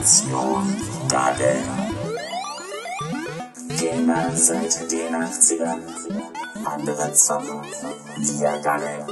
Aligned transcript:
Generation 0.00 0.64
Daddeln. 1.10 1.62
Gamer 3.78 4.30
seit 4.34 4.90
den 4.90 5.14
80ern, 5.14 5.80
andere 6.64 7.12
zocken, 7.12 7.60
wir 8.16 8.62
daddeln. 8.62 9.06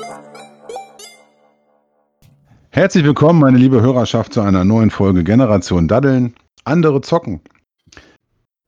Herzlich 2.70 3.04
willkommen, 3.04 3.38
meine 3.38 3.58
liebe 3.58 3.82
Hörerschaft, 3.82 4.32
zu 4.32 4.40
einer 4.40 4.64
neuen 4.64 4.90
Folge 4.90 5.24
Generation 5.24 5.88
Daddeln. 5.88 6.34
Andere 6.64 7.02
zocken. 7.02 7.42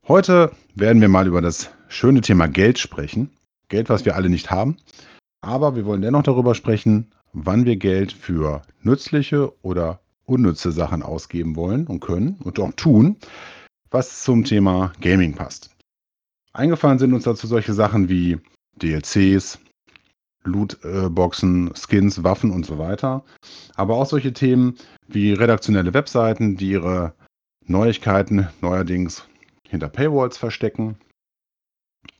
Heute 0.06 0.50
werden 0.74 1.00
wir 1.00 1.08
mal 1.08 1.26
über 1.26 1.40
das 1.40 1.70
schöne 1.88 2.20
Thema 2.20 2.48
Geld 2.48 2.78
sprechen. 2.78 3.30
Geld, 3.68 3.88
was 3.88 4.04
wir 4.04 4.14
alle 4.14 4.28
nicht 4.28 4.50
haben. 4.50 4.76
Aber 5.40 5.74
wir 5.74 5.86
wollen 5.86 6.02
dennoch 6.02 6.24
darüber 6.24 6.54
sprechen, 6.54 7.12
wann 7.32 7.64
wir 7.64 7.76
Geld 7.76 8.12
für 8.12 8.60
nützliche 8.82 9.54
oder 9.62 10.00
unnütze 10.30 10.72
Sachen 10.72 11.02
ausgeben 11.02 11.56
wollen 11.56 11.86
und 11.86 12.00
können 12.00 12.36
und 12.44 12.58
auch 12.60 12.72
tun, 12.72 13.16
was 13.90 14.22
zum 14.22 14.44
Thema 14.44 14.92
Gaming 15.00 15.34
passt. 15.34 15.70
Eingefallen 16.52 16.98
sind 16.98 17.12
uns 17.12 17.24
dazu 17.24 17.46
solche 17.46 17.74
Sachen 17.74 18.08
wie 18.08 18.38
DLCs, 18.80 19.58
Lootboxen, 20.44 21.72
Skins, 21.74 22.24
Waffen 22.24 22.50
und 22.50 22.64
so 22.64 22.78
weiter. 22.78 23.24
Aber 23.74 23.96
auch 23.96 24.06
solche 24.06 24.32
Themen 24.32 24.76
wie 25.06 25.32
redaktionelle 25.32 25.92
Webseiten, 25.92 26.56
die 26.56 26.70
ihre 26.70 27.12
Neuigkeiten 27.66 28.48
neuerdings 28.60 29.26
hinter 29.68 29.88
Paywalls 29.88 30.38
verstecken. 30.38 30.96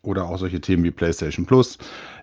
Oder 0.02 0.24
auch 0.24 0.38
solche 0.38 0.60
Themen 0.60 0.84
wie 0.84 0.90
PlayStation 0.90 1.46
Plus, 1.46 1.78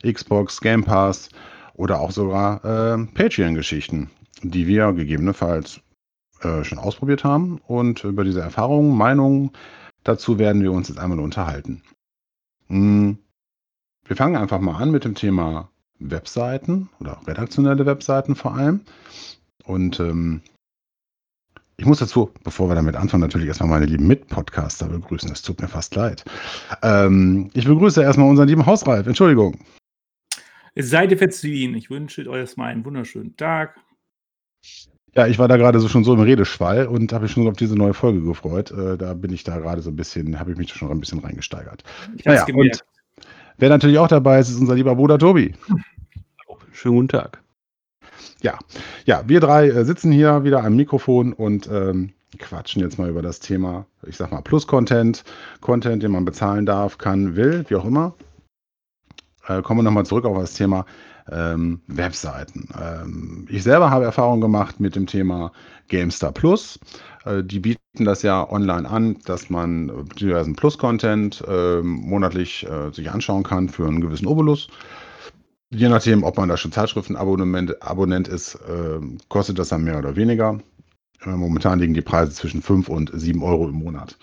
Xbox, 0.05 0.61
Game 0.61 0.83
Pass 0.83 1.29
oder 1.73 1.99
auch 1.99 2.11
sogar 2.11 2.63
äh, 2.63 3.05
Patreon-Geschichten, 3.13 4.09
die 4.43 4.67
wir 4.67 4.93
gegebenenfalls 4.93 5.81
äh, 6.41 6.63
schon 6.63 6.77
ausprobiert 6.77 7.23
haben. 7.23 7.59
Und 7.67 8.03
über 8.03 8.23
diese 8.23 8.41
Erfahrungen, 8.41 8.95
Meinungen 8.95 9.51
dazu 10.03 10.39
werden 10.39 10.61
wir 10.61 10.71
uns 10.71 10.89
jetzt 10.89 10.99
einmal 10.99 11.19
unterhalten. 11.19 11.81
Hm. 12.67 13.17
Wir 14.05 14.15
fangen 14.15 14.37
einfach 14.37 14.59
mal 14.59 14.81
an 14.81 14.91
mit 14.91 15.03
dem 15.03 15.15
Thema 15.15 15.69
Webseiten 15.99 16.89
oder 16.99 17.19
redaktionelle 17.27 17.85
Webseiten 17.85 18.35
vor 18.35 18.55
allem. 18.55 18.81
Und 19.65 19.99
ähm, 19.99 20.41
ich 21.75 21.85
muss 21.85 21.99
dazu, 21.99 22.31
bevor 22.43 22.69
wir 22.69 22.75
damit 22.75 22.95
anfangen, 22.95 23.21
natürlich 23.21 23.47
erstmal 23.47 23.69
meine 23.69 23.85
lieben 23.85 24.07
Mitpodcaster 24.07 24.87
begrüßen. 24.87 25.31
Es 25.31 25.41
tut 25.41 25.61
mir 25.61 25.67
fast 25.67 25.93
leid. 25.95 26.23
Ähm, 26.81 27.49
ich 27.53 27.65
begrüße 27.65 28.01
erstmal 28.01 28.29
unseren 28.29 28.47
lieben 28.47 28.65
Hausreif. 28.65 29.05
Entschuldigung. 29.05 29.59
Seid 30.75 31.11
ihr 31.11 31.17
Fetzin, 31.17 31.75
ich 31.75 31.89
wünsche 31.89 32.27
euch 32.29 32.37
erstmal 32.37 32.71
einen 32.71 32.85
wunderschönen 32.85 33.35
Tag. 33.35 33.79
Ja, 35.15 35.25
ich 35.25 35.39
war 35.39 35.47
da 35.47 35.57
gerade 35.57 35.79
so 35.79 35.87
schon 35.87 36.03
so 36.03 36.13
im 36.13 36.19
Redeschwall 36.19 36.85
und 36.85 37.11
habe 37.11 37.23
mich 37.23 37.31
schon 37.31 37.47
auf 37.47 37.55
diese 37.55 37.75
neue 37.75 37.95
Folge 37.95 38.21
gefreut. 38.21 38.69
Äh, 38.71 38.97
da 38.97 39.15
bin 39.15 39.33
ich 39.33 39.43
da 39.43 39.57
gerade 39.57 39.81
so 39.81 39.89
ein 39.89 39.95
bisschen, 39.95 40.39
habe 40.39 40.51
ich 40.51 40.57
mich 40.57 40.71
schon 40.71 40.91
ein 40.91 40.99
bisschen 40.99 41.19
reingesteigert. 41.19 41.83
Ich 42.15 42.25
naja, 42.25 42.45
und 42.53 42.83
wer 43.57 43.69
natürlich 43.69 43.97
auch 43.97 44.07
dabei 44.07 44.39
ist, 44.39 44.49
ist 44.49 44.59
unser 44.59 44.75
lieber 44.75 44.95
Bruder 44.95 45.17
Tobi. 45.17 45.53
Schönen 46.71 46.95
guten 46.95 47.07
Tag. 47.07 47.41
Ja, 48.43 48.59
ja, 49.05 49.23
wir 49.25 49.39
drei 49.39 49.69
äh, 49.69 49.85
sitzen 49.85 50.11
hier 50.11 50.43
wieder 50.43 50.63
am 50.63 50.75
Mikrofon 50.75 51.33
und 51.33 51.67
ähm, 51.71 52.13
quatschen 52.37 52.83
jetzt 52.83 52.99
mal 52.99 53.09
über 53.09 53.23
das 53.23 53.39
Thema, 53.39 53.87
ich 54.05 54.17
sag 54.17 54.31
mal, 54.31 54.41
Plus-Content, 54.41 55.23
Content, 55.61 56.03
den 56.03 56.11
man 56.11 56.25
bezahlen 56.25 56.67
darf, 56.67 56.99
kann, 56.99 57.35
will, 57.35 57.65
wie 57.69 57.75
auch 57.75 57.85
immer. 57.85 58.13
Äh, 59.47 59.63
kommen 59.63 59.79
wir 59.79 59.83
nochmal 59.83 60.05
zurück 60.05 60.25
auf 60.25 60.37
das 60.37 60.53
Thema 60.53 60.85
ähm, 61.31 61.81
Webseiten. 61.87 62.69
Ähm, 62.79 63.47
ich 63.49 63.63
selber 63.63 63.89
habe 63.89 64.05
Erfahrung 64.05 64.41
gemacht 64.41 64.79
mit 64.79 64.95
dem 64.95 65.07
Thema 65.07 65.51
GameStar 65.87 66.31
Plus. 66.31 66.79
Äh, 67.25 67.43
die 67.43 67.59
bieten 67.59 68.05
das 68.05 68.21
ja 68.21 68.49
online 68.49 68.89
an, 68.89 69.17
dass 69.25 69.49
man 69.49 70.07
diversen 70.19 70.55
Plus-Content 70.55 71.43
äh, 71.47 71.81
monatlich 71.81 72.67
äh, 72.67 72.91
sich 72.91 73.11
anschauen 73.11 73.43
kann 73.43 73.69
für 73.69 73.87
einen 73.87 74.01
gewissen 74.01 74.27
Obolus. 74.27 74.67
Je 75.69 75.89
nachdem, 75.89 76.23
ob 76.23 76.37
man 76.37 76.47
da 76.47 76.55
schon 76.55 76.71
Zeitschriftenabonnent 76.71 77.81
Abonnent 77.81 78.27
ist, 78.27 78.57
ähm, 78.69 79.17
kostet 79.27 79.59
das 79.59 79.69
dann 79.69 79.83
mehr 79.83 79.99
oder 79.99 80.15
weniger. 80.15 80.59
Momentan 81.25 81.79
liegen 81.79 81.93
die 81.93 82.01
Preise 82.01 82.31
zwischen 82.31 82.61
5 82.61 82.89
und 82.89 83.11
7 83.13 83.41
Euro 83.41 83.67
im 83.67 83.75
Monat. 83.75 84.17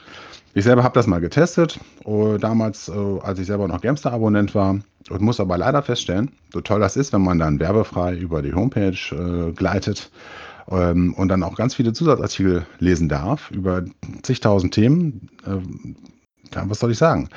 Ich 0.54 0.64
selber 0.64 0.84
habe 0.84 0.94
das 0.94 1.08
mal 1.08 1.20
getestet, 1.20 1.80
uh, 2.04 2.38
damals, 2.38 2.88
uh, 2.88 3.18
als 3.18 3.40
ich 3.40 3.46
selber 3.46 3.66
noch 3.66 3.80
Gamester-Abonnent 3.80 4.54
war 4.54 4.78
und 5.10 5.20
muss 5.20 5.40
aber 5.40 5.58
leider 5.58 5.82
feststellen, 5.82 6.30
so 6.52 6.60
toll 6.60 6.80
das 6.80 6.96
ist, 6.96 7.12
wenn 7.12 7.22
man 7.22 7.40
dann 7.40 7.58
werbefrei 7.58 8.14
über 8.14 8.40
die 8.40 8.54
Homepage 8.54 8.96
äh, 9.10 9.52
gleitet 9.52 10.10
ähm, 10.70 11.12
und 11.14 11.28
dann 11.28 11.42
auch 11.42 11.56
ganz 11.56 11.74
viele 11.74 11.92
Zusatzartikel 11.92 12.66
lesen 12.78 13.08
darf 13.08 13.50
über 13.50 13.84
zigtausend 14.22 14.72
Themen. 14.72 15.28
Äh, 15.44 15.58
was 16.66 16.78
soll 16.78 16.92
ich 16.92 16.98
sagen? 16.98 17.28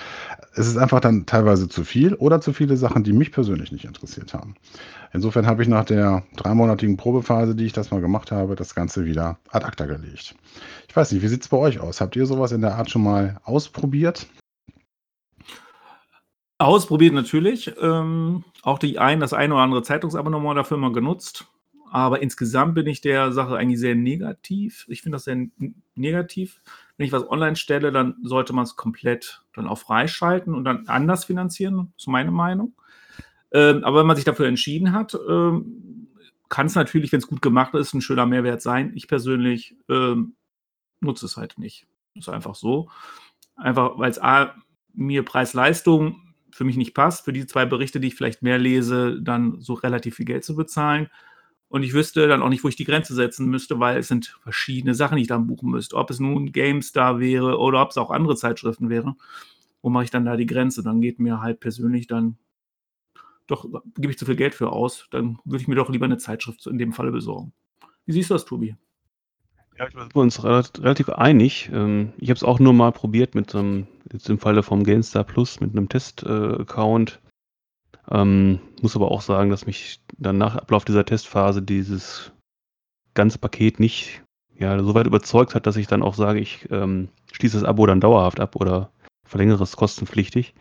Es 0.58 0.66
ist 0.66 0.78
einfach 0.78 1.00
dann 1.00 1.28
teilweise 1.28 1.70
zu 1.70 1.84
viel 1.84 2.16
oder 2.16 2.42
zu 2.42 2.52
viele 2.52 2.78
Sachen, 2.78 3.04
die 3.04 3.14
mich 3.14 3.32
persönlich 3.32 3.72
nicht 3.72 3.86
interessiert 3.86 4.34
haben. 4.34 4.56
Insofern 5.14 5.46
habe 5.46 5.62
ich 5.62 5.70
nach 5.70 5.86
der 5.86 6.24
dreimonatigen 6.36 6.98
Probephase, 6.98 7.54
die 7.54 7.66
ich 7.66 7.74
das 7.74 7.92
mal 7.92 8.02
gemacht 8.02 8.32
habe, 8.32 8.56
das 8.56 8.74
Ganze 8.74 9.06
wieder 9.06 9.38
ad 9.52 9.64
acta 9.64 9.86
gelegt. 9.86 10.34
Ich 10.90 10.96
weiß 10.96 11.12
nicht, 11.12 11.22
wie 11.22 11.28
sieht 11.28 11.44
es 11.44 11.48
bei 11.50 11.58
euch 11.58 11.80
aus? 11.80 12.02
Habt 12.02 12.16
ihr 12.16 12.26
sowas 12.26 12.52
in 12.52 12.62
der 12.62 12.76
Art 12.76 12.90
schon 12.90 13.04
mal 13.04 13.40
ausprobiert? 13.44 14.26
Ausprobiert 16.58 17.14
natürlich. 17.14 17.72
Ähm, 17.80 18.44
auch 18.64 18.80
die 18.80 18.98
ein, 18.98 19.20
das 19.20 19.34
ein 19.34 19.52
oder 19.52 19.62
andere 19.62 19.84
Zeitungsabonnement 19.84 20.58
dafür 20.58 20.78
mal 20.78 20.92
genutzt. 20.92 21.46
Aber 21.92 22.24
insgesamt 22.24 22.74
bin 22.74 22.88
ich 22.88 23.02
der 23.02 23.32
Sache 23.32 23.56
eigentlich 23.58 23.80
sehr 23.80 23.94
negativ. 23.94 24.88
Ich 24.90 25.04
finde 25.04 25.18
das 25.18 25.26
sehr 25.26 25.38
negativ. 25.94 26.62
Wenn 26.98 27.06
ich 27.06 27.12
was 27.12 27.30
online 27.30 27.56
stelle, 27.56 27.92
dann 27.92 28.16
sollte 28.24 28.54
man 28.54 28.64
es 28.64 28.76
komplett 28.76 29.44
dann 29.54 29.68
auch 29.68 29.78
freischalten 29.78 30.54
und 30.54 30.66
dann 30.66 30.88
anders 30.88 31.26
finanzieren. 31.26 31.94
Ist 31.98 32.08
meine 32.08 32.32
Meinung. 32.32 32.74
Ähm, 33.52 33.84
aber 33.84 34.00
wenn 34.00 34.08
man 34.08 34.16
sich 34.16 34.26
dafür 34.26 34.48
entschieden 34.48 34.92
hat, 34.94 35.18
ähm, 35.30 36.08
kann 36.50 36.68
es 36.68 36.76
natürlich, 36.76 37.12
wenn 37.12 37.20
es 37.20 37.28
gut 37.28 37.42
gemacht 37.42 37.74
ist, 37.76 37.94
ein 37.94 38.02
schöner 38.02 38.26
Mehrwert 38.26 38.62
sein. 38.62 38.92
Ich 38.96 39.08
persönlich 39.08 39.76
ähm, 39.90 40.36
nutze 41.00 41.26
es 41.26 41.38
halt 41.38 41.58
nicht. 41.58 41.88
Ist 42.16 42.30
einfach 42.30 42.56
so. 42.56 42.90
Einfach, 43.56 43.98
weil 43.98 44.12
es 44.12 44.22
A, 44.22 44.56
mir 44.94 45.24
Preis-Leistung 45.24 46.22
für 46.52 46.64
mich 46.64 46.78
nicht 46.78 46.94
passt, 46.94 47.26
für 47.26 47.34
die 47.34 47.46
zwei 47.46 47.66
Berichte, 47.66 48.00
die 48.00 48.08
ich 48.08 48.16
vielleicht 48.16 48.42
mehr 48.42 48.58
lese, 48.58 49.22
dann 49.22 49.62
so 49.62 49.74
relativ 49.74 50.16
viel 50.16 50.26
Geld 50.26 50.44
zu 50.44 50.56
bezahlen. 50.56 51.10
Und 51.70 51.84
ich 51.84 51.94
wüsste 51.94 52.28
dann 52.28 52.42
auch 52.42 52.50
nicht, 52.50 52.64
wo 52.64 52.70
ich 52.70 52.78
die 52.78 52.86
Grenze 52.86 53.14
setzen 53.14 53.48
müsste, 53.48 53.80
weil 53.80 53.98
es 53.98 54.08
sind 54.08 54.38
verschiedene 54.42 54.96
Sachen, 54.96 55.18
die 55.18 55.24
ich 55.24 55.28
dann 55.28 55.48
buchen 55.48 55.70
müsste. 55.70 55.98
Ob 55.98 56.10
es 56.10 56.20
nun 56.20 56.52
GameStar 56.52 57.20
wäre 57.20 57.58
oder 57.58 57.82
ob 57.82 57.92
es 57.92 57.98
auch 57.98 58.10
andere 58.10 58.36
Zeitschriften 58.36 58.90
wäre. 58.90 59.16
Wo 59.82 59.90
mache 59.90 60.06
ich 60.06 60.12
dann 60.12 60.26
da 60.26 60.38
die 60.38 60.46
Grenze? 60.46 60.82
Dann 60.82 61.02
geht 61.02 61.20
mir 61.20 61.42
halt 61.42 61.60
persönlich 61.60 62.08
dann 62.08 62.38
doch, 63.48 63.66
gebe 63.96 64.12
ich 64.12 64.18
zu 64.18 64.26
viel 64.26 64.36
Geld 64.36 64.56
für 64.56 64.72
aus. 64.72 65.08
Dann 65.12 65.40
würde 65.46 65.62
ich 65.62 65.68
mir 65.68 65.76
doch 65.76 65.90
lieber 65.90 66.06
eine 66.06 66.18
Zeitschrift 66.18 66.68
in 66.68 66.78
dem 66.78 66.94
Falle 66.94 67.12
besorgen. 67.12 67.54
Wie 68.06 68.14
siehst 68.14 68.30
du 68.30 68.36
das, 68.36 68.46
Tobi? 68.46 68.76
Ja, 69.78 69.88
ich 69.88 69.94
bin 69.94 70.10
uns 70.14 70.44
relativ 70.44 71.10
einig. 71.10 71.70
Ähm, 71.72 72.14
ich 72.18 72.30
habe 72.30 72.38
es 72.38 72.44
auch 72.44 72.60
nur 72.60 72.74
mal 72.74 72.92
probiert 72.92 73.36
mit 73.36 73.54
einem, 73.54 73.88
jetzt 74.12 74.30
im 74.30 74.40
Falle 74.40 74.64
vom 74.64 74.84
GameStar 74.84 75.24
Plus, 75.24 75.60
mit 75.60 75.72
einem 75.72 75.88
Test-Account. 75.88 77.20
Ähm, 78.10 78.60
muss 78.82 78.96
aber 78.96 79.12
auch 79.12 79.22
sagen, 79.22 79.50
dass 79.50 79.66
mich 79.66 80.00
dann 80.18 80.38
nach 80.38 80.56
Ablauf 80.56 80.86
dieser 80.86 81.06
Testphase 81.06 81.62
dieses 81.62 82.32
ganze 83.14 83.38
Paket 83.40 83.80
nicht 83.80 84.22
ja, 84.58 84.82
so 84.82 84.96
weit 84.96 85.08
überzeugt 85.08 85.56
hat, 85.56 85.68
dass 85.68 85.78
ich 85.78 85.88
dann 85.88 86.02
auch 86.02 86.16
sage, 86.16 86.40
ich 86.40 86.68
ähm, 86.72 87.10
schließe 87.32 87.60
das 87.60 87.68
Abo 87.68 87.86
dann 87.86 88.02
dauerhaft 88.02 88.40
ab 88.40 88.56
oder 88.56 88.90
verlängere 89.24 89.64
es 89.64 89.76
kostenpflichtig. 89.76 90.56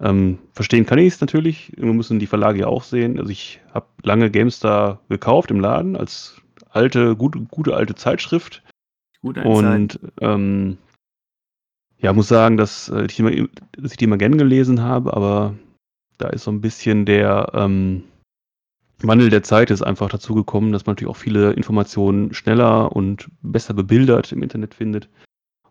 Ähm, 0.00 0.38
verstehen 0.52 0.86
kann 0.86 0.98
ich 0.98 1.14
es 1.14 1.20
natürlich. 1.20 1.72
Wir 1.76 1.92
müssen 1.92 2.18
die 2.18 2.26
Verlage 2.26 2.60
ja 2.60 2.66
auch 2.66 2.82
sehen. 2.82 3.18
Also 3.18 3.30
ich 3.30 3.60
habe 3.72 3.86
lange 4.02 4.30
GameStar 4.30 5.00
gekauft 5.08 5.50
im 5.50 5.60
Laden 5.60 5.96
als 5.96 6.40
alte, 6.70 7.16
gute, 7.16 7.40
gute 7.40 7.74
alte 7.74 7.94
Zeitschrift. 7.94 8.62
Gute 9.20 9.42
Und 9.42 10.00
ähm, 10.20 10.78
ja, 11.98 12.12
muss 12.14 12.28
sagen, 12.28 12.56
dass, 12.56 12.88
äh, 12.88 13.04
ich 13.04 13.16
die 13.16 13.22
immer, 13.22 13.48
dass 13.72 13.92
ich 13.92 13.98
die 13.98 14.04
immer 14.04 14.16
gern 14.16 14.38
gelesen 14.38 14.82
habe, 14.82 15.14
aber 15.14 15.54
da 16.16 16.28
ist 16.28 16.44
so 16.44 16.50
ein 16.50 16.62
bisschen 16.62 17.04
der 17.04 17.50
ähm, 17.54 18.04
Wandel 19.02 19.30
der 19.30 19.42
Zeit 19.42 19.70
ist 19.70 19.82
einfach 19.82 20.08
dazu 20.08 20.34
gekommen, 20.34 20.72
dass 20.72 20.86
man 20.86 20.92
natürlich 20.92 21.10
auch 21.10 21.16
viele 21.16 21.52
Informationen 21.52 22.34
schneller 22.34 22.94
und 22.94 23.28
besser 23.42 23.74
bebildert 23.74 24.32
im 24.32 24.42
Internet 24.42 24.74
findet. 24.74 25.08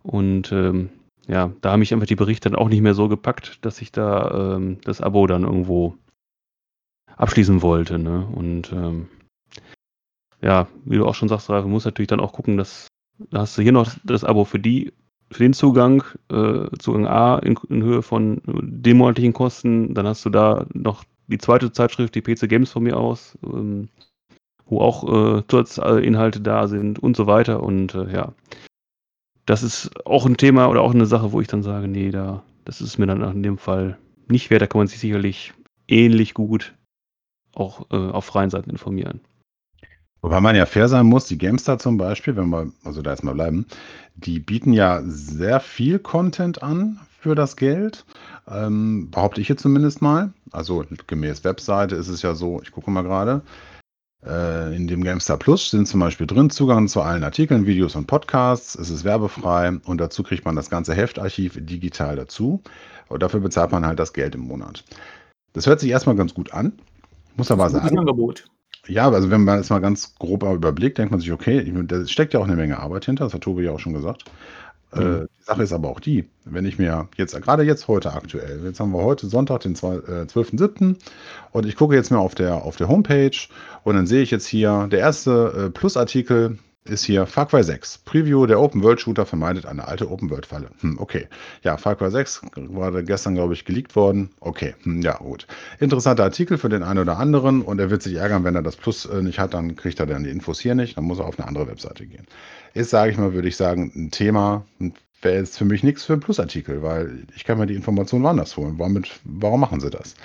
Und 0.02 0.52
ähm, 0.52 0.90
ja, 1.28 1.52
da 1.62 1.72
haben 1.72 1.80
mich 1.80 1.94
einfach 1.94 2.08
die 2.08 2.16
Berichte 2.16 2.50
dann 2.50 2.58
auch 2.58 2.70
nicht 2.70 2.82
mehr 2.82 2.96
so 2.96 3.08
gepackt, 3.08 3.64
dass 3.64 3.82
ich 3.82 3.92
da 3.92 4.56
ähm, 4.56 4.80
das 4.84 5.02
Abo 5.02 5.28
dann 5.28 5.44
irgendwo 5.44 5.96
abschließen 7.18 7.62
wollte. 7.62 8.00
Ne? 8.00 8.28
Und 8.34 8.72
ähm, 8.72 9.10
ja, 10.42 10.68
wie 10.86 10.98
du 10.98 11.06
auch 11.06 11.16
schon 11.16 11.30
sagst, 11.30 11.50
Ralf, 11.50 11.66
muss 11.66 11.86
natürlich 11.86 12.08
dann 12.08 12.22
auch 12.22 12.34
gucken, 12.34 12.58
dass 12.58 12.88
da 13.30 13.42
hast 13.42 13.58
du 13.58 13.62
hier 13.62 13.74
noch 13.74 13.92
das 14.04 14.24
Abo 14.24 14.46
für 14.46 14.60
die, 14.60 14.94
für 15.30 15.44
den 15.44 15.54
Zugang, 15.54 16.04
äh, 16.32 16.68
Zugang 16.80 17.06
A 17.06 17.38
in, 17.40 17.58
in, 17.70 17.84
Höhe 17.84 18.02
von 18.02 18.42
den 18.46 18.98
monatlichen 18.98 19.34
Kosten. 19.34 19.94
Dann 19.94 20.08
hast 20.08 20.26
du 20.26 20.30
da 20.30 20.66
noch 20.74 21.04
die 21.30 21.38
zweite 21.38 21.72
Zeitschrift, 21.72 22.16
die 22.16 22.22
PC 22.22 22.50
Games 22.50 22.72
von 22.72 22.84
mir 22.84 22.98
aus, 22.98 23.38
ähm, 23.44 23.90
wo 24.66 24.82
auch 24.82 25.38
äh, 25.38 25.44
Zusatzinhalte 25.48 26.42
da 26.42 26.68
sind 26.68 27.00
und 27.00 27.16
so 27.16 27.28
weiter. 27.28 27.64
Und 27.64 27.96
äh, 27.96 28.12
ja, 28.12 28.34
das 29.46 29.64
ist 29.64 30.06
auch 30.06 30.26
ein 30.26 30.38
Thema 30.38 30.70
oder 30.70 30.82
auch 30.82 30.94
eine 30.94 31.06
Sache, 31.06 31.32
wo 31.32 31.42
ich 31.42 31.48
dann 31.48 31.64
sage, 31.64 31.88
nee, 31.88 32.12
da, 32.12 32.44
das 32.66 32.82
ist 32.82 32.98
mir 32.98 33.08
dann 33.08 33.22
in 33.22 33.44
dem 33.44 33.58
Fall 33.58 33.98
nicht 34.28 34.50
wert. 34.50 34.62
Da 34.62 34.68
kann 34.68 34.80
man 34.80 34.88
sich 34.88 35.00
sicherlich 35.00 35.54
ähnlich 35.88 36.34
gut 36.34 36.76
auch 37.56 37.88
äh, 37.92 37.96
auf 37.96 38.26
freien 38.26 38.50
Seiten 38.50 38.70
informieren. 38.70 39.22
Wobei 40.22 40.42
man 40.42 40.56
ja 40.56 40.66
fair 40.66 40.90
sein 40.90 41.06
muss, 41.06 41.28
die 41.28 41.38
GameStar 41.38 41.80
zum 41.80 41.98
Beispiel, 41.98 42.36
wenn 42.36 42.50
wir 42.50 42.72
also 42.84 43.02
da 43.02 43.12
jetzt 43.12 43.24
mal 43.24 43.34
bleiben, 43.34 43.66
die 44.16 44.40
bieten 44.40 44.74
ja 44.74 45.02
sehr 45.06 45.60
viel 45.60 45.98
Content 45.98 46.62
an 46.62 47.00
für 47.20 47.36
das 47.36 47.56
Geld, 47.56 48.06
ähm, 48.50 49.10
behaupte 49.12 49.42
ich 49.42 49.50
jetzt 49.50 49.62
zumindest 49.62 50.02
mal. 50.02 50.34
Also 50.52 50.86
gemäß 51.08 51.44
Webseite 51.44 51.96
ist 51.96 52.08
es 52.08 52.22
ja 52.22 52.36
so, 52.36 52.62
ich 52.62 52.72
gucke 52.72 52.92
mal 52.92 53.04
gerade, 53.04 53.42
äh, 54.26 54.76
in 54.76 54.88
dem 54.88 55.04
GameStar 55.04 55.38
Plus 55.38 55.70
sind 55.70 55.88
zum 55.88 56.00
Beispiel 56.00 56.28
drin 56.28 56.50
Zugang 56.50 56.88
zu 56.88 57.02
allen 57.02 57.24
Artikeln, 57.24 57.66
Videos 57.66 57.96
und 57.96 58.08
Podcasts. 58.08 58.76
Es 58.76 58.90
ist 58.90 59.04
werbefrei 59.04 59.80
und 59.86 60.00
dazu 60.00 60.24
kriegt 60.24 60.46
man 60.46 60.56
das 60.56 60.70
ganze 60.70 60.94
Heftarchiv 60.94 61.58
digital 61.60 62.16
dazu. 62.16 62.62
Und 63.08 63.24
dafür 63.24 63.40
bezahlt 63.40 63.72
man 63.72 63.86
halt 63.86 64.00
das 64.00 64.14
Geld 64.14 64.36
im 64.36 64.42
Monat. 64.42 64.84
Das 65.54 65.66
hört 65.66 65.80
sich 65.80 65.90
erstmal 65.90 66.16
ganz 66.16 66.34
gut 66.34 66.54
an. 66.54 66.74
Muss 67.38 67.52
aber 67.52 67.70
sagen, 67.70 67.98
Angebot. 67.98 68.46
ja, 68.88 69.10
also 69.10 69.32
wenn 69.32 69.46
man 69.46 69.58
das 69.58 69.70
mal 69.70 69.80
ganz 69.80 70.16
grob 70.16 70.44
überblickt, 70.44 70.98
denkt 70.98 71.12
man 71.12 71.22
sich, 71.22 71.32
okay, 71.32 71.64
da 71.88 72.06
steckt 72.06 72.34
ja 72.34 72.40
auch 72.42 72.46
eine 72.46 72.58
Menge 72.58 72.80
Arbeit 72.80 73.06
hinter, 73.06 73.24
das 73.24 73.34
hat 73.34 73.42
Tobi 73.42 73.64
ja 73.64 73.72
auch 73.72 73.80
schon 73.80 73.94
gesagt. 73.94 74.26
Äh, 74.94 75.00
Mhm. 75.00 75.28
die 75.40 75.44
Sache 75.44 75.64
ist 75.64 75.72
aber 75.74 75.90
auch 75.90 76.00
die, 76.00 76.28
wenn 76.46 76.66
ich 76.66 76.80
mir 76.80 77.08
jetzt, 77.16 77.40
gerade 77.42 77.64
jetzt 77.64 77.88
heute 77.88 78.14
aktuell, 78.14 78.62
jetzt 78.64 78.80
haben 78.80 78.92
wir 78.92 79.04
heute 79.04 79.28
Sonntag, 79.28 79.62
den 79.62 79.76
zwei- 79.76 79.96
äh, 79.98 80.26
12.07. 80.28 80.96
und 81.52 81.66
ich 81.68 81.76
gucke 81.76 81.96
jetzt 81.96 82.10
mal 82.12 82.18
auf 82.18 82.34
der, 82.36 82.64
auf 82.64 82.76
der 82.76 82.88
Homepage 82.88 83.32
und 83.84 83.96
dann 83.96 84.08
sehe 84.08 84.22
ich 84.24 84.32
jetzt 84.32 84.48
hier, 84.48 84.88
der 84.92 85.00
erste 85.00 85.66
äh, 85.68 85.70
Plusartikel 85.70 86.58
ist 86.90 87.04
hier 87.04 87.26
Far 87.26 87.48
Cry 87.48 87.64
6. 87.64 88.00
Preview 88.00 88.46
der 88.46 88.60
Open 88.60 88.84
World 88.84 89.02
Shooter 89.02 89.26
vermeidet 89.26 89.66
eine 89.66 89.88
alte 89.88 90.10
Open 90.10 90.30
World 90.30 90.46
Falle. 90.46 90.70
Hm, 90.82 91.00
okay. 91.00 91.28
Ja, 91.64 91.78
Far 91.78 91.96
Cry 91.96 92.12
6 92.12 92.42
war 92.56 92.92
gestern, 93.04 93.36
glaube 93.36 93.54
ich, 93.54 93.66
geleakt 93.66 93.96
worden. 93.96 94.30
Okay, 94.40 94.76
hm, 94.84 95.02
ja, 95.02 95.18
gut. 95.18 95.48
Interessanter 95.80 96.24
Artikel 96.24 96.58
für 96.58 96.70
den 96.70 96.84
einen 96.84 97.00
oder 97.00 97.18
anderen 97.18 97.62
und 97.62 97.80
er 97.80 97.90
wird 97.90 98.04
sich 98.04 98.16
ärgern, 98.16 98.44
wenn 98.44 98.56
er 98.56 98.64
das 98.64 98.76
Plus 98.76 99.06
äh, 99.06 99.22
nicht 99.22 99.40
hat, 99.40 99.54
dann 99.54 99.76
kriegt 99.76 100.00
er 100.00 100.06
dann 100.06 100.24
die 100.24 100.30
Infos 100.30 100.60
hier 100.60 100.76
nicht, 100.76 100.98
dann 100.98 101.06
muss 101.06 101.20
er 101.20 101.26
auf 101.26 101.40
eine 101.40 101.48
andere 101.48 101.68
Webseite 101.68 102.06
gehen. 102.06 102.26
Ist, 102.74 102.90
sage 102.90 103.12
ich 103.12 103.18
mal, 103.18 103.34
würde 103.34 103.48
ich 103.48 103.58
sagen, 103.58 103.92
ein 103.96 104.12
Thema, 104.12 104.66
wäre 105.22 105.38
jetzt 105.38 105.58
für 105.58 105.66
mich 105.66 105.84
nichts 105.84 106.06
für 106.06 106.14
einen 106.14 106.22
Plusartikel, 106.22 106.82
weil 106.82 107.24
ich 107.36 107.46
kann 107.46 107.58
mir 107.58 107.66
die 107.66 107.76
Informationen 107.76 108.24
woanders 108.24 108.56
holen. 108.58 108.76
Womit, 108.78 109.20
warum 109.24 109.60
machen 109.60 109.80
sie 109.80 109.90
das? 109.90 110.16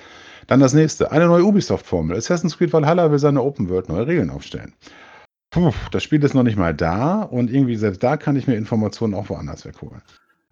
Dann 0.47 0.61
das 0.61 0.75
nächste, 0.75 1.11
eine 1.11 1.27
neue 1.27 1.45
Ubisoft-Formel. 1.45 2.17
Assassin's 2.17 2.59
Creed 2.59 2.73
Valhalla 2.73 3.11
will 3.11 3.19
seine 3.19 3.43
Open 3.43 3.69
World 3.69 3.89
neue 3.89 4.07
Regeln 4.07 4.31
aufstellen. 4.31 4.75
Puh, 5.55 5.71
das 5.93 6.03
Spiel 6.03 6.21
ist 6.25 6.35
noch 6.35 6.43
nicht 6.43 6.59
mal 6.59 6.75
da 6.75 7.23
und 7.23 7.49
irgendwie 7.49 7.77
selbst 7.77 8.03
da 8.03 8.17
kann 8.17 8.35
ich 8.35 8.49
mir 8.49 8.57
Informationen 8.57 9.15
auch 9.15 9.29
woanders 9.29 9.65
wegholen. 9.65 10.03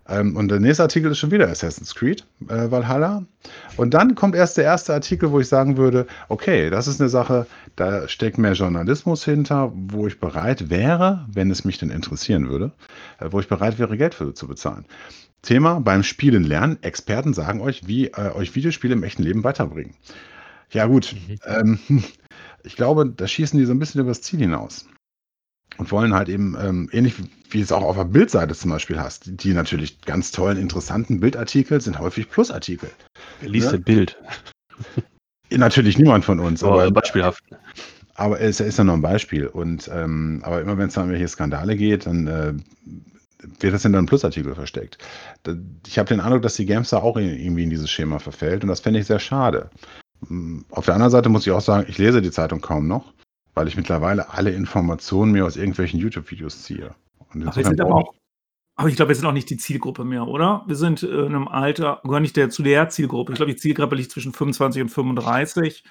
Ähm, 0.08 0.37
und 0.37 0.49
der 0.49 0.60
nächste 0.60 0.84
Artikel 0.84 1.10
ist 1.10 1.19
schon 1.19 1.32
wieder 1.32 1.49
Assassin's 1.49 1.96
Creed 1.96 2.25
äh, 2.49 2.70
Valhalla. 2.70 3.25
Und 3.76 3.94
dann 3.94 4.14
kommt 4.14 4.37
erst 4.37 4.58
der 4.58 4.64
erste 4.64 4.94
Artikel, 4.94 5.32
wo 5.32 5.40
ich 5.40 5.49
sagen 5.49 5.76
würde, 5.76 6.06
okay, 6.28 6.70
das 6.70 6.87
ist 6.87 7.00
eine 7.00 7.10
Sache, 7.10 7.49
da 7.75 8.06
steckt 8.06 8.38
mehr 8.38 8.52
Journalismus 8.52 9.25
hinter, 9.25 9.72
wo 9.75 10.06
ich 10.06 10.20
bereit 10.20 10.70
wäre, 10.70 11.26
wenn 11.32 11.50
es 11.50 11.64
mich 11.64 11.78
denn 11.78 11.90
interessieren 11.90 12.49
würde, 12.49 12.70
äh, 13.19 13.26
wo 13.32 13.40
ich 13.40 13.49
bereit 13.49 13.81
wäre, 13.81 13.96
Geld 13.96 14.14
für 14.14 14.32
zu 14.34 14.46
bezahlen. 14.46 14.84
Thema 15.43 15.81
beim 15.81 16.04
Spielen 16.04 16.44
lernen. 16.44 16.78
Experten 16.82 17.34
sagen 17.34 17.60
euch, 17.60 17.88
wie 17.88 18.06
äh, 18.06 18.31
euch 18.37 18.54
Videospiele 18.54 18.93
im 18.93 19.02
echten 19.02 19.25
Leben 19.25 19.43
weiterbringen. 19.43 19.96
Ja 20.70 20.87
gut, 20.87 21.16
ähm, 21.44 21.81
ich 22.62 22.76
glaube, 22.76 23.10
da 23.10 23.26
schießen 23.26 23.58
die 23.58 23.66
so 23.66 23.72
ein 23.72 23.81
bisschen 23.81 24.00
übers 24.00 24.22
Ziel 24.22 24.38
hinaus. 24.38 24.87
Und 25.79 25.91
wollen 25.91 26.15
halt 26.15 26.29
eben, 26.29 26.57
ähm, 26.61 26.89
ähnlich 26.93 27.15
wie- 27.51 27.61
es 27.61 27.73
auch 27.73 27.83
auf 27.83 27.97
der 27.97 28.05
Bildseite 28.05 28.55
zum 28.55 28.71
Beispiel 28.71 28.99
hast, 29.01 29.25
die, 29.45 29.53
natürlich 29.55 30.01
ganz 30.03 30.31
tollen, 30.31 30.59
interessanten 30.59 31.21
Bildartikel 31.21 31.81
sind 31.81 31.99
häufig 31.99 32.31
Plusartikel. 32.31 32.91
Wer 33.41 33.49
liest 33.51 33.67
Ja. 33.67 33.73
das 33.77 33.83
Bild? 33.83 34.19
Natürlich 35.51 35.99
niemand 35.99 36.25
von 36.25 36.41
uns, 36.41 36.65
Aber 36.65 36.83
aber, 36.83 36.91
beispielhaft. 36.91 37.43
aber 38.15 38.41
es 38.41 38.59
ist 38.61 38.79
ja 38.79 38.85
nur 38.85 38.95
ein 38.95 39.03
Beispiel. 39.03 39.47
Und 39.47 39.91
ähm, 39.93 40.41
aber 40.45 40.63
immer 40.63 40.79
wenn 40.79 40.89
es 40.89 40.95
dann 40.95 41.05
um 41.05 41.11
welche 41.11 41.29
Skandale 41.29 41.77
geht, 41.77 42.07
dann 42.07 42.27
äh, 42.27 42.55
wird 43.61 43.75
das 43.75 43.85
in 43.85 43.95
einem 43.95 44.07
Plusartikel 44.07 44.55
versteckt. 44.55 44.99
Ich 45.87 45.99
habe 45.99 46.09
den 46.09 46.21
Eindruck, 46.21 46.43
dass 46.43 46.55
die 46.55 46.65
Gamestar 46.67 47.03
auch 47.03 47.17
irgendwie 47.19 47.65
in 47.65 47.71
dieses 47.71 47.91
Schema 47.91 48.19
verfällt 48.19 48.63
und 48.63 48.69
das 48.69 48.81
fände 48.81 49.01
ich 49.01 49.07
sehr 49.07 49.19
schade. 49.19 49.69
Mm, 50.29 50.61
Auf 50.71 50.87
der 50.87 50.95
anderen 50.95 51.11
Seite 51.11 51.29
muss 51.29 51.47
ich 51.47 51.53
auch 51.53 51.61
sagen, 51.61 51.87
ich 51.89 51.99
lese 51.99 52.23
die 52.23 52.31
Zeitung 52.31 52.61
kaum 52.63 52.87
noch, 52.89 53.13
weil 53.54 53.69
ich 53.69 53.76
mittlerweile 53.76 54.31
alle 54.31 54.50
Informationen 54.50 55.32
mir 55.32 55.44
aus 55.46 55.56
irgendwelchen 55.56 56.00
YouTube-Videos 56.00 56.62
ziehe. 56.62 56.94
Aber 57.19 57.56
wir 57.56 57.64
sind 57.64 57.81
aber 57.81 57.94
auch, 57.94 58.14
aber 58.76 58.88
ich 58.88 58.96
glaube, 58.96 59.10
wir 59.10 59.16
sind 59.16 59.26
auch 59.26 59.32
nicht 59.32 59.50
die 59.50 59.56
Zielgruppe 59.58 60.04
mehr, 60.04 60.26
oder? 60.26 60.62
Wir 60.66 60.76
sind 60.76 61.02
äh, 61.02 61.06
in 61.06 61.26
einem 61.34 61.49
Alter, 61.49 62.00
gehören 62.04 62.22
nicht 62.22 62.37
der, 62.37 62.50
zu 62.50 62.62
der 62.62 62.88
Zielgruppe. 62.88 63.32
Ich 63.32 63.37
glaube, 63.37 63.52
die 63.52 63.58
Zielgruppe 63.58 63.94
liegt 63.96 64.10
zwischen 64.10 64.32
25 64.32 64.82
und 64.82 64.88
35 64.88 65.84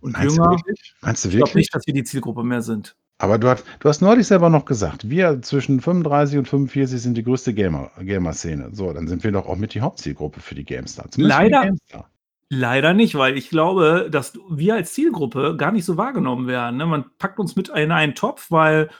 und 0.00 0.12
Meinst 0.12 0.36
du 0.38 0.42
jünger. 0.42 0.50
wirklich? 0.52 0.94
Meinst 1.02 1.24
du 1.24 1.28
Ich 1.28 1.34
glaube 1.36 1.48
wirklich? 1.50 1.54
nicht, 1.62 1.74
dass 1.74 1.86
wir 1.86 1.94
die 1.94 2.04
Zielgruppe 2.04 2.42
mehr 2.44 2.62
sind. 2.62 2.96
Aber 3.18 3.38
du 3.38 3.48
hast, 3.48 3.64
du 3.80 3.88
hast 3.88 4.00
neulich 4.00 4.26
selber 4.26 4.48
noch 4.50 4.64
gesagt, 4.64 5.08
wir 5.08 5.42
zwischen 5.42 5.80
35 5.80 6.38
und 6.38 6.48
45 6.48 7.00
sind 7.00 7.14
die 7.16 7.22
größte 7.22 7.54
Gamer- 7.54 7.90
Gamer-Szene. 8.00 8.70
so, 8.72 8.92
dann 8.92 9.06
sind 9.06 9.22
wir 9.22 9.30
doch 9.30 9.46
auch 9.46 9.56
mit 9.56 9.74
die 9.74 9.80
Hauptzielgruppe 9.80 10.40
für 10.40 10.54
die 10.56 10.64
GameStar. 10.64 11.04
Für 11.04 11.20
die 11.20 11.22
Leider. 11.22 11.62
GameStar. 11.62 12.08
Leider 12.54 12.92
nicht, 12.92 13.14
weil 13.14 13.38
ich 13.38 13.48
glaube, 13.48 14.08
dass 14.10 14.38
wir 14.50 14.74
als 14.74 14.92
Zielgruppe 14.92 15.56
gar 15.56 15.72
nicht 15.72 15.86
so 15.86 15.96
wahrgenommen 15.96 16.46
werden. 16.46 16.76
Ne? 16.76 16.84
Man 16.84 17.06
packt 17.16 17.38
uns 17.38 17.56
mit 17.56 17.70
in 17.70 17.90
einen 17.90 18.14
Topf, 18.14 18.50
weil 18.50 18.90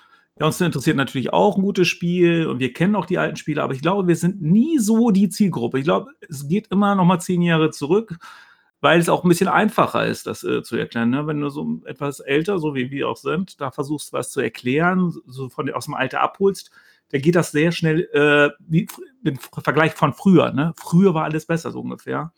ja, 0.40 0.46
uns 0.46 0.58
interessiert 0.58 0.96
natürlich 0.96 1.34
auch 1.34 1.58
ein 1.58 1.62
gutes 1.62 1.86
Spiel 1.86 2.46
und 2.46 2.60
wir 2.60 2.72
kennen 2.72 2.96
auch 2.96 3.04
die 3.04 3.18
alten 3.18 3.36
Spiele, 3.36 3.62
aber 3.62 3.74
ich 3.74 3.82
glaube, 3.82 4.08
wir 4.08 4.16
sind 4.16 4.40
nie 4.40 4.78
so 4.78 5.10
die 5.10 5.28
Zielgruppe. 5.28 5.78
Ich 5.78 5.84
glaube, 5.84 6.12
es 6.30 6.48
geht 6.48 6.68
immer 6.68 6.94
noch 6.94 7.04
mal 7.04 7.20
zehn 7.20 7.42
Jahre 7.42 7.68
zurück, 7.68 8.16
weil 8.80 8.98
es 8.98 9.10
auch 9.10 9.22
ein 9.22 9.28
bisschen 9.28 9.48
einfacher 9.48 10.06
ist, 10.06 10.26
das 10.26 10.44
äh, 10.44 10.62
zu 10.62 10.78
erklären. 10.78 11.10
Ne? 11.10 11.26
Wenn 11.26 11.42
du 11.42 11.50
so 11.50 11.82
etwas 11.84 12.20
älter, 12.20 12.58
so 12.58 12.74
wie 12.74 12.90
wir 12.90 13.06
auch 13.06 13.18
sind, 13.18 13.60
da 13.60 13.70
versuchst, 13.70 14.14
was 14.14 14.30
zu 14.30 14.40
erklären, 14.40 15.12
so 15.26 15.50
von 15.50 15.70
aus 15.72 15.84
dem 15.84 15.94
Alter 15.94 16.22
abholst, 16.22 16.70
da 17.10 17.18
geht 17.18 17.34
das 17.34 17.52
sehr 17.52 17.70
schnell 17.70 18.08
äh, 18.14 18.48
wie 18.66 18.86
im 19.24 19.36
Vergleich 19.36 19.92
von 19.92 20.14
früher. 20.14 20.52
Ne? 20.52 20.72
Früher 20.78 21.12
war 21.12 21.24
alles 21.24 21.44
besser, 21.44 21.70
so 21.70 21.80
ungefähr. 21.80 22.32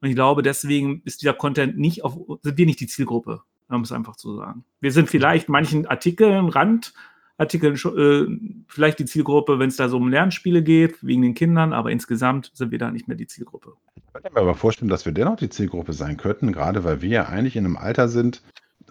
Und 0.00 0.08
ich 0.08 0.14
glaube, 0.14 0.42
deswegen 0.42 1.02
ist 1.04 1.22
dieser 1.22 1.32
Content 1.32 1.78
nicht 1.78 2.04
auf, 2.04 2.18
sind 2.42 2.58
wir 2.58 2.66
nicht 2.66 2.80
die 2.80 2.86
Zielgruppe, 2.86 3.42
um 3.68 3.82
es 3.82 3.92
einfach 3.92 4.16
zu 4.16 4.36
sagen. 4.36 4.64
Wir 4.80 4.92
sind 4.92 5.08
vielleicht 5.08 5.48
manchen 5.48 5.86
Artikeln, 5.86 6.48
Randartikeln, 6.48 7.74
äh, 7.74 8.64
vielleicht 8.68 8.98
die 8.98 9.06
Zielgruppe, 9.06 9.58
wenn 9.58 9.68
es 9.68 9.76
da 9.76 9.88
so 9.88 9.96
um 9.96 10.08
Lernspiele 10.08 10.62
geht, 10.62 11.02
wegen 11.04 11.22
den 11.22 11.34
Kindern, 11.34 11.72
aber 11.72 11.90
insgesamt 11.90 12.50
sind 12.54 12.70
wir 12.70 12.78
da 12.78 12.90
nicht 12.90 13.08
mehr 13.08 13.16
die 13.16 13.26
Zielgruppe. 13.26 13.72
Ich 13.94 14.02
könnte 14.12 14.32
mir 14.32 14.40
aber 14.40 14.54
vorstellen, 14.54 14.88
dass 14.88 15.06
wir 15.06 15.12
dennoch 15.12 15.36
die 15.36 15.50
Zielgruppe 15.50 15.92
sein 15.92 16.16
könnten, 16.16 16.52
gerade 16.52 16.84
weil 16.84 17.02
wir 17.02 17.08
ja 17.08 17.26
eigentlich 17.26 17.56
in 17.56 17.64
einem 17.64 17.76
Alter 17.76 18.08
sind, 18.08 18.42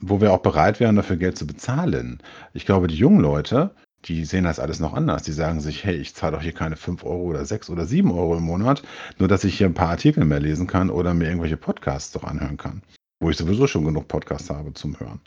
wo 0.01 0.21
wir 0.21 0.33
auch 0.33 0.41
bereit 0.41 0.79
wären, 0.79 0.95
dafür 0.95 1.17
Geld 1.17 1.37
zu 1.37 1.47
bezahlen. 1.47 2.21
Ich 2.53 2.65
glaube, 2.65 2.87
die 2.87 2.97
jungen 2.97 3.21
Leute, 3.21 3.75
die 4.05 4.25
sehen 4.25 4.43
das 4.43 4.59
alles 4.59 4.79
noch 4.79 4.93
anders. 4.93 5.23
Die 5.23 5.31
sagen 5.31 5.59
sich, 5.59 5.83
hey, 5.83 5.95
ich 5.95 6.15
zahle 6.15 6.33
doch 6.33 6.41
hier 6.41 6.53
keine 6.53 6.75
5 6.75 7.03
Euro 7.03 7.23
oder 7.23 7.45
6 7.45 7.69
oder 7.69 7.85
7 7.85 8.11
Euro 8.11 8.37
im 8.37 8.43
Monat, 8.43 8.83
nur 9.17 9.27
dass 9.27 9.43
ich 9.43 9.57
hier 9.57 9.67
ein 9.67 9.73
paar 9.73 9.89
Artikel 9.89 10.25
mehr 10.25 10.39
lesen 10.39 10.67
kann 10.67 10.89
oder 10.89 11.13
mir 11.13 11.27
irgendwelche 11.27 11.57
Podcasts 11.57 12.11
doch 12.11 12.23
anhören 12.23 12.57
kann. 12.57 12.81
Wo 13.19 13.29
ich 13.29 13.37
sowieso 13.37 13.67
schon 13.67 13.85
genug 13.85 14.07
Podcasts 14.07 14.49
habe 14.49 14.73
zum 14.73 14.99
Hören. 14.99 15.21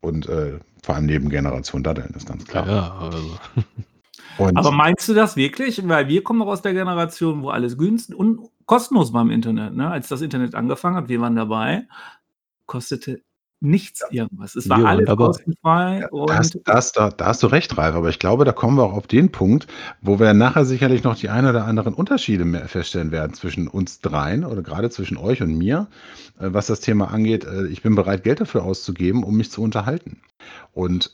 Und 0.00 0.28
äh, 0.28 0.58
vor 0.82 0.94
allem 0.94 1.06
neben 1.06 1.28
Generation 1.28 1.82
Daddeln, 1.82 2.12
ist 2.14 2.28
ganz 2.28 2.44
klar. 2.44 2.68
Ja, 2.68 2.98
also. 2.98 3.38
Und 4.38 4.56
Aber 4.56 4.72
meinst 4.72 5.08
du 5.08 5.14
das 5.14 5.36
wirklich? 5.36 5.86
Weil 5.86 6.08
wir 6.08 6.22
kommen 6.22 6.38
noch 6.38 6.46
aus 6.46 6.62
der 6.62 6.72
Generation, 6.72 7.42
wo 7.42 7.50
alles 7.50 7.76
günstig 7.76 8.16
und 8.16 8.48
kostenlos 8.66 9.12
war 9.12 9.22
im 9.22 9.30
Internet. 9.30 9.74
Ne? 9.74 9.90
Als 9.90 10.08
das 10.08 10.22
Internet 10.22 10.54
angefangen 10.54 10.96
hat, 10.96 11.08
wir 11.08 11.20
waren 11.20 11.36
dabei, 11.36 11.86
kostete 12.66 13.20
nichts 13.62 14.04
irgendwas. 14.10 14.54
Es 14.56 14.68
war 14.68 14.78
waren 14.78 14.86
alles 14.86 15.06
dabei. 15.06 15.24
kostenfrei. 15.26 16.08
Da 16.26 16.36
hast, 16.36 16.58
da, 16.64 16.74
hast, 16.74 16.96
da, 16.96 17.10
da 17.10 17.26
hast 17.26 17.42
du 17.42 17.46
recht, 17.46 17.76
Ralf, 17.78 17.94
aber 17.94 18.08
ich 18.08 18.18
glaube, 18.18 18.44
da 18.44 18.52
kommen 18.52 18.76
wir 18.76 18.84
auch 18.84 18.92
auf 18.92 19.06
den 19.06 19.30
Punkt, 19.30 19.66
wo 20.00 20.18
wir 20.18 20.34
nachher 20.34 20.64
sicherlich 20.64 21.04
noch 21.04 21.16
die 21.16 21.28
ein 21.28 21.46
oder 21.46 21.64
anderen 21.64 21.94
Unterschiede 21.94 22.44
mehr 22.44 22.68
feststellen 22.68 23.12
werden 23.12 23.34
zwischen 23.34 23.68
uns 23.68 24.00
dreien 24.00 24.44
oder 24.44 24.62
gerade 24.62 24.90
zwischen 24.90 25.16
euch 25.16 25.42
und 25.42 25.56
mir, 25.56 25.86
äh, 26.38 26.48
was 26.52 26.66
das 26.66 26.80
Thema 26.80 27.10
angeht. 27.10 27.44
Äh, 27.44 27.68
ich 27.68 27.82
bin 27.82 27.94
bereit, 27.94 28.24
Geld 28.24 28.40
dafür 28.40 28.64
auszugeben, 28.64 29.22
um 29.22 29.36
mich 29.36 29.50
zu 29.50 29.62
unterhalten. 29.62 30.20
Und 30.72 31.12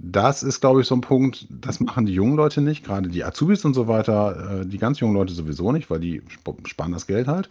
das 0.00 0.42
ist, 0.44 0.60
glaube 0.60 0.80
ich, 0.80 0.86
so 0.86 0.94
ein 0.94 1.00
Punkt, 1.00 1.46
das 1.50 1.80
machen 1.80 2.06
die 2.06 2.12
jungen 2.14 2.36
Leute 2.36 2.60
nicht, 2.60 2.84
gerade 2.84 3.08
die 3.08 3.24
Azubis 3.24 3.64
und 3.64 3.74
so 3.74 3.88
weiter, 3.88 4.60
äh, 4.62 4.66
die 4.66 4.78
ganz 4.78 5.00
jungen 5.00 5.14
Leute 5.14 5.32
sowieso 5.32 5.72
nicht, 5.72 5.90
weil 5.90 5.98
die 6.00 6.22
sp- 6.30 6.62
sparen 6.66 6.92
das 6.92 7.06
Geld 7.08 7.26
halt. 7.26 7.48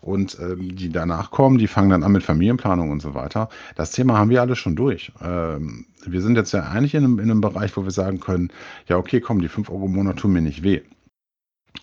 Und 0.00 0.38
ähm, 0.40 0.74
die 0.76 0.88
danach 0.90 1.30
kommen, 1.30 1.58
die 1.58 1.66
fangen 1.66 1.90
dann 1.90 2.02
an 2.02 2.12
mit 2.12 2.22
Familienplanung 2.22 2.90
und 2.90 3.02
so 3.02 3.14
weiter. 3.14 3.50
Das 3.76 3.92
Thema 3.92 4.16
haben 4.16 4.30
wir 4.30 4.40
alle 4.40 4.56
schon 4.56 4.76
durch. 4.76 5.12
Ähm, 5.22 5.86
wir 6.06 6.22
sind 6.22 6.36
jetzt 6.36 6.52
ja 6.52 6.62
eigentlich 6.62 6.94
in 6.94 7.04
einem, 7.04 7.18
in 7.18 7.30
einem 7.30 7.40
Bereich, 7.42 7.76
wo 7.76 7.84
wir 7.84 7.90
sagen 7.90 8.18
können, 8.20 8.50
ja, 8.88 8.96
okay, 8.96 9.20
komm, 9.20 9.40
die 9.42 9.48
5 9.48 9.68
Euro 9.70 9.86
im 9.86 9.92
Monat 9.92 10.16
tun 10.18 10.32
mir 10.32 10.40
nicht 10.42 10.62
weh. 10.62 10.80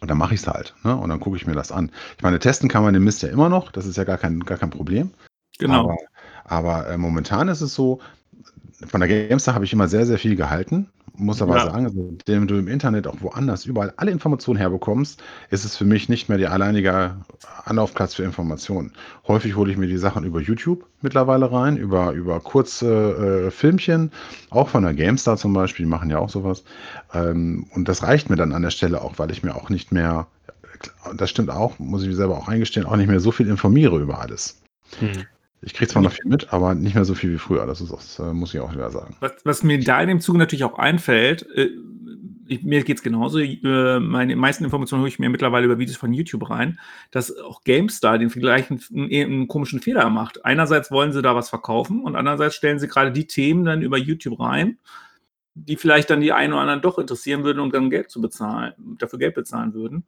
Und 0.01 0.09
dann 0.09 0.17
mache 0.17 0.33
ich 0.33 0.41
es 0.41 0.47
halt. 0.47 0.75
Ne? 0.83 0.95
Und 0.95 1.09
dann 1.09 1.19
gucke 1.19 1.37
ich 1.37 1.47
mir 1.47 1.53
das 1.55 1.71
an. 1.71 1.91
Ich 2.17 2.23
meine, 2.23 2.39
testen 2.39 2.69
kann 2.69 2.83
man 2.83 2.93
den 2.93 3.03
Mist 3.03 3.21
ja 3.23 3.29
immer 3.29 3.49
noch, 3.49 3.71
das 3.71 3.85
ist 3.85 3.97
ja 3.97 4.03
gar 4.03 4.17
kein, 4.17 4.39
gar 4.41 4.57
kein 4.57 4.69
Problem. 4.71 5.11
genau. 5.59 5.91
Aber, 5.91 5.97
aber 6.45 6.89
äh, 6.89 6.97
momentan 6.97 7.47
ist 7.47 7.61
es 7.61 7.73
so, 7.73 7.99
von 8.85 8.99
der 8.99 9.09
GameStar 9.09 9.55
habe 9.55 9.65
ich 9.65 9.73
immer 9.73 9.87
sehr, 9.87 10.05
sehr 10.05 10.19
viel 10.19 10.35
gehalten. 10.35 10.89
muss 11.15 11.41
aber 11.41 11.55
Ja. 11.55 11.63
sagen, 11.71 11.89
seitdem 11.89 12.45
du 12.45 12.57
im 12.57 12.67
Internet 12.67 13.07
auch 13.07 13.15
woanders 13.21 13.65
überall 13.65 13.91
alle 13.97 14.11
Informationen 14.11 14.59
herbekommst, 14.59 15.23
ist 15.49 15.65
es 15.65 15.75
für 15.75 15.85
mich 15.85 16.09
nicht 16.09 16.29
mehr 16.29 16.37
der 16.37 16.51
alleinige 16.51 17.15
Anlaufplatz 17.65 18.13
für 18.13 18.23
Informationen. 18.23 18.93
Häufig 19.27 19.55
hole 19.55 19.71
ich 19.71 19.77
mir 19.77 19.87
die 19.87 19.97
Sachen 19.97 20.23
über 20.23 20.39
YouTube 20.41 20.85
mittlerweile 21.01 21.51
rein, 21.51 21.75
über, 21.77 22.11
über 22.11 22.39
kurze 22.39 23.47
äh, 23.47 23.51
Filmchen, 23.51 24.11
auch 24.51 24.69
von 24.69 24.83
der 24.83 24.93
GameStar 24.93 25.37
zum 25.37 25.53
Beispiel, 25.53 25.85
die 25.85 25.89
machen 25.89 26.11
ja 26.11 26.19
auch 26.19 26.29
sowas. 26.29 26.63
Ähm, 27.13 27.65
und 27.73 27.87
das 27.89 28.03
reicht 28.03 28.29
mir 28.29 28.35
dann 28.35 28.53
an 28.53 28.61
der 28.61 28.71
Stelle 28.71 29.01
auch, 29.01 29.17
weil 29.17 29.31
ich 29.31 29.41
mir 29.41 29.55
auch 29.55 29.69
nicht 29.69 29.91
mehr, 29.91 30.27
das 31.15 31.31
stimmt 31.31 31.49
auch, 31.49 31.79
muss 31.79 32.03
ich 32.03 32.09
mir 32.09 32.15
selber 32.15 32.37
auch 32.37 32.47
eingestehen, 32.47 32.85
auch 32.85 32.95
nicht 32.95 33.07
mehr 33.09 33.19
so 33.19 33.31
viel 33.31 33.47
informiere 33.47 33.97
über 33.99 34.19
alles. 34.19 34.61
Hm. 34.99 35.25
Ich 35.61 35.73
kriege 35.73 35.89
zwar 35.89 36.03
noch 36.03 36.11
viel 36.11 36.29
mit, 36.29 36.53
aber 36.53 36.75
nicht 36.75 36.93
mehr 36.93 37.05
so 37.05 37.15
viel 37.15 37.33
wie 37.33 37.37
früher. 37.37 37.65
Das, 37.65 37.81
ist, 37.81 37.91
das 37.91 38.19
äh, 38.19 38.33
muss 38.33 38.53
ich 38.53 38.59
auch 38.59 38.73
wieder 38.73 38.91
sagen. 38.91 39.15
Was, 39.19 39.33
was 39.43 39.63
mir 39.63 39.83
da 39.83 40.01
in 40.01 40.07
dem 40.07 40.21
Zuge 40.21 40.37
natürlich 40.37 40.63
auch 40.63 40.77
einfällt, 40.77 41.47
äh, 41.55 41.69
ich, 42.47 42.63
mir 42.63 42.83
geht's 42.83 43.01
genauso, 43.01 43.39
äh, 43.39 43.99
meine 43.99 44.35
meisten 44.35 44.63
Informationen 44.63 45.01
hole 45.01 45.09
ich 45.09 45.19
mir 45.19 45.29
mittlerweile 45.29 45.65
über 45.65 45.79
Videos 45.79 45.97
von 45.97 46.13
YouTube 46.13 46.49
rein, 46.49 46.79
dass 47.11 47.35
auch 47.37 47.63
GameStar 47.63 48.17
den 48.17 48.29
gleichen 48.29 48.81
einen, 48.93 49.11
einen 49.11 49.47
komischen 49.47 49.81
Fehler 49.81 50.09
macht. 50.09 50.45
Einerseits 50.45 50.91
wollen 50.91 51.11
sie 51.11 51.21
da 51.21 51.35
was 51.35 51.49
verkaufen 51.49 52.03
und 52.03 52.15
andererseits 52.15 52.55
stellen 52.55 52.79
sie 52.79 52.87
gerade 52.87 53.11
die 53.11 53.27
Themen 53.27 53.65
dann 53.65 53.81
über 53.81 53.97
YouTube 53.97 54.39
rein, 54.39 54.77
die 55.55 55.75
vielleicht 55.75 56.09
dann 56.09 56.21
die 56.21 56.33
einen 56.33 56.53
oder 56.53 56.61
anderen 56.61 56.81
doch 56.81 56.99
interessieren 56.99 57.43
würden 57.43 57.59
und 57.59 57.73
dann 57.73 57.89
Geld 57.89 58.11
zu 58.11 58.21
bezahlen, 58.21 58.73
dafür 58.99 59.19
Geld 59.19 59.35
bezahlen 59.35 59.73
würden. 59.73 60.05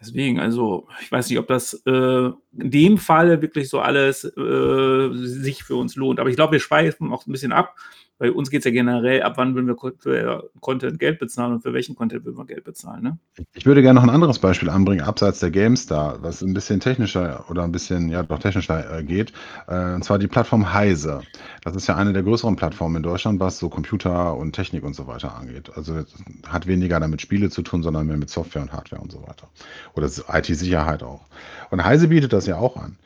Deswegen, 0.00 0.40
also, 0.40 0.88
ich 1.02 1.12
weiß 1.12 1.28
nicht, 1.28 1.38
ob 1.38 1.46
das 1.46 1.74
äh, 1.84 2.30
in 2.58 2.70
dem 2.70 2.98
Fall 2.98 3.42
wirklich 3.42 3.68
so 3.68 3.80
alles 3.80 4.24
äh, 4.24 5.10
sich 5.12 5.62
für 5.62 5.76
uns 5.76 5.94
lohnt. 5.94 6.20
Aber 6.20 6.30
ich 6.30 6.36
glaube, 6.36 6.52
wir 6.52 6.60
schweifen 6.60 7.12
auch 7.12 7.26
ein 7.26 7.32
bisschen 7.32 7.52
ab. 7.52 7.76
Bei 8.20 8.30
uns 8.30 8.50
geht 8.50 8.58
es 8.58 8.66
ja 8.66 8.70
generell 8.70 9.22
ab, 9.22 9.32
wann 9.36 9.54
würden 9.54 9.66
wir 9.66 10.50
Content 10.60 10.98
Geld 10.98 11.18
bezahlen 11.18 11.54
und 11.54 11.62
für 11.62 11.72
welchen 11.72 11.94
Content 11.96 12.26
würden 12.26 12.36
wir 12.36 12.44
Geld 12.44 12.64
bezahlen. 12.64 13.02
Ne? 13.02 13.18
Ich 13.54 13.64
würde 13.64 13.80
gerne 13.80 13.98
noch 13.98 14.06
ein 14.06 14.14
anderes 14.14 14.38
Beispiel 14.38 14.68
anbringen, 14.68 15.00
abseits 15.00 15.40
der 15.40 15.50
GameStar, 15.50 16.22
was 16.22 16.42
ein 16.42 16.52
bisschen 16.52 16.80
technischer 16.80 17.46
oder 17.48 17.64
ein 17.64 17.72
bisschen, 17.72 18.10
ja, 18.10 18.22
doch 18.22 18.38
technischer 18.38 18.98
äh, 18.98 19.02
geht. 19.02 19.32
Äh, 19.68 19.94
und 19.94 20.04
zwar 20.04 20.18
die 20.18 20.26
Plattform 20.26 20.74
Heise. 20.74 21.22
Das 21.64 21.74
ist 21.74 21.86
ja 21.86 21.96
eine 21.96 22.12
der 22.12 22.22
größeren 22.22 22.56
Plattformen 22.56 22.96
in 22.96 23.02
Deutschland, 23.04 23.40
was 23.40 23.58
so 23.58 23.70
Computer 23.70 24.36
und 24.36 24.52
Technik 24.52 24.84
und 24.84 24.92
so 24.92 25.06
weiter 25.06 25.34
angeht. 25.34 25.70
Also 25.74 26.04
hat 26.46 26.66
weniger 26.66 27.00
damit 27.00 27.22
Spiele 27.22 27.48
zu 27.48 27.62
tun, 27.62 27.82
sondern 27.82 28.06
mehr 28.06 28.18
mit 28.18 28.28
Software 28.28 28.60
und 28.60 28.74
Hardware 28.74 29.00
und 29.00 29.10
so 29.10 29.22
weiter. 29.22 29.48
Oder 29.94 30.10
IT-Sicherheit 30.30 31.02
auch. 31.02 31.22
Und 31.70 31.82
Heise 31.82 32.08
bietet 32.08 32.34
das 32.34 32.44
ja 32.44 32.58
auch 32.58 32.76
an. 32.76 32.98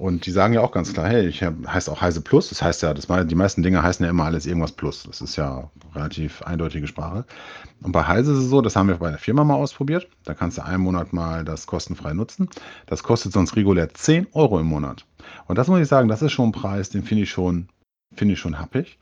Und 0.00 0.24
die 0.24 0.30
sagen 0.30 0.54
ja 0.54 0.62
auch 0.62 0.72
ganz 0.72 0.94
klar, 0.94 1.06
hey, 1.06 1.26
ich 1.26 1.42
hab, 1.42 1.54
heißt 1.66 1.90
auch 1.90 2.00
Heise 2.00 2.22
Plus. 2.22 2.48
Das 2.48 2.62
heißt 2.62 2.82
ja, 2.82 2.94
das, 2.94 3.06
die 3.26 3.34
meisten 3.34 3.62
Dinge 3.62 3.82
heißen 3.82 4.02
ja 4.02 4.08
immer 4.08 4.24
alles 4.24 4.46
irgendwas 4.46 4.72
Plus. 4.72 5.02
Das 5.02 5.20
ist 5.20 5.36
ja 5.36 5.70
relativ 5.94 6.40
eindeutige 6.40 6.86
Sprache. 6.86 7.26
Und 7.82 7.92
bei 7.92 8.04
Heise 8.04 8.32
ist 8.32 8.38
es 8.38 8.48
so, 8.48 8.62
das 8.62 8.76
haben 8.76 8.88
wir 8.88 8.94
bei 8.94 9.10
der 9.10 9.18
Firma 9.18 9.44
mal 9.44 9.56
ausprobiert. 9.56 10.08
Da 10.24 10.32
kannst 10.32 10.56
du 10.56 10.64
einen 10.64 10.82
Monat 10.84 11.12
mal 11.12 11.44
das 11.44 11.66
kostenfrei 11.66 12.14
nutzen. 12.14 12.48
Das 12.86 13.02
kostet 13.02 13.34
sonst 13.34 13.56
regulär 13.56 13.92
10 13.92 14.28
Euro 14.32 14.58
im 14.58 14.68
Monat. 14.68 15.04
Und 15.48 15.58
das 15.58 15.68
muss 15.68 15.80
ich 15.80 15.88
sagen, 15.88 16.08
das 16.08 16.22
ist 16.22 16.32
schon 16.32 16.48
ein 16.48 16.52
Preis, 16.52 16.88
den 16.88 17.02
finde 17.02 17.24
ich 17.24 17.30
schon, 17.30 17.68
finde 18.14 18.32
ich 18.32 18.40
schon 18.40 18.58
happig. 18.58 18.99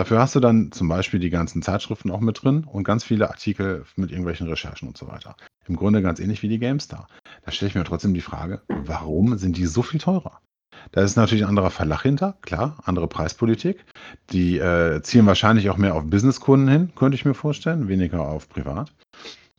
Dafür 0.00 0.18
hast 0.18 0.34
du 0.34 0.40
dann 0.40 0.72
zum 0.72 0.88
Beispiel 0.88 1.20
die 1.20 1.28
ganzen 1.28 1.60
Zeitschriften 1.60 2.10
auch 2.10 2.20
mit 2.20 2.42
drin 2.42 2.64
und 2.64 2.84
ganz 2.84 3.04
viele 3.04 3.28
Artikel 3.28 3.84
mit 3.96 4.08
irgendwelchen 4.10 4.48
Recherchen 4.48 4.88
und 4.88 4.96
so 4.96 5.08
weiter. 5.08 5.36
Im 5.68 5.76
Grunde 5.76 6.00
ganz 6.00 6.20
ähnlich 6.20 6.42
wie 6.42 6.48
die 6.48 6.58
GameStar. 6.58 7.06
Da 7.44 7.52
stelle 7.52 7.68
ich 7.68 7.74
mir 7.74 7.84
trotzdem 7.84 8.14
die 8.14 8.22
Frage, 8.22 8.62
warum 8.68 9.36
sind 9.36 9.58
die 9.58 9.66
so 9.66 9.82
viel 9.82 10.00
teurer? 10.00 10.40
Da 10.92 11.02
ist 11.02 11.16
natürlich 11.16 11.44
ein 11.44 11.50
anderer 11.50 11.68
Verlag 11.68 12.00
hinter, 12.00 12.38
klar, 12.40 12.78
andere 12.84 13.08
Preispolitik. 13.08 13.84
Die 14.30 14.56
äh, 14.56 15.02
zielen 15.02 15.26
wahrscheinlich 15.26 15.68
auch 15.68 15.76
mehr 15.76 15.94
auf 15.94 16.04
Businesskunden 16.06 16.68
hin, 16.70 16.92
könnte 16.96 17.16
ich 17.16 17.26
mir 17.26 17.34
vorstellen, 17.34 17.88
weniger 17.88 18.26
auf 18.26 18.48
privat. 18.48 18.94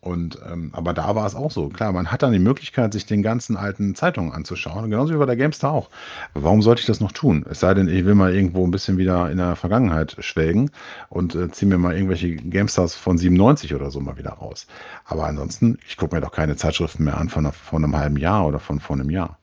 Und 0.02 0.40
ähm, 0.52 0.72
aber 0.74 0.94
da 0.94 1.14
war 1.16 1.28
es 1.28 1.36
auch 1.36 1.52
so. 1.52 1.70
Klar, 1.70 1.92
man 1.92 2.12
hat 2.12 2.24
dann 2.24 2.34
die 2.34 2.40
Möglichkeit, 2.40 2.92
sich 2.92 3.06
den 3.06 3.22
ganzen 3.22 3.56
alten 3.56 3.94
Zeitungen 3.94 4.32
anzuschauen, 4.32 4.90
genauso 4.90 5.14
wie 5.14 5.18
bei 5.18 5.28
der 5.28 5.36
Gamestar 5.36 5.72
auch. 5.72 5.92
Warum 6.34 6.64
sollte 6.64 6.82
ich 6.82 6.88
das 6.88 7.00
noch 7.02 7.12
tun? 7.12 7.46
Es 7.48 7.60
sei 7.60 7.76
denn, 7.76 7.88
ich 7.88 8.04
will 8.04 8.16
mal 8.16 8.34
irgendwo 8.34 8.66
ein 8.66 8.72
bisschen 8.72 8.98
wieder 8.98 9.30
in 9.30 9.38
der 9.38 9.56
Vergangenheit 9.56 10.18
schwelgen 10.20 10.72
und 11.10 11.36
äh, 11.36 11.52
ziehe 11.52 11.70
mir 11.70 11.78
mal 11.78 11.94
irgendwelche 11.94 12.36
Gamestars 12.36 12.96
von 12.96 13.20
97 13.20 13.76
oder 13.76 13.92
so 13.92 14.00
mal 14.00 14.18
wieder 14.18 14.32
raus. 14.32 14.66
Aber 15.06 15.28
ansonsten, 15.28 15.78
ich 15.88 15.98
gucke 15.98 16.16
mir 16.16 16.22
doch 16.22 16.32
keine 16.32 16.56
Zeitschriften 16.56 17.04
mehr 17.04 17.18
an 17.18 17.30
von, 17.30 17.52
von 17.52 17.84
einem 17.84 17.96
halben 17.96 18.18
Jahr 18.18 18.48
oder 18.48 18.60
von 18.60 18.80
vor 18.80 18.96
einem 18.96 19.12
Jahr. 19.12 19.38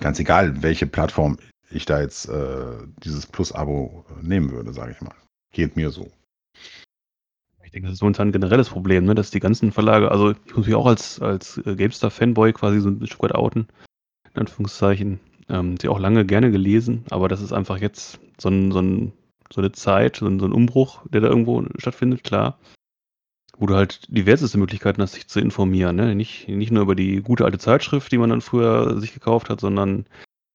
Ganz 0.00 0.20
egal, 0.20 0.62
welche 0.62 0.86
Plattform 0.86 1.38
ich 1.70 1.86
da 1.86 2.00
jetzt 2.00 2.28
äh, 2.28 2.66
dieses 3.02 3.26
Plus-Abo 3.26 4.04
nehmen 4.20 4.50
würde, 4.50 4.74
sage 4.74 4.92
ich 4.92 5.00
mal. 5.00 5.14
Geht 5.52 5.76
mir 5.76 5.90
so. 5.90 6.10
Ich 7.68 7.72
denke, 7.72 7.88
das 7.88 7.96
ist 7.96 8.00
momentan 8.00 8.28
ein 8.28 8.32
generelles 8.32 8.70
Problem, 8.70 9.04
ne? 9.04 9.14
dass 9.14 9.30
die 9.30 9.40
ganzen 9.40 9.72
Verlage, 9.72 10.10
also 10.10 10.30
ich 10.30 10.56
muss 10.56 10.64
mich 10.64 10.74
auch 10.74 10.86
als, 10.86 11.20
als 11.20 11.58
äh, 11.58 11.76
GameStar-Fanboy 11.76 12.54
quasi 12.54 12.80
so 12.80 12.88
ein 12.88 13.06
Stück 13.06 13.22
weit 13.22 13.34
outen, 13.34 13.68
in 14.32 14.40
Anführungszeichen. 14.40 15.20
Ähm, 15.50 15.76
sie 15.76 15.88
auch 15.88 15.98
lange 15.98 16.24
gerne 16.24 16.50
gelesen, 16.50 17.04
aber 17.10 17.28
das 17.28 17.42
ist 17.42 17.52
einfach 17.52 17.76
jetzt 17.78 18.20
so, 18.38 18.48
ein, 18.48 18.72
so, 18.72 18.80
ein, 18.80 19.12
so 19.52 19.60
eine 19.60 19.70
Zeit, 19.72 20.16
so 20.16 20.26
ein, 20.26 20.40
so 20.40 20.46
ein 20.46 20.52
Umbruch, 20.52 21.02
der 21.12 21.20
da 21.20 21.28
irgendwo 21.28 21.62
stattfindet, 21.76 22.24
klar. 22.24 22.58
Wo 23.58 23.66
du 23.66 23.74
halt 23.74 24.00
diverseste 24.08 24.56
Möglichkeiten 24.56 25.02
hast, 25.02 25.12
sich 25.12 25.28
zu 25.28 25.38
informieren. 25.38 25.96
Ne? 25.96 26.14
Nicht, 26.14 26.48
nicht 26.48 26.72
nur 26.72 26.84
über 26.84 26.94
die 26.94 27.20
gute 27.20 27.44
alte 27.44 27.58
Zeitschrift, 27.58 28.10
die 28.10 28.18
man 28.18 28.30
dann 28.30 28.40
früher 28.40 28.98
sich 28.98 29.12
gekauft 29.12 29.50
hat, 29.50 29.60
sondern 29.60 30.06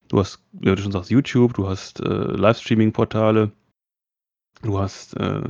du 0.07 0.17
hast, 0.17 0.39
wie 0.51 0.65
du 0.65 0.81
schon 0.81 0.91
sagst, 0.91 1.11
YouTube, 1.11 1.53
du 1.53 1.67
hast 1.69 1.99
äh, 1.99 2.07
Livestreaming-Portale, 2.07 3.51
du 4.63 4.79
hast 4.79 5.15
äh, 5.17 5.43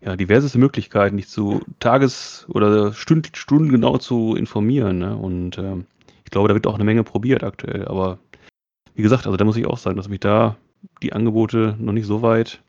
ja, 0.00 0.16
diverseste 0.16 0.58
Möglichkeiten, 0.58 1.16
dich 1.16 1.28
zu 1.28 1.60
Tages- 1.78 2.46
oder 2.48 2.92
Stund 2.92 3.30
Stunden 3.34 3.70
genau 3.70 3.98
zu 3.98 4.34
informieren. 4.34 4.98
Ne? 4.98 5.16
Und 5.16 5.58
ähm, 5.58 5.86
ich 6.24 6.30
glaube, 6.30 6.48
da 6.48 6.54
wird 6.54 6.66
auch 6.66 6.74
eine 6.74 6.84
Menge 6.84 7.04
probiert 7.04 7.44
aktuell. 7.44 7.86
Aber 7.86 8.18
wie 8.94 9.02
gesagt, 9.02 9.26
also 9.26 9.36
da 9.36 9.44
muss 9.44 9.56
ich 9.56 9.66
auch 9.66 9.78
sagen, 9.78 9.96
dass 9.96 10.08
mich 10.08 10.20
da 10.20 10.56
die 11.02 11.12
Angebote 11.12 11.76
noch 11.78 11.92
nicht 11.92 12.06
so 12.06 12.22
weit 12.22 12.62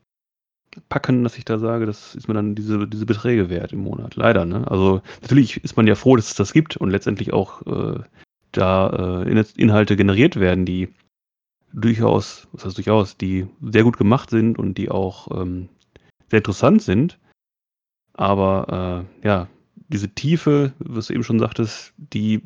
packen, 0.89 1.23
dass 1.23 1.37
ich 1.37 1.45
da 1.45 1.59
sage, 1.59 1.85
das 1.85 2.15
ist 2.15 2.27
mir 2.27 2.33
dann 2.33 2.55
diese, 2.55 2.87
diese 2.87 3.05
Beträge 3.05 3.49
wert 3.49 3.73
im 3.73 3.79
Monat. 3.79 4.15
Leider, 4.15 4.45
ne? 4.45 4.69
Also 4.69 5.01
natürlich 5.21 5.63
ist 5.63 5.75
man 5.75 5.87
ja 5.87 5.95
froh, 5.95 6.15
dass 6.15 6.29
es 6.29 6.35
das 6.35 6.53
gibt 6.53 6.77
und 6.77 6.89
letztendlich 6.89 7.33
auch 7.33 7.61
äh, 7.65 7.99
da 8.51 9.23
äh, 9.23 9.29
In- 9.29 9.45
Inhalte 9.57 9.95
generiert 9.95 10.39
werden, 10.39 10.65
die 10.65 10.89
durchaus, 11.73 12.47
was 12.51 12.65
heißt 12.65 12.77
durchaus, 12.77 13.17
die 13.17 13.47
sehr 13.61 13.83
gut 13.83 13.97
gemacht 13.97 14.29
sind 14.29 14.57
und 14.57 14.77
die 14.77 14.89
auch 14.89 15.41
ähm, 15.41 15.69
sehr 16.31 16.39
interessant 16.39 16.81
sind. 16.81 17.19
Aber 18.13 19.05
äh, 19.23 19.27
ja, 19.27 19.47
diese 19.75 20.09
Tiefe, 20.09 20.73
was 20.79 21.07
du 21.07 21.13
eben 21.13 21.23
schon 21.23 21.39
sagtest, 21.39 21.93
die 21.97 22.41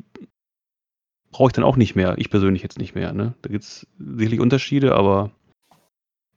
brauche 1.30 1.48
ich 1.48 1.52
dann 1.54 1.64
auch 1.64 1.76
nicht 1.76 1.96
mehr. 1.96 2.18
Ich 2.18 2.30
persönlich 2.30 2.62
jetzt 2.62 2.78
nicht 2.78 2.94
mehr. 2.94 3.12
Ne? 3.12 3.34
Da 3.42 3.48
gibt 3.48 3.64
es 3.64 3.86
sicherlich 3.98 4.40
Unterschiede, 4.40 4.94
aber 4.94 5.30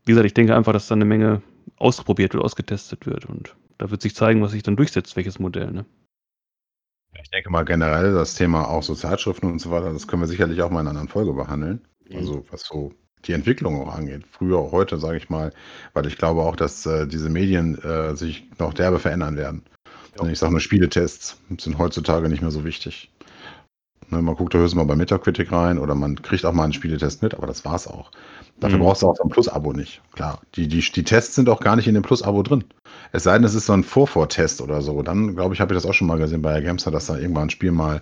wie 0.05 0.11
gesagt, 0.11 0.25
ich 0.25 0.33
denke 0.33 0.55
einfach, 0.55 0.73
dass 0.73 0.87
da 0.87 0.95
eine 0.95 1.05
Menge 1.05 1.41
ausprobiert 1.77 2.33
wird, 2.33 2.43
ausgetestet 2.43 3.05
wird. 3.05 3.25
Und 3.25 3.55
da 3.77 3.91
wird 3.91 4.01
sich 4.01 4.15
zeigen, 4.15 4.41
was 4.41 4.51
sich 4.51 4.63
dann 4.63 4.75
durchsetzt, 4.75 5.15
welches 5.15 5.39
Modell. 5.39 5.71
Ne? 5.71 5.85
Ich 7.21 7.31
denke 7.31 7.49
mal 7.49 7.65
generell 7.65 8.13
das 8.13 8.35
Thema 8.35 8.67
auch 8.67 8.83
so 8.83 8.93
Zeitschriften 8.93 9.47
und 9.47 9.59
so 9.59 9.71
weiter, 9.71 9.91
das 9.91 10.07
können 10.07 10.21
wir 10.21 10.27
sicherlich 10.27 10.61
auch 10.61 10.69
mal 10.69 10.81
in 10.81 10.87
einer 10.87 10.91
anderen 10.91 11.07
Folge 11.07 11.33
behandeln. 11.33 11.87
Mhm. 12.07 12.17
Also 12.17 12.45
was 12.51 12.61
so 12.61 12.93
die 13.25 13.33
Entwicklung 13.33 13.81
auch 13.81 13.93
angeht. 13.93 14.23
Früher, 14.31 14.71
heute, 14.71 14.97
sage 14.97 15.17
ich 15.17 15.29
mal, 15.29 15.51
weil 15.93 16.05
ich 16.07 16.17
glaube 16.17 16.41
auch, 16.41 16.55
dass 16.55 16.85
äh, 16.85 17.07
diese 17.07 17.29
Medien 17.29 17.77
äh, 17.83 18.15
sich 18.15 18.45
noch 18.57 18.73
derbe 18.73 18.99
verändern 18.99 19.35
werden. 19.35 19.63
Ja. 20.17 20.27
Ich 20.27 20.39
sage 20.39 20.51
nur 20.51 20.61
Spieletests 20.61 21.39
sind 21.59 21.77
heutzutage 21.77 22.29
nicht 22.29 22.41
mehr 22.41 22.51
so 22.51 22.63
wichtig. 22.63 23.09
Ne, 24.11 24.21
man 24.21 24.35
guckt 24.35 24.53
da 24.53 24.57
höchstens 24.57 24.75
mal 24.77 24.85
bei 24.85 24.95
Metacritic 24.95 25.51
rein 25.51 25.77
oder 25.77 25.93
man 25.95 26.21
kriegt 26.21 26.43
auch 26.45 26.53
mal 26.53 26.63
einen 26.63 26.73
Spieletest 26.73 27.21
mit, 27.21 27.35
aber 27.35 27.45
das 27.47 27.63
war's 27.63 27.87
auch. 27.87 28.09
Dafür 28.59 28.79
Mhm. 28.79 28.83
brauchst 28.83 29.01
du 29.03 29.07
auch 29.07 29.15
so 29.15 29.23
ein 29.23 29.29
Plus-Abo 29.29 29.71
nicht. 29.73 30.01
Klar, 30.13 30.41
die, 30.55 30.67
die, 30.67 30.79
die 30.81 31.03
Tests 31.03 31.35
sind 31.35 31.47
auch 31.47 31.59
gar 31.59 31.75
nicht 31.75 31.87
in 31.87 31.93
dem 31.93 32.03
Plus-Abo 32.03 32.41
drin. 32.43 32.63
Es 33.11 33.23
sei 33.23 33.33
denn, 33.33 33.43
es 33.43 33.53
ist 33.53 33.67
so 33.67 33.73
ein 33.73 33.83
Vorvortest 33.83 34.61
oder 34.61 34.81
so. 34.81 35.01
Dann, 35.03 35.35
glaube 35.35 35.53
ich, 35.53 35.61
habe 35.61 35.73
ich 35.73 35.77
das 35.77 35.85
auch 35.89 35.93
schon 35.93 36.07
mal 36.07 36.17
gesehen 36.17 36.41
bei 36.41 36.59
Gamester, 36.59 36.91
dass 36.91 37.05
da 37.05 37.17
irgendwann 37.17 37.43
ein 37.43 37.49
Spiel 37.51 37.71
mal 37.71 38.01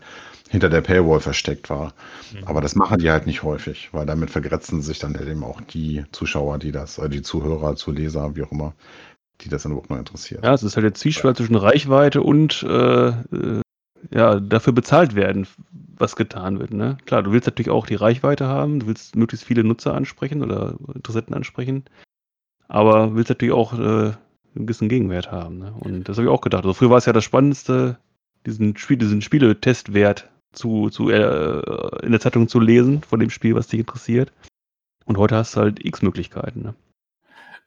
hinter 0.49 0.69
der 0.69 0.81
Paywall 0.81 1.19
versteckt 1.19 1.69
war. 1.69 1.93
Mhm. 2.31 2.43
Aber 2.45 2.61
das 2.61 2.75
machen 2.75 2.99
die 2.99 3.11
halt 3.11 3.27
nicht 3.27 3.43
häufig, 3.43 3.89
weil 3.91 4.05
damit 4.05 4.29
vergrätzen 4.31 4.81
sich 4.81 4.99
dann 4.99 5.15
halt 5.17 5.27
eben 5.27 5.43
auch 5.43 5.59
die 5.61 6.05
Zuschauer, 6.13 6.57
die 6.57 6.71
das, 6.71 6.97
äh, 6.99 7.09
die 7.09 7.21
Zuhörer, 7.21 7.75
Zuleser, 7.75 8.35
wie 8.35 8.43
auch 8.43 8.51
immer, 8.51 8.73
die 9.41 9.49
das 9.49 9.63
dann 9.63 9.73
überhaupt 9.73 9.89
mal 9.89 9.99
interessiert. 9.99 10.43
Ja, 10.43 10.53
es 10.53 10.63
ist 10.63 10.75
halt 10.77 10.85
der 10.85 10.93
Zwiespalt 10.93 11.37
zwischen 11.37 11.55
Reichweite 11.55 12.21
und 12.23 12.63
äh, 12.63 13.07
äh, 13.09 13.61
ja, 14.11 14.39
dafür 14.39 14.73
bezahlt 14.73 15.15
werden, 15.15 15.47
was 15.97 16.15
getan 16.15 16.59
wird. 16.59 16.71
Ne? 16.71 16.97
Klar, 17.05 17.23
du 17.23 17.31
willst 17.31 17.47
natürlich 17.47 17.69
auch 17.69 17.85
die 17.85 17.95
Reichweite 17.95 18.47
haben, 18.47 18.79
du 18.79 18.87
willst 18.87 19.15
möglichst 19.15 19.45
viele 19.45 19.63
Nutzer 19.63 19.93
ansprechen 19.95 20.43
oder 20.43 20.75
Interessenten 20.93 21.33
ansprechen, 21.33 21.85
aber 22.67 23.15
willst 23.15 23.29
natürlich 23.29 23.53
auch 23.53 23.73
äh, 23.73 23.77
einen 23.77 24.65
gewissen 24.65 24.89
Gegenwert 24.89 25.31
haben. 25.31 25.59
Ne? 25.59 25.73
Und 25.79 26.07
das 26.07 26.17
habe 26.17 26.27
ich 26.27 26.33
auch 26.33 26.41
gedacht. 26.41 26.63
Also 26.63 26.73
früher 26.73 26.89
war 26.89 26.97
es 26.97 27.05
ja 27.05 27.13
das 27.13 27.23
Spannendste, 27.23 27.97
diesen, 28.45 28.77
Spiel, 28.77 28.97
diesen 28.97 29.21
Spieletestwert 29.21 30.29
zu, 30.53 30.89
zu 30.89 31.09
äh, 31.09 32.05
in 32.05 32.11
der 32.11 32.21
Zeitung 32.21 32.47
zu 32.47 32.59
lesen 32.59 33.01
von 33.03 33.19
dem 33.19 33.29
Spiel, 33.29 33.55
was 33.55 33.67
dich 33.67 33.79
interessiert. 33.79 34.31
Und 35.05 35.17
heute 35.17 35.35
hast 35.35 35.55
du 35.55 35.61
halt 35.61 35.83
x 35.83 36.01
Möglichkeiten. 36.01 36.61
Ne? 36.61 36.75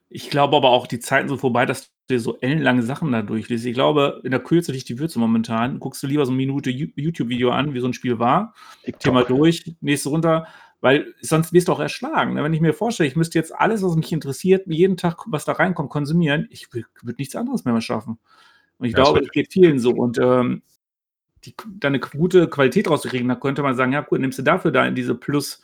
Ich 0.08 0.30
glaube 0.30 0.56
aber 0.56 0.70
auch, 0.70 0.86
die 0.86 0.98
Zeiten 0.98 1.28
sind 1.28 1.38
vorbei, 1.38 1.66
dass 1.66 1.90
dir 2.10 2.20
so 2.20 2.38
ellenlange 2.40 2.82
Sachen 2.82 3.12
da 3.12 3.22
durchliest. 3.22 3.66
Ich 3.66 3.74
glaube, 3.74 4.20
in 4.24 4.30
der 4.32 4.40
Kürze 4.40 4.72
liegt 4.72 4.88
die 4.88 4.98
Würze 4.98 5.18
momentan. 5.18 5.80
Guckst 5.80 6.02
du 6.02 6.06
lieber 6.06 6.26
so 6.26 6.32
eine 6.32 6.36
Minute 6.36 6.70
YouTube-Video 6.70 7.50
an, 7.50 7.74
wie 7.74 7.80
so 7.80 7.86
ein 7.86 7.94
Spiel 7.94 8.18
war, 8.18 8.54
Thema 8.98 9.24
durch, 9.24 9.74
nächste 9.80 10.10
runter, 10.10 10.46
weil 10.80 11.14
sonst 11.20 11.52
wirst 11.52 11.68
du 11.68 11.72
auch 11.72 11.80
erschlagen. 11.80 12.34
ne? 12.34 12.42
Wenn 12.44 12.54
ich 12.54 12.60
mir 12.60 12.72
vorstelle, 12.72 13.08
ich 13.08 13.16
müsste 13.16 13.38
jetzt 13.38 13.54
alles, 13.54 13.82
was 13.82 13.96
mich 13.96 14.12
interessiert, 14.12 14.66
jeden 14.66 14.96
Tag, 14.96 15.24
was 15.26 15.44
da 15.44 15.52
reinkommt, 15.52 15.90
konsumieren, 15.90 16.46
ich 16.50 16.72
würde 16.72 17.16
nichts 17.18 17.36
anderes 17.36 17.64
mehr, 17.64 17.74
mehr 17.74 17.82
schaffen. 17.82 18.18
Und 18.78 18.86
ich 18.86 18.94
Ja, 18.94 19.02
glaube, 19.02 19.20
das 19.20 19.22
das 19.22 19.30
geht 19.30 19.52
vielen 19.52 19.78
so. 19.78 19.90
Und 19.92 20.18
ähm, 20.18 20.62
die, 21.44 21.54
da 21.78 21.88
eine 21.88 22.00
gute 22.00 22.48
Qualität 22.48 22.88
rauszukriegen, 22.88 23.28
da 23.28 23.34
könnte 23.34 23.62
man 23.62 23.76
sagen, 23.76 23.92
ja 23.92 24.00
gut, 24.02 24.20
nimmst 24.20 24.38
du 24.38 24.42
dafür 24.42 24.70
da 24.72 24.86
in 24.86 24.94
diese 24.94 25.14
Plus, 25.14 25.60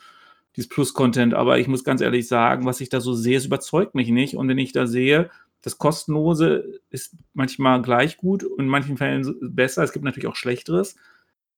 dieses 0.55 0.69
Plus-Content. 0.69 1.33
Aber 1.33 1.59
ich 1.59 1.67
muss 1.67 1.83
ganz 1.83 2.01
ehrlich 2.01 2.27
sagen, 2.27 2.65
was 2.65 2.81
ich 2.81 2.89
da 2.89 3.01
so 3.01 3.13
sehe, 3.13 3.37
es 3.37 3.45
überzeugt 3.45 3.95
mich 3.95 4.09
nicht. 4.09 4.35
Und 4.35 4.47
wenn 4.49 4.57
ich 4.57 4.71
da 4.71 4.87
sehe, 4.87 5.29
das 5.61 5.77
Kostenlose 5.77 6.81
ist 6.89 7.15
manchmal 7.33 7.81
gleich 7.81 8.17
gut 8.17 8.43
und 8.43 8.59
in 8.59 8.67
manchen 8.67 8.97
Fällen 8.97 9.35
besser, 9.41 9.83
es 9.83 9.91
gibt 9.91 10.05
natürlich 10.05 10.27
auch 10.27 10.35
Schlechteres, 10.35 10.95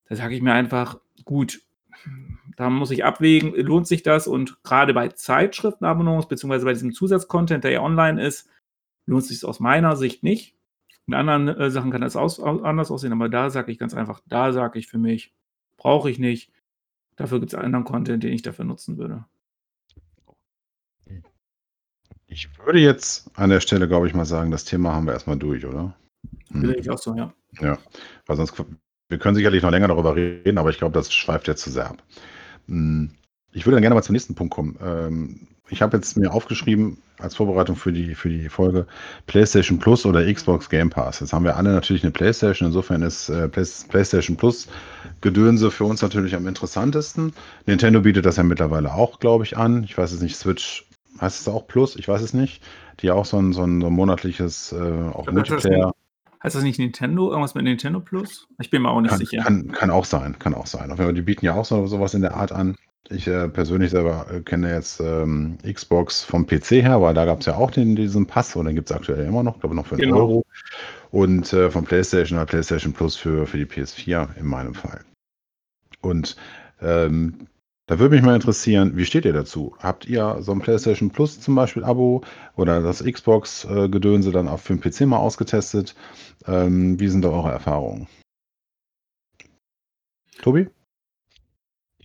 da 0.05 0.15
sage 0.15 0.35
ich 0.35 0.41
mir 0.41 0.53
einfach, 0.53 0.99
gut, 1.25 1.61
da 2.55 2.69
muss 2.69 2.91
ich 2.91 3.05
abwägen, 3.05 3.53
lohnt 3.55 3.87
sich 3.87 4.03
das? 4.03 4.27
Und 4.27 4.63
gerade 4.63 4.93
bei 4.93 5.09
Zeitschriftenabonnements, 5.09 6.27
beziehungsweise 6.27 6.65
bei 6.65 6.73
diesem 6.73 6.93
Zusatzcontent, 6.93 7.63
der 7.63 7.71
ja 7.71 7.81
online 7.81 8.25
ist, 8.25 8.49
lohnt 9.05 9.25
sich 9.25 9.37
es 9.37 9.43
aus 9.43 9.59
meiner 9.59 9.95
Sicht 9.95 10.23
nicht. 10.23 10.55
In 11.07 11.13
anderen 11.13 11.47
äh, 11.47 11.71
Sachen 11.71 11.91
kann 11.91 12.01
das 12.01 12.15
aus, 12.15 12.39
au- 12.39 12.61
anders 12.61 12.91
aussehen, 12.91 13.13
aber 13.13 13.29
da 13.29 13.49
sage 13.49 13.71
ich 13.71 13.79
ganz 13.79 13.93
einfach, 13.93 14.21
da 14.27 14.53
sage 14.53 14.79
ich 14.79 14.87
für 14.87 14.97
mich, 14.97 15.33
brauche 15.77 16.09
ich 16.09 16.19
nicht. 16.19 16.51
Dafür 17.15 17.39
gibt 17.39 17.53
es 17.53 17.59
anderen 17.59 17.85
Content, 17.85 18.23
den 18.23 18.33
ich 18.33 18.41
dafür 18.43 18.65
nutzen 18.65 18.97
würde. 18.97 19.25
Ich 22.29 22.49
würde 22.63 22.79
jetzt 22.79 23.29
an 23.35 23.49
der 23.49 23.59
Stelle, 23.59 23.87
glaube 23.87 24.07
ich, 24.07 24.13
mal 24.13 24.25
sagen, 24.25 24.51
das 24.51 24.63
Thema 24.65 24.93
haben 24.93 25.05
wir 25.05 25.13
erstmal 25.13 25.37
durch, 25.37 25.65
oder? 25.65 25.95
Hm. 26.51 26.65
Sehe 26.65 26.75
ich 26.75 26.89
auch 26.89 26.97
so, 26.97 27.15
ja. 27.15 27.33
Ja, 27.59 27.77
weil 28.27 28.37
sonst, 28.37 28.53
wir 29.09 29.17
können 29.17 29.35
sicherlich 29.35 29.63
noch 29.63 29.71
länger 29.71 29.87
darüber 29.87 30.15
reden, 30.15 30.57
aber 30.57 30.69
ich 30.69 30.77
glaube, 30.77 30.93
das 30.93 31.11
schweift 31.11 31.47
jetzt 31.47 31.63
zu 31.63 31.71
sehr 31.71 31.89
ab. 31.89 32.03
Hm, 32.67 33.11
Ich 33.53 33.65
würde 33.65 33.75
dann 33.77 33.81
gerne 33.81 33.95
mal 33.95 34.03
zum 34.03 34.13
nächsten 34.13 34.35
Punkt 34.35 34.53
kommen. 34.53 34.77
Ähm, 34.81 35.47
Ich 35.69 35.81
habe 35.81 35.97
jetzt 35.97 36.17
mir 36.17 36.31
aufgeschrieben, 36.33 36.97
als 37.19 37.35
Vorbereitung 37.35 37.75
für 37.75 37.93
die, 37.93 38.15
für 38.15 38.29
die 38.29 38.49
Folge, 38.49 38.87
PlayStation 39.27 39.79
Plus 39.79 40.05
oder 40.05 40.31
Xbox 40.31 40.69
Game 40.69 40.89
Pass. 40.89 41.19
Jetzt 41.19 41.33
haben 41.33 41.45
wir 41.45 41.57
alle 41.57 41.71
natürlich 41.73 42.03
eine 42.03 42.11
PlayStation, 42.11 42.67
insofern 42.67 43.01
ist 43.03 43.29
äh, 43.29 43.47
Play 43.49 43.65
PlayStation 43.89 44.37
Plus 44.37 44.67
Gedönse 45.21 45.71
für 45.71 45.85
uns 45.85 46.01
natürlich 46.01 46.35
am 46.35 46.47
interessantesten. 46.47 47.33
Nintendo 47.65 48.01
bietet 48.01 48.25
das 48.25 48.37
ja 48.37 48.43
mittlerweile 48.43 48.93
auch, 48.93 49.19
glaube 49.19 49.43
ich, 49.45 49.57
an. 49.57 49.83
Ich 49.83 49.97
weiß 49.97 50.11
es 50.11 50.21
nicht, 50.21 50.37
Switch, 50.37 50.88
heißt 51.19 51.41
es 51.41 51.47
auch 51.47 51.67
Plus? 51.67 51.95
Ich 51.95 52.07
weiß 52.07 52.21
es 52.21 52.33
nicht. 52.33 52.63
Die 53.01 53.11
auch 53.11 53.25
so 53.25 53.37
ein, 53.37 53.53
so 53.53 53.63
ein, 53.63 53.81
so 53.81 53.87
ein 53.87 53.93
monatliches, 53.93 54.71
äh, 54.73 54.77
auch 55.13 55.29
Multiplayer. 55.31 55.93
Heißt 56.41 56.55
das 56.55 56.63
nicht 56.63 56.79
Nintendo? 56.79 57.29
Irgendwas 57.29 57.55
mit 57.55 57.65
Nintendo 57.65 57.99
Plus? 57.99 58.47
Ich 58.59 58.69
bin 58.69 58.81
mir 58.81 58.89
auch 58.89 59.01
nicht 59.01 59.09
Kann, 59.11 59.19
sicher. 59.19 59.43
kann, 59.43 59.71
kann 59.71 59.89
auch 59.89 60.05
sein, 60.05 60.39
kann 60.39 60.53
auch 60.53 60.67
sein. 60.67 60.91
Auf 60.91 60.97
jeden 60.97 61.07
Fall, 61.09 61.13
die 61.13 61.21
bieten 61.21 61.45
ja 61.45 61.55
auch 61.55 61.65
so, 61.65 61.85
sowas 61.87 62.13
in 62.13 62.21
der 62.21 62.35
Art 62.35 62.51
an. 62.51 62.75
Ich 63.09 63.27
äh, 63.27 63.49
persönlich 63.49 63.91
selber 63.91 64.27
äh, 64.31 64.41
kenne 64.41 64.71
jetzt 64.73 64.99
ähm, 65.01 65.57
Xbox 65.63 66.23
vom 66.23 66.45
PC 66.45 66.71
her, 66.83 67.01
weil 67.01 67.13
da 67.13 67.25
gab 67.25 67.39
es 67.39 67.47
ja 67.47 67.55
auch 67.55 67.71
den, 67.71 67.95
diesen 67.95 68.27
Pass, 68.27 68.55
oder 68.55 68.69
den 68.69 68.75
gibt 68.75 68.89
es 68.89 68.95
aktuell 68.95 69.25
immer 69.25 69.43
noch, 69.43 69.59
glaube 69.59 69.73
ich 69.73 69.77
noch 69.81 69.87
für 69.87 69.95
einen 69.95 70.03
Genau. 70.03 70.17
Euro. 70.17 70.45
Und 71.11 71.51
äh, 71.53 71.71
vom 71.71 71.85
PlayStation 71.85 72.37
oder 72.37 72.45
PlayStation 72.45 72.93
Plus 72.93 73.15
für, 73.15 73.47
für 73.47 73.57
die 73.57 73.65
PS4 73.65 74.37
in 74.37 74.45
meinem 74.45 74.75
Fall. 74.75 75.01
Und 76.01 76.35
ähm, 76.81 77.47
da 77.89 77.97
würde 77.97 78.13
mich 78.13 78.23
mal 78.23 78.35
interessieren, 78.35 78.95
wie 78.97 79.05
steht 79.05 79.25
ihr 79.25 79.33
dazu? 79.33 79.75
Habt 79.79 80.05
ihr 80.05 80.37
so 80.41 80.51
ein 80.51 80.59
PlayStation 80.59 81.09
Plus 81.09 81.39
zum 81.39 81.55
Beispiel 81.55 81.83
Abo 81.83 82.21
oder 82.55 82.83
das 82.83 83.03
Xbox-Gedönse 83.03 84.31
dann 84.31 84.47
auch 84.47 84.59
für 84.59 84.77
PC 84.77 85.07
mal 85.07 85.17
ausgetestet? 85.17 85.95
Ähm, 86.45 86.99
wie 86.99 87.07
sind 87.07 87.23
da 87.23 87.29
eure 87.29 87.49
Erfahrungen? 87.49 88.07
Tobi? 90.37 90.69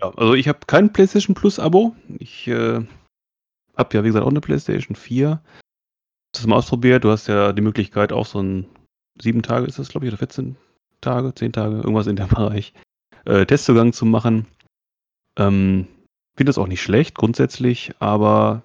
Ja, 0.01 0.09
also 0.15 0.33
ich 0.33 0.49
habe 0.49 0.61
kein 0.67 0.91
PlayStation 0.91 1.35
Plus 1.35 1.59
Abo. 1.59 1.95
Ich 2.19 2.49
äh, 2.49 2.81
habe 3.77 3.95
ja, 3.95 4.03
wie 4.05 4.09
gesagt, 4.09 4.25
auch 4.25 4.31
eine 4.31 4.41
PlayStation 4.41 4.97
4. 4.97 5.43
Das 6.33 6.47
mal 6.47 6.57
ausprobiert. 6.57 7.05
Du 7.05 7.11
hast 7.11 7.27
ja 7.27 7.53
die 7.53 7.61
Möglichkeit, 7.61 8.11
auch 8.11 8.25
so 8.25 8.43
ein 8.43 8.67
sieben 9.21 9.43
Tage 9.43 9.67
ist 9.67 9.79
das, 9.79 9.91
glaube 9.91 10.07
ich, 10.07 10.13
oder 10.13 10.19
14 10.19 10.57
Tage, 11.03 11.35
10 11.35 11.53
Tage, 11.53 11.77
irgendwas 11.77 12.07
in 12.07 12.17
dem 12.17 12.29
Bereich, 12.29 12.73
äh, 13.27 13.45
Testzugang 13.45 13.93
zu 13.93 14.07
machen. 14.07 14.47
Ähm, 15.37 15.87
Finde 16.37 16.51
das 16.51 16.59
auch 16.59 16.67
nicht 16.67 16.83
schlecht, 16.83 17.15
grundsätzlich, 17.15 17.93
aber 18.01 18.63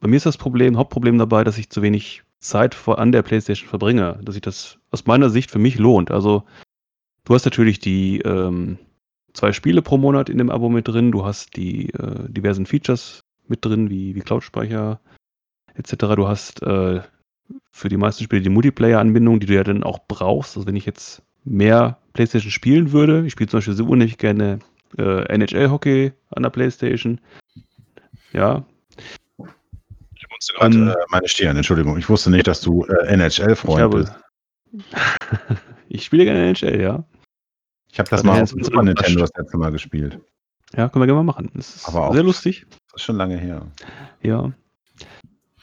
bei 0.00 0.08
mir 0.08 0.16
ist 0.16 0.26
das 0.26 0.36
Problem, 0.36 0.76
Hauptproblem 0.76 1.16
dabei, 1.16 1.44
dass 1.44 1.58
ich 1.58 1.70
zu 1.70 1.80
wenig 1.80 2.24
Zeit 2.40 2.76
an 2.88 3.12
der 3.12 3.22
PlayStation 3.22 3.68
verbringe, 3.68 4.18
dass 4.22 4.34
sich 4.34 4.42
das 4.42 4.78
aus 4.90 5.06
meiner 5.06 5.30
Sicht 5.30 5.50
für 5.50 5.60
mich 5.60 5.78
lohnt. 5.78 6.10
Also, 6.10 6.42
du 7.24 7.34
hast 7.34 7.44
natürlich 7.44 7.78
die 7.78 8.18
ähm, 8.20 8.78
zwei 9.32 9.52
Spiele 9.52 9.80
pro 9.80 9.96
Monat 9.96 10.28
in 10.28 10.38
dem 10.38 10.50
Abo 10.50 10.68
mit 10.68 10.88
drin, 10.88 11.12
du 11.12 11.24
hast 11.24 11.56
die 11.56 11.90
äh, 11.90 12.28
diversen 12.28 12.66
Features 12.66 13.20
mit 13.46 13.64
drin, 13.64 13.90
wie, 13.90 14.14
wie 14.14 14.20
Cloud-Speicher 14.20 15.00
etc. 15.74 15.94
Du 16.16 16.28
hast 16.28 16.62
äh, 16.62 17.00
für 17.70 17.88
die 17.88 17.96
meisten 17.96 18.24
Spiele 18.24 18.42
die 18.42 18.48
Multiplayer-Anbindung, 18.48 19.40
die 19.40 19.46
du 19.46 19.54
ja 19.54 19.64
dann 19.64 19.84
auch 19.84 20.00
brauchst. 20.06 20.56
Also 20.56 20.66
wenn 20.66 20.76
ich 20.76 20.86
jetzt 20.86 21.22
mehr 21.44 21.98
PlayStation 22.12 22.50
spielen 22.50 22.92
würde, 22.92 23.24
ich 23.26 23.32
spiele 23.32 23.48
zum 23.48 23.58
Beispiel 23.58 23.74
so 23.74 23.84
unheimlich 23.84 24.18
gerne 24.18 24.60
äh, 24.98 25.24
NHL-Hockey 25.34 26.12
an 26.30 26.42
der 26.42 26.50
PlayStation. 26.50 27.20
Ja, 28.32 28.64
Ich 29.38 30.26
musste 30.30 30.54
gerade 30.54 30.74
Ähm, 30.76 30.88
äh, 30.88 30.94
meine 31.10 31.28
Stirn, 31.28 31.56
Entschuldigung. 31.56 31.96
Ich 31.98 32.08
wusste 32.08 32.30
nicht, 32.30 32.46
dass 32.46 32.60
du 32.60 32.84
äh, 32.86 33.06
NHL-Freund 33.14 33.90
bist. 33.92 34.12
ich 35.88 36.04
spiele 36.04 36.24
gerne 36.24 36.46
NHL, 36.48 36.80
ja. 36.80 37.04
Ich 37.92 37.98
habe 38.00 38.10
das 38.10 38.20
Also 38.20 38.26
mal 38.32 38.42
auf 38.42 38.48
Super. 38.50 38.82
Nintendo 38.82 39.20
das 39.20 39.30
letzte 39.36 39.56
Mal 39.56 39.70
gespielt. 39.70 40.18
Ja, 40.76 40.88
können 40.88 41.02
wir 41.02 41.06
gerne 41.06 41.22
mal 41.22 41.32
machen. 41.32 41.50
Das 41.54 41.76
ist 41.76 41.88
Aber 41.88 42.08
auch- 42.08 42.12
sehr 42.14 42.24
lustig. 42.24 42.66
Das 42.70 43.00
ist 43.00 43.04
schon 43.04 43.16
lange 43.16 43.36
her. 43.36 43.62
Ja. 44.22 44.52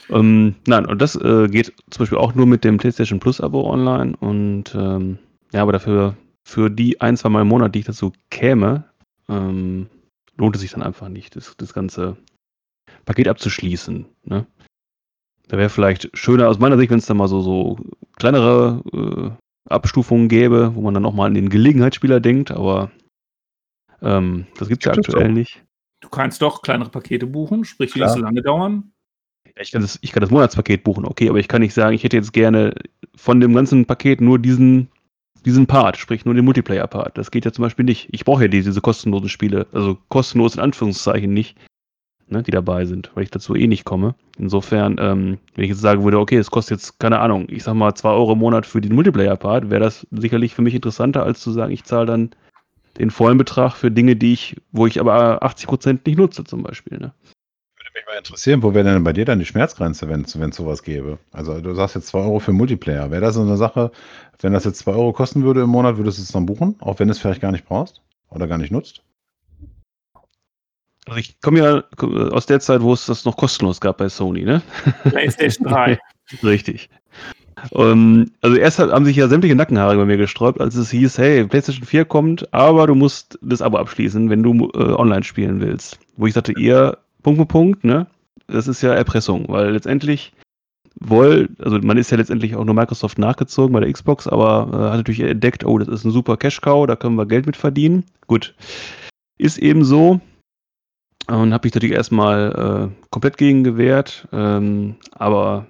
Ähm, 0.10 0.56
nein, 0.68 0.86
und 0.86 1.02
das 1.02 1.16
äh, 1.16 1.48
geht 1.48 1.74
zum 1.90 2.00
Beispiel 2.00 2.18
auch 2.18 2.34
nur 2.36 2.46
mit 2.46 2.64
dem 2.64 2.78
PlayStation 2.78 3.20
Plus 3.20 3.42
Abo 3.42 3.70
online. 3.70 4.16
Und 4.18 4.74
ähm, 4.76 5.18
ja, 5.52 5.62
aber 5.62 5.74
dafür, 5.74 6.16
für 6.44 6.70
die 6.70 7.02
ein, 7.02 7.18
zwei 7.18 7.30
Mal 7.30 7.42
im 7.42 7.50
Monat, 7.50 7.76
die 7.76 7.80
ich 7.80 7.86
dazu 7.86 8.14
käme, 8.30 8.86
ähm, 9.30 9.88
lohnt 10.38 10.56
es 10.56 10.62
sich 10.62 10.72
dann 10.72 10.84
einfach 10.84 11.10
nicht, 11.10 11.36
das, 11.36 11.56
das 11.58 11.74
ganze 11.74 12.18
Paket 13.06 13.28
abzuschließen. 13.28 14.06
Ne? 14.24 14.46
Da 15.48 15.58
wäre 15.58 15.70
vielleicht 15.70 16.10
schöner 16.18 16.50
aus 16.50 16.60
meiner 16.60 16.78
Sicht, 16.78 16.92
wenn 16.92 17.00
es 17.00 17.06
da 17.06 17.14
mal 17.14 17.28
so, 17.28 17.42
so 17.42 17.78
kleinere 18.16 18.82
äh, 18.94 19.72
Abstufungen 19.72 20.30
gäbe, 20.30 20.76
wo 20.76 20.82
man 20.82 20.94
dann 20.94 21.06
auch 21.06 21.14
mal 21.14 21.26
an 21.26 21.34
den 21.34 21.50
Gelegenheitsspieler 21.50 22.20
denkt, 22.20 22.52
aber 22.52 22.92
ähm, 24.02 24.48
das 24.58 24.68
gibt 24.68 24.84
es 24.84 24.86
ja 24.86 24.94
aktuell 24.94 25.28
auch. 25.28 25.34
nicht. 25.34 25.64
Du 26.02 26.10
kannst 26.10 26.42
doch 26.42 26.62
kleinere 26.62 26.90
Pakete 26.90 27.28
buchen, 27.28 27.64
sprich, 27.64 27.94
die 27.94 28.00
nicht 28.00 28.10
so 28.12 28.20
lange 28.20 28.42
dauern. 28.42 28.92
Ja, 29.46 29.62
Ich 29.62 29.72
kann, 29.72 29.82
das, 29.82 30.00
ich 30.02 30.12
kann 30.12 30.22
das 30.22 30.32
Monatspaket 30.32 30.84
buchen, 30.84 31.06
okay, 31.06 31.30
aber 31.30 31.40
ich 31.40 31.48
kann 31.48 31.62
nicht 31.62 31.74
sagen, 31.74 31.96
ich 31.96 32.04
hätte 32.04 32.18
jetzt 32.18 32.34
gerne 32.34 32.74
von 33.16 33.40
dem 33.40 33.54
ganzen 33.54 33.86
Paket 33.86 34.22
nur 34.22 34.40
diesen, 34.40 34.90
diesen 35.46 35.68
Part, 35.68 35.98
sprich 35.98 36.26
nur 36.26 36.34
den 36.34 36.46
Multiplayer-Part. 36.46 37.18
Das 37.18 37.32
geht 37.32 37.46
ja 37.46 37.52
zum 37.52 37.64
Beispiel 37.64 37.86
nicht. 37.86 38.10
Ich 38.12 38.26
brauche 38.26 38.44
ja 38.44 38.48
diese, 38.48 38.70
diese 38.70 38.82
kostenlosen 38.82 39.30
Spiele, 39.30 39.68
also 39.74 39.98
kostenlos 40.10 40.56
in 40.56 40.62
Anführungszeichen 40.62 41.34
nicht, 41.34 41.58
ne, 42.30 42.44
die 42.44 42.52
dabei 42.52 42.86
sind, 42.86 43.12
weil 43.16 43.24
ich 43.24 43.32
dazu 43.32 43.56
eh 43.56 43.68
nicht 43.68 43.86
komme. 43.86 44.16
Insofern, 44.38 44.98
ähm, 45.00 45.38
wenn 45.56 45.64
ich 45.64 45.72
jetzt 45.72 45.82
sagen 45.82 46.04
würde, 46.04 46.20
okay, 46.20 46.38
es 46.38 46.52
kostet 46.52 46.80
jetzt, 46.80 47.00
keine 47.00 47.20
Ahnung, 47.20 47.48
ich 47.50 47.64
sag 47.64 47.74
mal 47.74 47.94
2 47.94 48.10
Euro 48.10 48.34
im 48.34 48.40
Monat 48.40 48.66
für 48.66 48.82
den 48.82 48.96
Multiplayer-Part, 48.96 49.70
wäre 49.70 49.82
das 49.82 50.08
sicherlich 50.12 50.54
für 50.54 50.62
mich 50.62 50.76
interessanter, 50.76 51.24
als 51.24 51.42
zu 51.42 51.52
sagen, 51.52 51.74
ich 51.74 51.84
zahle 51.84 52.06
dann 52.06 52.32
den 52.98 53.10
vollen 53.10 53.38
Betrag 53.38 53.74
für 53.74 53.90
Dinge, 53.90 54.16
die 54.16 54.34
ich, 54.34 54.58
wo 54.72 54.86
ich 54.86 55.00
aber 55.00 55.44
80% 55.44 56.00
nicht 56.06 56.18
nutze, 56.18 56.44
zum 56.44 56.64
Beispiel. 56.64 57.00
Ne? 57.00 57.14
Mal 58.12 58.18
interessieren, 58.18 58.62
wo 58.62 58.74
wäre 58.74 58.84
denn 58.84 59.06
bei 59.06 59.14
dir 59.14 59.24
dann 59.24 59.40
die 59.40 59.46
Schmerzgrenze, 59.46 60.10
wenn 60.10 60.24
es 60.24 60.56
sowas 60.58 60.84
gäbe? 60.84 61.18
Also 61.32 61.62
du 61.62 61.74
sagst 61.74 61.96
jetzt 61.96 62.08
2 62.08 62.20
Euro 62.20 62.40
für 62.40 62.52
Multiplayer. 62.52 63.10
Wäre 63.10 63.22
das 63.22 63.36
so 63.36 63.42
eine 63.42 63.56
Sache, 63.56 63.90
wenn 64.42 64.52
das 64.52 64.66
jetzt 64.66 64.80
2 64.80 64.92
Euro 64.92 65.14
kosten 65.14 65.44
würde 65.44 65.62
im 65.62 65.70
Monat, 65.70 65.96
würdest 65.96 66.18
du 66.18 66.24
es 66.24 66.32
dann 66.34 66.46
buchen? 66.46 66.76
Auch 66.82 67.00
wenn 67.00 67.08
du 67.08 67.14
es 67.14 67.20
vielleicht 67.20 67.40
gar 67.40 67.54
nicht 67.54 67.66
brauchst 67.66 68.02
oder 68.30 68.48
gar 68.48 68.58
nicht 68.58 68.70
nutzt? 68.70 69.02
Also 71.06 71.20
ich 71.20 71.40
komme 71.40 71.60
ja 71.60 71.84
äh, 72.02 72.30
aus 72.32 72.48
der 72.48 72.60
Zeit, 72.60 72.82
wo 72.82 72.92
es 72.92 73.06
das 73.06 73.24
noch 73.24 73.38
kostenlos 73.38 73.80
gab 73.80 74.00
bei 74.00 74.10
Sony, 74.10 74.44
ne? 74.44 74.62
PlayStation 75.06 75.70
3. 75.70 75.98
Richtig. 76.44 76.90
Ähm, 77.74 78.30
also 78.42 78.58
erst 78.58 78.80
haben 78.80 79.06
sich 79.06 79.16
ja 79.16 79.30
sämtliche 79.30 79.56
Nackenhaare 79.56 79.96
bei 79.96 80.06
mir 80.06 80.18
gesträubt, 80.18 80.60
als 80.60 80.76
es 80.76 80.92
hieß, 80.92 81.18
hey, 81.18 81.46
PlayStation 81.46 81.86
4 81.86 82.04
kommt, 82.04 82.54
aber 82.54 82.88
du 82.88 82.96
musst 82.96 83.40
das 83.42 83.62
Abo 83.62 83.78
abschließen, 83.78 84.30
wenn 84.30 84.44
du 84.44 84.70
äh, 84.74 84.80
online 84.80 85.24
spielen 85.24 85.62
willst. 85.62 85.98
Wo 86.18 86.28
ich 86.28 86.34
sagte, 86.34 86.52
ihr, 86.52 86.98
Punkt, 87.22 87.38
Punkt, 87.38 87.52
Punkt, 87.52 87.84
ne? 87.84 88.08
Das 88.48 88.68
ist 88.68 88.82
ja 88.82 88.94
Erpressung, 88.94 89.46
weil 89.48 89.72
letztendlich 89.72 90.34
wohl, 91.00 91.50
also 91.60 91.80
man 91.80 91.98
ist 91.98 92.12
ja 92.12 92.18
letztendlich 92.18 92.56
auch 92.56 92.66
nur 92.66 92.76
Microsoft 92.76 93.18
nachgezogen 93.18 93.74
bei 93.74 93.80
der 93.80 93.92
Xbox, 93.92 94.28
aber 94.28 94.68
äh, 94.72 94.90
hat 94.90 94.98
natürlich 94.98 95.22
entdeckt, 95.22 95.66
oh, 95.66 95.78
das 95.78 95.88
ist 95.88 96.04
ein 96.04 96.12
super 96.12 96.38
Cash-Cow, 96.38 96.86
da 96.86 96.96
können 96.96 97.16
wir 97.16 97.26
Geld 97.26 97.46
mit 97.46 97.58
verdienen. 97.58 98.04
Gut. 98.28 98.54
Ist 99.38 99.58
eben 99.58 99.84
so. 99.84 100.20
Und 101.28 101.54
habe 101.54 101.68
ich 101.68 101.74
natürlich 101.74 101.96
erstmal 101.96 102.92
äh, 102.92 103.06
komplett 103.10 103.38
gegen 103.38 103.64
gewehrt. 103.64 104.28
Ähm, 104.32 104.96
aber 105.14 105.68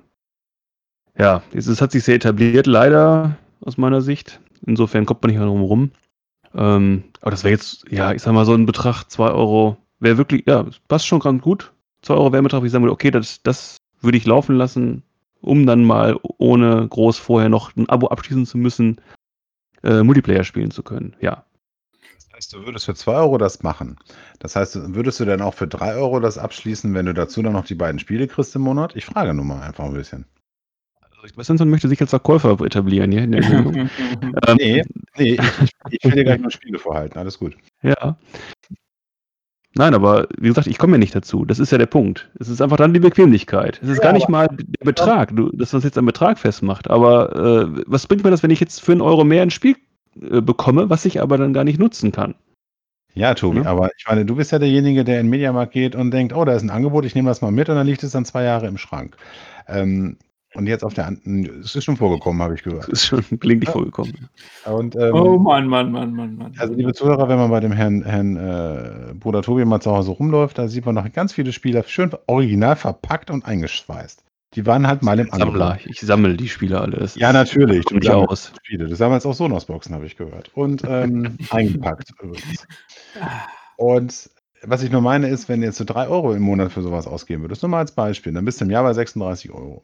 ja, 1.17 1.43
es, 1.53 1.67
es 1.67 1.81
hat 1.81 1.91
sich 1.91 2.03
sehr 2.03 2.15
etabliert, 2.15 2.67
leider 2.67 3.37
aus 3.61 3.77
meiner 3.77 4.01
Sicht. 4.01 4.39
Insofern 4.65 5.05
kommt 5.05 5.21
man 5.21 5.29
nicht 5.29 5.37
mehr 5.37 5.47
drum 5.47 5.61
rum. 5.61 5.91
Ähm, 6.53 7.03
aber 7.21 7.31
das 7.31 7.43
wäre 7.43 7.53
jetzt, 7.53 7.85
ja, 7.89 8.11
ich 8.13 8.21
sag 8.21 8.33
mal, 8.33 8.45
so 8.45 8.53
ein 8.53 8.65
Betrag, 8.65 9.05
2 9.05 9.29
Euro, 9.31 9.77
wäre 10.01 10.17
wirklich, 10.17 10.43
ja, 10.47 10.65
passt 10.87 11.07
schon 11.07 11.19
ganz 11.19 11.41
gut. 11.41 11.71
2 12.01 12.15
Euro 12.15 12.29
Betrag, 12.31 12.61
wo 12.61 12.65
ich 12.65 12.71
sagen 12.71 12.83
würde, 12.83 12.93
okay, 12.93 13.11
das, 13.11 13.41
das 13.43 13.77
würde 14.01 14.17
ich 14.17 14.25
laufen 14.25 14.55
lassen, 14.55 15.03
um 15.39 15.65
dann 15.65 15.83
mal 15.83 16.19
ohne 16.37 16.87
groß 16.87 17.17
vorher 17.17 17.49
noch 17.49 17.75
ein 17.75 17.87
Abo 17.89 18.07
abschließen 18.07 18.45
zu 18.45 18.57
müssen, 18.57 18.99
äh, 19.83 20.03
Multiplayer 20.03 20.43
spielen 20.43 20.71
zu 20.71 20.83
können. 20.83 21.15
Ja. 21.21 21.45
Das 22.15 22.33
heißt, 22.33 22.53
du 22.53 22.65
würdest 22.65 22.85
für 22.85 22.95
2 22.95 23.13
Euro 23.13 23.37
das 23.37 23.61
machen. 23.61 23.97
Das 24.39 24.55
heißt, 24.55 24.95
würdest 24.95 25.19
du 25.19 25.25
dann 25.25 25.41
auch 25.41 25.53
für 25.53 25.67
3 25.67 25.95
Euro 25.95 26.19
das 26.19 26.37
abschließen, 26.37 26.93
wenn 26.93 27.05
du 27.05 27.13
dazu 27.13 27.41
dann 27.41 27.53
noch 27.53 27.65
die 27.65 27.75
beiden 27.75 27.99
Spiele 27.99 28.27
kriegst 28.27 28.55
im 28.55 28.63
Monat? 28.63 28.95
Ich 28.95 29.05
frage 29.05 29.33
nur 29.33 29.45
mal 29.45 29.61
einfach 29.61 29.85
ein 29.85 29.93
bisschen. 29.93 30.25
Also, 31.01 31.27
Sebastian 31.27 31.69
möchte 31.69 31.87
sich 31.87 32.01
als 32.01 32.09
Verkäufer 32.09 32.59
etablieren 32.61 33.11
hier 33.11 33.23
in 33.23 33.31
der 33.33 33.43
ähm, 33.43 33.89
Nee, 34.57 34.83
nee, 35.17 35.33
ich, 35.33 35.71
ich 35.91 36.03
will 36.03 36.11
dir 36.11 36.23
gleich 36.23 36.41
nur 36.41 36.51
Spiele 36.51 36.79
vorhalten. 36.79 37.19
Alles 37.19 37.37
gut. 37.37 37.55
Ja. 37.83 38.17
Nein, 39.75 39.93
aber 39.93 40.27
wie 40.37 40.49
gesagt, 40.49 40.67
ich 40.67 40.77
komme 40.77 40.93
ja 40.93 40.97
nicht 40.97 41.15
dazu. 41.15 41.45
Das 41.45 41.59
ist 41.59 41.71
ja 41.71 41.77
der 41.77 41.85
Punkt. 41.85 42.29
Es 42.39 42.49
ist 42.49 42.61
einfach 42.61 42.75
dann 42.77 42.93
die 42.93 42.99
Bequemlichkeit. 42.99 43.79
Es 43.81 43.89
ist 43.89 43.97
Ja, 43.97 44.03
gar 44.03 44.13
nicht 44.13 44.27
mal 44.27 44.47
der 44.49 44.85
Betrag, 44.85 45.33
du, 45.35 45.49
dass 45.55 45.71
das 45.71 45.83
jetzt 45.85 45.97
am 45.97 46.05
Betrag 46.05 46.37
festmacht. 46.39 46.89
Aber 46.89 47.35
äh, 47.77 47.83
was 47.87 48.05
bringt 48.05 48.23
mir 48.23 48.31
das, 48.31 48.43
wenn 48.43 48.51
ich 48.51 48.59
jetzt 48.59 48.81
für 48.81 48.91
einen 48.91 49.01
Euro 49.01 49.23
mehr 49.23 49.43
ein 49.43 49.49
Spiel 49.49 49.77
äh, 50.21 50.41
bekomme, 50.41 50.89
was 50.89 51.05
ich 51.05 51.21
aber 51.21 51.37
dann 51.37 51.53
gar 51.53 51.63
nicht 51.63 51.79
nutzen 51.79 52.11
kann? 52.11 52.35
Ja, 53.13 53.33
Tobi, 53.33 53.59
Ja. 53.59 53.65
aber 53.65 53.89
ich 53.97 54.05
meine, 54.07 54.25
du 54.25 54.35
bist 54.35 54.51
ja 54.51 54.59
derjenige, 54.59 55.03
der 55.03 55.19
in 55.19 55.25
den 55.27 55.29
Mediamarkt 55.31 55.73
geht 55.73 55.95
und 55.95 56.11
denkt, 56.11 56.33
oh, 56.33 56.43
da 56.45 56.53
ist 56.53 56.63
ein 56.63 56.69
Angebot, 56.69 57.05
ich 57.05 57.15
nehme 57.15 57.29
das 57.29 57.41
mal 57.41 57.51
mit 57.51 57.67
und 57.69 57.75
dann 57.75 57.87
liegt 57.87 58.03
es 58.03 58.11
dann 58.11 58.25
zwei 58.25 58.43
Jahre 58.43 58.67
im 58.67 58.77
Schrank. 58.77 59.17
Ähm, 59.67 60.17
und 60.55 60.67
jetzt 60.67 60.83
auf 60.83 60.93
der 60.93 61.07
anderen, 61.07 61.61
es 61.61 61.75
ist 61.75 61.83
schon 61.83 61.97
vorgekommen, 61.97 62.41
habe 62.41 62.55
ich 62.55 62.63
gehört. 62.63 62.87
ist 62.89 63.05
schon 63.05 63.23
gelegentlich 63.39 63.67
Ja. 63.69 63.73
vorgekommen. 63.73 64.29
Und, 64.65 64.95
ähm, 64.95 65.13
Oh 65.13 65.37
Mann, 65.37 65.67
Mann, 65.67 65.91
Mann, 65.91 66.13
Mann, 66.13 66.35
Mann. 66.35 66.53
Also, 66.57 66.73
liebe 66.73 66.93
Zuhörer, 66.93 67.29
wenn 67.29 67.37
man 67.37 67.49
bei 67.49 67.59
dem 67.59 67.71
Herrn, 67.71 68.03
Herrn 68.03 68.35
äh, 68.37 69.13
Bruder 69.13 69.41
Tobi 69.41 69.63
mal 69.65 69.79
zu 69.81 69.91
Hause 69.91 70.11
rumläuft, 70.11 70.57
da 70.57 70.67
sieht 70.67 70.85
man 70.85 70.95
noch 70.95 71.11
ganz 71.13 71.33
viele 71.33 71.53
Spiele 71.53 71.83
schön 71.87 72.11
original 72.27 72.75
verpackt 72.75 73.29
und 73.31 73.45
eingeschweißt. 73.45 74.23
Die 74.55 74.65
waren 74.65 74.85
halt 74.85 75.01
mal 75.01 75.17
im 75.17 75.29
Sammler. 75.29 75.71
Angebot. 75.71 75.85
Ich 75.89 76.01
sammle 76.01 76.35
die 76.35 76.49
Spiele 76.49 76.81
alle. 76.81 76.97
Das 76.97 77.15
Ja, 77.15 77.31
natürlich. 77.31 77.85
Kommt 77.85 78.01
nicht 78.01 78.11
sammelst 78.11 78.29
aus. 78.29 78.53
Spiele. 78.63 78.87
Du 78.87 78.95
sammelst 78.95 79.25
auch 79.25 79.33
Sonos-Boxen, 79.33 79.95
habe 79.95 80.05
ich 80.05 80.17
gehört. 80.17 80.51
Und 80.53 80.83
ähm, 80.85 81.37
eingepackt 81.51 82.11
übrigens. 82.21 82.65
Und 83.77 84.29
was 84.63 84.83
ich 84.83 84.91
nur 84.91 85.01
meine 85.01 85.27
ist, 85.29 85.47
wenn 85.49 85.61
du 85.61 85.67
jetzt 85.67 85.77
so 85.77 85.85
3 85.85 86.07
Euro 86.09 86.33
im 86.33 86.43
Monat 86.43 86.71
für 86.71 86.81
sowas 86.81 87.07
ausgeben 87.07 87.43
würdest, 87.43 87.63
nur 87.63 87.69
mal 87.69 87.79
als 87.79 87.93
Beispiel, 87.93 88.33
dann 88.33 88.45
bist 88.45 88.59
du 88.59 88.65
im 88.65 88.71
Jahr 88.71 88.83
bei 88.83 88.93
36 88.93 89.51
Euro. 89.51 89.83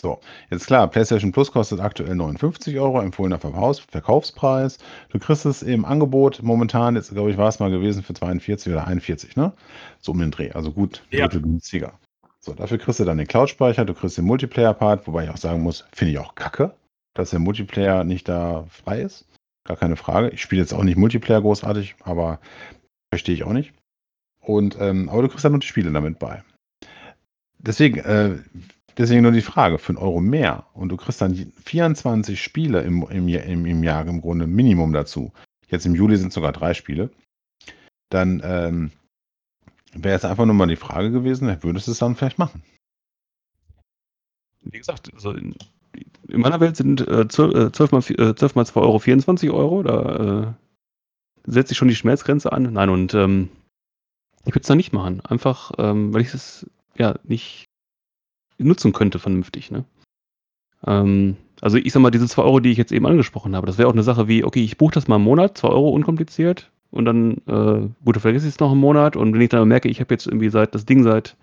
So, 0.00 0.20
jetzt 0.48 0.66
klar, 0.66 0.88
PlayStation 0.88 1.32
Plus 1.32 1.50
kostet 1.50 1.80
aktuell 1.80 2.14
59 2.14 2.78
Euro, 2.78 3.00
empfohlener 3.00 3.38
Verkaufs 3.38 3.80
Verkaufspreis. 3.80 4.78
Du 5.08 5.18
kriegst 5.18 5.44
es 5.44 5.62
im 5.62 5.84
Angebot 5.84 6.40
momentan, 6.42 6.94
jetzt 6.94 7.10
glaube 7.10 7.32
ich, 7.32 7.36
war 7.36 7.48
es 7.48 7.58
mal 7.58 7.70
gewesen 7.70 8.04
für 8.04 8.14
42 8.14 8.72
oder 8.72 8.86
41, 8.86 9.34
ne? 9.36 9.52
So 10.00 10.12
um 10.12 10.20
den 10.20 10.30
Dreh, 10.30 10.52
also 10.52 10.70
gut, 10.70 11.02
Ja. 11.10 11.26
Günstiger. 11.26 11.98
So, 12.38 12.54
dafür 12.54 12.78
kriegst 12.78 13.00
du 13.00 13.04
dann 13.04 13.18
den 13.18 13.26
Cloud-Speicher, 13.26 13.84
du 13.84 13.92
kriegst 13.92 14.16
den 14.16 14.24
Multiplayer-Part, 14.24 15.08
wobei 15.08 15.24
ich 15.24 15.30
auch 15.30 15.36
sagen 15.36 15.62
muss, 15.62 15.84
finde 15.92 16.12
ich 16.12 16.18
auch 16.18 16.36
kacke, 16.36 16.74
dass 17.14 17.30
der 17.30 17.40
Multiplayer 17.40 18.04
nicht 18.04 18.28
da 18.28 18.66
frei 18.70 19.00
ist. 19.00 19.26
Gar 19.64 19.76
keine 19.76 19.96
Frage. 19.96 20.30
Ich 20.30 20.40
spiele 20.40 20.62
jetzt 20.62 20.72
auch 20.72 20.84
nicht 20.84 20.96
Multiplayer 20.96 21.40
großartig, 21.40 21.96
aber 22.04 22.38
verstehe 23.12 23.34
ich 23.34 23.42
auch 23.42 23.52
nicht. 23.52 23.72
Und, 24.40 24.78
ähm, 24.80 25.08
aber 25.08 25.22
du 25.22 25.28
kriegst 25.28 25.44
dann 25.44 25.52
nur 25.52 25.60
die 25.60 25.66
Spiele 25.66 25.90
damit 25.90 26.20
bei. 26.20 26.42
Deswegen, 27.58 27.98
äh, 27.98 28.38
deswegen 28.98 29.22
nur 29.22 29.32
die 29.32 29.40
Frage, 29.40 29.78
für 29.78 29.90
einen 29.90 29.98
Euro 29.98 30.20
mehr 30.20 30.66
und 30.74 30.90
du 30.90 30.96
kriegst 30.96 31.20
dann 31.20 31.34
24 31.64 32.40
Spiele 32.40 32.82
im, 32.82 33.06
im, 33.10 33.28
im, 33.28 33.66
im 33.66 33.82
Jahr 33.82 34.06
im 34.06 34.20
Grunde 34.20 34.46
Minimum 34.46 34.92
dazu. 34.92 35.32
Jetzt 35.68 35.86
im 35.86 35.94
Juli 35.94 36.16
sind 36.16 36.28
es 36.28 36.34
sogar 36.34 36.52
drei 36.52 36.74
Spiele. 36.74 37.10
Dann 38.10 38.40
ähm, 38.44 38.90
wäre 39.92 40.14
jetzt 40.14 40.24
einfach 40.24 40.46
nur 40.46 40.54
mal 40.54 40.66
die 40.66 40.76
Frage 40.76 41.10
gewesen, 41.10 41.62
würdest 41.62 41.86
du 41.86 41.92
es 41.92 41.98
dann 41.98 42.16
vielleicht 42.16 42.38
machen? 42.38 42.62
Wie 44.62 44.78
gesagt, 44.78 45.12
also 45.14 45.32
in, 45.32 45.54
in 46.28 46.40
meiner 46.40 46.60
Welt 46.60 46.76
sind 46.76 47.06
äh, 47.06 47.28
12, 47.28 47.54
äh, 47.54 47.72
12, 47.72 47.92
mal, 47.92 47.98
äh, 47.98 48.34
12 48.34 48.54
mal 48.54 48.66
2 48.66 48.80
Euro 48.80 48.98
24 48.98 49.50
Euro. 49.50 49.82
Da 49.82 50.56
äh, 51.46 51.50
setzt 51.50 51.68
sich 51.68 51.78
schon 51.78 51.88
die 51.88 51.96
Schmerzgrenze 51.96 52.52
an. 52.52 52.72
Nein, 52.72 52.88
und 52.88 53.14
ähm, 53.14 53.50
ich 54.44 54.54
würde 54.54 54.60
es 54.60 54.66
dann 54.66 54.78
nicht 54.78 54.92
machen. 54.92 55.20
Einfach, 55.20 55.72
ähm, 55.78 56.12
weil 56.12 56.22
ich 56.22 56.34
es 56.34 56.66
ja 56.96 57.18
nicht 57.22 57.67
nutzen 58.58 58.92
könnte 58.92 59.18
vernünftig. 59.18 59.70
Ne? 59.70 59.84
Ähm, 60.86 61.36
also 61.60 61.76
ich 61.76 61.92
sag 61.92 62.00
mal, 62.00 62.10
diese 62.10 62.28
2 62.28 62.42
Euro, 62.42 62.60
die 62.60 62.70
ich 62.70 62.78
jetzt 62.78 62.92
eben 62.92 63.06
angesprochen 63.06 63.56
habe, 63.56 63.66
das 63.66 63.78
wäre 63.78 63.88
auch 63.88 63.92
eine 63.92 64.02
Sache 64.02 64.28
wie, 64.28 64.44
okay, 64.44 64.62
ich 64.62 64.78
buche 64.78 64.94
das 64.94 65.08
mal 65.08 65.16
im 65.16 65.22
Monat, 65.22 65.58
2 65.58 65.68
Euro 65.68 65.90
unkompliziert. 65.90 66.70
Und 66.90 67.04
dann, 67.04 67.32
äh, 67.46 67.88
gut, 68.04 68.16
dann 68.16 68.22
vergesse 68.22 68.46
ich 68.46 68.54
es 68.54 68.60
noch 68.60 68.72
im 68.72 68.78
Monat. 68.78 69.16
Und 69.16 69.34
wenn 69.34 69.40
ich 69.40 69.50
dann 69.50 69.68
merke, 69.68 69.88
ich 69.88 70.00
habe 70.00 70.14
jetzt 70.14 70.26
irgendwie 70.26 70.48
seit 70.48 70.74
das 70.74 70.86
Ding 70.86 71.02
seit 71.02 71.36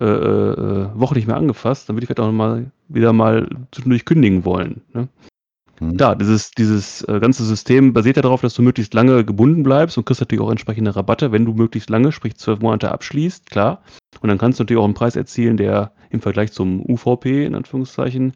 äh, 0.00 0.04
äh, 0.04 0.88
Woche 0.94 1.14
nicht 1.14 1.26
mehr 1.26 1.36
angefasst, 1.36 1.88
dann 1.88 1.96
würde 1.96 2.04
ich 2.04 2.08
vielleicht 2.08 2.20
auch 2.20 2.32
mal 2.32 2.70
wieder 2.88 3.12
mal 3.12 3.48
zwischendurch 3.72 4.04
kündigen 4.04 4.44
wollen. 4.44 4.80
Ne? 4.94 5.08
Hm. 5.80 5.96
Klar, 5.96 6.14
dieses, 6.14 6.50
dieses 6.52 7.02
äh, 7.02 7.18
ganze 7.20 7.44
System 7.44 7.92
basiert 7.92 8.16
ja 8.16 8.22
darauf, 8.22 8.42
dass 8.42 8.54
du 8.54 8.62
möglichst 8.62 8.94
lange 8.94 9.24
gebunden 9.24 9.62
bleibst 9.62 9.96
und 9.96 10.04
kriegst 10.04 10.20
natürlich 10.20 10.42
auch 10.42 10.50
entsprechende 10.50 10.94
Rabatte, 10.94 11.32
wenn 11.32 11.46
du 11.46 11.54
möglichst 11.54 11.90
lange, 11.90 12.12
sprich 12.12 12.36
zwölf 12.36 12.60
Monate 12.60 12.92
abschließt, 12.92 13.50
klar. 13.50 13.82
Und 14.20 14.28
dann 14.28 14.38
kannst 14.38 14.58
du 14.58 14.62
natürlich 14.62 14.80
auch 14.80 14.84
einen 14.84 14.94
Preis 14.94 15.16
erzielen, 15.16 15.56
der 15.56 15.92
im 16.10 16.20
Vergleich 16.20 16.52
zum 16.52 16.84
UVP 16.88 17.46
in 17.46 17.54
Anführungszeichen 17.54 18.34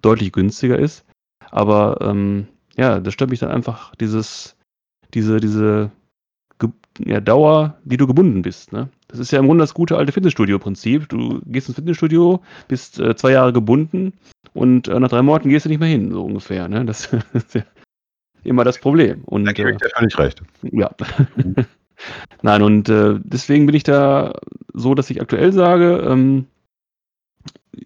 deutlich 0.00 0.32
günstiger 0.32 0.78
ist. 0.78 1.04
Aber 1.50 1.98
ähm, 2.00 2.46
ja, 2.76 3.00
das 3.00 3.14
stört 3.14 3.30
mich 3.30 3.40
dann 3.40 3.50
einfach 3.50 3.94
dieses, 3.96 4.56
diese, 5.14 5.40
diese 5.40 5.90
ja, 7.04 7.20
Dauer, 7.20 7.76
die 7.84 7.96
du 7.96 8.06
gebunden 8.06 8.42
bist. 8.42 8.72
Ne? 8.72 8.88
Das 9.08 9.18
ist 9.18 9.32
ja 9.32 9.40
im 9.40 9.46
Grunde 9.46 9.62
das 9.62 9.74
gute 9.74 9.96
alte 9.96 10.12
Fitnessstudio-Prinzip. 10.12 11.08
Du 11.08 11.40
gehst 11.46 11.68
ins 11.68 11.74
Fitnessstudio, 11.74 12.40
bist 12.68 13.00
äh, 13.00 13.16
zwei 13.16 13.32
Jahre 13.32 13.52
gebunden 13.52 14.12
und 14.54 14.88
äh, 14.88 14.98
nach 14.98 15.10
drei 15.10 15.22
Monaten 15.22 15.48
gehst 15.48 15.66
du 15.66 15.68
nicht 15.68 15.80
mehr 15.80 15.88
hin, 15.88 16.10
so 16.12 16.24
ungefähr. 16.24 16.68
Ne? 16.68 16.84
Das 16.84 17.12
ist 17.32 17.54
ja 17.54 17.62
immer 18.44 18.64
das 18.64 18.78
Problem. 18.78 19.22
Und, 19.24 19.44
Da 19.44 19.52
gebe 19.52 19.70
äh, 19.70 19.72
ich 19.72 19.78
dir 19.78 19.90
völlig 19.90 20.18
recht. 20.18 20.42
ja. 20.62 20.90
Nein, 22.42 22.62
und 22.62 22.88
äh, 22.88 23.18
deswegen 23.22 23.66
bin 23.66 23.74
ich 23.74 23.84
da 23.84 24.32
so, 24.72 24.94
dass 24.94 25.10
ich 25.10 25.20
aktuell 25.20 25.52
sage, 25.52 26.04
ähm, 26.08 26.46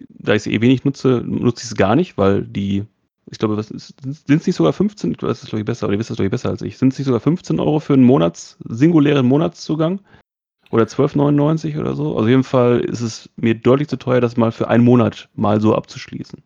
da 0.08 0.32
ich 0.32 0.42
es 0.42 0.46
eh 0.46 0.60
wenig 0.60 0.84
nutze, 0.84 1.22
nutze 1.24 1.62
ich 1.64 1.70
es 1.70 1.76
gar 1.76 1.94
nicht, 1.94 2.18
weil 2.18 2.42
die, 2.42 2.84
ich 3.30 3.38
glaube, 3.38 3.62
sind 3.62 4.06
es 4.10 4.46
nicht 4.46 4.56
sogar 4.56 4.72
15, 4.72 5.12
ich 5.12 5.22
weiß 5.22 5.42
es 5.42 5.48
glaube 5.48 5.60
ich 5.60 5.66
besser, 5.66 5.86
oder 5.86 5.94
ihr 5.94 5.98
wisst 5.98 6.10
das 6.10 6.16
glaube 6.16 6.26
ich 6.26 6.30
besser 6.30 6.48
als 6.50 6.62
ich, 6.62 6.78
sind 6.78 6.92
es 6.92 6.98
nicht 6.98 7.06
sogar 7.06 7.20
15 7.20 7.60
Euro 7.60 7.80
für 7.80 7.92
einen 7.94 8.04
Monats, 8.04 8.58
singulären 8.66 9.26
Monatszugang? 9.26 10.00
Oder 10.70 10.84
12,99 10.84 11.78
oder 11.78 11.94
so? 11.94 12.08
Also 12.08 12.18
auf 12.18 12.28
jeden 12.28 12.44
Fall 12.44 12.80
ist 12.80 13.00
es 13.00 13.30
mir 13.36 13.54
deutlich 13.54 13.88
zu 13.88 13.96
teuer, 13.96 14.20
das 14.20 14.36
mal 14.36 14.52
für 14.52 14.68
einen 14.68 14.84
Monat 14.84 15.28
mal 15.34 15.60
so 15.60 15.74
abzuschließen. 15.74 16.42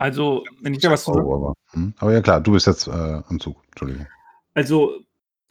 Also, 0.00 0.44
wenn 0.62 0.72
ich 0.72 0.80
da 0.80 0.90
was 0.90 1.06
aber, 1.06 1.52
hm. 1.72 1.92
aber 1.98 2.14
ja 2.14 2.22
klar, 2.22 2.40
du 2.40 2.52
bist 2.52 2.66
jetzt 2.66 2.86
äh, 2.86 2.90
am 2.90 3.38
Zug. 3.38 3.62
Entschuldigung. 3.66 4.06
Also, 4.54 4.94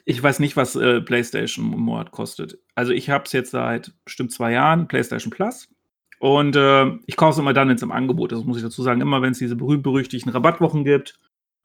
ich 0.05 0.23
weiß 0.23 0.39
nicht, 0.39 0.57
was 0.57 0.75
äh, 0.75 1.01
PlayStation 1.01 1.71
im 1.71 1.81
Monat 1.81 2.09
kostet. 2.09 2.57
Also, 2.73 2.91
ich 2.91 3.11
habe 3.11 3.25
es 3.25 3.31
jetzt 3.31 3.51
seit 3.51 3.93
bestimmt 4.05 4.31
zwei 4.31 4.53
Jahren, 4.53 4.87
PlayStation 4.87 5.29
Plus. 5.29 5.69
Und 6.17 6.55
äh, 6.55 6.87
ich 7.05 7.15
kaufe 7.15 7.33
es 7.33 7.37
immer 7.37 7.53
dann, 7.53 7.69
wenn 7.69 7.75
es 7.75 7.83
im 7.83 7.91
Angebot 7.91 8.31
ist, 8.31 8.43
muss 8.43 8.57
ich 8.57 8.63
dazu 8.63 8.81
sagen. 8.81 9.01
Immer 9.01 9.21
wenn 9.21 9.33
es 9.33 9.37
diese 9.37 9.55
berühmt-berüchtigten 9.55 10.31
Rabattwochen 10.31 10.83
gibt, 10.83 11.19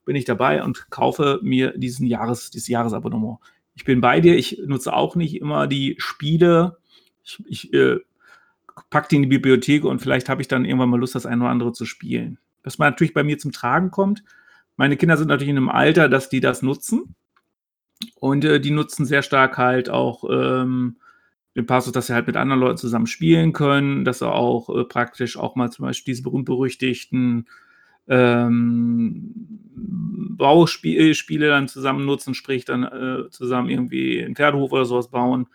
bin 0.05 0.15
ich 0.15 0.27
dabei 0.27 0.63
und 0.63 0.91
kaufe 0.91 1.41
mir 1.43 1.73
diesen 1.79 2.07
Jahres, 2.07 2.51
dieses 2.51 2.69
Jahresabonnement. 2.69 3.39
Ich 3.77 3.85
bin 3.85 4.03
bei 4.03 4.21
dir, 4.21 4.37
ich 4.37 4.61
nutze 4.67 4.93
auch 4.93 5.17
nicht 5.17 5.41
immer 5.41 5.67
die 5.67 5.95
Spiele. 5.97 6.77
Ich, 7.25 7.43
ich 7.49 7.73
äh, 7.73 8.01
packe 8.91 9.09
die 9.09 9.17
in 9.17 9.23
die 9.23 9.29
Bibliothek 9.29 9.87
und 9.87 10.03
vielleicht 10.03 10.29
habe 10.29 10.43
ich 10.43 10.49
dann 10.49 10.67
irgendwann 10.67 10.91
mal 10.91 11.01
Lust, 11.01 11.15
das 11.15 11.25
eine 11.25 11.41
oder 11.45 11.51
andere 11.51 11.73
zu 11.73 11.87
spielen. 11.87 12.39
Was 12.65 12.79
man 12.79 12.91
natürlich 12.91 13.15
bei 13.15 13.23
mir 13.23 13.39
zum 13.39 13.53
Tragen 13.53 13.91
kommt, 13.91 14.25
meine 14.77 14.97
Kinder 14.97 15.17
sind 15.17 15.29
natürlich 15.29 15.51
in 15.51 15.57
einem 15.57 15.69
Alter, 15.69 16.09
dass 16.09 16.29
die 16.29 16.41
das 16.41 16.63
nutzen. 16.63 17.15
Und 18.17 18.45
äh, 18.45 18.61
die 18.61 18.73
nutzen 18.73 19.07
sehr 19.07 19.23
stark 19.23 19.57
halt 19.57 19.89
auch 19.89 20.25
ähm, 20.29 20.97
den 21.57 21.67
Passus, 21.67 21.93
dass 21.93 22.09
sie 22.09 22.15
halt 22.15 22.27
mit 22.27 22.37
anderen 22.37 22.61
Leuten 22.61 22.79
zusammen 22.79 23.07
spielen 23.07 23.53
können, 23.53 24.05
dass 24.05 24.19
sie 24.19 24.29
auch 24.29 24.69
äh, 24.69 24.85
praktisch 24.85 25.37
auch 25.37 25.55
mal 25.55 25.71
zum 25.71 25.85
Beispiel 25.85 26.13
diese 26.13 26.25
berühmt-berüchtigten 26.25 27.47
ähm, 28.09 29.33
Bauspiele 30.37 31.49
dann 31.49 31.69
zusammen 31.69 32.05
nutzen, 32.05 32.35
sprich 32.35 32.65
dann 32.65 32.83
äh, 32.83 33.31
zusammen 33.31 33.69
irgendwie 33.71 34.23
einen 34.23 34.35
Pferdehof 34.35 34.73
oder 34.73 34.85
sowas 34.85 35.09
bauen. 35.09 35.47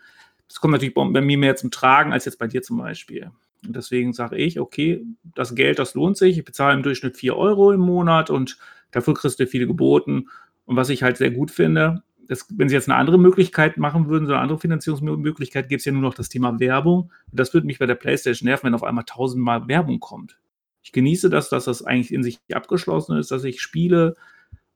Das 0.48 0.60
kommt 0.60 0.72
natürlich 0.72 0.94
bei 0.94 1.20
mir 1.20 1.38
mehr 1.38 1.56
zum 1.56 1.70
Tragen 1.70 2.12
als 2.12 2.24
jetzt 2.24 2.38
bei 2.38 2.46
dir 2.46 2.62
zum 2.62 2.78
Beispiel. 2.78 3.30
Und 3.66 3.76
deswegen 3.76 4.12
sage 4.12 4.36
ich, 4.36 4.58
okay, 4.58 5.04
das 5.34 5.54
Geld, 5.54 5.78
das 5.78 5.94
lohnt 5.94 6.16
sich. 6.16 6.38
Ich 6.38 6.44
bezahle 6.44 6.74
im 6.74 6.82
Durchschnitt 6.82 7.16
4 7.16 7.36
Euro 7.36 7.72
im 7.72 7.80
Monat 7.80 8.30
und 8.30 8.58
dafür 8.90 9.14
kriegst 9.14 9.38
du 9.38 9.46
viele 9.46 9.66
geboten. 9.66 10.28
Und 10.64 10.76
was 10.76 10.88
ich 10.88 11.02
halt 11.02 11.16
sehr 11.16 11.30
gut 11.30 11.50
finde, 11.50 12.02
das, 12.26 12.46
wenn 12.56 12.68
sie 12.68 12.76
jetzt 12.76 12.88
eine 12.88 12.96
andere 12.96 13.18
Möglichkeit 13.18 13.76
machen 13.76 14.08
würden, 14.08 14.26
so 14.26 14.32
eine 14.32 14.40
andere 14.40 14.58
Finanzierungsmöglichkeit, 14.60 15.68
gibt 15.68 15.80
es 15.80 15.84
ja 15.84 15.92
nur 15.92 16.02
noch 16.02 16.14
das 16.14 16.28
Thema 16.28 16.60
Werbung. 16.60 17.10
Und 17.30 17.40
das 17.40 17.52
würde 17.52 17.66
mich 17.66 17.80
bei 17.80 17.86
der 17.86 17.96
PlayStation 17.96 18.46
nerven, 18.46 18.66
wenn 18.66 18.74
auf 18.74 18.84
einmal 18.84 19.04
tausendmal 19.04 19.66
Werbung 19.66 19.98
kommt. 19.98 20.38
Ich 20.82 20.92
genieße 20.92 21.28
das, 21.28 21.48
dass 21.48 21.64
das 21.64 21.82
eigentlich 21.82 22.12
in 22.12 22.22
sich 22.22 22.38
abgeschlossen 22.52 23.16
ist, 23.18 23.30
dass 23.30 23.44
ich 23.44 23.60
Spiele 23.60 24.14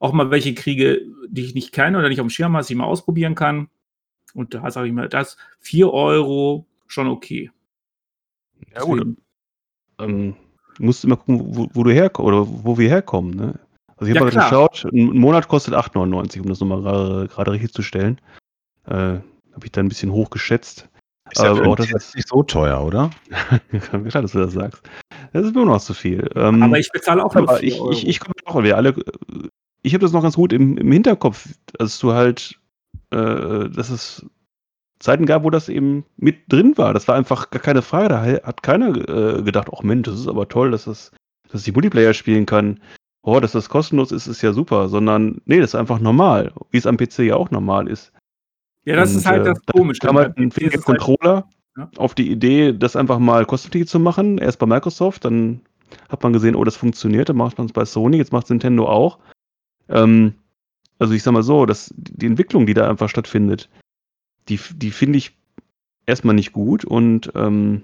auch 0.01 0.13
mal 0.13 0.31
welche 0.31 0.55
kriege, 0.55 1.03
die 1.29 1.45
ich 1.45 1.55
nicht 1.55 1.73
kenne 1.73 1.97
oder 1.97 2.09
nicht 2.09 2.21
auf 2.21 2.27
dem 2.27 2.31
Schirm 2.31 2.53
habe, 2.53 2.61
dass 2.61 2.71
ich 2.71 2.77
mal 2.77 2.85
ausprobieren 2.85 3.35
kann. 3.35 3.69
Und 4.35 4.53
da 4.53 4.69
sage 4.71 4.89
ich 4.89 4.93
mal, 4.93 5.09
das 5.09 5.37
4 5.61 5.93
Euro 5.93 6.67
schon 6.89 7.07
okay. 7.07 7.51
Ja, 8.73 8.83
gut. 8.83 9.17
Ähm, 9.99 10.35
musst 10.79 11.03
du 11.03 11.09
immer 11.09 11.17
gucken, 11.17 11.41
wo, 11.57 11.69
wo 11.73 11.83
du 11.85 11.91
herkommst 11.93 12.27
oder 12.27 12.47
wo 12.49 12.79
wir 12.79 12.89
herkommen. 12.89 13.35
Ne? 13.35 13.59
Also 13.97 14.11
ich 14.13 14.19
habe 14.19 14.19
Ja, 14.19 14.21
mal 14.25 14.31
klar. 14.31 14.45
geschaut, 14.45 14.85
ein 14.93 15.19
Monat 15.19 15.49
kostet 15.49 15.75
8,99, 15.75 16.41
um 16.41 16.49
das 16.49 16.61
nochmal 16.61 16.83
gerade- 16.83 17.29
gerade 17.29 17.53
richtig 17.53 17.73
zu 17.73 17.83
stellen. 17.83 18.21
Äh, 18.87 18.95
habe 19.55 19.65
ich 19.65 19.73
da 19.73 19.81
ein 19.81 19.89
bisschen 19.89 20.13
hoch 20.13 20.31
geschätzt. 20.31 20.89
Ist 21.31 21.43
ja 21.43 21.51
Aber 21.51 21.63
für 21.63 21.69
auch 21.69 21.77
den 21.77 21.87
das 21.87 21.89
Test 21.89 22.17
nicht 22.17 22.29
so 22.29 22.43
teuer, 22.43 22.85
oder? 22.85 23.11
Klar, 24.11 24.23
dass 24.23 24.33
du 24.33 24.41
das 24.41 24.53
sagst. 24.53 24.83
Das 25.33 25.47
ist 25.47 25.55
mir 25.55 25.65
noch 25.65 25.81
zu 25.81 25.95
viel. 25.95 26.29
Ähm, 26.35 26.63
Aber 26.63 26.79
ich 26.79 26.91
bezahle 26.93 27.25
auch 27.25 27.35
nur 27.35 27.49
4 27.49 27.63
ich, 27.63 27.81
ich, 27.91 28.09
ich 28.09 28.21
komme 28.21 28.35
auch, 28.45 28.63
wir 28.63 28.77
alle, 28.77 28.91
äh, 28.91 29.49
ich 29.83 29.95
habe 29.95 30.03
das 30.03 30.13
noch 30.13 30.23
ganz 30.23 30.35
gut 30.35 30.53
im, 30.53 30.77
im 30.77 30.93
Hinterkopf, 30.93 31.49
dass 31.79 31.99
du 31.99 32.13
halt, 32.13 32.59
äh, 33.11 33.69
dass 33.71 33.91
es 33.91 34.27
Zeiten 35.05 35.27
gab, 35.27 35.45
wo 35.45 35.51
das 35.51 35.69
eben 35.69 36.05
mit 36.17 36.51
drin 36.51 36.77
war. 36.79 36.95
Das 36.95 37.07
war 37.09 37.15
einfach 37.15 37.51
gar 37.51 37.61
keine 37.63 37.83
Frage. 37.83 38.09
Da 38.09 38.23
hat 38.47 38.63
keiner 38.63 38.89
äh, 38.97 39.43
gedacht, 39.43 39.69
ach 39.75 39.83
Mensch, 39.83 40.07
das 40.09 40.19
ist 40.19 40.29
aber 40.29 40.49
toll, 40.49 40.71
dass 40.71 40.85
das, 40.85 41.13
dass 41.51 41.67
ich 41.67 41.75
Multiplayer 41.75 42.15
spielen 42.15 42.47
kann. 42.47 42.81
Oh, 43.23 43.39
dass 43.39 43.53
das 43.53 43.69
kostenlos 43.69 44.13
ist, 44.13 44.27
ist 44.27 44.41
ja 44.43 44.53
super. 44.53 44.89
Sondern, 44.89 45.41
nee, 45.45 45.61
das 45.61 45.71
ist 45.71 45.75
einfach 45.75 45.99
normal. 46.01 46.53
Wie 46.71 46.79
es 46.79 46.87
am 46.87 46.97
PC 46.97 47.19
ja 47.21 47.37
auch 47.37 47.51
normal 47.51 47.89
ist. 47.89 48.13
ja, 48.85 48.97
das 48.97 49.11
Und, 49.13 49.19
ist 49.19 49.27
halt 49.27 49.43
äh, 49.43 49.51
das 49.51 49.59
da 49.67 49.73
Komische. 49.73 50.01
kam 50.01 50.17
halt 50.17 50.37
ein 50.39 50.49
es 50.49 50.57
halt- 50.57 50.85
Controller 50.85 51.49
Ja. 51.77 51.91
auf 51.99 52.15
die 52.15 52.31
Idee, 52.31 52.73
das 52.73 52.97
einfach 52.97 53.19
mal 53.19 53.45
kostenpflichtig 53.45 53.91
zu 53.91 53.99
machen. 54.01 54.39
Erst 54.39 54.59
bei 54.59 54.67
Microsoft, 54.67 55.25
dann 55.27 55.61
hat 56.09 56.23
man 56.23 56.33
gesehen, 56.33 56.55
oh, 56.57 56.65
das 56.65 56.77
funktioniert, 56.77 57.29
dann 57.29 57.37
macht 57.37 57.59
man 57.59 57.67
es 57.67 57.73
bei 57.75 57.85
Sony, 57.85 58.17
jetzt 58.17 58.33
macht 58.33 58.49
Nintendo 58.49 58.89
auch. 58.89 59.19
Ähm, 59.89 60.35
also 60.99 61.13
ich 61.13 61.23
sag 61.23 61.33
mal 61.33 61.43
so, 61.43 61.67
dass 61.67 61.93
die 61.97 62.27
Entwicklung, 62.27 62.65
die 62.67 62.75
da 62.75 62.89
einfach 62.89 63.09
stattfindet, 63.11 63.69
die, 64.49 64.61
die 64.75 64.91
finde 64.91 65.19
ich 65.19 65.37
erstmal 66.07 66.35
nicht 66.35 66.53
gut 66.53 66.85
und 66.85 67.33
ähm, 67.35 67.83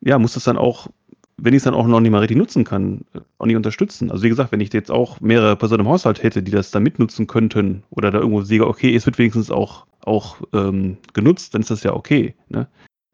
ja, 0.00 0.18
muss 0.18 0.34
das 0.34 0.44
dann 0.44 0.56
auch, 0.56 0.88
wenn 1.36 1.54
ich 1.54 1.58
es 1.58 1.64
dann 1.64 1.74
auch 1.74 1.86
noch 1.86 2.00
nicht 2.00 2.10
mal 2.10 2.18
richtig 2.18 2.36
nutzen 2.36 2.64
kann, 2.64 3.04
auch 3.38 3.46
nicht 3.46 3.56
unterstützen. 3.56 4.10
Also 4.10 4.24
wie 4.24 4.28
gesagt, 4.28 4.52
wenn 4.52 4.60
ich 4.60 4.72
jetzt 4.72 4.90
auch 4.90 5.20
mehrere 5.20 5.56
Personen 5.56 5.80
im 5.80 5.88
Haushalt 5.88 6.22
hätte, 6.22 6.42
die 6.42 6.50
das 6.50 6.70
dann 6.70 6.82
mitnutzen 6.82 7.26
könnten 7.26 7.84
oder 7.90 8.10
da 8.10 8.18
irgendwo 8.18 8.42
sehe, 8.42 8.66
okay, 8.66 8.94
es 8.94 9.06
wird 9.06 9.18
wenigstens 9.18 9.50
auch, 9.50 9.86
auch 10.00 10.40
ähm, 10.52 10.98
genutzt, 11.12 11.54
dann 11.54 11.62
ist 11.62 11.70
das 11.70 11.82
ja 11.82 11.92
okay. 11.92 12.34
Ne? 12.48 12.68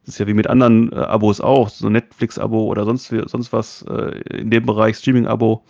Das 0.05 0.15
ist 0.15 0.19
ja 0.19 0.27
wie 0.27 0.35
mit 0.35 0.47
anderen 0.47 0.93
äh, 0.93 0.97
Abos 0.97 1.41
auch, 1.41 1.69
so 1.69 1.91
Netflix-Abo 1.91 2.65
oder 2.65 2.85
sonst, 2.85 3.09
sonst 3.27 3.53
was 3.53 3.83
äh, 3.83 4.21
in 4.39 4.51
dem 4.51 4.65
Bereich 4.65 4.97
Streaming-Abo. 4.97 5.65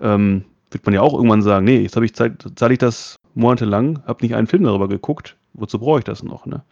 Ähm, 0.00 0.44
wird 0.70 0.84
man 0.84 0.94
ja 0.94 1.02
auch 1.02 1.14
irgendwann 1.14 1.42
sagen, 1.42 1.64
nee, 1.64 1.80
jetzt 1.80 1.96
habe 1.96 2.06
ich 2.06 2.14
Zeit, 2.14 2.46
zahle 2.56 2.74
ich 2.74 2.78
das 2.78 3.18
monatelang, 3.34 4.02
habe 4.06 4.24
nicht 4.24 4.34
einen 4.34 4.46
Film 4.46 4.64
darüber 4.64 4.88
geguckt, 4.88 5.36
wozu 5.52 5.78
brauche 5.78 5.98
ich 5.98 6.04
das 6.04 6.22
noch, 6.22 6.46
ne? 6.46 6.64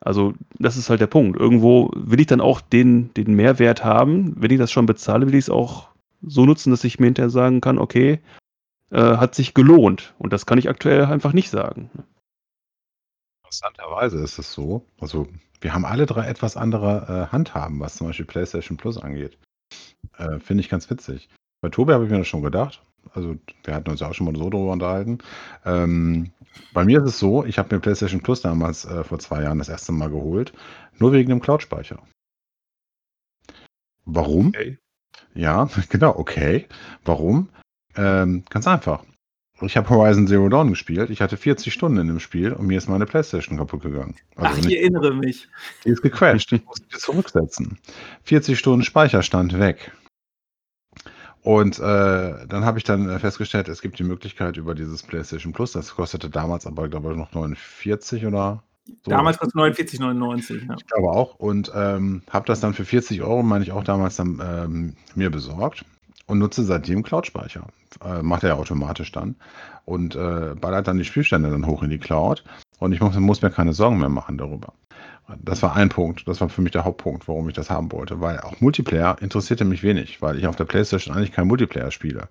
Also, 0.00 0.34
das 0.58 0.76
ist 0.76 0.90
halt 0.90 1.00
der 1.00 1.08
Punkt. 1.08 1.38
Irgendwo 1.38 1.90
will 1.94 2.20
ich 2.20 2.28
dann 2.28 2.40
auch 2.40 2.60
den, 2.60 3.12
den 3.14 3.34
Mehrwert 3.34 3.84
haben. 3.84 4.34
Wenn 4.36 4.52
ich 4.52 4.58
das 4.58 4.70
schon 4.70 4.86
bezahle, 4.86 5.26
will 5.26 5.34
ich 5.34 5.46
es 5.46 5.50
auch 5.50 5.88
so 6.22 6.46
nutzen, 6.46 6.70
dass 6.70 6.84
ich 6.84 7.00
mir 7.00 7.06
hinterher 7.06 7.30
sagen 7.30 7.60
kann, 7.60 7.78
okay, 7.78 8.20
äh, 8.90 9.16
hat 9.16 9.34
sich 9.34 9.54
gelohnt. 9.54 10.14
Und 10.18 10.32
das 10.32 10.46
kann 10.46 10.58
ich 10.58 10.68
aktuell 10.68 11.04
einfach 11.04 11.32
nicht 11.32 11.50
sagen. 11.50 11.90
Interessanterweise 13.42 14.18
ist 14.18 14.38
es 14.38 14.52
so. 14.52 14.86
Also, 15.00 15.26
wir 15.60 15.74
haben 15.74 15.84
alle 15.84 16.06
drei 16.06 16.26
etwas 16.26 16.56
andere 16.56 17.26
äh, 17.28 17.32
Handhaben, 17.32 17.80
was 17.80 17.96
zum 17.96 18.06
Beispiel 18.06 18.26
PlayStation 18.26 18.76
Plus 18.76 18.98
angeht. 18.98 19.36
Äh, 20.16 20.38
Finde 20.38 20.60
ich 20.60 20.68
ganz 20.68 20.88
witzig. 20.90 21.28
Bei 21.60 21.70
Tobi 21.70 21.92
habe 21.92 22.04
ich 22.04 22.10
mir 22.10 22.18
das 22.18 22.28
schon 22.28 22.42
gedacht. 22.42 22.82
Also, 23.14 23.36
wir 23.64 23.74
hatten 23.74 23.90
uns 23.90 24.00
ja 24.00 24.08
auch 24.08 24.14
schon 24.14 24.26
mal 24.26 24.36
so 24.36 24.50
drüber 24.50 24.72
unterhalten. 24.72 25.18
Ähm, 25.64 26.30
bei 26.72 26.84
mir 26.84 26.98
ist 26.98 27.08
es 27.08 27.18
so, 27.18 27.44
ich 27.44 27.58
habe 27.58 27.74
mir 27.74 27.80
PlayStation 27.80 28.20
Plus 28.20 28.40
damals 28.42 28.84
äh, 28.84 29.04
vor 29.04 29.18
zwei 29.18 29.42
Jahren 29.42 29.58
das 29.58 29.68
erste 29.68 29.92
Mal 29.92 30.10
geholt, 30.10 30.52
nur 30.98 31.12
wegen 31.12 31.28
dem 31.28 31.40
Cloud-Speicher. 31.40 32.02
Warum? 34.04 34.48
Okay. 34.48 34.78
Ja, 35.34 35.68
genau, 35.88 36.16
okay. 36.16 36.66
Warum? 37.04 37.48
Ähm, 37.96 38.44
ganz 38.48 38.66
einfach. 38.66 39.04
Ich 39.60 39.76
habe 39.76 39.88
Horizon 39.88 40.28
Zero 40.28 40.48
Dawn 40.48 40.68
gespielt. 40.68 41.10
Ich 41.10 41.20
hatte 41.20 41.36
40 41.36 41.72
Stunden 41.72 41.98
in 41.98 42.06
dem 42.06 42.20
Spiel 42.20 42.52
und 42.52 42.68
mir 42.68 42.78
ist 42.78 42.88
meine 42.88 43.06
Playstation 43.06 43.58
kaputt 43.58 43.82
gegangen. 43.82 44.14
Also 44.36 44.60
Ach, 44.60 44.64
ich 44.64 44.76
erinnere 44.76 45.12
mich. 45.14 45.48
die 45.84 45.88
ist 45.88 46.02
gecrashed. 46.02 46.52
Ich 46.52 46.64
musste 46.64 46.86
die 46.86 46.96
zurücksetzen. 46.96 47.78
40 48.22 48.56
Stunden 48.56 48.84
Speicherstand 48.84 49.58
weg. 49.58 49.90
Und 51.42 51.78
äh, 51.78 52.46
dann 52.46 52.64
habe 52.64 52.78
ich 52.78 52.84
dann 52.84 53.08
äh, 53.08 53.18
festgestellt, 53.18 53.68
es 53.68 53.80
gibt 53.80 53.98
die 53.98 54.04
Möglichkeit 54.04 54.56
über 54.56 54.74
dieses 54.74 55.02
PlayStation 55.02 55.52
Plus. 55.52 55.72
Das 55.72 55.94
kostete 55.94 56.28
damals 56.28 56.66
aber, 56.66 56.88
glaube 56.88 57.12
ich, 57.12 57.16
noch 57.16 57.32
49 57.32 58.26
oder 58.26 58.62
so. 59.04 59.10
Damals 59.10 59.38
kostet 59.38 59.56
49,99. 59.56 60.66
Ja. 60.66 60.74
Ich 60.76 60.86
glaube 60.86 61.10
auch. 61.10 61.34
Und 61.36 61.70
ähm, 61.74 62.22
habe 62.30 62.46
das 62.46 62.60
dann 62.60 62.74
für 62.74 62.84
40 62.84 63.22
Euro, 63.22 63.42
meine 63.42 63.64
ich 63.64 63.72
auch 63.72 63.84
damals, 63.84 64.16
dann 64.16 64.40
ähm, 64.42 64.96
mir 65.14 65.30
besorgt 65.30 65.84
und 66.26 66.38
nutze 66.38 66.64
seitdem 66.64 67.02
Cloud-Speicher. 67.02 67.66
Äh, 68.04 68.22
macht 68.22 68.42
er 68.42 68.50
ja 68.50 68.54
automatisch 68.56 69.12
dann. 69.12 69.36
Und 69.84 70.14
äh, 70.14 70.54
ballert 70.54 70.86
dann 70.86 70.98
die 70.98 71.04
Spielstände 71.04 71.50
dann 71.50 71.66
hoch 71.66 71.82
in 71.82 71.90
die 71.90 71.98
Cloud. 71.98 72.44
Und 72.78 72.92
ich 72.92 73.00
muss, 73.00 73.16
muss 73.16 73.42
mir 73.42 73.50
keine 73.50 73.72
Sorgen 73.72 73.98
mehr 73.98 74.08
machen 74.08 74.38
darüber. 74.38 74.72
Das 75.36 75.62
war 75.62 75.76
ein 75.76 75.90
Punkt. 75.90 76.26
Das 76.26 76.40
war 76.40 76.48
für 76.48 76.62
mich 76.62 76.72
der 76.72 76.84
Hauptpunkt, 76.84 77.28
warum 77.28 77.48
ich 77.48 77.54
das 77.54 77.70
haben 77.70 77.92
wollte. 77.92 78.20
Weil 78.20 78.40
auch 78.40 78.60
Multiplayer 78.60 79.16
interessierte 79.20 79.64
mich 79.64 79.82
wenig, 79.82 80.22
weil 80.22 80.38
ich 80.38 80.46
auf 80.46 80.56
der 80.56 80.64
Playstation 80.64 81.14
eigentlich 81.14 81.32
kein 81.32 81.46
Multiplayer 81.46 81.90
spiele. 81.90 82.28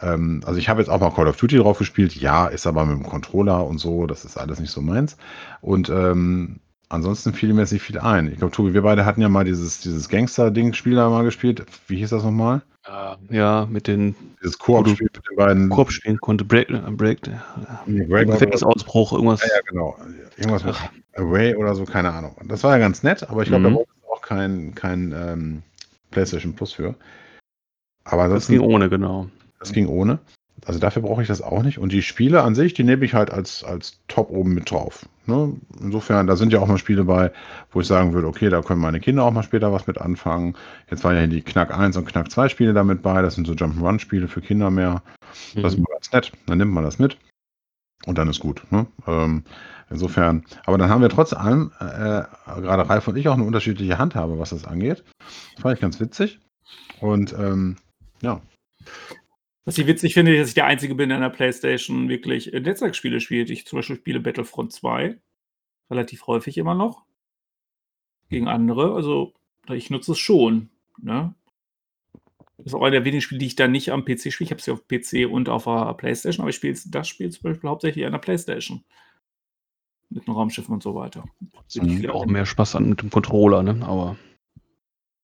Ähm, 0.00 0.42
also 0.44 0.58
ich 0.58 0.68
habe 0.68 0.80
jetzt 0.80 0.88
auch 0.88 1.00
mal 1.00 1.10
Call 1.12 1.28
of 1.28 1.36
Duty 1.36 1.56
drauf 1.56 1.78
gespielt. 1.78 2.14
Ja, 2.14 2.46
ist 2.46 2.66
aber 2.66 2.84
mit 2.84 2.98
dem 2.98 3.08
Controller 3.08 3.66
und 3.66 3.78
so. 3.78 4.06
Das 4.06 4.24
ist 4.24 4.36
alles 4.36 4.60
nicht 4.60 4.70
so 4.70 4.82
meins. 4.82 5.16
Und 5.60 5.88
ähm, 5.88 6.60
ansonsten 6.88 7.32
fiel 7.32 7.52
mir 7.52 7.62
jetzt 7.62 7.72
nicht 7.72 7.82
viel 7.82 7.98
ein. 7.98 8.28
Ich 8.30 8.38
glaube, 8.38 8.52
Tobi, 8.52 8.74
wir 8.74 8.82
beide 8.82 9.04
hatten 9.04 9.20
ja 9.20 9.28
mal 9.28 9.44
dieses, 9.44 9.80
dieses 9.80 10.08
Gangster-Ding-Spiel 10.08 10.94
da 10.96 11.08
mal 11.10 11.24
gespielt. 11.24 11.64
Wie 11.88 11.96
hieß 11.96 12.10
das 12.10 12.22
nochmal? 12.24 12.62
Ja, 13.30 13.66
mit 13.68 13.88
den 13.88 14.14
Dieses 14.40 14.58
Koop-Spiel 14.58 15.08
mit 15.12 15.28
den 15.28 15.36
beiden. 15.36 15.68
Koop 15.70 15.90
spielen 15.90 16.20
konnte, 16.20 16.44
Break, 16.44 16.70
äh, 16.70 16.78
Break, 16.92 17.18
Nee, 17.86 18.04
Break- 18.04 18.28
Gefängnisausbruch, 18.28 19.12
irgendwas. 19.12 19.40
Ja, 19.42 19.48
ja, 19.56 19.60
genau. 19.68 19.96
Irgendwas 20.36 20.62
mit 20.64 20.76
Away 21.14 21.56
oder 21.56 21.74
so, 21.74 21.84
keine 21.84 22.12
Ahnung. 22.12 22.36
Das 22.44 22.62
war 22.62 22.70
ja 22.72 22.78
ganz 22.78 23.02
nett, 23.02 23.28
aber 23.28 23.42
ich 23.42 23.48
glaube, 23.48 23.68
Mhm. 23.68 23.74
da 23.74 23.76
braucht 23.80 23.88
es 23.88 24.08
auch 24.08 24.22
kein, 24.22 24.74
kein 24.76 25.12
ähm, 25.16 25.62
PlayStation 26.12 26.54
Plus 26.54 26.74
für. 26.74 26.94
Aber 28.04 28.28
Das 28.28 28.46
ging 28.46 28.60
ohne, 28.60 28.88
genau. 28.88 29.28
das 29.58 29.72
ging 29.72 29.88
ohne. 29.88 30.20
Also 30.64 30.80
dafür 30.80 31.02
brauche 31.02 31.22
ich 31.22 31.28
das 31.28 31.42
auch 31.42 31.62
nicht. 31.62 31.78
Und 31.78 31.92
die 31.92 32.02
Spiele 32.02 32.42
an 32.42 32.54
sich, 32.54 32.74
die 32.74 32.82
nehme 32.82 33.04
ich 33.04 33.14
halt 33.14 33.30
als, 33.30 33.62
als 33.62 34.00
Top 34.08 34.30
oben 34.30 34.54
mit 34.54 34.70
drauf. 34.70 35.06
Ne? 35.26 35.52
Insofern, 35.80 36.26
da 36.26 36.36
sind 36.36 36.52
ja 36.52 36.60
auch 36.60 36.66
mal 36.66 36.78
Spiele 36.78 37.04
bei, 37.04 37.30
wo 37.70 37.80
ich 37.80 37.86
sagen 37.86 38.14
würde, 38.14 38.26
okay, 38.26 38.48
da 38.48 38.62
können 38.62 38.80
meine 38.80 38.98
Kinder 39.00 39.24
auch 39.24 39.32
mal 39.32 39.42
später 39.42 39.72
was 39.72 39.86
mit 39.86 39.98
anfangen. 39.98 40.56
Jetzt 40.90 41.04
waren 41.04 41.14
ja 41.16 41.26
die 41.26 41.42
Knack 41.42 41.76
1 41.76 41.96
und 41.96 42.06
Knack 42.06 42.30
2 42.30 42.48
Spiele 42.48 42.72
damit 42.72 43.02
bei. 43.02 43.20
Das 43.22 43.34
sind 43.34 43.46
so 43.46 43.52
Jump'n'Run-Spiele 43.52 44.28
für 44.28 44.40
Kinder 44.40 44.70
mehr. 44.70 45.02
Das 45.54 45.72
ist 45.74 45.78
Mhm. 45.78 45.84
mal 45.88 45.94
ganz 45.94 46.12
nett. 46.12 46.32
Dann 46.46 46.58
nimmt 46.58 46.72
man 46.72 46.84
das 46.84 46.98
mit. 46.98 47.18
Und 48.06 48.18
dann 48.18 48.28
ist 48.28 48.40
gut. 48.40 48.62
Ne? 48.70 48.86
Ähm, 49.06 49.44
insofern, 49.90 50.44
aber 50.64 50.78
dann 50.78 50.88
haben 50.90 51.02
wir 51.02 51.08
trotz 51.08 51.32
allem, 51.32 51.72
äh, 51.80 52.22
gerade 52.46 52.88
Ralf 52.88 53.08
und 53.08 53.16
ich, 53.16 53.28
auch 53.28 53.34
eine 53.34 53.44
unterschiedliche 53.44 53.98
Handhabe, 53.98 54.38
was 54.38 54.50
das 54.50 54.64
angeht. 54.64 55.04
Das 55.54 55.62
fand 55.62 55.74
ich 55.74 55.80
ganz 55.80 56.00
witzig. 56.00 56.38
Und 57.00 57.32
ähm, 57.38 57.76
ja, 58.22 58.40
Was 59.66 59.78
ich 59.78 59.88
witzig 59.88 60.14
finde, 60.14 60.32
ist, 60.32 60.40
dass 60.40 60.48
ich 60.50 60.54
der 60.54 60.66
Einzige 60.66 60.94
bin, 60.94 61.08
der 61.08 61.16
an 61.16 61.22
der 61.22 61.30
Playstation 61.30 62.08
wirklich 62.08 62.54
äh, 62.54 62.60
Netzwerkspiele 62.60 63.20
spielt. 63.20 63.50
Ich 63.50 63.66
zum 63.66 63.78
Beispiel 63.78 63.96
spiele 63.96 64.20
Battlefront 64.20 64.72
2 64.72 65.18
relativ 65.90 66.26
häufig 66.28 66.56
immer 66.56 66.74
noch 66.74 67.04
gegen 68.28 68.46
andere. 68.46 68.94
Also 68.94 69.34
ich 69.68 69.90
nutze 69.90 70.12
es 70.12 70.18
schon. 70.18 70.70
Ne? 71.02 71.34
Das 72.58 72.66
ist 72.66 72.74
auch 72.74 72.82
einer 72.82 72.92
der 72.92 73.04
wenigen 73.04 73.22
Spiele, 73.22 73.40
die 73.40 73.46
ich 73.46 73.56
da 73.56 73.66
nicht 73.66 73.90
am 73.90 74.04
PC 74.04 74.32
spiele. 74.32 74.46
Ich 74.46 74.50
habe 74.52 74.62
sie 74.62 74.70
auf 74.70 74.86
PC 74.86 75.28
und 75.28 75.48
auf 75.48 75.64
der 75.64 75.94
Playstation, 75.94 76.44
aber 76.44 76.50
ich 76.50 76.56
spiele 76.56 76.78
das 76.86 77.08
Spiel 77.08 77.30
zum 77.30 77.42
Beispiel 77.42 77.68
hauptsächlich 77.68 78.06
an 78.06 78.12
der 78.12 78.20
Playstation. 78.20 78.84
Mit 80.10 80.28
den 80.28 80.34
Raumschiffen 80.34 80.72
und 80.72 80.84
so 80.84 80.94
weiter. 80.94 81.24
Macht 81.52 82.08
auch 82.10 82.26
mehr 82.26 82.46
Spaß 82.46 82.76
an 82.76 82.88
mit 82.88 83.02
dem 83.02 83.10
Controller, 83.10 83.64
ne? 83.64 83.84
Aber 83.84 84.16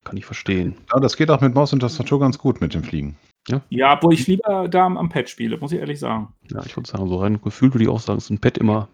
kann 0.03 0.17
ich 0.17 0.25
verstehen. 0.25 0.75
ja, 0.93 0.99
das 0.99 1.15
geht 1.15 1.29
auch 1.29 1.39
mit 1.39 1.55
Maus 1.55 1.71
und 1.71 1.79
Tastatur 1.79 2.19
ganz 2.19 2.37
gut 2.37 2.59
mit 2.59 2.73
dem 2.73 2.83
Fliegen. 2.83 3.15
Ja, 3.69 3.93
obwohl 3.93 4.13
ich 4.13 4.27
lieber 4.27 4.67
da 4.67 4.85
am 4.85 5.09
Pad 5.09 5.29
spiele, 5.29 5.57
muss 5.57 5.71
ich 5.71 5.79
ehrlich 5.79 5.99
sagen. 5.99 6.29
Ja, 6.49 6.61
ich 6.65 6.75
würde 6.77 6.89
sagen, 6.89 7.07
so 7.09 7.17
rein 7.17 7.41
gefühlt 7.41 7.73
würde 7.73 7.83
ich 7.83 7.89
auch 7.89 7.99
sagen, 7.99 8.17
ist 8.17 8.29
ein 8.29 8.39
Pad 8.39 8.57
immer 8.57 8.87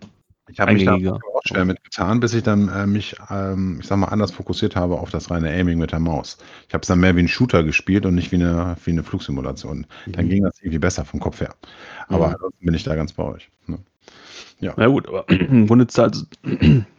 Ich 0.50 0.60
habe 0.60 0.74
mich 0.74 0.86
da 0.86 0.96
auch 0.96 1.42
schwer 1.46 1.66
mitgetan, 1.66 2.20
bis 2.20 2.34
ich 2.34 2.44
dann 2.44 2.68
äh, 2.70 2.88
mich, 2.88 3.16
ähm, 3.30 3.78
ich 3.80 3.88
sag 3.88 3.98
mal, 3.98 4.08
anders 4.08 4.32
fokussiert 4.32 4.76
habe 4.76 5.00
auf 5.00 5.10
das 5.12 5.30
reine 5.30 5.50
Aiming 5.50 5.78
mit 5.78 5.92
der 5.92 6.00
Maus. 6.00 6.38
Ich 6.68 6.74
habe 6.74 6.82
es 6.82 6.88
dann 6.88 7.00
mehr 7.00 7.16
wie 7.16 7.22
ein 7.22 7.28
Shooter 7.28 7.64
gespielt 7.64 8.06
und 8.06 8.16
nicht 8.16 8.32
wie 8.32 8.36
eine, 8.38 8.76
wie 8.84 8.92
eine 8.92 9.04
Flugsimulation. 9.04 9.86
Dann 10.08 10.26
Mhm. 10.26 10.30
ging 10.30 10.44
das 10.44 10.60
irgendwie 10.60 10.80
besser 10.80 11.06
vom 11.06 11.20
Kopf 11.20 11.42
her. 11.42 11.56
Aber 12.08 12.28
Mhm. 12.28 12.34
ansonsten 12.34 12.66
bin 12.66 12.76
ich 12.76 12.84
da 12.84 12.96
ganz 12.96 13.14
bei 13.14 13.24
euch. 13.24 13.50
Ne? 13.68 13.80
Na 14.76 14.88
gut, 14.88 15.08
aber 15.08 15.30
im 15.30 15.68
Grunde 15.68 15.88
zahlt, 15.88 16.26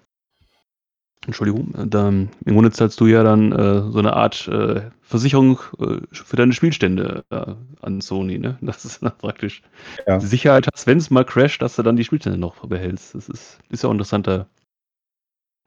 Entschuldigung, 1.26 1.74
dann 1.90 2.30
im 2.46 2.54
Grunde 2.54 2.70
zahlst 2.70 2.98
du 2.98 3.06
ja 3.06 3.22
dann 3.22 3.52
äh, 3.52 3.82
so 3.92 3.98
eine 3.98 4.14
Art 4.14 4.48
äh, 4.48 4.90
Versicherung 5.02 5.58
äh, 5.78 5.98
für 6.12 6.36
deine 6.36 6.52
Spielstände 6.54 7.24
äh, 7.30 7.54
an 7.82 8.00
Sony, 8.00 8.38
ne? 8.38 8.56
Das 8.62 8.84
ist 8.86 9.02
dann 9.02 9.12
praktisch 9.18 9.62
Ja. 10.06 10.18
die 10.18 10.26
Sicherheit 10.26 10.66
hast, 10.72 10.86
wenn 10.86 10.96
es 10.98 11.10
mal 11.10 11.24
crasht, 11.26 11.60
dass 11.60 11.76
du 11.76 11.82
dann 11.82 11.96
die 11.96 12.04
Spielstände 12.04 12.38
noch 12.38 12.66
behältst. 12.66 13.14
Das 13.14 13.28
ist, 13.28 13.58
ist 13.68 13.82
ja 13.82 13.88
auch 13.88 13.92
eine 13.92 13.98
interessante 13.98 14.46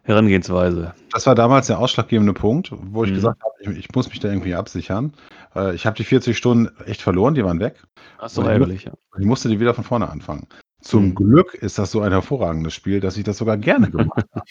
Herangehensweise. 0.05 0.93
Das 1.11 1.25
war 1.27 1.35
damals 1.35 1.67
der 1.67 1.79
ausschlaggebende 1.79 2.33
Punkt, 2.33 2.71
wo 2.73 3.03
ich 3.05 3.11
Mhm. 3.11 3.15
gesagt 3.15 3.41
habe, 3.43 3.53
ich, 3.59 3.77
ich 3.85 3.95
muss 3.95 4.09
mich 4.09 4.19
da 4.19 4.29
irgendwie 4.29 4.55
absichern. 4.55 5.13
Äh, 5.55 5.75
ich 5.75 5.85
habe 5.85 5.95
die 5.95 6.03
40 6.03 6.35
Stunden 6.35 6.69
echt 6.85 7.01
verloren, 7.01 7.35
die 7.35 7.45
waren 7.45 7.59
weg. 7.59 7.75
Das 8.19 8.31
ist 8.31 8.37
doch 8.37 8.43
Und 8.43 8.49
ich 8.49 8.53
ärgerlich, 8.53 8.83
ja. 8.85 8.93
Ich 9.17 9.25
musste 9.25 9.47
die 9.49 9.59
wieder 9.59 9.73
von 9.73 9.83
vorne 9.85 10.09
anfangen. 10.09 10.47
Zum 10.83 11.05
Mhm. 11.09 11.15
Glück 11.15 11.53
ist 11.55 11.79
das 11.79 11.91
so 11.91 12.01
ein 12.01 12.11
hervorragendes 12.11 12.73
Spiel, 12.73 12.99
dass 12.99 13.17
ich 13.17 13.23
das 13.23 13.37
sogar 13.37 13.57
gerne 13.57 13.89
gemacht 13.89 14.25
habe. 14.33 14.45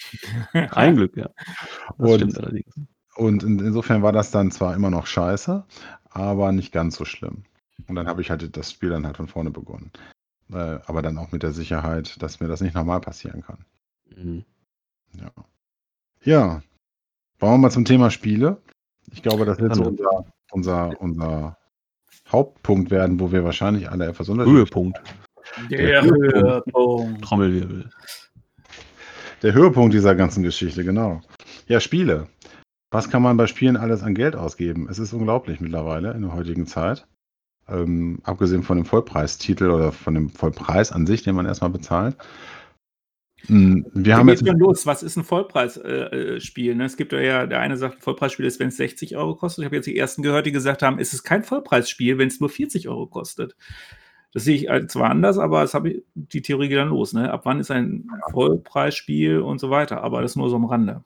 Ein 0.77 0.97
Glück, 0.97 1.17
ja. 1.17 1.29
Das 1.99 2.11
Und- 2.11 2.15
stimmt 2.17 2.39
allerdings. 2.39 2.75
Und 3.15 3.43
in, 3.43 3.59
insofern 3.59 4.03
war 4.03 4.13
das 4.13 4.31
dann 4.31 4.51
zwar 4.51 4.75
immer 4.75 4.89
noch 4.91 5.07
scheiße, 5.07 5.65
aber 6.09 6.51
nicht 6.53 6.73
ganz 6.73 6.97
so 6.97 7.05
schlimm. 7.05 7.43
Und 7.87 7.95
dann 7.97 8.07
habe 8.07 8.23
ich 8.23 8.31
halt 8.31 8.57
das 8.57 8.73
Spiel 8.73 8.89
dann 8.89 9.05
halt 9.07 9.19
von 9.19 9.29
vorne 9.29 9.51
begonnen. 9.51 9.91
Äh, 10.51 10.79
aber 10.87 11.03
dann 11.03 11.19
auch 11.19 11.31
mit 11.33 11.43
der 11.43 11.53
Sicherheit, 11.53 12.23
dass 12.23 12.41
mir 12.41 12.49
das 12.49 12.63
nicht 12.63 12.75
nochmal 12.75 13.01
passieren 13.01 13.43
kann. 13.43 13.67
Mhm. 14.17 14.45
Ja. 15.21 15.31
Ja. 16.25 16.63
Wollen 17.39 17.53
wir 17.55 17.59
mal 17.59 17.71
zum 17.71 17.85
Thema 17.85 18.11
Spiele? 18.11 18.63
Ich 19.13 19.23
glaube, 19.23 19.45
das 19.45 19.59
wird 19.59 19.75
so 19.75 19.83
unser, 19.85 20.25
unser, 20.53 21.01
unser 21.03 21.59
Hauptpunkt 22.31 22.91
werden, 22.91 23.21
wo 23.21 23.31
wir 23.33 23.45
wahrscheinlich 23.45 23.91
alle 23.91 24.07
etwas 24.07 24.29
unterschiedlich 24.31 24.59
Höhepunkt. 24.61 25.03
Der 25.71 26.03
Höhepunkt. 26.03 27.25
Trommelwirbel. 27.25 27.91
Der 29.43 29.55
Höhepunkt 29.55 29.93
dieser 29.95 30.15
ganzen 30.15 30.43
Geschichte, 30.43 30.85
genau. 30.85 31.21
Ja, 31.67 31.81
Spiele. 31.81 32.29
Was 32.91 33.11
kann 33.11 33.23
man 33.23 33.37
bei 33.37 33.47
Spielen 33.47 33.77
alles 33.77 34.03
an 34.03 34.15
Geld 34.15 34.37
ausgeben? 34.37 34.87
Es 34.91 34.99
ist 34.99 35.13
unglaublich 35.13 35.61
mittlerweile 35.61 36.13
in 36.13 36.23
der 36.23 36.35
heutigen 36.35 36.67
Zeit. 36.67 37.07
Ähm, 37.69 38.21
abgesehen 38.25 38.63
von 38.63 38.77
dem 38.77 38.85
Vollpreistitel 38.85 39.71
oder 39.71 39.93
von 39.93 40.15
dem 40.15 40.29
Vollpreis 40.29 40.93
an 40.93 41.07
sich, 41.07 41.23
den 41.23 41.35
man 41.35 41.47
erstmal 41.47 41.71
bezahlt. 41.71 42.17
Mm, 43.49 43.83
Wir 43.95 44.13
Da 44.13 44.19
haben 44.19 44.27
geht's 44.27 44.43
jetzt. 44.43 44.59
los. 44.59 44.87
Was 44.87 45.03
ist 45.03 45.17
ein 45.17 45.25
Vollpreisspiel? 45.25 45.85
Äh, 46.37 46.41
Spiel, 46.41 46.75
ne? 46.75 46.85
Es 46.85 46.97
gibt 46.97 47.13
ja, 47.13 47.47
der 47.47 47.61
eine 47.61 47.77
sagt, 47.77 47.97
ein 47.97 48.03
Vollpreisspiel 48.03 48.47
ist, 48.47 48.61
wenn 48.61 48.69
es 48.69 48.77
60 48.77 49.17
Euro 49.17 49.35
kostet. 49.37 49.63
Ich 49.63 49.67
habe 49.67 49.77
jetzt 49.77 49.87
die 49.87 49.97
ersten 49.97 50.23
gehört, 50.23 50.47
die 50.47 50.53
gesagt 50.53 50.83
haben, 50.83 50.99
es 50.99 51.13
ist 51.13 51.23
kein 51.25 51.43
Vollpreisspiel, 51.45 52.19
wenn 52.19 52.29
es 52.29 52.41
nur 52.41 52.51
40 52.51 52.89
Euro 52.89 53.07
kostet. 53.07 53.57
Das 54.33 54.45
sehe 54.45 54.57
ich 54.57 54.89
zwar 54.89 55.11
anders, 55.11 55.39
aber 55.39 55.63
es 55.63 55.75
habe 55.75 55.91
ich, 55.91 56.03
die 56.15 56.41
Theorie 56.43 56.69
geht 56.69 56.79
dann 56.79 56.89
los. 56.89 57.13
Ne? 57.13 57.31
Ab 57.31 57.43
wann 57.45 57.61
ist 57.61 57.71
ein 57.71 58.09
Vollpreisspiel 58.31 59.41
und 59.41 59.59
so 59.59 59.69
weiter. 59.71 60.03
Aber 60.03 60.23
das 60.23 60.37
nur 60.37 60.49
so 60.49 60.57
am 60.57 60.65
Rande. 60.65 61.05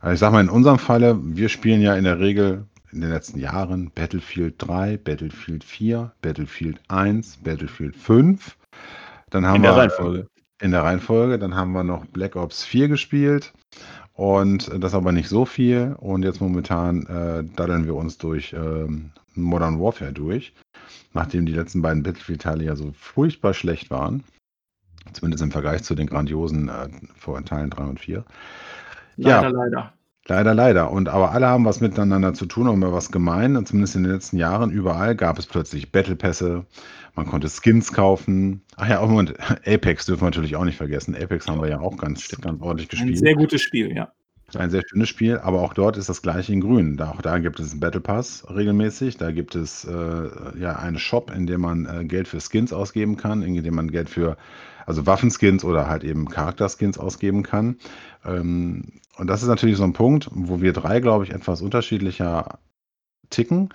Also 0.00 0.14
ich 0.14 0.20
sag 0.20 0.32
mal, 0.32 0.40
in 0.42 0.48
unserem 0.48 0.78
Falle, 0.78 1.18
wir 1.22 1.48
spielen 1.48 1.80
ja 1.80 1.96
in 1.96 2.04
der 2.04 2.20
Regel 2.20 2.66
in 2.92 3.00
den 3.00 3.10
letzten 3.10 3.40
Jahren 3.40 3.90
Battlefield 3.94 4.54
3, 4.58 4.96
Battlefield 4.98 5.64
4, 5.64 6.12
Battlefield 6.22 6.80
1, 6.88 7.38
Battlefield 7.38 7.96
5. 7.96 8.56
Dann 9.30 9.44
haben 9.44 9.56
In 9.56 9.62
der 9.62 9.72
wir 9.72 9.78
Reihenfolge. 9.78 10.28
in 10.62 10.70
der 10.70 10.82
Reihenfolge. 10.82 11.38
Dann 11.38 11.54
haben 11.56 11.72
wir 11.72 11.82
noch 11.82 12.06
Black 12.06 12.36
Ops 12.36 12.64
4 12.64 12.88
gespielt. 12.88 13.52
Und 14.12 14.70
das 14.82 14.94
aber 14.94 15.12
nicht 15.12 15.28
so 15.28 15.44
viel. 15.44 15.96
Und 15.98 16.22
jetzt 16.22 16.40
momentan 16.40 17.06
äh, 17.06 17.44
daddeln 17.56 17.84
wir 17.86 17.96
uns 17.96 18.16
durch 18.18 18.54
ähm, 18.54 19.10
Modern 19.34 19.78
Warfare 19.80 20.12
durch. 20.12 20.54
Nachdem 21.12 21.46
die 21.46 21.52
letzten 21.52 21.82
beiden 21.82 22.02
Battlefield-Teile 22.02 22.64
ja 22.64 22.76
so 22.76 22.92
furchtbar 22.92 23.54
schlecht 23.54 23.90
waren. 23.90 24.24
Zumindest 25.12 25.42
im 25.42 25.52
Vergleich 25.52 25.82
zu 25.84 25.94
den 25.94 26.06
grandiosen 26.06 26.68
äh, 26.68 26.88
vor 27.16 27.42
Teilen 27.44 27.70
3 27.70 27.84
und 27.84 28.00
4. 28.00 28.24
Ja. 29.16 29.40
Leider, 29.40 29.50
leider. 29.50 29.92
Leider, 30.28 30.54
leider. 30.54 30.90
Und 30.90 31.08
aber 31.08 31.30
alle 31.30 31.46
haben 31.46 31.64
was 31.64 31.80
miteinander 31.80 32.34
zu 32.34 32.46
tun, 32.46 32.66
haben 32.66 32.80
wir 32.80 32.92
was 32.92 33.12
gemein. 33.12 33.56
Und 33.56 33.68
zumindest 33.68 33.94
in 33.94 34.02
den 34.02 34.12
letzten 34.12 34.36
Jahren 34.38 34.70
überall 34.70 35.14
gab 35.14 35.38
es 35.38 35.46
plötzlich 35.46 35.92
Battlepässe. 35.92 36.66
Man 37.14 37.26
konnte 37.26 37.48
Skins 37.48 37.92
kaufen. 37.92 38.62
Ach 38.76 38.88
ja, 38.88 39.00
und 39.00 39.34
Apex 39.66 40.06
dürfen 40.06 40.22
wir 40.22 40.26
natürlich 40.26 40.56
auch 40.56 40.64
nicht 40.64 40.76
vergessen. 40.76 41.14
Apex 41.14 41.46
haben 41.46 41.62
wir 41.62 41.68
ja 41.68 41.78
auch 41.78 41.96
ganz, 41.96 42.28
ganz 42.40 42.60
ordentlich 42.60 42.88
Ein 42.88 42.90
gespielt. 42.90 43.18
sehr 43.18 43.34
gutes 43.36 43.62
Spiel, 43.62 43.94
ja. 43.94 44.12
Ein 44.54 44.70
sehr 44.70 44.82
schönes 44.88 45.08
Spiel, 45.08 45.38
aber 45.38 45.60
auch 45.60 45.74
dort 45.74 45.96
ist 45.96 46.08
das 46.08 46.22
gleiche 46.22 46.52
in 46.52 46.60
grün. 46.60 46.96
Da, 46.96 47.10
auch 47.10 47.20
da 47.20 47.38
gibt 47.38 47.58
es 47.58 47.72
einen 47.72 47.80
Battle 47.80 48.00
Pass 48.00 48.46
regelmäßig. 48.48 49.16
Da 49.16 49.32
gibt 49.32 49.56
es 49.56 49.84
äh, 49.84 50.30
ja 50.58 50.76
einen 50.76 50.98
Shop, 51.00 51.32
in 51.34 51.46
dem 51.46 51.62
man 51.62 51.84
äh, 51.86 52.04
Geld 52.04 52.28
für 52.28 52.40
Skins 52.40 52.72
ausgeben 52.72 53.16
kann, 53.16 53.42
in 53.42 53.60
dem 53.62 53.74
man 53.74 53.90
Geld 53.90 54.08
für 54.08 54.36
also 54.86 55.04
Waffenskins 55.04 55.64
oder 55.64 55.88
halt 55.88 56.04
eben 56.04 56.28
Charakterskins 56.28 56.96
ausgeben 56.96 57.42
kann. 57.42 57.76
Ähm, 58.24 59.00
und 59.16 59.26
das 59.26 59.42
ist 59.42 59.48
natürlich 59.48 59.76
so 59.78 59.84
ein 59.84 59.92
Punkt, 59.94 60.28
wo 60.32 60.60
wir 60.60 60.72
drei, 60.72 61.00
glaube 61.00 61.24
ich, 61.24 61.32
etwas 61.32 61.60
unterschiedlicher 61.60 62.60
ticken. 63.30 63.70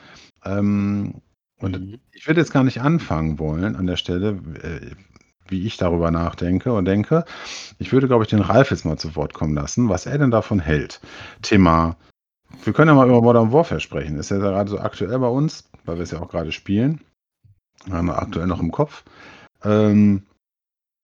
Ähm, 0.46 1.22
und 1.60 1.82
Mhm. 1.82 2.00
ich 2.12 2.28
würde 2.28 2.42
jetzt 2.42 2.54
gar 2.54 2.64
nicht 2.64 2.82
anfangen 2.82 3.40
wollen 3.40 3.76
an 3.76 3.88
der 3.88 3.98
Stelle, 3.98 4.40
äh, 4.64 4.92
wie 5.48 5.66
ich 5.66 5.78
darüber 5.78 6.12
nachdenke 6.12 6.74
und 6.74 6.86
denke. 6.86 7.26
Ich 7.78 7.92
würde, 7.92 8.08
glaube 8.08 8.24
ich, 8.24 8.30
den 8.30 8.42
Ralf 8.42 8.72
jetzt 8.72 8.86
mal 8.86 8.98
zu 8.98 9.16
Wort 9.16 9.34
kommen 9.34 9.54
lassen, 9.54 9.90
was 9.90 10.06
er 10.06 10.18
denn 10.18 10.32
davon 10.32 10.60
hält. 10.60 11.02
Thema, 11.42 11.98
wir 12.64 12.74
können 12.74 12.90
ja 12.90 12.96
mal 12.96 13.08
über 13.08 13.22
Modern 13.22 13.52
Warfare 13.52 13.80
sprechen. 13.80 14.18
Ist 14.18 14.32
ja 14.32 14.38
gerade 14.38 14.70
so 14.70 14.80
aktuell 14.80 15.18
bei 15.20 15.28
uns, 15.28 15.70
weil 15.86 15.98
wir 15.98 16.04
es 16.04 16.12
ja 16.12 16.22
auch 16.22 16.30
gerade 16.30 16.52
spielen. 16.52 17.02
Haben 17.90 18.08
wir 18.08 18.22
aktuell 18.22 18.48
noch 18.48 18.60
im 18.60 18.72
Kopf. 18.72 19.04
Ähm, 19.64 20.24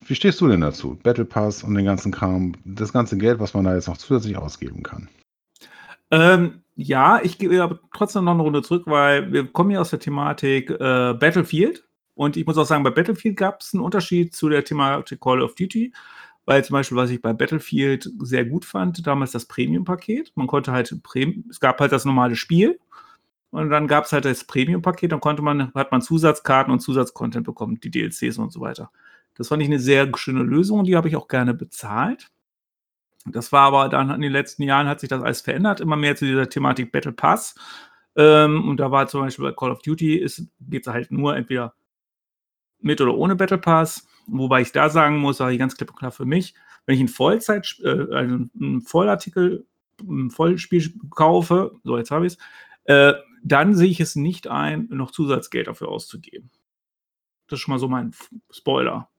wie 0.06 0.15
stehst 0.15 0.39
du 0.41 0.47
denn 0.47 0.62
dazu? 0.62 0.97
Battle 1.02 1.26
Pass 1.26 1.63
und 1.63 1.76
den 1.76 1.86
ganzen 1.86 2.12
Kram, 2.12 2.54
das 2.63 2.93
ganze 2.93 3.17
Geld, 3.17 3.39
was 3.39 3.54
man 3.54 3.65
da 3.65 3.76
jetzt 3.76 3.88
noch 3.88 3.97
zusätzlich 3.97 4.38
ausgeben 4.38 4.84
kann. 4.84 5.10
Ähm, 6.12 6.62
ja, 6.76 7.19
ich 7.21 7.38
gehe 7.38 7.62
aber 7.62 7.80
trotzdem 7.93 8.26
noch 8.26 8.34
eine 8.34 8.43
Runde 8.43 8.62
zurück, 8.62 8.84
weil 8.86 9.32
wir 9.34 9.47
kommen 9.47 9.71
ja 9.71 9.82
aus 9.82 9.89
der 9.89 10.00
Thematik 10.00 10.69
äh, 10.69 11.13
Battlefield. 11.13 11.87
Und 12.17 12.36
ich 12.36 12.45
muss 12.45 12.58
auch 12.58 12.65
sagen, 12.65 12.84
bei 12.84 12.89
Battlefield 12.89 13.38
gab 13.38 13.62
es 13.62 13.73
einen 13.73 13.84
Unterschied 13.84 14.36
zu 14.36 14.49
der 14.49 14.63
Thematik 14.63 15.21
Call 15.21 15.41
of 15.41 15.56
Duty. 15.56 15.93
Weil 16.45 16.63
zum 16.63 16.73
Beispiel, 16.73 16.97
was 16.97 17.10
ich 17.10 17.21
bei 17.21 17.34
Battlefield 17.34 18.10
sehr 18.19 18.45
gut 18.45 18.65
fand, 18.65 19.06
damals 19.06 19.32
das 19.32 19.45
Premium-Paket. 19.45 20.32
Man 20.36 20.47
konnte 20.47 20.71
halt, 20.71 20.95
es 21.49 21.60
gab 21.60 21.80
halt 21.80 21.91
das 21.91 22.06
normale 22.06 22.36
Spiel. 22.36 22.80
Und 23.51 23.69
dann 23.69 23.88
gab 23.88 24.06
es 24.06 24.13
halt 24.13 24.25
das 24.25 24.45
Premium-Paket, 24.45 25.12
dann 25.12 25.19
konnte 25.19 25.41
man, 25.41 25.73
hat 25.73 25.91
man 25.91 26.01
Zusatzkarten 26.01 26.73
und 26.73 26.80
Zusatzcontent 26.80 27.45
bekommen, 27.45 27.80
die 27.80 27.91
DLCs 27.91 28.38
und 28.39 28.51
so 28.51 28.62
weiter. 28.62 28.91
Das 29.36 29.49
fand 29.49 29.62
ich 29.62 29.67
eine 29.67 29.80
sehr 29.80 30.10
schöne 30.15 30.41
Lösung 30.41 30.80
und 30.80 30.86
die 30.86 30.95
habe 30.95 31.08
ich 31.08 31.15
auch 31.15 31.27
gerne 31.27 31.53
bezahlt. 31.53 32.30
Das 33.25 33.51
war 33.51 33.67
aber 33.67 33.89
dann 33.89 34.10
in 34.10 34.21
den 34.21 34.32
letzten 34.32 34.63
Jahren 34.63 34.88
hat 34.88 34.99
sich 34.99 35.10
das 35.10 35.21
alles 35.21 35.41
verändert, 35.41 35.82
immer 35.82 35.95
mehr 35.95 36.15
zu 36.15 36.25
dieser 36.25 36.49
Thematik 36.49 36.91
Battle 36.91 37.12
Pass. 37.12 37.56
Ähm, 38.15 38.67
und 38.67 38.77
da 38.80 38.89
war 38.89 39.08
zum 39.08 39.21
Beispiel 39.21 39.45
bei 39.45 39.51
Call 39.51 39.71
of 39.71 39.82
Duty, 39.82 40.25
geht 40.62 40.88
es 40.88 40.93
halt 40.93 41.12
nur 41.12 41.36
entweder 41.36 41.75
mit 42.79 43.01
oder 43.01 43.15
ohne 43.15 43.35
Battle 43.35 43.57
Pass. 43.57 44.07
Wobei 44.27 44.61
ich 44.61 44.71
da 44.71 44.89
sagen 44.89 45.17
muss, 45.17 45.37
sage 45.37 45.53
ich 45.53 45.59
ganz 45.59 45.75
klipp 45.75 45.89
und 45.89 45.97
klar 45.97 46.11
für 46.11 46.25
mich, 46.25 46.53
wenn 46.85 46.95
ich 46.95 47.01
einen 47.01 47.09
Vollzeit, 47.09 47.77
äh, 47.83 47.89
also 47.89 48.35
einen 48.59 48.81
Vollartikel, 48.81 49.65
ein 50.01 50.29
Vollspiel 50.29 50.93
kaufe, 51.09 51.71
so 51.83 51.97
jetzt 51.97 52.11
habe 52.11 52.27
ich 52.27 52.33
es, 52.33 52.39
äh, 52.85 53.13
dann 53.43 53.75
sehe 53.75 53.89
ich 53.89 53.99
es 53.99 54.15
nicht 54.15 54.47
ein, 54.47 54.87
noch 54.89 55.11
Zusatzgeld 55.11 55.67
dafür 55.67 55.89
auszugeben. 55.89 56.51
Das 57.47 57.57
ist 57.57 57.63
schon 57.63 57.73
mal 57.73 57.79
so 57.79 57.87
mein 57.87 58.13
Spoiler. 58.51 59.09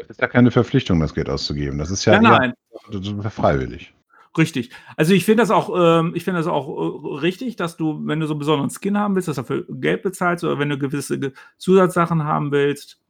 Es 0.00 0.10
ist 0.10 0.20
ja 0.20 0.28
keine 0.28 0.50
Verpflichtung, 0.50 1.00
das 1.00 1.14
Geld 1.14 1.28
auszugeben. 1.28 1.78
Das 1.78 1.90
ist 1.90 2.04
ja 2.04 2.14
eher 2.14 2.22
nein. 2.22 2.54
freiwillig. 3.30 3.94
Richtig. 4.38 4.70
Also 4.96 5.12
ich 5.12 5.24
finde 5.24 5.42
das 5.42 5.50
auch, 5.50 5.70
ähm, 5.76 6.12
ich 6.14 6.22
finde 6.22 6.38
das 6.38 6.46
auch 6.46 6.68
äh, 6.68 7.20
richtig, 7.20 7.56
dass 7.56 7.76
du, 7.76 8.06
wenn 8.06 8.20
du 8.20 8.26
so 8.26 8.34
einen 8.34 8.38
besonderen 8.38 8.70
Skin 8.70 8.96
haben 8.96 9.16
willst, 9.16 9.26
dass 9.26 9.36
du 9.36 9.42
dafür 9.42 9.66
Geld 9.68 10.02
bezahlst 10.02 10.44
oder 10.44 10.60
wenn 10.60 10.68
du 10.68 10.78
gewisse 10.78 11.18
Ge 11.18 11.32
Zusatzsachen 11.58 12.22
haben 12.22 12.52
willst, 12.52 13.00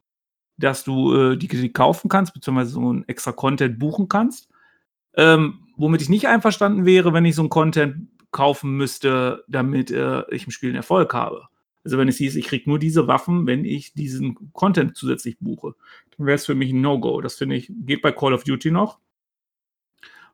dass 0.57 0.83
du 0.83 1.15
äh, 1.15 1.37
die, 1.37 1.47
die 1.47 1.71
kaufen 1.71 2.09
kannst, 2.09 2.33
beziehungsweise 2.33 2.71
so 2.71 2.91
ein 2.91 3.07
extra 3.07 3.31
Content 3.31 3.77
buchen 3.77 4.09
kannst. 4.09 4.49
Ähm, 5.13 5.59
womit 5.77 6.01
ich 6.01 6.09
nicht 6.09 6.27
einverstanden 6.27 6.85
wäre, 6.85 7.13
wenn 7.13 7.25
ich 7.25 7.35
so 7.35 7.43
ein 7.43 7.49
Content 7.49 8.09
kaufen 8.31 8.75
müsste, 8.75 9.43
damit 9.47 9.91
äh, 9.91 10.23
ich 10.33 10.45
im 10.45 10.51
Spiel 10.51 10.69
einen 10.69 10.77
Erfolg 10.77 11.13
habe. 11.13 11.47
Also 11.83 11.97
wenn 11.97 12.07
es 12.07 12.17
hieß, 12.17 12.35
ich 12.35 12.45
kriege 12.47 12.69
nur 12.69 12.79
diese 12.79 13.07
Waffen, 13.07 13.47
wenn 13.47 13.65
ich 13.65 13.93
diesen 13.93 14.51
Content 14.53 14.97
zusätzlich 14.97 15.37
buche, 15.39 15.75
dann 16.17 16.25
wäre 16.25 16.35
es 16.35 16.45
für 16.45 16.55
mich 16.55 16.71
ein 16.71 16.81
No-Go. 16.81 17.21
Das 17.21 17.35
finde 17.35 17.55
ich, 17.55 17.71
geht 17.85 18.01
bei 18.01 18.11
Call 18.11 18.33
of 18.33 18.43
Duty 18.43 18.71
noch. 18.71 18.99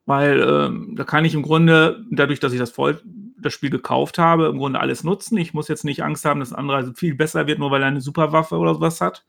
Weil 0.06 0.40
ähm, 0.40 0.96
da 0.96 1.04
kann 1.04 1.26
ich 1.26 1.34
im 1.34 1.42
Grunde, 1.42 2.06
dadurch, 2.12 2.40
dass 2.40 2.54
ich 2.54 2.60
das 2.60 2.72
voll 2.72 3.02
das 3.38 3.54
Spiel 3.54 3.70
gekauft 3.70 4.18
habe, 4.18 4.48
im 4.48 4.58
Grunde 4.58 4.80
alles 4.80 5.04
nutzen. 5.04 5.38
Ich 5.38 5.54
muss 5.54 5.68
jetzt 5.68 5.86
nicht 5.86 6.04
Angst 6.04 6.26
haben, 6.26 6.40
dass 6.40 6.52
ein 6.52 6.60
anderer 6.60 6.94
viel 6.96 7.16
besser 7.16 7.48
wird, 7.48 7.60
nur 7.60 7.72
weil 7.72 7.82
er 7.82 7.88
eine 7.88 8.02
Superwaffe 8.02 8.58
oder 8.58 8.74
sowas 8.74 9.02
hat. 9.02 9.26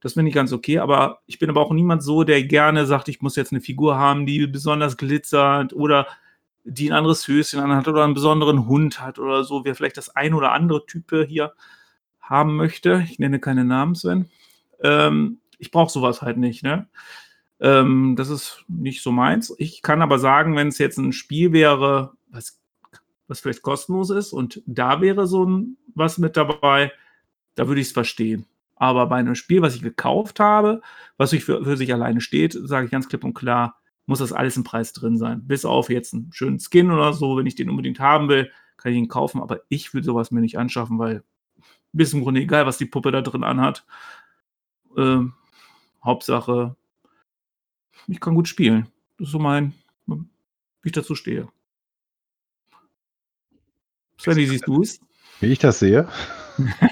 Das 0.00 0.14
finde 0.14 0.30
ich 0.30 0.34
ganz 0.34 0.52
okay, 0.52 0.78
aber 0.78 1.20
ich 1.26 1.38
bin 1.38 1.48
aber 1.48 1.60
auch 1.60 1.72
niemand 1.72 2.02
so, 2.02 2.24
der 2.24 2.42
gerne 2.42 2.86
sagt, 2.86 3.08
ich 3.08 3.20
muss 3.22 3.36
jetzt 3.36 3.52
eine 3.52 3.60
Figur 3.60 3.96
haben, 3.96 4.26
die 4.26 4.46
besonders 4.46 4.96
glitzert 4.96 5.72
oder 5.72 6.08
die 6.64 6.90
ein 6.90 6.96
anderes 6.96 7.26
Höschen 7.28 7.60
anhat 7.60 7.88
oder 7.88 8.04
einen 8.04 8.14
besonderen 8.14 8.66
Hund 8.66 9.00
hat 9.00 9.18
oder 9.18 9.44
so, 9.44 9.64
wer 9.64 9.74
vielleicht 9.74 9.96
das 9.96 10.14
ein 10.14 10.34
oder 10.34 10.52
andere 10.52 10.86
Type 10.86 11.24
hier 11.24 11.52
haben 12.20 12.56
möchte. 12.56 13.04
Ich 13.08 13.18
nenne 13.18 13.38
keine 13.38 13.64
Namen, 13.64 13.94
Sven. 13.94 14.28
Ähm, 14.80 15.38
ich 15.58 15.70
brauche 15.70 15.92
sowas 15.92 16.22
halt 16.22 16.36
nicht, 16.36 16.62
ne? 16.64 16.88
Ähm, 17.62 18.16
das 18.16 18.28
ist 18.28 18.64
nicht 18.68 19.02
so 19.02 19.12
meins. 19.12 19.54
Ich 19.56 19.82
kann 19.82 20.02
aber 20.02 20.18
sagen, 20.18 20.56
wenn 20.56 20.68
es 20.68 20.78
jetzt 20.78 20.98
ein 20.98 21.12
Spiel 21.12 21.52
wäre, 21.52 22.12
was, 22.28 22.60
was 23.28 23.40
vielleicht 23.40 23.62
kostenlos 23.62 24.10
ist 24.10 24.32
und 24.32 24.62
da 24.66 25.00
wäre 25.00 25.26
so 25.26 25.46
ein 25.46 25.78
was 25.94 26.18
mit 26.18 26.36
dabei, 26.36 26.92
da 27.54 27.68
würde 27.68 27.80
ich 27.80 27.88
es 27.88 27.92
verstehen. 27.92 28.46
Aber 28.76 29.06
bei 29.06 29.16
einem 29.16 29.36
Spiel, 29.36 29.62
was 29.62 29.76
ich 29.76 29.82
gekauft 29.82 30.40
habe, 30.40 30.80
was 31.16 31.30
sich 31.30 31.44
für, 31.44 31.62
für 31.64 31.76
sich 31.76 31.92
alleine 31.92 32.20
steht, 32.20 32.58
sage 32.64 32.86
ich 32.86 32.90
ganz 32.90 33.08
klipp 33.08 33.22
und 33.22 33.34
klar, 33.34 33.80
muss 34.06 34.18
das 34.18 34.32
alles 34.32 34.56
im 34.56 34.64
Preis 34.64 34.92
drin 34.92 35.16
sein. 35.16 35.46
Bis 35.46 35.64
auf 35.64 35.88
jetzt 35.88 36.14
einen 36.14 36.32
schönen 36.32 36.58
Skin 36.58 36.90
oder 36.90 37.12
so, 37.12 37.36
wenn 37.36 37.46
ich 37.46 37.54
den 37.54 37.70
unbedingt 37.70 38.00
haben 38.00 38.28
will, 38.28 38.50
kann 38.76 38.90
ich 38.90 38.98
ihn 38.98 39.08
kaufen. 39.08 39.40
Aber 39.40 39.60
ich 39.68 39.94
würde 39.94 40.06
sowas 40.06 40.32
mir 40.32 40.40
nicht 40.40 40.58
anschaffen, 40.58 40.98
weil 40.98 41.22
mir 41.92 42.02
ist 42.02 42.14
im 42.14 42.22
Grunde 42.22 42.40
egal, 42.40 42.66
was 42.66 42.78
die 42.78 42.86
Puppe 42.86 43.12
da 43.12 43.20
drin 43.20 43.44
anhat. 43.44 43.86
Ähm, 44.96 45.34
Hauptsache, 46.04 46.74
ich 48.08 48.20
kann 48.20 48.34
gut 48.34 48.48
spielen. 48.48 48.88
Das 49.18 49.28
ist 49.28 49.32
so 49.32 49.38
mein, 49.38 49.72
wie 50.06 50.88
ich 50.88 50.92
dazu 50.92 51.14
stehe. 51.14 51.48
Sven, 54.18 54.36
wie 54.36 54.46
siehst 54.46 54.66
du 54.66 54.82
es? 54.82 55.00
Wie 55.40 55.46
ich 55.46 55.58
das 55.58 55.78
sehe? 55.78 56.08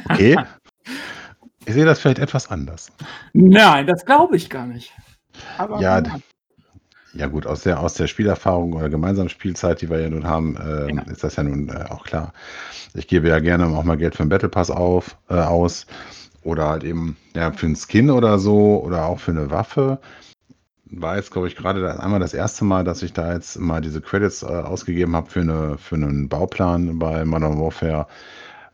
Okay. 0.08 0.38
ich 1.66 1.74
sehe 1.74 1.84
das 1.84 2.00
vielleicht 2.00 2.18
etwas 2.18 2.50
anders. 2.50 2.90
Nein, 3.34 3.86
das 3.86 4.06
glaube 4.06 4.36
ich 4.36 4.48
gar 4.48 4.66
nicht. 4.66 4.90
Aber 5.58 5.80
ja, 5.80 6.02
ja 7.12 7.26
gut, 7.26 7.46
aus 7.46 7.62
der, 7.62 7.78
aus 7.78 7.94
der 7.94 8.06
Spielerfahrung 8.06 8.72
oder 8.72 8.88
gemeinsamen 8.88 9.28
Spielzeit, 9.28 9.82
die 9.82 9.90
wir 9.90 10.00
ja 10.00 10.08
nun 10.08 10.24
haben, 10.24 10.56
äh, 10.56 10.94
ja. 10.94 11.02
ist 11.02 11.22
das 11.22 11.36
ja 11.36 11.42
nun 11.42 11.68
äh, 11.68 11.84
auch 11.90 12.04
klar. 12.04 12.32
Ich 12.94 13.06
gebe 13.06 13.28
ja 13.28 13.38
gerne 13.38 13.66
auch 13.66 13.84
mal 13.84 13.98
Geld 13.98 14.16
für 14.16 14.22
einen 14.22 14.30
Battle 14.30 14.48
Pass 14.48 14.70
auf, 14.70 15.16
äh, 15.28 15.34
aus 15.34 15.86
oder 16.42 16.68
halt 16.68 16.84
eben 16.84 17.16
ja, 17.34 17.52
für 17.52 17.66
einen 17.66 17.76
Skin 17.76 18.10
oder 18.10 18.38
so 18.38 18.82
oder 18.82 19.04
auch 19.06 19.20
für 19.20 19.32
eine 19.32 19.50
Waffe 19.50 20.00
war 20.90 21.16
jetzt, 21.16 21.30
glaube 21.30 21.48
ich, 21.48 21.56
gerade 21.56 22.00
einmal 22.00 22.20
das 22.20 22.34
erste 22.34 22.64
Mal, 22.64 22.84
dass 22.84 23.02
ich 23.02 23.12
da 23.12 23.32
jetzt 23.32 23.58
mal 23.58 23.80
diese 23.80 24.00
Credits 24.00 24.42
äh, 24.42 24.46
ausgegeben 24.46 25.14
habe 25.14 25.30
für, 25.30 25.40
eine, 25.40 25.78
für 25.78 25.94
einen 25.94 26.28
Bauplan 26.28 26.98
bei 26.98 27.24
Modern 27.24 27.58
Warfare, 27.58 28.06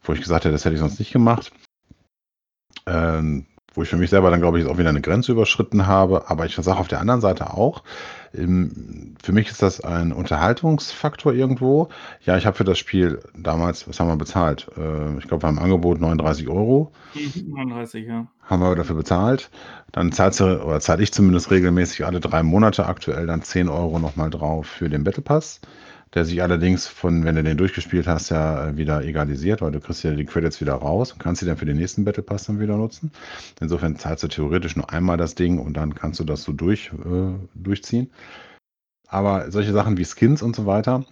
wo 0.03 0.12
ich 0.12 0.21
gesagt 0.21 0.45
hätte, 0.45 0.53
das 0.53 0.64
hätte 0.64 0.75
ich 0.75 0.81
sonst 0.81 0.99
nicht 0.99 1.12
gemacht. 1.12 1.53
Ähm, 2.87 3.47
wo 3.77 3.83
ich 3.83 3.89
für 3.89 3.97
mich 3.97 4.11
selber 4.11 4.31
dann, 4.31 4.41
glaube 4.41 4.59
ich, 4.59 4.66
auch 4.66 4.79
wieder 4.79 4.89
eine 4.89 5.01
Grenze 5.01 5.33
überschritten 5.33 5.87
habe. 5.87 6.29
Aber 6.29 6.47
ich 6.47 6.57
sage 6.57 6.79
auf 6.79 6.89
der 6.89 7.01
anderen 7.01 7.20
Seite 7.20 7.53
auch, 7.55 7.83
für 8.33 9.33
mich 9.33 9.51
ist 9.51 9.62
das 9.62 9.81
ein 9.81 10.12
Unterhaltungsfaktor 10.12 11.33
irgendwo. 11.33 11.89
Ja, 12.24 12.37
ich 12.37 12.45
habe 12.45 12.57
für 12.57 12.64
das 12.64 12.79
Spiel 12.79 13.20
damals, 13.37 13.89
was 13.89 13.99
haben 14.01 14.09
wir 14.09 14.16
bezahlt? 14.16 14.68
Äh, 14.77 15.18
ich 15.18 15.29
glaube, 15.29 15.45
wir 15.45 15.49
haben 15.49 15.59
Angebot 15.59 16.01
39 16.01 16.49
Euro. 16.49 16.93
39, 17.14 18.07
ja. 18.07 18.27
Haben 18.43 18.62
wir 18.62 18.74
dafür 18.74 18.97
bezahlt. 18.97 19.51
Dann 19.93 20.12
zahlt 20.12 20.39
oder 20.41 20.81
zahle 20.81 21.03
ich 21.03 21.12
zumindest 21.12 21.51
regelmäßig 21.51 22.05
alle 22.05 22.20
drei 22.20 22.43
Monate 22.43 22.87
aktuell 22.87 23.27
dann 23.27 23.43
10 23.43 23.68
Euro 23.68 23.99
nochmal 23.99 24.31
drauf 24.31 24.66
für 24.66 24.89
den 24.89 25.05
Battle 25.05 25.22
Pass 25.22 25.61
der 26.15 26.25
sich 26.25 26.43
allerdings 26.43 26.87
von, 26.87 27.25
wenn 27.25 27.35
du 27.35 27.43
den 27.43 27.57
durchgespielt 27.57 28.07
hast, 28.07 28.31
ja 28.31 28.69
äh, 28.69 28.77
wieder 28.77 29.05
egalisiert, 29.05 29.61
weil 29.61 29.73
du 29.73 29.81
kriegst 29.81 30.03
ja 30.03 30.13
die 30.13 30.25
Credits 30.25 30.61
wieder 30.61 30.75
raus 30.75 31.13
und 31.13 31.19
kannst 31.19 31.41
sie 31.41 31.47
dann 31.47 31.57
für 31.57 31.67
den 31.67 31.77
nächsten 31.77 32.05
Battle 32.05 32.23
Pass 32.23 32.45
dann 32.45 32.61
wieder 32.61 32.77
nutzen. 32.77 33.11
Insofern 33.61 33.97
zahlst 33.97 34.23
du 34.23 34.29
theoretisch 34.29 34.77
nur 34.77 34.91
einmal 34.91 35.17
das 35.17 35.35
Ding 35.35 35.59
und 35.59 35.77
dann 35.77 35.95
kannst 35.95 36.21
du 36.21 36.25
das 36.25 36.43
so 36.43 36.53
durch, 36.53 36.93
äh, 37.05 37.35
durchziehen. 37.55 38.11
Aber 39.09 39.51
solche 39.51 39.73
Sachen 39.73 39.99
wie 39.99 40.05
Skins 40.05 40.43
und 40.43 40.57
so 40.57 40.67
weiter, 40.67 41.05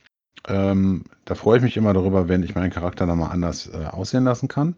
ähm, 0.49 1.05
da 1.25 1.35
freue 1.35 1.59
ich 1.59 1.63
mich 1.63 1.77
immer 1.77 1.93
darüber, 1.93 2.29
wenn 2.29 2.43
ich 2.43 2.55
meinen 2.55 2.71
Charakter 2.71 3.07
dann 3.07 3.19
mal 3.19 3.29
anders 3.29 3.69
äh, 3.73 3.87
aussehen 3.87 4.25
lassen 4.25 4.49
kann. 4.49 4.77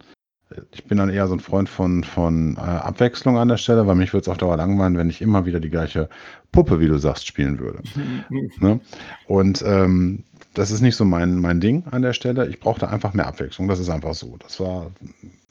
Ich 0.71 0.85
bin 0.85 0.97
dann 0.97 1.09
eher 1.09 1.27
so 1.27 1.33
ein 1.33 1.41
Freund 1.41 1.67
von, 1.67 2.03
von 2.03 2.55
äh, 2.55 2.59
Abwechslung 2.59 3.37
an 3.37 3.49
der 3.49 3.57
Stelle, 3.57 3.85
weil 3.85 3.95
mich 3.95 4.13
würde 4.13 4.21
es 4.21 4.29
auf 4.29 4.37
Dauer 4.37 4.55
langweilen, 4.55 4.97
wenn 4.97 5.09
ich 5.09 5.21
immer 5.21 5.45
wieder 5.45 5.59
die 5.59 5.69
gleiche 5.69 6.09
Puppe, 6.51 6.79
wie 6.79 6.87
du 6.87 6.97
sagst, 6.97 7.27
spielen 7.27 7.59
würde. 7.59 7.79
ne? 8.59 8.79
Und 9.27 9.61
ähm, 9.65 10.23
das 10.53 10.71
ist 10.71 10.81
nicht 10.81 10.95
so 10.95 11.05
mein, 11.05 11.37
mein 11.39 11.59
Ding 11.59 11.83
an 11.91 12.01
der 12.01 12.13
Stelle. 12.13 12.47
Ich 12.47 12.59
brauchte 12.59 12.89
einfach 12.89 13.13
mehr 13.13 13.27
Abwechslung. 13.27 13.67
Das 13.67 13.79
ist 13.79 13.89
einfach 13.89 14.13
so. 14.13 14.37
Das 14.37 14.59
war, 14.59 14.91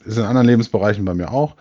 ist 0.03 0.17
in 0.17 0.25
anderen 0.25 0.47
Lebensbereichen 0.47 1.05
bei 1.05 1.13
mir 1.13 1.31
auch, 1.31 1.55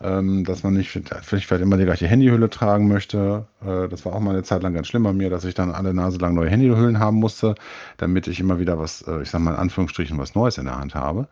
ähm, 0.00 0.44
dass 0.44 0.62
man 0.62 0.74
nicht 0.74 0.90
vielleicht 0.90 1.62
immer 1.62 1.76
die 1.76 1.84
gleiche 1.84 2.08
Handyhülle 2.08 2.50
tragen 2.50 2.88
möchte. 2.88 3.46
Äh, 3.60 3.88
das 3.88 4.04
war 4.04 4.14
auch 4.14 4.20
mal 4.20 4.30
eine 4.30 4.42
Zeit 4.42 4.62
lang 4.62 4.74
ganz 4.74 4.88
schlimm 4.88 5.04
bei 5.04 5.12
mir, 5.12 5.30
dass 5.30 5.44
ich 5.44 5.54
dann 5.54 5.70
alle 5.70 5.94
Nase 5.94 6.18
lang 6.18 6.34
neue 6.34 6.48
Handyhüllen 6.48 6.98
haben 6.98 7.18
musste, 7.18 7.54
damit 7.98 8.26
ich 8.26 8.40
immer 8.40 8.58
wieder 8.58 8.78
was, 8.78 9.02
äh, 9.02 9.22
ich 9.22 9.30
sag 9.30 9.42
mal 9.42 9.52
in 9.52 9.58
Anführungsstrichen, 9.58 10.18
was 10.18 10.34
Neues 10.34 10.58
in 10.58 10.64
der 10.64 10.78
Hand 10.78 10.94
habe. 10.94 11.28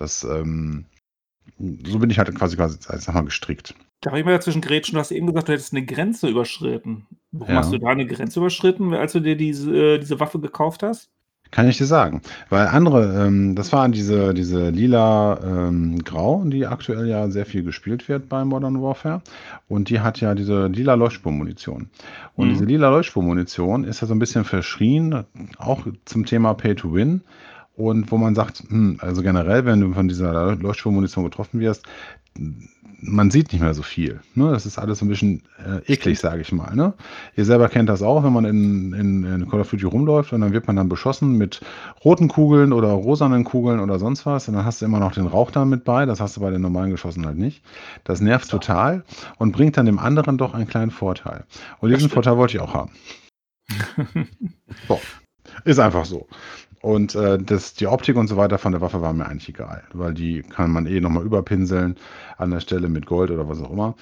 Das, 0.00 0.24
ähm, 0.24 0.86
so 1.58 1.98
bin 1.98 2.10
ich 2.10 2.18
halt 2.18 2.34
quasi, 2.34 2.56
quasi 2.56 2.78
sag 2.80 3.14
mal, 3.14 3.24
gestrickt. 3.24 3.74
Darf 4.00 4.14
ich 4.14 4.24
mal 4.24 4.32
dazwischen 4.32 4.62
grätschen? 4.62 4.94
Du 4.94 5.00
hast 5.00 5.10
eben 5.10 5.26
gesagt, 5.26 5.48
du 5.48 5.52
hättest 5.52 5.74
eine 5.74 5.84
Grenze 5.84 6.28
überschritten. 6.28 7.06
Warum 7.32 7.54
ja. 7.54 7.60
hast 7.60 7.72
du 7.72 7.78
da 7.78 7.88
eine 7.88 8.06
Grenze 8.06 8.40
überschritten, 8.40 8.94
als 8.94 9.12
du 9.12 9.20
dir 9.20 9.36
diese, 9.36 9.70
äh, 9.70 9.98
diese 9.98 10.18
Waffe 10.20 10.40
gekauft 10.40 10.82
hast? 10.82 11.10
Kann 11.50 11.68
ich 11.68 11.78
dir 11.78 11.86
sagen. 11.86 12.22
Weil 12.48 12.68
andere, 12.68 13.26
ähm, 13.26 13.56
das 13.56 13.72
waren 13.72 13.90
diese, 13.92 14.32
diese 14.34 14.70
lila 14.70 15.40
ähm, 15.42 15.98
Grau, 16.04 16.44
die 16.44 16.64
aktuell 16.66 17.08
ja 17.08 17.28
sehr 17.28 17.44
viel 17.44 17.64
gespielt 17.64 18.08
wird 18.08 18.28
bei 18.28 18.44
Modern 18.44 18.80
Warfare. 18.80 19.20
Und 19.68 19.90
die 19.90 20.00
hat 20.00 20.20
ja 20.20 20.34
diese 20.34 20.68
lila 20.68 20.94
Leuchtspurmunition. 20.94 21.90
Und 22.36 22.46
mhm. 22.46 22.52
diese 22.52 22.64
lila 22.64 22.88
Leuchtspurmunition 22.88 23.84
ist 23.84 24.00
ja 24.00 24.06
so 24.06 24.14
ein 24.14 24.20
bisschen 24.20 24.44
verschrien, 24.44 25.24
auch 25.58 25.86
zum 26.04 26.24
Thema 26.24 26.54
Pay 26.54 26.76
to 26.76 26.94
Win 26.94 27.22
und 27.80 28.10
wo 28.10 28.18
man 28.18 28.34
sagt, 28.34 28.62
hm, 28.68 28.98
also 29.00 29.22
generell, 29.22 29.64
wenn 29.64 29.80
du 29.80 29.92
von 29.92 30.08
dieser 30.08 30.56
Leuchtschwurmunition 30.56 31.24
getroffen 31.24 31.60
wirst, 31.60 31.86
man 33.02 33.30
sieht 33.30 33.52
nicht 33.52 33.62
mehr 33.62 33.72
so 33.72 33.82
viel. 33.82 34.20
Ne? 34.34 34.50
Das 34.50 34.66
ist 34.66 34.78
alles 34.78 34.98
so 34.98 35.06
ein 35.06 35.08
bisschen 35.08 35.42
äh, 35.64 35.92
eklig, 35.92 36.18
sage 36.18 36.42
ich 36.42 36.52
mal. 36.52 36.74
Ne? 36.76 36.92
Ihr 37.36 37.44
selber 37.44 37.68
kennt 37.68 37.88
das 37.88 38.02
auch, 38.02 38.22
wenn 38.22 38.32
man 38.32 38.44
in, 38.44 38.92
in, 38.92 39.24
in, 39.24 39.48
Call 39.48 39.60
of 39.60 39.70
Duty 39.70 39.86
rumläuft 39.86 40.32
und 40.32 40.42
dann 40.42 40.52
wird 40.52 40.66
man 40.66 40.76
dann 40.76 40.88
beschossen 40.88 41.38
mit 41.38 41.60
roten 42.04 42.28
Kugeln 42.28 42.72
oder 42.72 42.88
rosanen 42.88 43.44
Kugeln 43.44 43.80
oder 43.80 43.98
sonst 43.98 44.26
was. 44.26 44.48
Und 44.48 44.54
dann 44.54 44.64
hast 44.64 44.82
du 44.82 44.84
immer 44.84 45.00
noch 45.00 45.12
den 45.12 45.26
Rauch 45.26 45.50
da 45.50 45.64
mit 45.64 45.84
bei. 45.84 46.04
Das 46.04 46.20
hast 46.20 46.36
du 46.36 46.40
bei 46.40 46.50
den 46.50 46.60
normalen 46.60 46.90
Geschossen 46.90 47.24
halt 47.24 47.38
nicht. 47.38 47.62
Das 48.04 48.20
nervt 48.20 48.50
total 48.50 49.04
und 49.38 49.52
bringt 49.52 49.76
dann 49.76 49.86
dem 49.86 49.98
anderen 49.98 50.36
doch 50.36 50.52
einen 50.52 50.68
kleinen 50.68 50.90
Vorteil. 50.90 51.44
Und 51.80 51.90
diesen 51.90 52.10
Vorteil 52.10 52.36
wollte 52.36 52.56
ich 52.56 52.62
auch 52.62 52.74
haben. 52.74 52.92
so. 54.88 55.00
Ist 55.64 55.78
einfach 55.78 56.04
so. 56.04 56.26
Und 56.82 57.14
äh, 57.14 57.38
das, 57.38 57.74
die 57.74 57.86
Optik 57.86 58.16
und 58.16 58.28
so 58.28 58.36
weiter 58.36 58.58
von 58.58 58.72
der 58.72 58.80
Waffe 58.80 59.02
war 59.02 59.12
mir 59.12 59.26
eigentlich 59.26 59.50
egal, 59.50 59.84
weil 59.92 60.14
die 60.14 60.42
kann 60.42 60.70
man 60.70 60.86
eh 60.86 61.00
nochmal 61.00 61.24
überpinseln 61.24 61.96
an 62.38 62.50
der 62.50 62.60
Stelle 62.60 62.88
mit 62.88 63.06
Gold 63.06 63.30
oder 63.30 63.48
was 63.48 63.60
auch 63.60 63.70
immer. 63.70 63.94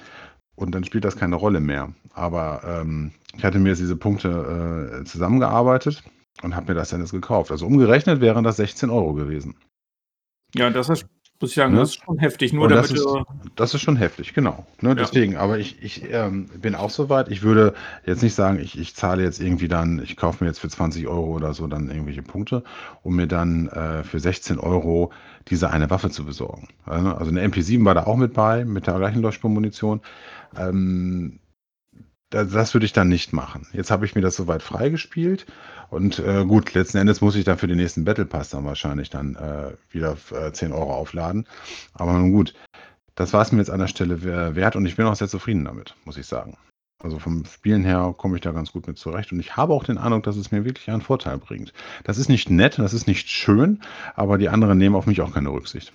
Und 0.55 0.71
dann 0.71 0.83
spielt 0.83 1.05
das 1.05 1.17
keine 1.17 1.35
Rolle 1.35 1.59
mehr. 1.59 1.93
Aber 2.13 2.61
ähm, 2.65 3.11
ich 3.35 3.43
hatte 3.43 3.59
mir 3.59 3.69
jetzt 3.69 3.79
diese 3.79 3.95
Punkte 3.97 5.01
äh, 5.01 5.03
zusammengearbeitet 5.05 6.03
und 6.41 6.55
habe 6.55 6.71
mir 6.71 6.79
das 6.79 6.89
dann 6.89 7.01
jetzt 7.01 7.11
gekauft. 7.11 7.51
Also 7.51 7.65
umgerechnet 7.65 8.21
wären 8.21 8.43
das 8.43 8.57
16 8.57 8.89
Euro 8.89 9.13
gewesen. 9.13 9.55
Ja, 10.55 10.69
das 10.69 10.89
ist 10.89 11.05
muss 11.41 11.51
ich 11.51 11.55
sagen, 11.55 11.73
ja. 11.73 11.79
das 11.79 11.91
ist 11.91 12.03
schon 12.03 12.17
heftig. 12.17 12.53
Nur 12.53 12.67
das, 12.67 12.91
ist, 12.91 13.07
das 13.55 13.73
ist 13.73 13.81
schon 13.81 13.95
heftig, 13.95 14.33
genau. 14.33 14.65
Ne, 14.81 14.89
ja. 14.89 14.95
Deswegen, 14.95 15.37
aber 15.37 15.57
ich, 15.57 15.81
ich 15.81 16.03
ähm, 16.11 16.49
bin 16.61 16.75
auch 16.75 16.89
so 16.89 17.09
weit. 17.09 17.29
Ich 17.29 17.43
würde 17.43 17.73
jetzt 18.05 18.21
nicht 18.23 18.35
sagen, 18.35 18.59
ich, 18.59 18.77
ich 18.77 18.95
zahle 18.95 19.23
jetzt 19.23 19.39
irgendwie 19.39 19.67
dann, 19.67 20.01
ich 20.03 20.17
kaufe 20.17 20.43
mir 20.43 20.49
jetzt 20.49 20.59
für 20.59 20.69
20 20.69 21.07
Euro 21.07 21.33
oder 21.35 21.53
so 21.53 21.67
dann 21.67 21.89
irgendwelche 21.89 22.23
Punkte, 22.23 22.63
um 23.03 23.15
mir 23.15 23.27
dann 23.27 23.69
äh, 23.69 24.03
für 24.03 24.19
16 24.19 24.59
Euro 24.59 25.11
diese 25.47 25.69
eine 25.69 25.89
Waffe 25.89 26.09
zu 26.09 26.25
besorgen. 26.25 26.67
Also 26.85 27.31
eine 27.31 27.45
MP7 27.47 27.85
war 27.85 27.95
da 27.95 28.05
auch 28.05 28.17
mit 28.17 28.33
bei, 28.33 28.65
mit 28.65 28.87
der 28.87 28.95
gleichen 28.95 29.21
Leuchtspurmunition. 29.21 30.01
Ähm, 30.57 31.39
das, 32.29 32.49
das 32.51 32.73
würde 32.73 32.85
ich 32.85 32.93
dann 32.93 33.07
nicht 33.07 33.33
machen. 33.33 33.67
Jetzt 33.73 33.91
habe 33.91 34.05
ich 34.05 34.15
mir 34.15 34.21
das 34.21 34.35
soweit 34.35 34.61
freigespielt 34.61 35.45
und 35.89 36.19
äh, 36.19 36.45
gut, 36.45 36.73
letzten 36.73 36.97
Endes 36.97 37.21
muss 37.21 37.35
ich 37.35 37.45
dann 37.45 37.57
für 37.57 37.67
den 37.67 37.77
nächsten 37.77 38.05
Battle 38.05 38.25
Pass 38.25 38.49
dann 38.49 38.65
wahrscheinlich 38.65 39.09
dann 39.09 39.35
äh, 39.35 39.73
wieder 39.91 40.17
äh, 40.31 40.51
10 40.51 40.71
Euro 40.71 40.93
aufladen. 40.93 41.47
Aber 41.93 42.13
nun 42.13 42.31
gut, 42.31 42.53
das 43.15 43.33
war 43.33 43.41
es 43.41 43.51
mir 43.51 43.59
jetzt 43.59 43.71
an 43.71 43.79
der 43.79 43.87
Stelle 43.87 44.23
wert 44.23 44.75
und 44.75 44.85
ich 44.85 44.95
bin 44.95 45.05
auch 45.05 45.15
sehr 45.15 45.27
zufrieden 45.27 45.65
damit, 45.65 45.95
muss 46.05 46.17
ich 46.17 46.25
sagen. 46.25 46.57
Also 47.01 47.17
vom 47.17 47.45
Spielen 47.45 47.85
her 47.85 48.13
komme 48.17 48.35
ich 48.35 48.41
da 48.41 48.51
ganz 48.51 48.73
gut 48.73 48.85
mit 48.87 48.97
zurecht 48.97 49.31
und 49.31 49.39
ich 49.39 49.55
habe 49.55 49.73
auch 49.73 49.85
den 49.85 49.97
Eindruck, 49.97 50.23
dass 50.23 50.35
es 50.35 50.51
mir 50.51 50.65
wirklich 50.65 50.89
einen 50.89 51.01
Vorteil 51.01 51.37
bringt. 51.37 51.73
Das 52.03 52.17
ist 52.17 52.29
nicht 52.29 52.49
nett, 52.49 52.77
das 52.77 52.93
ist 52.93 53.07
nicht 53.07 53.29
schön, 53.29 53.81
aber 54.15 54.37
die 54.37 54.49
anderen 54.49 54.77
nehmen 54.77 54.95
auf 54.95 55.05
mich 55.05 55.21
auch 55.21 55.33
keine 55.33 55.49
Rücksicht. 55.49 55.93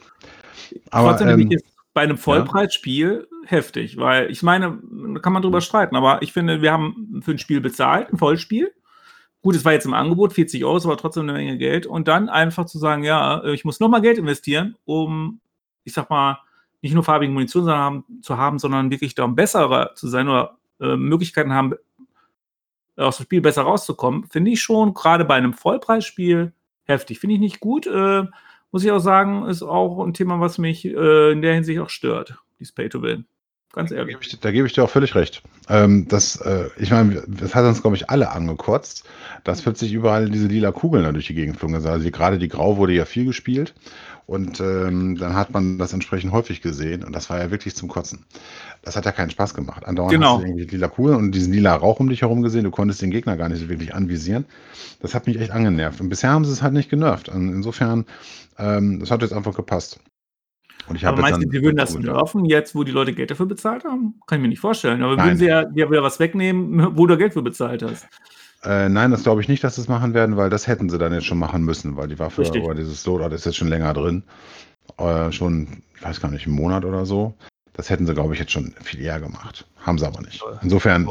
Aber 0.90 1.10
Trotzdem 1.10 1.40
ähm, 1.40 1.58
bei 1.94 2.02
einem 2.02 2.18
Vollpreisspiel 2.18 3.28
ja. 3.30 3.48
heftig, 3.48 3.96
weil 3.96 4.30
ich 4.30 4.42
meine, 4.42 4.78
da 5.14 5.20
kann 5.20 5.32
man 5.32 5.42
drüber 5.42 5.60
streiten, 5.60 5.96
aber 5.96 6.22
ich 6.22 6.32
finde, 6.32 6.60
wir 6.60 6.72
haben 6.72 7.22
für 7.24 7.30
ein 7.30 7.38
Spiel 7.38 7.60
bezahlt, 7.60 8.12
ein 8.12 8.18
Vollspiel, 8.18 8.72
Gut, 9.44 9.56
es 9.56 9.64
war 9.66 9.74
jetzt 9.74 9.84
im 9.84 9.92
Angebot, 9.92 10.32
40 10.32 10.64
Euro, 10.64 10.78
ist 10.78 10.86
aber 10.86 10.96
trotzdem 10.96 11.24
eine 11.24 11.34
Menge 11.34 11.58
Geld. 11.58 11.84
Und 11.84 12.08
dann 12.08 12.30
einfach 12.30 12.64
zu 12.64 12.78
sagen, 12.78 13.04
ja, 13.04 13.44
ich 13.44 13.66
muss 13.66 13.78
nochmal 13.78 14.00
Geld 14.00 14.16
investieren, 14.16 14.74
um, 14.86 15.42
ich 15.84 15.92
sag 15.92 16.08
mal, 16.08 16.38
nicht 16.80 16.94
nur 16.94 17.04
farbige 17.04 17.30
Munition 17.30 17.68
haben, 17.68 18.04
zu 18.22 18.38
haben, 18.38 18.58
sondern 18.58 18.90
wirklich 18.90 19.14
da 19.14 19.24
um 19.24 19.34
besserer 19.34 19.94
zu 19.96 20.08
sein 20.08 20.28
oder 20.28 20.56
äh, 20.80 20.96
Möglichkeiten 20.96 21.52
haben, 21.52 21.74
aus 22.96 23.18
dem 23.18 23.24
Spiel 23.24 23.42
besser 23.42 23.62
rauszukommen, 23.62 24.24
finde 24.28 24.50
ich 24.50 24.62
schon 24.62 24.94
gerade 24.94 25.26
bei 25.26 25.34
einem 25.34 25.52
Vollpreisspiel 25.52 26.54
heftig. 26.84 27.20
Finde 27.20 27.34
ich 27.34 27.40
nicht 27.40 27.60
gut. 27.60 27.86
Äh, 27.86 28.24
muss 28.74 28.82
ich 28.82 28.90
auch 28.90 28.98
sagen, 28.98 29.46
ist 29.46 29.62
auch 29.62 30.04
ein 30.04 30.14
Thema, 30.14 30.40
was 30.40 30.58
mich 30.58 30.84
äh, 30.84 31.30
in 31.30 31.42
der 31.42 31.54
Hinsicht 31.54 31.78
auch 31.78 31.90
stört, 31.90 32.34
dieses 32.58 32.72
Pay 32.74 32.88
to 32.88 33.02
Win. 33.02 33.24
Ganz 33.72 33.90
Da 33.90 33.96
ehrlich. 33.98 34.14
gebe 34.14 34.24
ich, 34.24 34.40
da 34.40 34.50
gebe 34.50 34.66
ich 34.66 34.72
dir 34.72 34.82
auch 34.82 34.90
völlig 34.90 35.14
recht. 35.14 35.44
Ähm, 35.68 36.08
das, 36.08 36.40
äh, 36.40 36.70
ich 36.76 36.90
meine, 36.90 37.22
das 37.28 37.54
hat 37.54 37.64
uns, 37.64 37.82
glaube 37.82 37.94
ich, 37.94 38.10
alle 38.10 38.32
angekotzt, 38.32 39.04
dass 39.44 39.62
plötzlich 39.62 39.92
überall 39.92 40.28
diese 40.28 40.48
lila 40.48 40.72
Kugeln 40.72 41.04
da 41.04 41.12
durch 41.12 41.28
die 41.28 41.34
Gegend 41.34 41.56
flogen. 41.56 41.76
Also 41.76 41.98
die, 41.98 42.10
gerade 42.10 42.38
die 42.38 42.48
Grau 42.48 42.76
wurde 42.76 42.94
ja 42.94 43.04
viel 43.04 43.24
gespielt 43.26 43.74
und 44.26 44.60
ähm, 44.60 45.16
dann 45.16 45.34
hat 45.34 45.50
man 45.52 45.78
das 45.78 45.92
entsprechend 45.92 46.32
häufig 46.32 46.62
gesehen 46.62 47.04
und 47.04 47.14
das 47.14 47.28
war 47.28 47.38
ja 47.38 47.50
wirklich 47.50 47.76
zum 47.76 47.88
Kotzen. 47.88 48.24
Das 48.82 48.96
hat 48.96 49.04
ja 49.04 49.12
keinen 49.12 49.30
Spaß 49.30 49.54
gemacht. 49.54 49.84
Andauernd 49.86 50.12
Genau. 50.12 50.36
hast 50.36 50.42
du 50.44 50.46
irgendwie 50.48 50.64
lila 50.64 50.88
Kugeln 50.88 51.16
und 51.16 51.32
diesen 51.32 51.52
lila 51.52 51.74
Rauch 51.74 52.00
um 52.00 52.08
dich 52.08 52.22
herum 52.22 52.42
gesehen. 52.42 52.64
Du 52.64 52.70
konntest 52.70 53.02
den 53.02 53.10
Gegner 53.10 53.36
gar 53.36 53.48
nicht 53.48 53.60
so 53.60 53.68
wirklich 53.68 53.94
anvisieren. 53.94 54.46
Das 55.00 55.14
hat 55.14 55.26
mich 55.26 55.38
echt 55.38 55.50
angenervt. 55.50 56.00
Und 56.00 56.08
bisher 56.08 56.30
haben 56.30 56.44
sie 56.44 56.52
es 56.52 56.62
halt 56.62 56.72
nicht 56.72 56.88
genervt. 56.88 57.28
Und 57.28 57.52
insofern, 57.52 58.06
ähm, 58.58 59.00
das 59.00 59.10
hat 59.10 59.20
jetzt 59.22 59.34
einfach 59.34 59.54
gepasst. 59.54 60.00
Und 60.86 60.96
ich 60.96 61.06
Aber 61.06 61.20
meinst 61.22 61.42
du, 61.42 61.48
die 61.48 61.62
würden 61.62 61.76
das 61.76 61.98
nerven, 61.98 62.44
jetzt, 62.44 62.74
wo 62.74 62.84
die 62.84 62.92
Leute 62.92 63.14
Geld 63.14 63.30
dafür 63.30 63.46
bezahlt 63.46 63.84
haben? 63.84 64.20
Kann 64.26 64.38
ich 64.38 64.42
mir 64.42 64.48
nicht 64.48 64.60
vorstellen. 64.60 65.02
Aber 65.02 65.16
Nein. 65.16 65.26
würden 65.26 65.38
sie 65.38 65.46
ja 65.46 65.64
dir 65.64 65.90
wieder 65.90 66.02
was 66.02 66.20
wegnehmen, 66.20 66.96
wo 66.96 67.06
du 67.06 67.16
Geld 67.16 67.32
für 67.32 67.42
bezahlt 67.42 67.82
hast. 67.82 68.06
Äh, 68.64 68.88
nein, 68.88 69.10
das 69.10 69.22
glaube 69.22 69.40
ich 69.40 69.48
nicht, 69.48 69.62
dass 69.62 69.74
sie 69.76 69.82
es 69.82 69.88
machen 69.88 70.14
werden, 70.14 70.36
weil 70.36 70.50
das 70.50 70.66
hätten 70.66 70.88
sie 70.88 70.98
dann 70.98 71.12
jetzt 71.12 71.26
schon 71.26 71.38
machen 71.38 71.64
müssen, 71.64 71.96
weil 71.96 72.08
die 72.08 72.18
Waffe 72.18 72.42
Richtig. 72.42 72.62
oder 72.62 72.74
dieses 72.74 73.04
Loadout 73.04 73.34
ist 73.34 73.44
jetzt 73.44 73.56
schon 73.56 73.68
länger 73.68 73.92
drin. 73.92 74.22
Äh, 74.96 75.32
schon, 75.32 75.82
ich 75.96 76.02
weiß 76.02 76.20
gar 76.20 76.30
nicht, 76.30 76.46
einen 76.46 76.56
Monat 76.56 76.84
oder 76.84 77.04
so. 77.04 77.34
Das 77.74 77.90
hätten 77.90 78.06
sie, 78.06 78.14
glaube 78.14 78.34
ich, 78.34 78.40
jetzt 78.40 78.52
schon 78.52 78.72
viel 78.82 79.00
eher 79.00 79.20
gemacht. 79.20 79.66
Haben 79.80 79.98
sie 79.98 80.06
aber 80.06 80.22
nicht. 80.22 80.42
Insofern, 80.62 81.08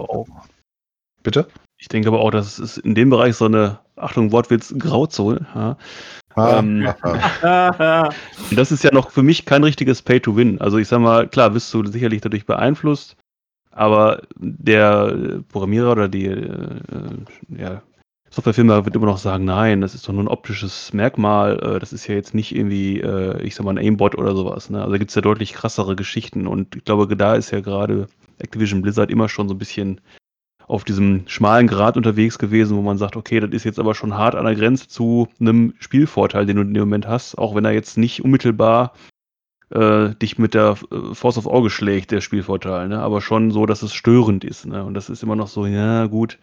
bitte? 1.22 1.48
ich 1.78 1.90
denke 1.90 2.08
aber 2.08 2.22
auch, 2.22 2.32
dass 2.32 2.60
es 2.60 2.78
in 2.78 2.96
dem 2.96 3.10
Bereich 3.10 3.36
so 3.36 3.46
eine, 3.46 3.80
Achtung, 3.98 4.32
Wortwitz, 4.32 4.74
Grauzone. 4.78 5.46
Ja. 5.54 5.78
Ähm, 6.38 6.88
Ah, 7.42 8.10
Und 8.50 8.58
das 8.58 8.72
ist 8.72 8.84
ja 8.84 8.92
noch 8.92 9.12
für 9.12 9.22
mich 9.22 9.46
kein 9.46 9.64
richtiges 9.64 10.02
Pay-to-Win. 10.02 10.62
Also 10.62 10.78
ich 10.78 10.88
sag 10.88 11.00
mal, 11.00 11.28
klar, 11.28 11.54
wirst 11.54 11.74
du 11.74 11.86
sicherlich 11.86 12.22
dadurch 12.22 12.46
beeinflusst, 12.46 13.18
aber 13.76 14.22
der 14.38 15.08
äh, 15.08 15.42
Programmierer 15.42 15.92
oder 15.92 16.08
die 16.08 16.26
äh, 16.26 16.36
äh, 16.36 17.60
ja, 17.62 17.82
Softwarefirma 18.30 18.86
wird 18.86 18.96
immer 18.96 19.08
noch 19.08 19.18
sagen, 19.18 19.46
nein, 19.46 19.82
das 19.82 19.96
ist 19.96 20.08
doch 20.08 20.14
nur 20.14 20.24
ein 20.24 20.28
optisches 20.28 20.94
Merkmal, 20.94 21.60
äh, 21.60 21.80
das 21.80 21.94
ist 21.94 22.08
ja 22.08 22.16
jetzt 22.16 22.34
nicht 22.34 22.56
irgendwie, 22.56 23.00
ich 23.44 23.56
sag 23.56 23.64
mal, 23.64 23.72
ein 23.72 23.78
Aimbot 23.86 24.16
oder 24.16 24.36
sowas. 24.36 24.70
Ne? 24.70 24.80
Also 24.80 24.92
da 24.92 24.98
gibt 24.98 25.12
es 25.12 25.16
ja 25.16 25.22
deutlich 25.22 25.54
krassere 25.54 25.96
Geschichten 25.96 26.48
und 26.48 26.76
ich 26.76 26.84
glaube, 26.84 27.16
da 27.16 27.36
ist 27.36 27.52
ja 27.52 27.60
gerade 27.60 28.08
Activision 28.40 28.82
Blizzard 28.82 29.12
immer 29.12 29.30
schon 29.30 29.48
so 29.48 29.54
ein 29.54 29.60
bisschen 29.60 30.02
auf 30.68 30.84
diesem 30.84 31.28
schmalen 31.28 31.68
Grat 31.68 31.98
unterwegs 31.98 32.40
gewesen, 32.40 32.78
wo 32.78 32.82
man 32.82 32.98
sagt, 32.98 33.16
okay, 33.16 33.40
das 33.40 33.52
ist 33.52 33.66
jetzt 33.66 33.80
aber 33.80 33.94
schon 33.94 34.18
hart 34.18 34.36
an 34.36 34.46
der 34.46 34.56
Grenze 34.56 34.88
zu 34.88 35.28
einem 35.40 35.74
Spielvorteil, 35.80 36.46
den 36.46 36.56
du 36.56 36.62
in 36.64 36.74
dem 36.74 36.84
Moment 36.84 37.08
hast, 37.08 37.38
auch 37.38 37.54
wenn 37.54 37.66
er 37.66 37.74
jetzt 37.74 37.98
nicht 37.98 38.24
unmittelbar 38.24 38.94
äh, 39.74 40.16
dich 40.16 40.38
mit 40.38 40.54
der 40.54 40.78
äh, 40.92 41.14
Force 41.14 41.38
of 41.38 41.48
Auge 41.48 41.70
schlägt, 41.70 42.12
der 42.12 42.22
Spielvorteil, 42.22 42.88
ne? 42.88 43.00
aber 43.00 43.22
schon 43.22 43.52
so, 43.52 43.66
dass 43.66 43.82
es 43.82 43.94
störend 43.94 44.44
ist. 44.44 44.66
Ne? 44.66 44.84
Und 44.84 44.94
das 44.94 45.10
ist 45.10 45.24
immer 45.24 45.36
noch 45.36 45.48
so, 45.48 45.66
ja 45.66 46.06
gut, 46.06 46.38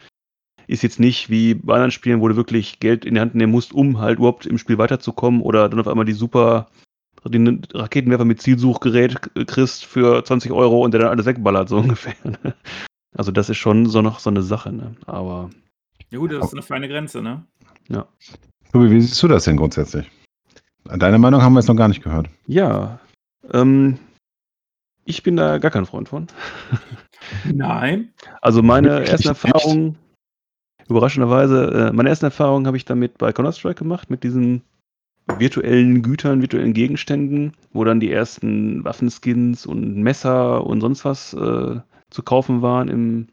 ist 0.67 0.83
jetzt 0.83 1.01
nicht 1.01 1.31
wie 1.31 1.55
bei 1.55 1.75
anderen 1.75 1.91
Spielen, 1.91 2.21
wo 2.21 2.29
du 2.29 2.37
wirklich 2.37 2.81
Geld 2.81 3.05
in 3.05 3.15
die 3.15 3.21
Hand 3.21 3.35
nehmen 3.35 3.53
musst, 3.53 3.73
um 3.73 3.99
halt 3.99 4.19
überhaupt 4.19 4.47
im 4.47 4.59
Spiel 4.59 4.79
weiterzukommen 4.79 5.43
oder 5.43 5.69
dann 5.69 5.81
auf 5.81 5.89
einmal 5.89 6.05
die 6.05 6.13
super 6.13 6.69
den 7.25 7.63
Raketenwerfer 7.75 8.25
mit 8.25 8.41
Zielsuchgerät 8.41 9.21
kriegst 9.47 9.85
für 9.85 10.25
20 10.25 10.53
Euro 10.53 10.83
und 10.83 10.93
der 10.93 11.03
dann 11.03 11.11
alles 11.11 11.27
wegballert, 11.27 11.69
so 11.69 11.77
ungefähr. 11.79 12.15
Ne? 12.25 12.55
Also 13.17 13.31
das 13.31 13.51
ist 13.51 13.59
schon 13.59 13.87
so 13.87 14.03
noch 14.03 14.21
so 14.21 14.31
eine 14.31 14.43
Sache, 14.43 14.73
ne? 14.73 14.95
Aber 15.07 15.51
ja 16.11 16.19
gut, 16.19 16.33
das 16.33 16.47
ist 16.47 16.53
eine 16.55 16.63
feine 16.63 16.89
Grenze, 16.89 17.21
ne? 17.21 17.45
Tobi, 18.73 18.91
wie 18.91 19.01
siehst 19.01 19.23
du 19.23 19.29
das 19.29 19.45
denn 19.45 19.57
grundsätzlich? 19.57 20.11
Deine 20.85 21.19
Meinung 21.19 21.43
haben 21.43 21.53
wir 21.53 21.61
jetzt 21.61 21.69
noch 21.69 21.77
gar 21.77 21.89
nicht 21.89 22.03
gehört. 22.03 22.29
ja, 22.47 22.99
ähm, 23.53 23.99
ich 25.05 25.23
bin 25.23 25.37
da 25.37 25.59
gar 25.59 25.71
kein 25.71 25.87
Freund 25.87 26.09
von. 26.09 26.27
Nein. 27.53 28.13
Also 28.41 28.63
meine 28.63 29.07
ersten? 29.07 29.29
Erfahrungen, 29.29 29.99
überraschenderweise, 30.89 31.89
äh, 31.89 31.93
meine 31.93 32.09
ersten 32.09 32.27
Erfahrungen 32.27 32.67
habe 32.67 32.77
ich 32.77 32.85
damit 32.85 33.19
bei 33.19 33.33
Counter-Strike 33.33 33.79
gemacht, 33.79 34.11
mit 34.11 34.25
diesen 34.25 34.63
virtuellen 35.39 36.03
Gütern, 36.03 36.41
virtuellen 36.41 36.73
Gegenständen, 36.73 37.53
wo 37.73 37.85
dann 37.85 38.01
die 38.01 38.11
ersten 38.11 38.85
Waffenskins 38.85 39.67
und 39.67 39.97
Messer 39.97 40.67
und 40.67 40.81
sonst 40.81 41.05
was 41.05 41.35
äh, 41.35 41.81
zu 42.11 42.23
kaufen 42.23 42.63
waren 42.63 42.89
im, 42.89 43.29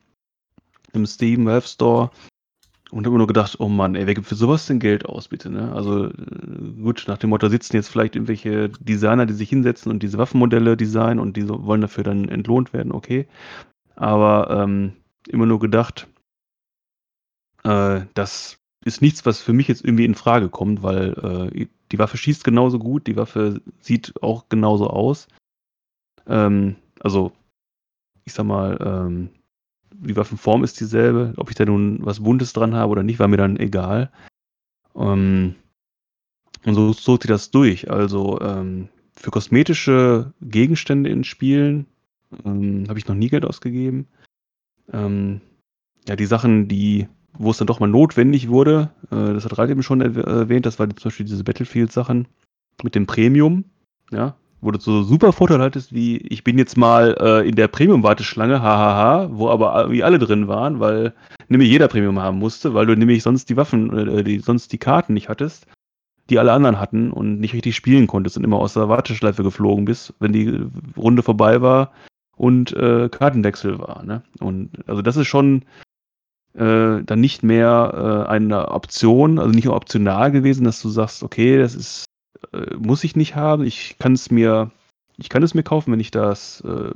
im 0.94 1.06
Steam 1.06 1.46
Valve 1.46 1.68
Store. 1.68 2.12
Und 2.90 3.06
habe 3.06 3.18
nur 3.18 3.28
gedacht, 3.28 3.60
oh 3.60 3.68
Mann, 3.68 3.96
ey, 3.96 4.08
wer 4.08 4.14
gibt 4.14 4.28
für 4.28 4.36
sowas 4.36 4.66
denn 4.66 4.80
Geld 4.80 5.06
aus, 5.06 5.28
bitte, 5.28 5.50
ne? 5.50 5.74
Also 5.74 6.06
äh, 6.06 6.12
gut, 6.82 7.04
nach 7.08 7.18
dem 7.18 7.32
Motto 7.32 7.50
sitzen 7.50 7.76
jetzt 7.76 7.90
vielleicht 7.90 8.16
irgendwelche 8.16 8.70
Designer, 8.70 9.26
die 9.26 9.34
sich 9.34 9.50
hinsetzen 9.50 9.92
und 9.92 10.04
diese 10.04 10.18
Waffenmodelle 10.18 10.78
designen 10.78 11.20
und 11.20 11.36
die 11.36 11.42
so, 11.42 11.66
wollen 11.66 11.82
dafür 11.82 12.06
dann 12.06 12.30
entlohnt 12.30 12.72
werden, 12.72 12.94
okay. 12.94 13.28
Aber 13.96 14.50
ähm, 14.52 14.94
immer 15.28 15.46
nur 15.46 15.60
gedacht, 15.60 16.08
äh, 17.64 18.02
das 18.14 18.58
ist 18.86 19.02
nichts, 19.02 19.26
was 19.26 19.42
für 19.42 19.54
mich 19.54 19.68
jetzt 19.68 19.84
irgendwie 19.84 20.06
in 20.06 20.16
Frage 20.16 20.48
kommt, 20.48 20.82
weil 20.82 21.50
äh, 21.54 21.68
die 21.92 22.00
Waffe 22.00 22.18
schießt 22.18 22.44
genauso 22.44 22.80
gut, 22.80 23.08
die 23.08 23.18
Waffe 23.18 23.62
sieht 23.82 24.14
auch 24.22 24.48
genauso 24.48 24.88
aus. 24.88 25.28
Ähm, 26.26 26.76
also, 27.02 27.34
ich 28.24 28.34
sag 28.34 28.46
mal, 28.46 28.78
ähm, 28.82 29.30
die 30.00 30.16
Waffenform 30.16 30.64
ist 30.64 30.80
dieselbe. 30.80 31.34
Ob 31.38 31.50
ich 31.50 31.56
da 31.56 31.66
nun 31.66 32.00
was 32.02 32.22
Buntes 32.22 32.54
dran 32.54 32.76
habe 32.76 32.92
oder 32.92 33.04
nicht, 33.04 33.20
war 33.20 33.28
mir 33.28 33.38
dann 33.38 33.58
egal. 33.58 34.12
Ähm, 34.96 35.56
und 36.66 36.76
so 36.76 36.94
zog 36.94 37.22
sich 37.22 37.30
das 37.30 37.52
durch. 37.52 37.90
Also 37.90 38.40
ähm, 38.42 38.90
für 39.14 39.32
kosmetische 39.32 40.34
Gegenstände 40.42 41.10
in 41.10 41.24
Spielen 41.24 41.86
ähm, 42.46 42.86
habe 42.88 43.00
ich 43.00 43.08
noch 43.08 43.16
nie 43.16 43.30
Geld 43.30 43.46
ausgegeben. 43.46 44.08
Ähm, 44.92 45.42
ja, 46.08 46.16
die 46.16 46.26
Sachen, 46.26 46.68
die, 46.68 47.08
wo 47.34 47.52
es 47.52 47.58
dann 47.58 47.68
doch 47.68 47.80
mal 47.80 47.88
notwendig 47.88 48.50
wurde, 48.50 48.92
äh, 49.12 49.34
das 49.34 49.46
hat 49.46 49.58
Ralf 49.58 49.70
eben 49.70 49.84
schon 49.84 50.02
erwäh- 50.02 50.26
erwähnt, 50.26 50.66
das 50.66 50.80
war 50.80 50.90
zum 50.90 51.10
Beispiel 51.10 51.26
diese 51.26 51.44
Battlefield-Sachen 51.44 52.28
mit 52.84 52.96
dem 52.96 53.08
Premium, 53.08 53.66
ja, 54.12 54.36
wo 54.62 54.72
du 54.72 54.80
so 54.80 55.04
super 55.04 55.34
Vorteil 55.34 55.62
hattest, 55.62 55.94
wie 55.94 56.18
ich 56.18 56.44
bin 56.44 56.58
jetzt 56.58 56.78
mal 56.78 57.16
äh, 57.20 57.48
in 57.48 57.56
der 57.56 57.68
Premium-Warteschlange, 57.68 58.62
hahaha, 58.62 59.30
wo 59.32 59.50
aber 59.50 59.76
irgendwie 59.80 60.04
alle 60.04 60.20
drin 60.20 60.48
waren, 60.48 60.80
weil 60.80 61.14
nämlich 61.48 61.70
jeder 61.70 61.88
Premium 61.88 62.20
haben 62.20 62.40
musste, 62.40 62.74
weil 62.74 62.86
du 62.86 62.96
nämlich 62.96 63.24
sonst 63.24 63.50
die 63.50 63.58
Waffen, 63.58 63.96
äh, 63.96 64.24
die, 64.24 64.40
sonst 64.40 64.72
die 64.72 64.80
Karten 64.80 65.14
nicht 65.14 65.30
hattest, 65.30 65.68
die 66.30 66.40
alle 66.40 66.52
anderen 66.52 66.80
hatten 66.80 67.12
und 67.12 67.40
nicht 67.40 67.54
richtig 67.54 67.76
spielen 67.76 68.08
konntest 68.08 68.38
und 68.38 68.44
immer 68.44 68.58
aus 68.58 68.74
der 68.74 68.90
Warteschleife 68.90 69.44
geflogen 69.44 69.86
bist, 69.86 70.14
wenn 70.20 70.34
die 70.34 70.66
Runde 70.98 71.24
vorbei 71.24 71.62
war 71.62 71.92
und 72.36 72.74
äh, 72.74 73.10
Kartenwechsel 73.10 73.80
war. 73.80 74.04
Ne? 74.04 74.24
Und 74.40 74.72
also 74.88 75.02
das 75.02 75.18
ist 75.18 75.28
schon 75.28 75.64
äh, 76.54 77.04
dann 77.04 77.20
nicht 77.20 77.44
mehr 77.44 78.26
äh, 78.28 78.30
eine 78.30 78.70
Option, 78.70 79.38
also 79.38 79.52
nicht 79.52 79.66
nur 79.66 79.76
optional 79.76 80.32
gewesen, 80.32 80.64
dass 80.66 80.82
du 80.82 80.90
sagst, 80.90 81.24
okay, 81.24 81.58
das 81.58 81.76
ist 81.76 82.06
äh, 82.54 82.76
muss 82.76 83.04
ich 83.04 83.16
nicht 83.16 83.36
haben, 83.36 83.64
ich 83.64 83.98
kann 84.00 84.14
es 84.14 84.32
mir, 84.32 84.72
ich 85.18 85.30
kann 85.30 85.44
es 85.44 85.54
mir 85.54 85.64
kaufen, 85.64 85.92
wenn 85.92 86.00
ich 86.00 86.12
das 86.12 86.62
äh, 86.62 86.92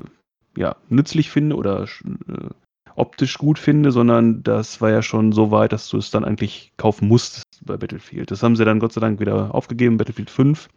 ja 0.58 0.76
nützlich 0.90 1.30
finde 1.30 1.56
oder 1.56 1.84
äh, 1.84 2.50
optisch 2.96 3.38
gut 3.38 3.58
finde, 3.60 3.92
sondern 3.92 4.44
das 4.44 4.82
war 4.82 4.92
ja 4.92 5.02
schon 5.02 5.32
so 5.32 5.52
weit, 5.52 5.72
dass 5.72 5.88
du 5.90 5.98
es 5.98 6.12
dann 6.12 6.26
eigentlich 6.26 6.72
kaufen 6.78 7.08
musstest 7.08 7.46
bei 7.66 7.78
Battlefield. 7.78 8.32
Das 8.32 8.44
haben 8.44 8.56
sie 8.56 8.66
dann 8.66 8.80
Gott 8.80 8.94
sei 8.94 9.02
Dank 9.02 9.20
wieder 9.20 9.54
aufgegeben, 9.56 9.98
Battlefield 9.98 10.30
5. 10.30 10.70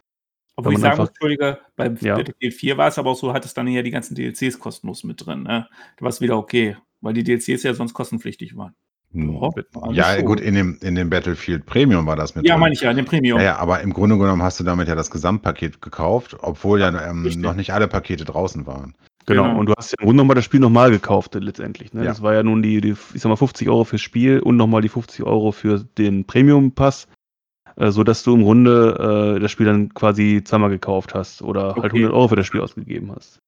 Obwohl 0.56 0.74
ich 0.74 0.78
sagen 0.78 0.98
muss, 0.98 1.08
Entschuldige, 1.08 1.58
bei 1.76 1.92
Ja. 2.00 2.16
Battlefield 2.16 2.54
4 2.54 2.76
war 2.76 2.88
es 2.88 2.98
aber 2.98 3.10
auch 3.10 3.16
so, 3.16 3.32
hattest 3.32 3.56
dann 3.56 3.66
ja 3.66 3.82
die 3.82 3.90
ganzen 3.90 4.14
DLCs 4.14 4.58
kostenlos 4.58 5.02
mit 5.02 5.24
drin. 5.24 5.42
Ne? 5.42 5.68
Da 5.96 6.02
war 6.02 6.10
es 6.10 6.20
wieder 6.20 6.36
okay, 6.38 6.76
weil 7.00 7.14
die 7.14 7.24
DLCs 7.24 7.64
ja 7.64 7.74
sonst 7.74 7.94
kostenpflichtig 7.94 8.56
waren. 8.56 8.74
Hm. 9.14 9.38
Ja, 9.92 10.16
schon. 10.16 10.24
gut, 10.24 10.40
in 10.40 10.54
dem, 10.54 10.78
in 10.82 10.96
dem 10.96 11.08
Battlefield 11.08 11.66
Premium 11.66 12.06
war 12.06 12.16
das 12.16 12.34
mit 12.34 12.44
Ja, 12.46 12.54
drin. 12.54 12.60
meine 12.60 12.74
ich 12.74 12.80
ja, 12.80 12.90
in 12.90 12.96
dem 12.96 13.06
Premium. 13.06 13.38
Ja, 13.38 13.44
ja, 13.44 13.56
aber 13.58 13.80
im 13.80 13.92
Grunde 13.92 14.18
genommen 14.18 14.42
hast 14.42 14.58
du 14.58 14.64
damit 14.64 14.88
ja 14.88 14.96
das 14.96 15.10
Gesamtpaket 15.10 15.80
gekauft, 15.80 16.36
obwohl 16.40 16.80
ja 16.80 16.88
ähm, 16.88 17.22
richtig. 17.22 17.42
noch 17.42 17.54
nicht 17.54 17.72
alle 17.72 17.86
Pakete 17.88 18.24
draußen 18.24 18.66
waren. 18.66 18.94
Genau. 19.26 19.44
Genau. 19.44 19.58
Und 19.58 19.66
du 19.66 19.74
hast 19.76 19.92
ja 19.92 19.96
im 20.00 20.06
Grunde 20.06 20.22
nochmal 20.22 20.34
das 20.34 20.44
Spiel 20.44 20.60
nochmal 20.60 20.90
gekauft 20.90 21.34
äh, 21.36 21.38
letztendlich. 21.38 21.94
Ne? 21.94 22.00
Ja. 22.02 22.08
Das 22.08 22.22
war 22.22 22.34
ja 22.34 22.42
nun 22.42 22.62
die, 22.62 22.80
die, 22.80 22.90
ich 23.14 23.22
sag 23.22 23.28
mal, 23.30 23.36
50 23.36 23.68
Euro 23.68 23.84
fürs 23.84 24.02
Spiel 24.02 24.40
und 24.40 24.56
nochmal 24.56 24.82
die 24.82 24.88
50 24.88 25.24
Euro 25.24 25.52
für 25.52 25.78
den 25.96 26.24
Premium-Pass, 26.26 27.06
äh, 27.76 27.90
sodass 27.90 28.22
du 28.24 28.34
im 28.34 28.42
Grunde 28.42 29.36
äh, 29.36 29.40
das 29.40 29.50
Spiel 29.50 29.66
dann 29.66 29.94
quasi 29.94 30.42
zweimal 30.44 30.70
gekauft 30.70 31.14
hast 31.14 31.40
oder 31.40 31.68
halt 31.76 31.92
Okay. 31.92 31.98
100 31.98 32.12
Euro 32.12 32.28
für 32.28 32.36
das 32.36 32.46
Spiel 32.46 32.60
ausgegeben 32.60 33.12
hast. 33.14 33.38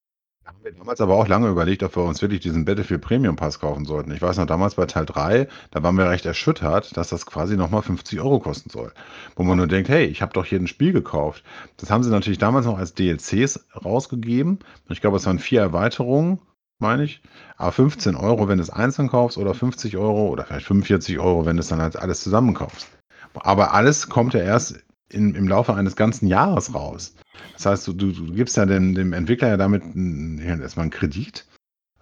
Wir 0.67 0.73
damals 0.73 1.01
aber 1.01 1.15
auch 1.15 1.29
lange 1.29 1.47
überlegt, 1.47 1.85
ob 1.85 1.95
wir 1.95 2.03
uns 2.03 2.21
wirklich 2.23 2.41
diesen 2.41 2.65
Battlefield 2.65 3.01
Premium 3.01 3.37
Pass 3.37 3.61
kaufen 3.61 3.85
sollten. 3.85 4.11
Ich 4.11 4.21
weiß 4.21 4.37
noch, 4.39 4.47
damals 4.47 4.75
bei 4.75 4.87
Teil 4.87 5.07
3, 5.07 5.47
da 5.71 5.85
waren 5.85 5.97
wir 5.97 6.11
recht 6.11 6.27
erschüttert, 6.27 6.97
dass 6.97 7.09
das 7.09 7.25
quasi 7.25 7.57
nochmal 7.57 7.83
50 7.83 8.21
Euro 8.21 8.41
kosten 8.41 8.69
soll. 8.69 8.93
Wo 9.37 9.45
man 9.45 9.59
nur 9.59 9.69
denkt, 9.69 9.89
hey, 9.89 10.07
ich 10.07 10.23
habe 10.23 10.33
doch 10.33 10.45
hier 10.45 10.59
ein 10.59 10.67
Spiel 10.67 10.93
gekauft. 10.93 11.45
Das 11.77 11.93
haben 11.93 12.03
sie 12.03 12.11
natürlich 12.11 12.39
damals 12.39 12.67
noch 12.67 12.79
als 12.79 12.95
DLCs 12.95 13.65
rausgegeben. 13.85 14.59
Ich 14.89 15.01
glaube, 15.01 15.19
es 15.19 15.27
waren 15.27 15.39
vier 15.39 15.61
Erweiterungen, 15.61 16.41
meine 16.81 17.05
ich. 17.05 17.23
Aber 17.57 17.71
15 17.71 18.17
Euro, 18.17 18.49
wenn 18.49 18.59
du 18.59 18.65
es 18.65 18.71
einzeln 18.71 19.07
kaufst, 19.07 19.39
oder 19.39 19.55
50 19.55 19.97
Euro 19.97 20.27
oder 20.31 20.47
vielleicht 20.47 20.67
45 20.67 21.21
Euro, 21.21 21.47
wenn 21.47 21.55
du 21.55 21.61
es 21.61 21.69
dann 21.69 21.81
halt 21.81 21.95
alles 21.95 22.23
zusammen 22.23 22.55
kaufst. 22.55 22.89
Aber 23.35 23.73
alles 23.73 24.09
kommt 24.09 24.35
ja 24.35 24.41
erst 24.41 24.83
in, 25.11 25.35
im 25.35 25.49
Laufe 25.49 25.75
eines 25.75 25.97
ganzen 25.97 26.27
Jahres 26.27 26.75
raus. 26.75 27.15
Das 27.55 27.67
heißt, 27.67 27.89
du, 27.89 27.93
du, 27.93 28.13
du 28.13 28.33
gibst 28.33 28.57
ja 28.57 28.67
dem, 28.67 28.95
dem 28.95 29.13
Entwickler 29.13 29.49
ja 29.49 29.57
damit 29.57 29.83
einen, 29.83 30.39
ja, 30.39 30.57
erstmal 30.59 30.85
einen 30.85 30.91
Kredit 30.91 31.47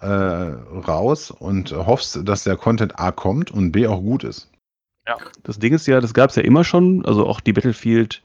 äh, 0.00 0.07
raus 0.07 1.30
und 1.30 1.72
hoffst, 1.72 2.20
dass 2.26 2.44
der 2.44 2.57
Content 2.57 2.98
A 2.98 3.12
kommt 3.12 3.50
und 3.50 3.72
B 3.72 3.86
auch 3.86 4.00
gut 4.00 4.24
ist. 4.24 4.50
Das 5.42 5.59
Ding 5.59 5.74
ist 5.74 5.86
ja, 5.86 6.00
das 6.00 6.14
gab 6.14 6.30
es 6.30 6.36
ja 6.36 6.42
immer 6.42 6.64
schon, 6.64 7.05
also 7.05 7.26
auch 7.26 7.40
die 7.40 7.52
Battlefield 7.52 8.22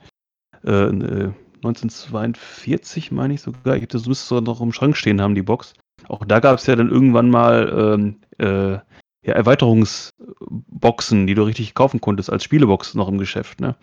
äh, 0.64 0.70
äh, 0.70 1.32
1942, 1.62 3.12
meine 3.12 3.34
ich 3.34 3.42
sogar. 3.42 3.76
Ich 3.76 3.86
das 3.88 4.06
müsste 4.06 4.26
sogar 4.26 4.42
noch 4.42 4.60
im 4.62 4.72
Schrank 4.72 4.96
stehen 4.96 5.20
haben, 5.20 5.34
die 5.34 5.42
Box. 5.42 5.74
Auch 6.08 6.24
da 6.24 6.40
gab 6.40 6.58
es 6.58 6.66
ja 6.66 6.76
dann 6.76 6.90
irgendwann 6.90 7.28
mal 7.28 7.96
ähm, 7.98 8.20
äh, 8.38 8.78
ja, 9.22 9.34
Erweiterungsboxen, 9.34 11.26
die 11.26 11.34
du 11.34 11.42
richtig 11.42 11.74
kaufen 11.74 12.00
konntest 12.00 12.30
als 12.30 12.44
Spielebox 12.44 12.94
noch 12.94 13.08
im 13.08 13.18
Geschäft, 13.18 13.60
ne? 13.60 13.76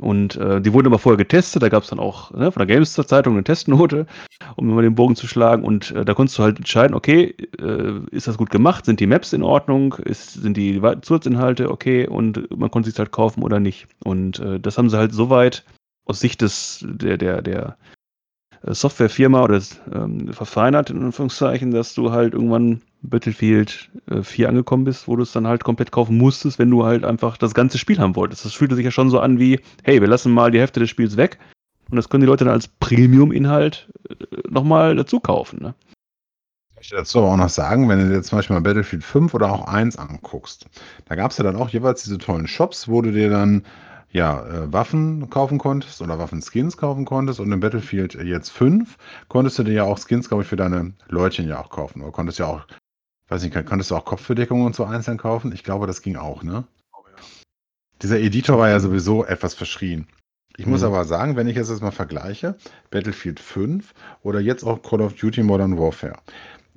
Und 0.00 0.36
äh, 0.36 0.60
die 0.60 0.72
wurden 0.72 0.88
aber 0.88 0.98
vorher 0.98 1.16
getestet, 1.16 1.62
da 1.62 1.68
gab 1.68 1.82
es 1.82 1.88
dann 1.88 1.98
auch 1.98 2.30
ne, 2.32 2.52
von 2.52 2.60
der 2.60 2.66
Gamester 2.66 3.06
Zeitung 3.06 3.34
eine 3.34 3.44
Testnote, 3.44 4.06
um 4.56 4.66
mal 4.66 4.82
den 4.82 4.94
Bogen 4.94 5.16
zu 5.16 5.26
schlagen. 5.26 5.64
Und 5.64 5.90
äh, 5.92 6.04
da 6.04 6.14
konntest 6.14 6.38
du 6.38 6.42
halt 6.42 6.58
entscheiden, 6.58 6.94
okay, 6.94 7.34
äh, 7.58 8.00
ist 8.10 8.26
das 8.26 8.36
gut 8.36 8.50
gemacht, 8.50 8.84
sind 8.84 9.00
die 9.00 9.06
Maps 9.06 9.32
in 9.32 9.42
Ordnung, 9.42 9.94
ist, 10.04 10.34
sind 10.34 10.56
die 10.56 10.80
Zusatzinhalte 11.00 11.70
okay 11.70 12.06
und 12.06 12.56
man 12.56 12.70
konnte 12.70 12.90
sich 12.90 12.98
halt 12.98 13.12
kaufen 13.12 13.42
oder 13.42 13.60
nicht. 13.60 13.86
Und 14.04 14.38
äh, 14.40 14.60
das 14.60 14.76
haben 14.76 14.90
sie 14.90 14.98
halt 14.98 15.14
soweit 15.14 15.64
aus 16.04 16.20
Sicht 16.20 16.42
des 16.42 16.84
der, 16.86 17.16
der, 17.16 17.42
der 17.42 17.76
äh, 18.62 18.74
Softwarefirma 18.74 19.42
oder 19.42 19.60
ähm, 19.92 20.32
verfeinert, 20.32 20.90
in 20.90 21.02
Anführungszeichen, 21.02 21.70
dass 21.70 21.94
du 21.94 22.12
halt 22.12 22.34
irgendwann 22.34 22.82
Battlefield 23.08 23.90
äh, 24.10 24.22
4 24.22 24.48
angekommen 24.48 24.84
bist, 24.84 25.08
wo 25.08 25.16
du 25.16 25.22
es 25.22 25.32
dann 25.32 25.46
halt 25.46 25.64
komplett 25.64 25.92
kaufen 25.92 26.16
musstest, 26.16 26.58
wenn 26.58 26.70
du 26.70 26.84
halt 26.84 27.04
einfach 27.04 27.36
das 27.36 27.54
ganze 27.54 27.78
Spiel 27.78 27.98
haben 27.98 28.16
wolltest. 28.16 28.44
Das 28.44 28.54
fühlte 28.54 28.74
sich 28.74 28.84
ja 28.84 28.90
schon 28.90 29.10
so 29.10 29.20
an 29.20 29.38
wie, 29.38 29.60
hey, 29.84 30.00
wir 30.00 30.08
lassen 30.08 30.32
mal 30.32 30.50
die 30.50 30.60
Hälfte 30.60 30.80
des 30.80 30.90
Spiels 30.90 31.16
weg 31.16 31.38
und 31.90 31.96
das 31.96 32.08
können 32.08 32.22
die 32.22 32.26
Leute 32.26 32.44
dann 32.44 32.54
als 32.54 32.68
Premium-Inhalt 32.68 33.88
äh, 34.08 34.14
nochmal 34.48 34.96
dazu 34.96 35.20
kaufen. 35.20 35.62
Ne? 35.62 35.74
Ich 36.70 36.76
möchte 36.76 36.96
dazu 36.96 37.18
aber 37.18 37.32
auch 37.32 37.36
noch 37.36 37.48
sagen, 37.48 37.88
wenn 37.88 37.98
du 37.98 38.14
dir 38.14 38.22
zum 38.22 38.38
Beispiel 38.38 38.54
mal 38.54 38.60
Battlefield 38.60 39.04
5 39.04 39.34
oder 39.34 39.52
auch 39.52 39.66
1 39.66 39.96
anguckst, 39.96 40.66
da 41.06 41.14
gab 41.14 41.30
es 41.30 41.38
ja 41.38 41.44
dann 41.44 41.56
auch 41.56 41.70
jeweils 41.70 42.02
diese 42.02 42.18
tollen 42.18 42.46
Shops, 42.46 42.88
wo 42.88 43.02
du 43.02 43.12
dir 43.12 43.30
dann 43.30 43.62
ja, 44.12 44.46
äh, 44.46 44.72
Waffen 44.72 45.28
kaufen 45.30 45.58
konntest 45.58 46.00
oder 46.00 46.18
Waffenskins 46.18 46.76
kaufen 46.76 47.04
konntest 47.04 47.40
und 47.40 47.52
in 47.52 47.60
Battlefield 47.60 48.14
jetzt 48.14 48.50
5 48.50 48.96
konntest 49.28 49.58
du 49.58 49.62
dir 49.62 49.72
ja 49.72 49.84
auch 49.84 49.98
Skins, 49.98 50.28
glaube 50.28 50.42
ich, 50.42 50.48
für 50.48 50.56
deine 50.56 50.94
Leutchen 51.08 51.48
ja 51.48 51.60
auch 51.60 51.70
kaufen. 51.70 52.02
Oder 52.02 52.12
konntest 52.12 52.38
ja 52.38 52.46
auch, 52.46 52.66
weiß 53.28 53.42
nicht, 53.42 53.66
konntest 53.66 53.90
du 53.90 53.96
auch 53.96 54.04
Kopfbedeckung 54.04 54.62
und 54.62 54.74
so 54.74 54.84
einzeln 54.84 55.18
kaufen? 55.18 55.52
Ich 55.52 55.64
glaube, 55.64 55.86
das 55.86 56.02
ging 56.02 56.16
auch, 56.16 56.42
ne? 56.42 56.64
Dieser 58.02 58.18
Editor 58.18 58.58
war 58.58 58.68
ja 58.68 58.78
sowieso 58.78 59.24
etwas 59.24 59.54
verschrien. 59.54 60.06
Ich 60.58 60.66
muss 60.66 60.80
Mhm. 60.80 60.86
aber 60.86 61.04
sagen, 61.04 61.36
wenn 61.36 61.48
ich 61.48 61.56
jetzt 61.56 61.70
das 61.70 61.80
mal 61.80 61.90
vergleiche, 61.90 62.56
Battlefield 62.90 63.40
5 63.40 63.94
oder 64.22 64.40
jetzt 64.40 64.64
auch 64.64 64.82
Call 64.82 65.00
of 65.02 65.14
Duty 65.14 65.42
Modern 65.42 65.78
Warfare, 65.78 66.18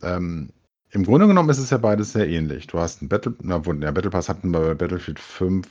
ähm, 0.02 0.50
im 0.92 1.04
Grunde 1.04 1.28
genommen 1.28 1.50
ist 1.50 1.60
es 1.60 1.70
ja 1.70 1.78
beides 1.78 2.14
sehr 2.14 2.28
ähnlich. 2.28 2.68
Du 2.68 2.80
hast 2.80 3.02
einen 3.02 3.10
Battle, 3.10 3.36
na, 3.42 3.60
der 3.60 3.92
Battle 3.92 4.10
Pass 4.10 4.28
hatten 4.28 4.52
wir 4.52 4.60
bei 4.60 4.74
Battlefield 4.76 5.20
5. 5.20 5.68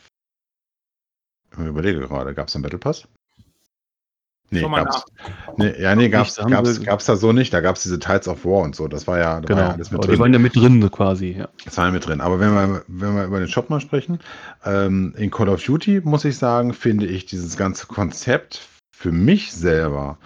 Ich 1.53 1.59
überlege 1.59 2.01
gerade, 2.01 2.35
gab 2.35 2.49
es 2.49 2.55
einen 2.55 2.63
Battle 2.63 2.79
Pass? 2.79 3.09
Nee, 4.51 4.61
Schau 4.61 4.69
mal 4.71 4.85
gab's, 4.85 5.05
nee, 5.59 5.75
ja, 5.79 5.95
nee, 5.95 6.09
gab's, 6.09 6.37
gab's, 6.37 6.81
gab's 6.83 7.05
da 7.05 7.17
so 7.17 7.33
nicht. 7.33 7.53
Da 7.53 7.61
gab 7.61 7.77
es 7.77 7.83
diese 7.83 7.99
Tides 7.99 8.29
of 8.29 8.45
War 8.47 8.63
und 8.63 8.75
so. 8.75 8.89
Das 8.89 9.07
war 9.07 9.19
ja, 9.19 9.41
da 9.41 9.49
war 9.49 9.57
Genau. 9.57 9.61
ja 9.61 9.71
alles 9.75 9.91
mit 9.91 10.03
drin. 10.03 10.15
die 10.15 10.19
waren 10.19 10.33
ja 10.33 10.39
mit 10.39 10.57
drin 10.57 10.91
quasi, 10.91 11.37
ja. 11.39 11.49
Das 11.67 11.77
war 11.77 11.87
ja 11.87 11.91
mit 11.93 12.07
drin. 12.07 12.23
Aber 12.23 12.41
wenn 12.41 12.55
wir, 12.55 12.83
wenn 12.89 13.15
wir 13.15 13.25
über 13.25 13.41
den 13.41 13.49
Shop 13.49 13.69
mal 13.69 13.81
sprechen, 13.81 14.21
ähm, 14.65 15.15
in 15.19 15.31
Call 15.31 15.51
of 15.51 15.63
Duty 15.63 16.01
muss 16.03 16.25
ich 16.25 16.39
sagen, 16.39 16.73
finde 16.73 17.07
ich 17.07 17.27
dieses 17.27 17.57
ganze 17.59 17.87
Konzept 17.87 18.67
für 18.91 19.13
mich 19.13 19.53
selber 19.53 20.19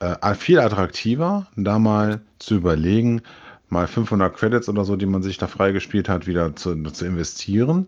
äh, 0.00 0.34
viel 0.34 0.60
attraktiver, 0.60 1.48
da 1.56 1.78
mal 1.78 2.20
zu 2.38 2.54
überlegen, 2.56 3.22
mal 3.74 3.86
500 3.86 4.34
Credits 4.34 4.68
oder 4.70 4.84
so, 4.84 4.96
die 4.96 5.04
man 5.04 5.22
sich 5.22 5.36
da 5.36 5.46
freigespielt 5.46 6.08
hat, 6.08 6.26
wieder 6.26 6.56
zu, 6.56 6.82
zu 6.84 7.04
investieren. 7.04 7.86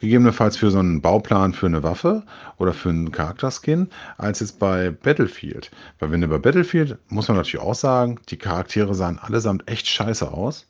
Gegebenenfalls 0.00 0.58
für 0.58 0.70
so 0.70 0.78
einen 0.78 1.00
Bauplan 1.00 1.54
für 1.54 1.66
eine 1.66 1.82
Waffe 1.82 2.24
oder 2.58 2.74
für 2.74 2.90
einen 2.90 3.10
Charakterskin, 3.12 3.88
als 4.18 4.40
jetzt 4.40 4.58
bei 4.58 4.90
Battlefield. 4.90 5.70
Weil 5.98 6.10
wenn 6.10 6.20
du 6.20 6.28
bei 6.28 6.38
Battlefield, 6.38 6.98
muss 7.08 7.28
man 7.28 7.38
natürlich 7.38 7.64
auch 7.64 7.74
sagen, 7.74 8.20
die 8.28 8.36
Charaktere 8.36 8.94
sahen 8.94 9.18
allesamt 9.18 9.70
echt 9.70 9.86
scheiße 9.86 10.30
aus 10.30 10.66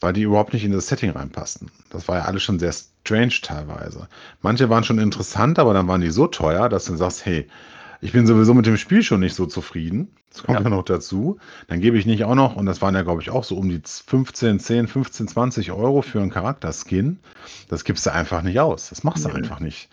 weil 0.00 0.12
die 0.12 0.22
überhaupt 0.22 0.52
nicht 0.52 0.64
in 0.64 0.70
das 0.70 0.86
Setting 0.86 1.10
reinpassten. 1.10 1.72
Das 1.90 2.06
war 2.06 2.18
ja 2.18 2.24
alles 2.24 2.42
schon 2.44 2.60
sehr 2.60 2.72
strange 2.72 3.34
teilweise. 3.42 4.08
Manche 4.42 4.70
waren 4.70 4.84
schon 4.84 4.98
interessant, 4.98 5.58
aber 5.58 5.74
dann 5.74 5.88
waren 5.88 6.00
die 6.00 6.10
so 6.10 6.26
teuer, 6.26 6.68
dass 6.68 6.84
du 6.84 6.94
sagst, 6.96 7.26
hey, 7.26 7.48
ich 8.00 8.12
bin 8.12 8.26
sowieso 8.26 8.54
mit 8.54 8.66
dem 8.66 8.76
Spiel 8.76 9.02
schon 9.02 9.20
nicht 9.20 9.34
so 9.34 9.46
zufrieden. 9.46 10.08
Das 10.30 10.42
kommt 10.44 10.58
ja, 10.58 10.64
Ja. 10.64 10.70
noch 10.70 10.84
dazu. 10.84 11.38
Dann 11.66 11.80
gebe 11.80 11.98
ich 11.98 12.06
nicht 12.06 12.24
auch 12.24 12.34
noch, 12.34 12.56
und 12.56 12.66
das 12.66 12.80
waren 12.82 12.94
ja, 12.94 13.02
glaube 13.02 13.22
ich, 13.22 13.30
auch 13.30 13.44
so 13.44 13.56
um 13.56 13.68
die 13.68 13.80
15, 13.84 14.60
10, 14.60 14.86
15, 14.88 15.28
20 15.28 15.72
Euro 15.72 16.02
für 16.02 16.20
einen 16.20 16.30
Charakterskin. 16.30 17.18
Das 17.68 17.84
gibst 17.84 18.06
du 18.06 18.12
einfach 18.12 18.42
nicht 18.42 18.60
aus. 18.60 18.90
Das 18.90 19.04
machst 19.04 19.24
du 19.24 19.28
Nee. 19.28 19.34
einfach 19.36 19.60
nicht. 19.60 19.88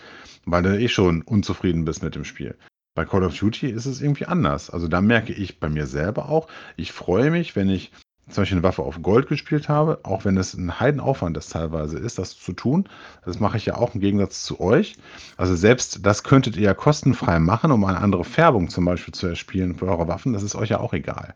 Weil 0.45 0.63
du 0.63 0.79
eh 0.79 0.87
schon 0.89 1.21
unzufrieden 1.23 1.85
bist 1.85 2.03
mit 2.03 2.15
dem 2.15 2.25
Spiel. 2.25 2.55
Bei 2.93 3.05
Call 3.05 3.23
of 3.23 3.37
Duty 3.37 3.67
ist 3.69 3.85
es 3.87 4.01
irgendwie 4.01 4.25
anders. 4.25 4.69
Also 4.69 4.87
da 4.87 5.01
merke 5.01 5.33
ich 5.33 5.59
bei 5.59 5.67
mir 5.69 5.87
selber 5.87 6.29
auch, 6.29 6.47
ich 6.77 6.91
freue 6.91 7.31
mich, 7.31 7.55
wenn 7.55 7.69
ich 7.69 7.91
zum 8.29 8.41
Beispiel 8.41 8.57
eine 8.57 8.63
Waffe 8.63 8.81
auf 8.81 9.01
Gold 9.01 9.27
gespielt 9.27 9.69
habe, 9.69 9.99
auch 10.03 10.25
wenn 10.25 10.37
es 10.37 10.55
ein 10.55 10.79
Heidenaufwand 10.79 11.37
das 11.37 11.49
teilweise 11.49 11.99
ist, 11.99 12.17
das 12.17 12.35
zu 12.35 12.53
tun. 12.53 12.89
Das 13.23 13.39
mache 13.39 13.57
ich 13.57 13.65
ja 13.67 13.75
auch 13.75 13.93
im 13.93 14.01
Gegensatz 14.01 14.43
zu 14.43 14.59
euch. 14.59 14.95
Also 15.37 15.55
selbst 15.55 16.05
das 16.05 16.23
könntet 16.23 16.57
ihr 16.57 16.63
ja 16.63 16.73
kostenfrei 16.73 17.39
machen, 17.39 17.71
um 17.71 17.85
eine 17.85 17.99
andere 17.99 18.23
Färbung 18.23 18.69
zum 18.69 18.85
Beispiel 18.85 19.13
zu 19.13 19.27
erspielen 19.27 19.75
für 19.75 19.87
eure 19.87 20.07
Waffen. 20.07 20.33
Das 20.33 20.43
ist 20.43 20.55
euch 20.55 20.69
ja 20.69 20.79
auch 20.79 20.93
egal. 20.93 21.35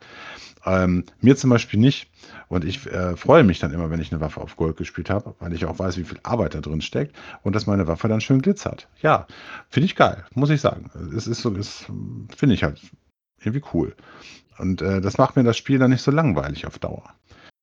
Ähm, 0.66 1.06
mir 1.22 1.38
zum 1.38 1.52
Beispiel 1.52 1.80
nicht. 1.80 2.10
Und 2.48 2.66
ich 2.66 2.86
äh, 2.88 3.16
freue 3.16 3.44
mich 3.44 3.60
dann 3.60 3.72
immer, 3.72 3.90
wenn 3.92 4.02
ich 4.02 4.12
eine 4.12 4.22
Waffe 4.22 4.42
auf 4.42 4.58
Gold 4.58 4.78
gespielt 4.78 5.10
habe, 5.10 5.36
weil 5.40 5.54
ich 5.54 5.66
auch 5.66 5.80
weiß, 5.80 5.98
wie 5.98 6.04
viel 6.04 6.20
Arbeit 6.24 6.56
da 6.56 6.62
drin 6.62 6.82
steckt 6.82 7.16
und 7.44 7.56
dass 7.56 7.68
meine 7.68 7.88
Waffe 7.88 8.08
dann 8.08 8.22
schön 8.22 8.42
glitzert. 8.42 8.88
Ja, 9.02 9.28
finde 9.70 9.86
ich 9.86 9.96
geil, 9.96 10.26
muss 10.34 10.50
ich 10.50 10.60
sagen. 10.60 10.90
Es 11.16 11.28
ist 11.28 11.42
so, 11.42 11.56
es 11.56 11.86
finde 12.36 12.56
ich 12.56 12.64
halt 12.64 12.82
irgendwie 13.40 13.64
cool. 13.74 13.96
Und 14.60 14.82
äh, 14.82 15.02
das 15.02 15.18
macht 15.18 15.36
mir 15.36 15.44
das 15.44 15.58
Spiel 15.58 15.80
dann 15.80 15.92
nicht 15.92 16.02
so 16.02 16.12
langweilig 16.12 16.66
auf 16.68 16.80
Dauer. 16.80 17.14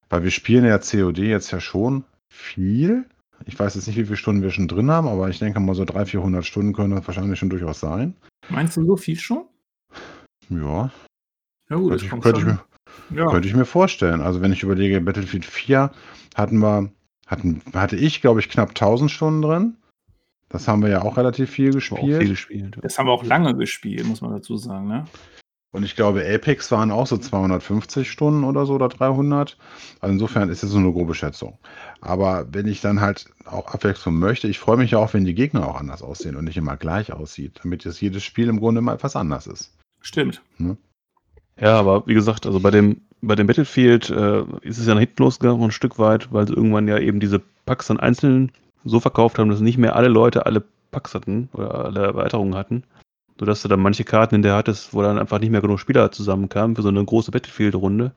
Weil 0.08 0.22
wir 0.22 0.30
spielen 0.30 0.64
ja 0.64 0.78
COD 0.78 1.18
jetzt 1.18 1.50
ja 1.50 1.60
schon 1.60 2.04
viel. 2.32 3.04
Ich 3.44 3.58
weiß 3.58 3.74
jetzt 3.74 3.86
nicht, 3.86 3.96
wie 3.98 4.04
viele 4.04 4.16
Stunden 4.16 4.42
wir 4.42 4.50
schon 4.50 4.68
drin 4.68 4.90
haben, 4.90 5.06
aber 5.08 5.28
ich 5.28 5.38
denke 5.38 5.60
mal 5.60 5.74
so 5.74 5.84
300, 5.84 6.08
400 6.08 6.44
Stunden 6.46 6.72
können 6.72 6.94
das 6.94 7.06
wahrscheinlich 7.06 7.38
schon 7.38 7.50
durchaus 7.50 7.80
sein. 7.80 8.14
Meinst 8.48 8.76
du 8.76 8.84
so 8.84 8.96
viel 8.96 9.18
schon? 9.18 9.44
Ja, 10.48 10.90
Ja 11.68 11.76
gut, 11.76 11.90
könnte 11.90 11.92
das 11.94 12.02
ich, 12.02 12.10
kommt 12.10 12.22
könnte, 12.22 12.40
ich 12.40 12.46
schon. 12.46 12.58
mir, 13.10 13.22
Ja. 13.22 13.30
könnte 13.30 13.48
ich 13.48 13.54
mir 13.54 13.64
vorstellen. 13.66 14.20
Also 14.20 14.40
wenn 14.40 14.52
ich 14.52 14.62
überlege, 14.62 15.00
Battlefield 15.00 15.44
4 15.44 15.90
hatten 16.34 16.58
wir, 16.60 16.90
hatten, 17.26 17.60
hatte 17.74 17.96
ich, 17.96 18.20
glaube 18.22 18.40
ich, 18.40 18.48
knapp 18.48 18.70
1000 18.70 19.10
Stunden 19.10 19.42
drin. 19.42 19.76
Das 20.48 20.68
haben 20.68 20.80
wir 20.82 20.88
ja 20.88 21.02
auch 21.02 21.16
relativ 21.16 21.50
viel 21.50 21.72
gespielt. 21.72 22.20
viel 22.20 22.28
gespielt. 22.30 22.78
Das 22.80 22.98
haben 22.98 23.06
wir 23.06 23.12
auch 23.12 23.24
lange 23.24 23.54
gespielt, 23.56 24.06
muss 24.06 24.20
man 24.20 24.30
dazu 24.30 24.56
sagen. 24.56 24.86
Ne? 24.86 25.04
Und 25.76 25.84
ich 25.84 25.94
glaube, 25.94 26.24
Apex 26.26 26.72
waren 26.72 26.90
auch 26.90 27.06
so 27.06 27.18
250 27.18 28.10
Stunden 28.10 28.44
oder 28.44 28.64
so 28.64 28.72
oder 28.72 28.88
300. 28.88 29.58
Also 30.00 30.10
insofern 30.10 30.48
ist 30.48 30.62
es 30.62 30.70
so 30.70 30.78
eine 30.78 30.90
grobe 30.90 31.14
Schätzung. 31.14 31.58
Aber 32.00 32.46
wenn 32.50 32.66
ich 32.66 32.80
dann 32.80 33.02
halt 33.02 33.26
auch 33.44 33.74
Abwechslung 33.74 34.18
möchte, 34.18 34.48
ich 34.48 34.58
freue 34.58 34.78
mich 34.78 34.92
ja 34.92 34.98
auch, 34.98 35.12
wenn 35.12 35.26
die 35.26 35.34
Gegner 35.34 35.68
auch 35.68 35.78
anders 35.78 36.00
aussehen 36.00 36.34
und 36.34 36.46
nicht 36.46 36.56
immer 36.56 36.78
gleich 36.78 37.12
aussieht, 37.12 37.60
damit 37.62 37.84
jetzt 37.84 38.00
jedes 38.00 38.24
Spiel 38.24 38.48
im 38.48 38.58
Grunde 38.58 38.80
mal 38.80 38.94
etwas 38.94 39.16
anders 39.16 39.46
ist. 39.46 39.76
Stimmt. 40.00 40.40
Ja, 41.60 41.78
aber 41.78 42.06
wie 42.06 42.14
gesagt, 42.14 42.46
also 42.46 42.58
bei 42.58 42.70
dem, 42.70 43.02
bei 43.20 43.34
dem 43.34 43.46
Battlefield 43.46 44.08
äh, 44.08 44.44
ist 44.62 44.78
es 44.78 44.86
ja 44.86 44.94
nach 44.94 45.00
hinten 45.00 45.24
losgegangen 45.24 45.62
ein 45.62 45.72
Stück 45.72 45.98
weit, 45.98 46.32
weil 46.32 46.46
sie 46.46 46.54
irgendwann 46.54 46.88
ja 46.88 46.98
eben 46.98 47.20
diese 47.20 47.42
Packs 47.66 47.88
dann 47.88 48.00
einzeln 48.00 48.50
so 48.86 48.98
verkauft 48.98 49.38
haben, 49.38 49.50
dass 49.50 49.60
nicht 49.60 49.76
mehr 49.76 49.94
alle 49.94 50.08
Leute 50.08 50.46
alle 50.46 50.64
Packs 50.90 51.14
hatten 51.14 51.50
oder 51.52 51.84
alle 51.84 52.00
Erweiterungen 52.00 52.54
hatten. 52.54 52.84
Sodass 53.38 53.62
du 53.62 53.68
dann 53.68 53.80
manche 53.80 54.04
Karten 54.04 54.36
in 54.36 54.42
der 54.42 54.54
hattest, 54.54 54.94
wo 54.94 55.02
dann 55.02 55.18
einfach 55.18 55.38
nicht 55.38 55.50
mehr 55.50 55.60
genug 55.60 55.78
Spieler 55.80 56.10
zusammenkamen 56.10 56.74
für 56.76 56.82
so 56.82 56.88
eine 56.88 57.04
große 57.04 57.30
Battlefield-Runde. 57.30 58.12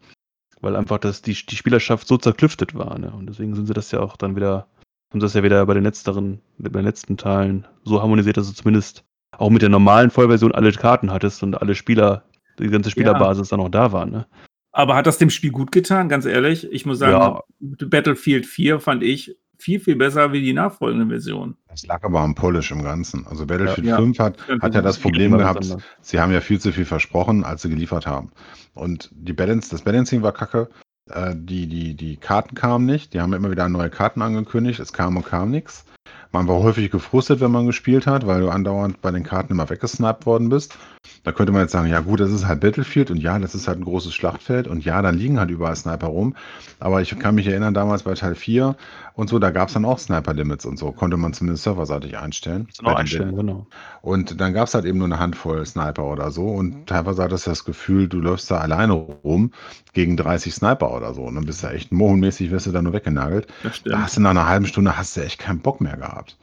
Weil 0.62 0.76
einfach 0.76 0.98
das, 0.98 1.22
die, 1.22 1.34
die 1.34 1.56
Spielerschaft 1.56 2.08
so 2.08 2.18
zerklüftet 2.18 2.76
war. 2.76 2.98
Ne? 3.00 3.12
Und 3.12 3.28
deswegen 3.28 3.56
sind 3.56 3.66
sie 3.66 3.74
das 3.74 3.92
ja 3.92 4.00
auch 4.00 4.18
dann 4.18 4.36
wieder, 4.36 4.68
haben 5.12 5.20
sie 5.22 5.26
das 5.26 5.34
ja 5.34 5.44
wieder 5.44 5.66
bei 5.66 5.74
den 5.74 5.84
letzteren, 5.84 6.42
bei 6.58 6.70
den 6.70 6.86
letzten 6.86 7.18
Teilen 7.18 7.66
so 7.84 8.02
harmonisiert, 8.02 8.38
dass 8.38 8.48
du 8.48 8.54
zumindest 8.54 9.04
auch 9.38 9.50
mit 9.50 9.62
der 9.62 9.70
normalen 9.70 10.12
Vollversion 10.12 10.54
alle 10.54 10.72
Karten 10.72 11.12
hattest 11.12 11.44
und 11.44 11.62
alle 11.62 11.76
Spieler, 11.76 12.24
die 12.58 12.68
ganze 12.68 12.92
Spielerbasis 12.92 13.50
dann 13.50 13.62
auch 13.62 13.70
da 13.70 13.92
war. 13.92 14.06
Ne? 14.06 14.26
Aber 14.72 14.96
hat 14.96 15.08
das 15.08 15.18
dem 15.18 15.30
Spiel 15.30 15.52
gut 15.52 15.72
getan, 15.72 16.10
ganz 16.10 16.26
ehrlich? 16.26 16.70
Ich 16.72 16.86
muss 16.86 17.00
sagen, 17.00 17.12
Ja. 17.14 17.42
Battlefield 17.60 18.46
4 18.46 18.80
fand 18.80 19.04
ich 19.04 19.38
viel, 19.60 19.80
viel 19.80 19.96
besser 19.96 20.32
wie 20.32 20.42
die 20.42 20.54
nachfolgende 20.54 21.08
Version. 21.08 21.56
Das 21.68 21.86
lag 21.86 22.04
aber 22.04 22.22
am 22.22 22.34
Polish 22.34 22.72
im 22.72 22.82
Ganzen. 22.84 23.28
Also 23.28 23.46
Battlefield 23.46 23.88
Ja. 23.88 23.98
5 23.98 24.18
hat, 24.20 24.38
hat 24.62 24.74
ja 24.74 24.82
das 24.82 24.98
Problem 24.98 25.38
gehabt, 25.38 25.64
anders. 25.64 25.84
sie 26.02 26.20
haben 26.20 26.32
ja 26.32 26.42
viel 26.42 26.60
zu 26.60 26.72
viel 26.72 26.86
versprochen, 26.86 27.44
als 27.44 27.62
sie 27.62 27.70
geliefert 27.70 28.08
haben. 28.08 28.32
Und 28.74 29.10
die 29.14 29.34
Balance, 29.34 29.70
das 29.70 29.82
Balancing 29.84 30.22
war 30.22 30.32
kacke. 30.32 30.70
Äh, 31.10 31.36
die, 31.36 31.68
die, 31.68 31.96
die 31.96 32.18
Karten 32.18 32.56
kamen 32.56 32.86
nicht. 32.86 33.14
Die 33.14 33.22
haben 33.22 33.34
immer 33.34 33.52
wieder 33.52 33.68
neue 33.68 33.90
Karten 33.90 34.22
angekündigt. 34.22 34.80
Es 34.80 34.94
kam 34.94 35.18
und 35.18 35.26
kam 35.26 35.52
nichts. 35.52 35.86
Man 36.32 36.48
war 36.48 36.58
häufig 36.58 36.92
gefrustet, 36.92 37.40
wenn 37.40 37.52
man 37.52 37.66
gespielt 37.66 38.06
hat, 38.06 38.28
weil 38.28 38.42
du 38.42 38.50
andauernd 38.50 39.02
bei 39.02 39.10
den 39.10 39.24
Karten 39.24 39.52
immer 39.52 39.70
weggesniped 39.70 40.28
worden 40.28 40.50
bist. 40.50 40.78
Da 41.24 41.32
könnte 41.32 41.52
man 41.52 41.62
jetzt 41.64 41.72
sagen, 41.72 41.90
ja 41.90 42.02
gut, 42.02 42.20
das 42.20 42.32
ist 42.32 42.46
halt 42.48 42.62
Battlefield 42.62 43.10
und 43.10 43.18
ja, 43.18 43.38
das 43.40 43.56
ist 43.56 43.68
halt 43.68 43.80
ein 43.80 43.84
großes 43.84 44.14
Schlachtfeld 44.14 44.68
und 44.68 44.86
ja, 44.86 45.02
dann 45.02 45.18
liegen 45.18 45.40
halt 45.40 45.50
überall 45.50 45.76
Sniper 45.76 46.08
rum. 46.08 46.36
Aber 46.80 47.02
ich 47.02 47.18
kann 47.18 47.34
mich 47.34 47.48
erinnern, 47.48 47.74
damals 47.74 48.04
bei 48.04 48.14
Teil 48.14 48.36
4 48.36 48.76
und 49.20 49.30
so, 49.30 49.38
da 49.38 49.52
gab 49.52 49.68
es 49.68 49.74
dann 49.74 49.84
auch 49.84 50.00
Sniper-Limits 50.00 50.66
und 50.66 50.80
so, 50.80 50.94
konnte 50.94 51.18
man 51.18 51.34
zumindest 51.34 51.64
serverseitig 51.66 52.18
einstellen. 52.18 52.70
Den 52.80 52.88
einstellen, 52.88 53.36
genau. 53.36 53.68
und 54.02 54.40
dann 54.40 54.54
gab 54.54 54.70
es 54.70 54.74
halt 54.74 54.86
eben 54.86 54.98
nur 54.98 55.08
eine 55.08 55.20
Handvoll 55.20 55.66
Sniper 55.66 56.06
oder 56.06 56.32
so. 56.32 56.48
Und 56.48 56.88
teilweise 56.88 57.24
hattest 57.24 57.46
du 57.46 57.52
das 57.52 57.66
Gefühl, 57.66 58.08
du 58.08 58.22
läufst 58.22 58.50
da 58.50 58.60
alleine 58.60 58.94
rum 58.94 59.52
gegen 59.92 60.16
30 60.16 60.54
Sniper 60.56 60.96
oder 60.96 61.14
so. 61.14 61.24
Und 61.24 61.36
dann 61.36 61.46
bist 61.46 61.62
du 61.64 61.68
echt 61.68 61.92
mohlenmäßig, 61.92 62.50
wirst 62.50 62.68
du 62.68 62.72
da 62.72 62.82
nur 62.82 62.94
weggenagelt. 62.94 63.48
Das 63.62 63.84
Da 63.84 64.04
hast 64.04 64.16
du 64.16 64.22
nach 64.22 64.30
einer 64.30 64.48
halben 64.48 64.68
Stunde 64.68 64.98
hast 64.98 65.18
du 65.18 65.22
echt 65.22 65.38
keinen 65.38 65.60
Bock 65.60 65.82
mehr 65.82 65.98
gehabt. 65.98 66.38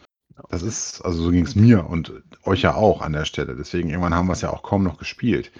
Das 0.50 0.62
ist, 0.62 1.00
also 1.02 1.22
so 1.22 1.30
ging 1.30 1.46
es 1.46 1.56
mir 1.56 1.88
und 1.88 2.12
euch 2.44 2.62
ja 2.62 2.74
auch 2.74 3.00
an 3.00 3.14
der 3.14 3.24
Stelle. 3.24 3.56
Deswegen 3.56 3.88
irgendwann 3.88 4.14
haben 4.14 4.26
wir 4.26 4.34
es 4.34 4.42
ja 4.42 4.50
auch 4.50 4.62
kaum 4.62 4.82
noch 4.82 4.98
gespielt. 4.98 5.50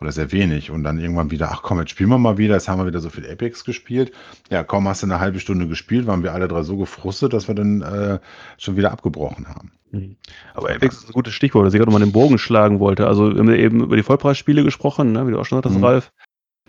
Oder 0.00 0.10
sehr 0.10 0.32
wenig. 0.32 0.70
Und 0.70 0.82
dann 0.82 0.98
irgendwann 0.98 1.30
wieder, 1.30 1.50
ach 1.52 1.62
komm, 1.62 1.78
jetzt 1.78 1.90
spielen 1.90 2.10
wir 2.10 2.18
mal 2.18 2.36
wieder. 2.36 2.54
Jetzt 2.54 2.68
haben 2.68 2.80
wir 2.80 2.86
wieder 2.86 3.00
so 3.00 3.10
viel 3.10 3.30
Apex 3.30 3.64
gespielt. 3.64 4.12
Ja, 4.50 4.64
kaum 4.64 4.88
hast 4.88 5.02
du 5.02 5.06
eine 5.06 5.20
halbe 5.20 5.38
Stunde 5.38 5.68
gespielt, 5.68 6.06
waren 6.06 6.24
wir 6.24 6.32
alle 6.32 6.48
drei 6.48 6.62
so 6.62 6.76
gefrustet, 6.76 7.32
dass 7.32 7.46
wir 7.46 7.54
dann 7.54 7.82
äh, 7.82 8.18
schon 8.58 8.76
wieder 8.76 8.90
abgebrochen 8.90 9.48
haben. 9.48 9.70
Mhm. 9.92 10.16
Aber 10.54 10.70
Apex 10.70 10.96
ist 10.96 11.08
ein 11.08 11.12
gutes 11.12 11.32
Stichwort, 11.32 11.66
dass 11.66 11.74
ich 11.74 11.78
gerade 11.78 11.90
nochmal 11.90 12.04
den 12.04 12.12
Bogen 12.12 12.38
schlagen 12.38 12.80
wollte. 12.80 13.06
Also, 13.06 13.32
wir 13.32 13.38
haben 13.38 13.48
ja 13.48 13.56
eben 13.56 13.82
über 13.84 13.96
die 13.96 14.02
Vollpreisspiele 14.02 14.64
gesprochen, 14.64 15.12
ne, 15.12 15.26
wie 15.26 15.30
du 15.30 15.38
auch 15.38 15.46
schon 15.46 15.58
sagtest, 15.58 15.78
Mhm. 15.78 15.84
Ralf. 15.84 16.12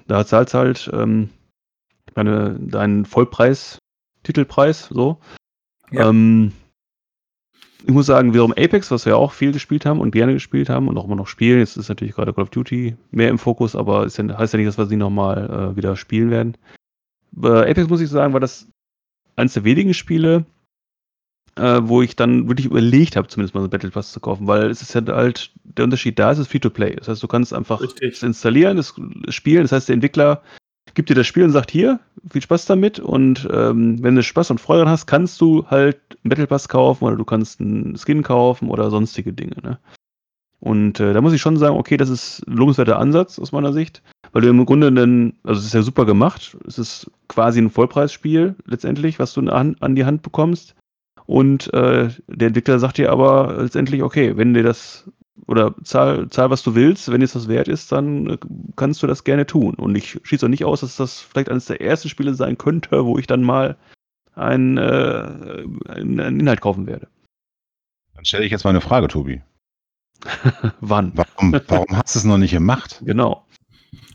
Da 0.08 0.24
zahlst 0.26 0.54
halt 0.54 0.90
ähm, 0.94 1.30
deine, 2.14 2.60
deinen 2.60 3.06
Vollpreis, 3.06 3.80
Titelpreis, 4.22 4.88
so. 4.92 5.20
Ja. 5.92 6.10
Ähm, 6.10 6.52
ich 7.88 7.94
muss 7.94 8.08
sagen, 8.08 8.34
wiederum 8.34 8.54
Apex, 8.54 8.90
was 8.90 9.06
wir 9.06 9.18
auch 9.18 9.32
viel 9.32 9.52
gespielt 9.52 9.86
haben 9.86 10.00
und 10.00 10.12
gerne 10.12 10.34
gespielt 10.34 10.70
haben 10.70 10.88
und 10.88 10.98
auch 10.98 11.06
immer 11.06 11.16
noch 11.16 11.28
spielen. 11.28 11.60
Jetzt 11.60 11.78
ist 11.78 11.90
natürlich 11.90 12.16
gerade 12.16 12.34
Call 12.34 12.44
of 12.44 12.50
Duty 12.50 12.96
mehr 13.12 13.30
im 13.30 13.38
Fokus, 13.38 13.76
aber 13.76 14.06
ist 14.06 14.18
ja, 14.18 14.38
heißt 14.38 14.54
ja 14.54 14.58
nicht, 14.58 14.68
dass 14.68 14.78
wir 14.78 14.88
sie 14.88 14.96
nochmal 14.96 15.74
äh, 15.74 15.76
wieder 15.76 15.96
spielen 15.96 16.32
werden. 16.32 16.58
Bei 17.32 17.70
Apex 17.70 17.88
muss 17.88 18.02
ich 18.02 18.10
sagen, 18.10 18.34
war 18.34 18.40
das 18.40 18.68
eines 19.36 19.54
der 19.54 19.66
wenigen 19.66 19.94
Spiele, 19.94 20.46
äh, 21.58 21.80
wo 21.84 22.02
ich 22.02 22.16
dann 22.16 22.48
wirklich 22.48 22.66
überlegt 22.66 23.16
habe, 23.16 23.28
zumindest 23.28 23.54
mal 23.54 23.62
so 23.62 23.70
Battle 23.70 23.92
Pass 23.92 24.12
zu 24.12 24.20
kaufen, 24.20 24.48
weil 24.48 24.70
es 24.70 24.82
ist 24.82 24.96
ja 24.96 25.02
halt, 25.08 25.52
der 25.64 25.86
Unterschied 25.86 26.18
da 26.18 26.32
ist, 26.32 26.40
es 26.40 26.48
ist 26.48 26.52
Free-to-Play. 26.52 26.96
Das 26.96 27.08
heißt, 27.08 27.22
du 27.22 27.28
kannst 27.28 27.54
einfach 27.54 27.82
Richtig. 27.82 28.14
es 28.14 28.24
installieren, 28.24 28.78
es 28.78 28.94
spielen. 29.30 29.64
Das 29.64 29.72
heißt, 29.72 29.90
der 29.90 29.94
Entwickler 29.94 30.42
gibt 30.96 31.10
dir 31.10 31.16
das 31.16 31.28
Spiel 31.28 31.44
und 31.44 31.52
sagt, 31.52 31.72
hier, 31.72 32.00
viel 32.32 32.42
Spaß 32.42 32.66
damit. 32.66 33.00
Und 33.00 33.48
ähm, 33.52 34.02
wenn 34.02 34.16
du 34.16 34.24
Spaß 34.24 34.52
und 34.52 34.62
Freude 34.62 34.90
hast, 34.90 35.06
kannst 35.06 35.40
du 35.42 35.68
halt 35.68 36.00
einen 36.26 36.30
Battle 36.30 36.48
Pass 36.48 36.68
kaufen 36.68 37.06
oder 37.06 37.16
du 37.16 37.24
kannst 37.24 37.62
einen 37.62 37.98
Skin 37.98 38.24
kaufen 38.24 38.70
oder 38.70 38.90
sonstige 38.90 39.32
Dinge. 39.32 39.56
Ne? 39.62 39.80
Und 40.60 41.00
äh, 41.00 41.14
da 41.14 41.22
muss 41.22 41.34
ich 41.34 41.42
schon 41.42 41.58
sagen, 41.58 41.78
okay, 41.78 41.96
das 41.96 42.10
ist 42.10 42.42
ein 42.48 42.58
lobenswerter 42.58 42.98
Ansatz 42.98 43.38
aus 43.38 43.52
meiner 43.52 43.72
Sicht, 43.72 44.02
weil 44.32 44.42
du 44.42 44.50
im 44.50 44.66
Grunde 44.66 44.92
dann, 44.92 45.34
also 45.44 45.60
es 45.60 45.68
ist 45.68 45.74
ja 45.74 45.84
super 45.84 46.06
gemacht, 46.06 46.58
es 46.68 46.80
ist 46.80 47.12
quasi 47.28 47.62
ein 47.62 47.70
Vollpreisspiel 47.70 48.56
letztendlich, 48.66 49.20
was 49.20 49.34
du 49.34 49.42
an, 49.42 49.76
an 49.80 49.96
die 49.96 50.06
Hand 50.06 50.24
bekommst. 50.24 50.76
Und 51.28 51.72
äh, 51.74 52.10
der 52.28 52.48
Entwickler 52.48 52.80
sagt 52.80 52.98
dir 52.98 53.12
aber 53.12 53.58
letztendlich, 53.60 54.02
okay, 54.02 54.38
wenn 54.38 54.54
dir 54.54 54.64
das 54.64 55.10
oder 55.48 55.76
zahl, 55.84 56.30
zahl 56.30 56.50
was 56.50 56.64
du 56.64 56.74
willst, 56.74 57.12
wenn 57.12 57.22
dir 57.22 57.28
das 57.28 57.48
wert 57.48 57.68
ist, 57.68 57.92
dann 57.92 58.30
äh, 58.32 58.38
kannst 58.76 59.04
du 59.04 59.08
das 59.08 59.24
gerne 59.24 59.46
tun. 59.46 59.76
Und 59.76 59.96
ich 59.96 60.20
schließe 60.24 60.46
auch 60.46 60.50
nicht 60.50 60.66
aus, 60.66 60.82
dass 60.82 60.96
das 60.96 61.22
vielleicht 61.22 61.50
eines 61.50 61.66
der 61.66 61.82
ersten 61.82 62.10
Spiele 62.10 62.34
sein 62.34 62.58
könnte, 62.58 63.06
wo 63.06 63.20
ich 63.20 63.28
dann 63.28 63.44
mal 63.44 63.76
einen, 64.36 64.78
äh, 64.78 65.64
einen, 65.88 66.20
einen 66.20 66.40
Inhalt 66.40 66.62
kaufen 66.62 66.88
werde. 66.88 67.08
Dann 68.14 68.26
stelle 68.26 68.46
ich 68.46 68.52
jetzt 68.52 68.64
mal 68.64 68.70
eine 68.72 68.82
Frage, 68.82 69.08
Tobi. 69.08 69.42
Wann? 70.80 71.12
Warum, 71.16 71.60
warum 71.68 71.98
hast 71.98 72.16
du 72.16 72.20
es 72.20 72.26
noch 72.26 72.38
nicht 72.38 72.52
gemacht? 72.52 73.02
Genau. 73.06 73.46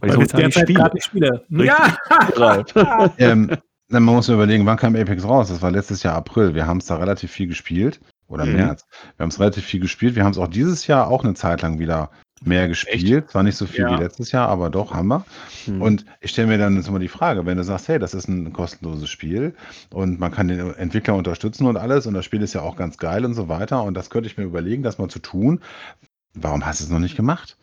Weil, 0.00 0.16
Weil 0.16 0.22
ich 0.24 0.32
derzeit 0.32 0.62
spiele. 0.64 0.78
gerade 0.78 0.94
nicht 0.94 1.04
spiele. 1.04 1.44
Ja! 1.50 1.96
Ralf. 2.36 2.72
ähm, 3.18 3.50
dann 3.88 4.02
man 4.04 4.14
muss 4.14 4.28
überlegen, 4.28 4.64
wann 4.66 4.76
kam 4.76 4.94
Apex 4.96 5.24
raus? 5.24 5.48
Das 5.48 5.62
war 5.62 5.70
letztes 5.70 6.02
Jahr 6.02 6.14
April. 6.14 6.54
Wir 6.54 6.66
haben 6.66 6.78
es 6.78 6.86
da 6.86 6.96
relativ 6.96 7.30
viel 7.30 7.48
gespielt. 7.48 8.00
Oder 8.28 8.46
Mhm. 8.46 8.54
März. 8.54 8.86
Wir 9.16 9.24
haben 9.24 9.30
es 9.30 9.40
relativ 9.40 9.64
viel 9.64 9.80
gespielt. 9.80 10.14
Wir 10.14 10.24
haben 10.24 10.30
es 10.30 10.38
auch 10.38 10.46
dieses 10.48 10.86
Jahr 10.86 11.08
auch 11.08 11.24
eine 11.24 11.34
Zeit 11.34 11.62
lang 11.62 11.78
wieder 11.80 12.10
mehr 12.44 12.68
gespielt. 12.68 13.30
Zwar 13.30 13.42
nicht 13.42 13.56
so 13.56 13.66
viel 13.66 13.82
Ja. 13.84 13.90
wie 13.98 14.02
letztes 14.02 14.32
Jahr, 14.32 14.48
aber 14.48 14.70
doch 14.70 14.94
haben 14.94 15.08
wir. 15.08 15.24
Hm. 15.66 15.82
Und 15.82 16.06
ich 16.20 16.30
stelle 16.30 16.48
mir 16.48 16.58
dann 16.58 16.76
jetzt 16.76 16.90
mal 16.90 16.98
die 16.98 17.08
Frage, 17.08 17.44
wenn 17.44 17.58
du 17.58 17.64
sagst, 17.64 17.88
hey, 17.88 17.98
das 17.98 18.14
ist 18.14 18.28
ein 18.28 18.52
kostenloses 18.52 19.10
Spiel 19.10 19.54
und 19.92 20.18
man 20.20 20.32
kann 20.32 20.48
den 20.48 20.74
Entwickler 20.74 21.14
unterstützen 21.16 21.66
und 21.66 21.76
alles 21.76 22.06
und 22.06 22.14
das 22.14 22.24
Spiel 22.24 22.42
ist 22.42 22.54
ja 22.54 22.62
auch 22.62 22.76
ganz 22.76 22.96
geil 22.96 23.24
und 23.24 23.34
so 23.34 23.48
weiter 23.48 23.82
und 23.82 23.94
das 23.94 24.08
könnte 24.10 24.28
ich 24.28 24.38
mir 24.38 24.44
überlegen, 24.44 24.82
das 24.82 24.98
mal 24.98 25.08
zu 25.08 25.18
tun. 25.18 25.60
Warum 26.34 26.64
hast 26.64 26.80
du 26.80 26.84
es 26.84 26.90
noch 26.90 26.98
nicht 27.00 27.16
gemacht? 27.16 27.56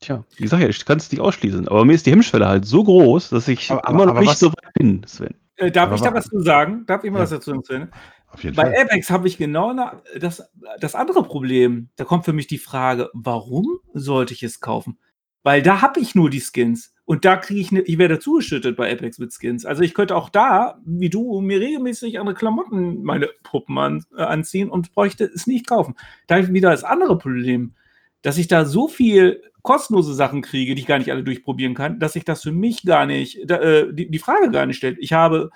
Tja, 0.00 0.24
wie 0.36 0.44
gesagt, 0.44 0.62
ich 0.62 0.84
kann 0.86 0.96
es 0.96 1.10
nicht 1.12 1.20
ausschließen. 1.20 1.68
Aber 1.68 1.84
mir 1.84 1.92
ist 1.92 2.06
die 2.06 2.10
Hemmschwelle 2.12 2.48
halt 2.48 2.64
so 2.64 2.82
groß, 2.84 3.28
dass 3.30 3.48
ich 3.48 3.70
Aber- 3.70 3.84
aber- 3.86 3.94
immer 3.94 4.06
noch 4.06 4.12
aber 4.12 4.20
nicht 4.20 4.30
was- 4.30 4.38
so 4.40 4.48
weit 4.48 4.72
bin, 4.74 5.02
Sven. 5.06 5.34
Äh, 5.56 5.70
darf 5.70 5.88
Aber 5.88 5.96
ich 5.96 6.00
da 6.00 6.10
wa- 6.10 6.14
was 6.14 6.24
zu 6.24 6.40
sagen? 6.40 6.84
Darf 6.86 7.04
ich 7.04 7.10
mal 7.10 7.18
Ja. 7.18 7.24
was 7.24 7.30
dazu 7.30 7.52
erzählen? 7.52 7.90
Auf 8.32 8.44
jeden 8.44 8.56
Bei 8.56 8.64
Fall. 8.64 8.82
Apex 8.82 9.10
habe 9.10 9.28
ich 9.28 9.38
genau 9.38 9.72
na, 9.72 10.02
das, 10.18 10.50
das 10.78 10.94
andere 10.94 11.22
Problem. 11.24 11.88
Da 11.96 12.04
kommt 12.04 12.24
für 12.24 12.32
mich 12.32 12.46
die 12.46 12.58
Frage, 12.58 13.10
warum 13.12 13.80
sollte 13.92 14.34
ich 14.34 14.42
es 14.42 14.60
kaufen? 14.60 14.98
Weil 15.42 15.62
da 15.62 15.80
habe 15.80 16.00
ich 16.00 16.14
nur 16.14 16.30
die 16.30 16.40
Skins. 16.40 16.94
Und 17.04 17.24
da 17.24 17.36
kriege 17.36 17.60
ich, 17.60 17.72
ne, 17.72 17.80
ich 17.80 17.98
werde 17.98 18.20
zugeschüttet 18.20 18.76
bei 18.76 18.92
Apex 18.92 19.18
mit 19.18 19.32
Skins. 19.32 19.66
Also 19.66 19.82
ich 19.82 19.94
könnte 19.94 20.14
auch 20.14 20.28
da, 20.28 20.78
wie 20.84 21.10
du, 21.10 21.40
mir 21.40 21.58
regelmäßig 21.58 22.20
andere 22.20 22.36
Klamotten, 22.36 23.02
meine 23.02 23.28
Puppen 23.42 23.78
an, 23.78 24.04
äh, 24.16 24.22
anziehen 24.22 24.70
und 24.70 24.92
bräuchte 24.92 25.24
es 25.24 25.48
nicht 25.48 25.66
kaufen. 25.66 25.96
Da 26.28 26.36
habe 26.36 26.44
ich 26.44 26.52
wieder 26.52 26.70
das 26.70 26.84
andere 26.84 27.18
Problem, 27.18 27.74
dass 28.22 28.38
ich 28.38 28.46
da 28.46 28.64
so 28.64 28.86
viel 28.86 29.42
kostenlose 29.62 30.14
Sachen 30.14 30.42
kriege, 30.42 30.74
die 30.74 30.82
ich 30.82 30.86
gar 30.86 30.98
nicht 30.98 31.10
alle 31.10 31.24
durchprobieren 31.24 31.74
kann, 31.74 31.98
dass 31.98 32.12
sich 32.12 32.24
das 32.24 32.42
für 32.42 32.52
mich 32.52 32.84
gar 32.84 33.06
nicht, 33.06 33.40
da, 33.44 33.56
äh, 33.56 33.92
die, 33.92 34.10
die 34.10 34.18
Frage 34.18 34.50
gar 34.50 34.66
nicht 34.66 34.76
stellt. 34.76 34.98
Ich 35.00 35.12
habe 35.12 35.50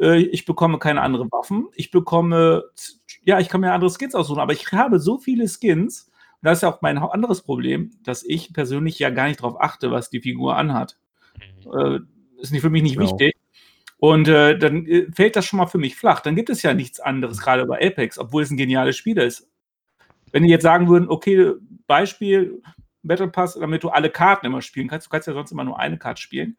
äh, 0.00 0.18
ich 0.18 0.44
bekomme 0.44 0.78
keine 0.78 1.02
anderen 1.02 1.30
Waffen. 1.32 1.68
Ich 1.74 1.90
bekomme, 1.90 2.64
ja, 3.24 3.40
ich 3.40 3.48
kann 3.48 3.60
mir 3.60 3.72
andere 3.72 3.90
Skins 3.90 4.14
aussuchen, 4.14 4.40
aber 4.40 4.52
ich 4.52 4.70
habe 4.72 4.98
so 4.98 5.18
viele 5.18 5.48
Skins. 5.48 6.10
Und 6.42 6.46
das 6.46 6.58
ist 6.58 6.62
ja 6.62 6.70
auch 6.70 6.82
mein 6.82 6.98
anderes 6.98 7.42
Problem, 7.42 7.92
dass 8.04 8.22
ich 8.22 8.52
persönlich 8.52 8.98
ja 8.98 9.10
gar 9.10 9.28
nicht 9.28 9.40
darauf 9.40 9.60
achte, 9.60 9.90
was 9.90 10.10
die 10.10 10.20
Figur 10.20 10.56
anhat. 10.56 10.98
Äh, 11.72 12.00
ist 12.38 12.52
nicht 12.52 12.62
für 12.62 12.70
mich 12.70 12.82
nicht 12.82 12.96
Genau. 12.96 13.10
wichtig. 13.10 13.36
Und 13.98 14.28
äh, 14.28 14.58
dann 14.58 14.86
äh, 14.86 15.10
fällt 15.12 15.36
das 15.36 15.46
schon 15.46 15.58
mal 15.58 15.66
für 15.66 15.78
mich 15.78 15.96
flach. 15.96 16.20
Dann 16.20 16.36
gibt 16.36 16.50
es 16.50 16.62
ja 16.62 16.74
nichts 16.74 17.00
anderes, 17.00 17.40
gerade 17.40 17.64
bei 17.66 17.80
Apex, 17.84 18.18
obwohl 18.18 18.42
es 18.42 18.50
ein 18.50 18.56
geniales 18.56 18.96
Spiel 18.96 19.16
ist. 19.18 19.48
Wenn 20.32 20.42
die 20.42 20.50
jetzt 20.50 20.62
sagen 20.62 20.88
würden, 20.88 21.08
okay, 21.08 21.52
Beispiel, 21.86 22.60
Battle 23.02 23.28
Pass, 23.28 23.54
damit 23.54 23.82
du 23.82 23.88
alle 23.88 24.10
Karten 24.10 24.46
immer 24.46 24.60
spielen 24.60 24.88
kannst, 24.88 25.06
du 25.06 25.10
kannst 25.10 25.28
ja 25.28 25.32
sonst 25.32 25.52
immer 25.52 25.64
nur 25.64 25.78
eine 25.78 25.96
Karte 25.98 26.20
spielen. 26.20 26.58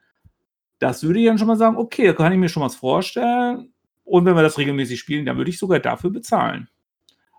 Das 0.80 1.03
würde 1.03 1.19
ich 1.19 1.25
dann 1.25 1.38
schon 1.38 1.47
mal 1.47 1.57
sagen, 1.57 1.78
okay, 1.78 2.07
da 2.07 2.13
kann 2.13 2.32
ich 2.32 2.38
mir 2.39 2.49
schon 2.49 2.63
was 2.63 2.75
vorstellen. 2.75 3.73
Und 4.03 4.25
wenn 4.25 4.36
wir 4.36 4.43
das 4.43 4.57
regelmäßig 4.57 4.99
spielen, 4.99 5.25
dann 5.25 5.38
würde 5.38 5.49
ich 5.49 5.59
sogar 5.59 5.80
dafür 5.80 6.09
bezahlen. 6.11 6.69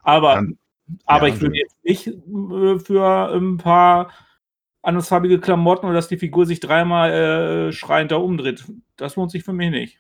Aber, 0.03 0.35
Dann- 0.35 0.59
aber 1.07 1.29
ja, 1.29 1.35
ich 1.35 1.41
würde 1.41 1.57
jetzt 1.57 1.85
nicht 1.85 2.07
äh, 2.09 2.79
für 2.79 3.35
ein 3.35 3.57
paar 3.59 4.11
andersfarbige 4.83 5.39
Klamotten 5.39 5.87
oder 5.87 5.95
dass 5.95 6.09
die 6.09 6.17
Figur 6.19 6.47
sich 6.47 6.61
dreimal 6.61 7.11
äh, 7.69 7.73
schreiend 7.73 8.11
da 8.11 8.17
umdreht. 8.17 8.65
Das 8.97 9.17
lohnt 9.17 9.31
sich 9.31 9.45
für 9.45 9.53
mich 9.53 9.71
nicht. 9.71 9.99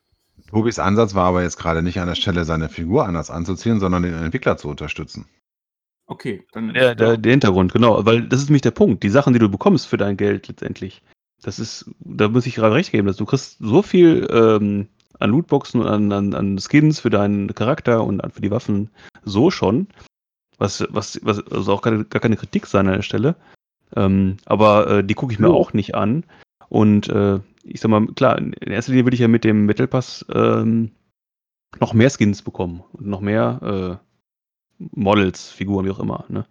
Tobis 0.48 0.78
Ansatz 0.78 1.14
war 1.14 1.26
aber 1.26 1.42
jetzt 1.42 1.58
gerade 1.58 1.82
nicht 1.82 2.00
an 2.00 2.08
der 2.08 2.14
Stelle, 2.14 2.44
seine 2.44 2.68
Figur 2.68 3.06
anders 3.06 3.30
anzuziehen, 3.30 3.80
sondern 3.80 4.02
den 4.02 4.14
Entwickler 4.14 4.56
zu 4.56 4.68
unterstützen. 4.68 5.26
Okay, 6.06 6.46
dann. 6.52 6.72
Der, 6.72 6.94
der, 6.94 7.18
der 7.18 7.30
Hintergrund, 7.32 7.72
genau, 7.72 8.04
weil 8.06 8.22
das 8.26 8.40
ist 8.40 8.48
nämlich 8.48 8.62
der 8.62 8.70
Punkt. 8.70 9.02
Die 9.02 9.10
Sachen, 9.10 9.34
die 9.34 9.38
du 9.38 9.50
bekommst 9.50 9.86
für 9.86 9.98
dein 9.98 10.16
Geld 10.16 10.48
letztendlich, 10.48 11.02
das 11.42 11.58
ist, 11.58 11.90
da 12.00 12.28
muss 12.28 12.46
ich 12.46 12.54
gerade 12.54 12.74
recht 12.74 12.90
geben, 12.92 13.06
dass 13.06 13.16
du 13.16 13.24
kriegst 13.26 13.58
so 13.60 13.82
viel 13.82 14.26
ähm, 14.30 14.88
an 15.18 15.30
Lootboxen 15.30 15.80
und 15.80 15.86
an, 15.86 16.12
an, 16.12 16.34
an 16.34 16.58
Skins 16.58 17.00
für 17.00 17.10
deinen 17.10 17.54
Charakter 17.54 18.04
und 18.04 18.22
an- 18.22 18.30
für 18.30 18.40
die 18.40 18.50
Waffen 18.50 18.90
so 19.24 19.50
schon, 19.50 19.88
was, 20.58 20.84
was, 20.90 21.20
was 21.22 21.46
also 21.50 21.72
auch 21.72 21.82
keine, 21.82 22.04
gar 22.04 22.20
keine 22.20 22.36
Kritik 22.36 22.66
sein 22.66 22.86
an 22.88 22.94
der 22.94 23.02
Stelle. 23.02 23.36
Ähm, 23.96 24.36
aber 24.46 24.88
äh, 24.90 25.04
die 25.04 25.14
gucke 25.14 25.32
ich 25.32 25.38
mir 25.38 25.48
Jo. 25.48 25.54
auch 25.56 25.72
nicht 25.72 25.94
an. 25.94 26.24
Und 26.68 27.08
äh, 27.08 27.40
ich 27.62 27.80
sag 27.80 27.90
mal, 27.90 28.06
klar, 28.08 28.38
in 28.38 28.52
erster 28.52 28.92
Linie 28.92 29.06
würde 29.06 29.14
ich 29.14 29.20
ja 29.20 29.28
mit 29.28 29.44
dem 29.44 29.66
Battle 29.66 29.88
Pass 29.88 30.26
ähm, 30.32 30.90
noch 31.80 31.94
mehr 31.94 32.10
Skins 32.10 32.42
bekommen 32.42 32.82
und 32.92 33.06
noch 33.06 33.20
mehr 33.20 34.00
äh, 34.00 34.84
Models, 34.92 35.50
Figuren, 35.50 35.86
wie 35.86 35.90
auch 35.90 36.00
immer. 36.00 36.24
Ne? 36.28 36.46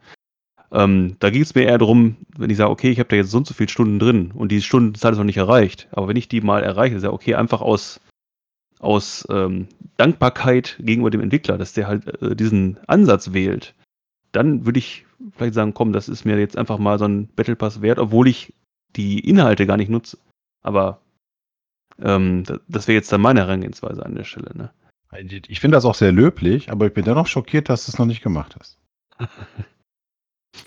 Ähm, 0.71 1.15
da 1.19 1.29
ging 1.29 1.41
es 1.41 1.55
mir 1.55 1.63
eher 1.63 1.77
darum, 1.77 2.17
wenn 2.37 2.49
ich 2.49 2.57
sage, 2.57 2.71
okay, 2.71 2.89
ich 2.89 2.99
habe 2.99 3.09
da 3.09 3.15
jetzt 3.15 3.31
so 3.31 3.37
und 3.37 3.47
so 3.47 3.53
viele 3.53 3.69
Stunden 3.69 3.99
drin 3.99 4.31
und 4.31 4.51
die 4.51 4.61
Stundenzahl 4.61 5.13
ist 5.13 5.17
noch 5.17 5.25
nicht 5.25 5.37
erreicht. 5.37 5.87
Aber 5.91 6.07
wenn 6.07 6.17
ich 6.17 6.27
die 6.27 6.41
mal 6.41 6.63
erreiche, 6.63 6.95
ist 6.95 7.03
ja 7.03 7.11
okay, 7.11 7.35
einfach 7.35 7.61
aus, 7.61 8.01
aus 8.79 9.25
ähm, 9.29 9.67
Dankbarkeit 9.95 10.77
gegenüber 10.79 11.09
dem 11.09 11.21
Entwickler, 11.21 11.57
dass 11.57 11.73
der 11.73 11.87
halt 11.87 12.21
äh, 12.21 12.35
diesen 12.35 12.79
Ansatz 12.87 13.31
wählt, 13.33 13.75
dann 14.33 14.65
würde 14.65 14.79
ich 14.79 15.05
vielleicht 15.35 15.53
sagen, 15.53 15.73
komm, 15.73 15.93
das 15.93 16.09
ist 16.09 16.25
mir 16.25 16.37
jetzt 16.37 16.57
einfach 16.57 16.77
mal 16.79 16.99
so 16.99 17.05
ein 17.05 17.27
Battle 17.27 17.55
Pass 17.55 17.81
wert, 17.81 17.97
obwohl 17.97 18.27
ich 18.27 18.53
die 18.95 19.19
Inhalte 19.19 19.65
gar 19.65 19.77
nicht 19.77 19.89
nutze. 19.89 20.17
Aber 20.61 20.99
ähm, 21.99 22.43
das, 22.67 22.87
wäre 22.87 22.95
jetzt 22.95 23.11
dann 23.11 23.21
meine 23.21 23.39
Herangehensweise 23.39 24.05
an 24.05 24.15
der 24.15 24.25
Stelle. 24.25 24.51
Ne? 24.53 24.71
Ich 25.47 25.61
finde 25.61 25.77
das 25.77 25.85
auch 25.85 25.95
sehr 25.95 26.11
löblich, 26.11 26.71
aber 26.71 26.87
ich 26.87 26.93
bin 26.93 27.05
dennoch 27.05 27.27
schockiert, 27.27 27.69
dass 27.69 27.85
du 27.85 27.91
es 27.91 27.97
noch 27.97 28.05
nicht 28.05 28.21
gemacht 28.21 28.55
hast. 28.59 28.77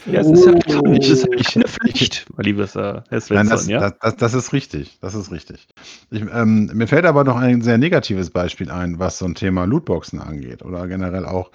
Ja, 0.06 0.20
es 0.20 0.30
ist 0.30 0.46
ja 0.46 0.52
Oh. 0.52 0.88
nicht, 0.88 1.04
es 1.04 1.10
ist 1.10 1.24
ja 1.24 1.36
nicht 1.36 1.56
eine 1.56 1.68
Pflicht, 1.68 2.26
mein 2.36 2.44
liebes 2.44 2.74
äh, 2.76 2.80
Herr 2.80 3.04
Nein, 3.10 3.20
Svensson, 3.20 3.48
das, 3.50 3.66
ja? 3.68 3.80
das, 3.80 3.94
das, 4.00 4.16
das 4.16 4.34
ist 4.34 4.52
richtig. 4.52 4.98
Das 5.00 5.14
ist 5.14 5.30
richtig. 5.30 5.68
Ich, 6.10 6.22
ähm, 6.22 6.70
mir 6.72 6.86
fällt 6.86 7.04
aber 7.04 7.24
noch 7.24 7.36
ein 7.36 7.62
sehr 7.62 7.78
negatives 7.78 8.30
Beispiel 8.30 8.70
ein, 8.70 8.98
was 8.98 9.18
so 9.18 9.26
ein 9.26 9.34
Thema 9.34 9.64
Lootboxen 9.64 10.20
angeht 10.20 10.62
oder 10.62 10.86
generell 10.88 11.26
auch 11.26 11.50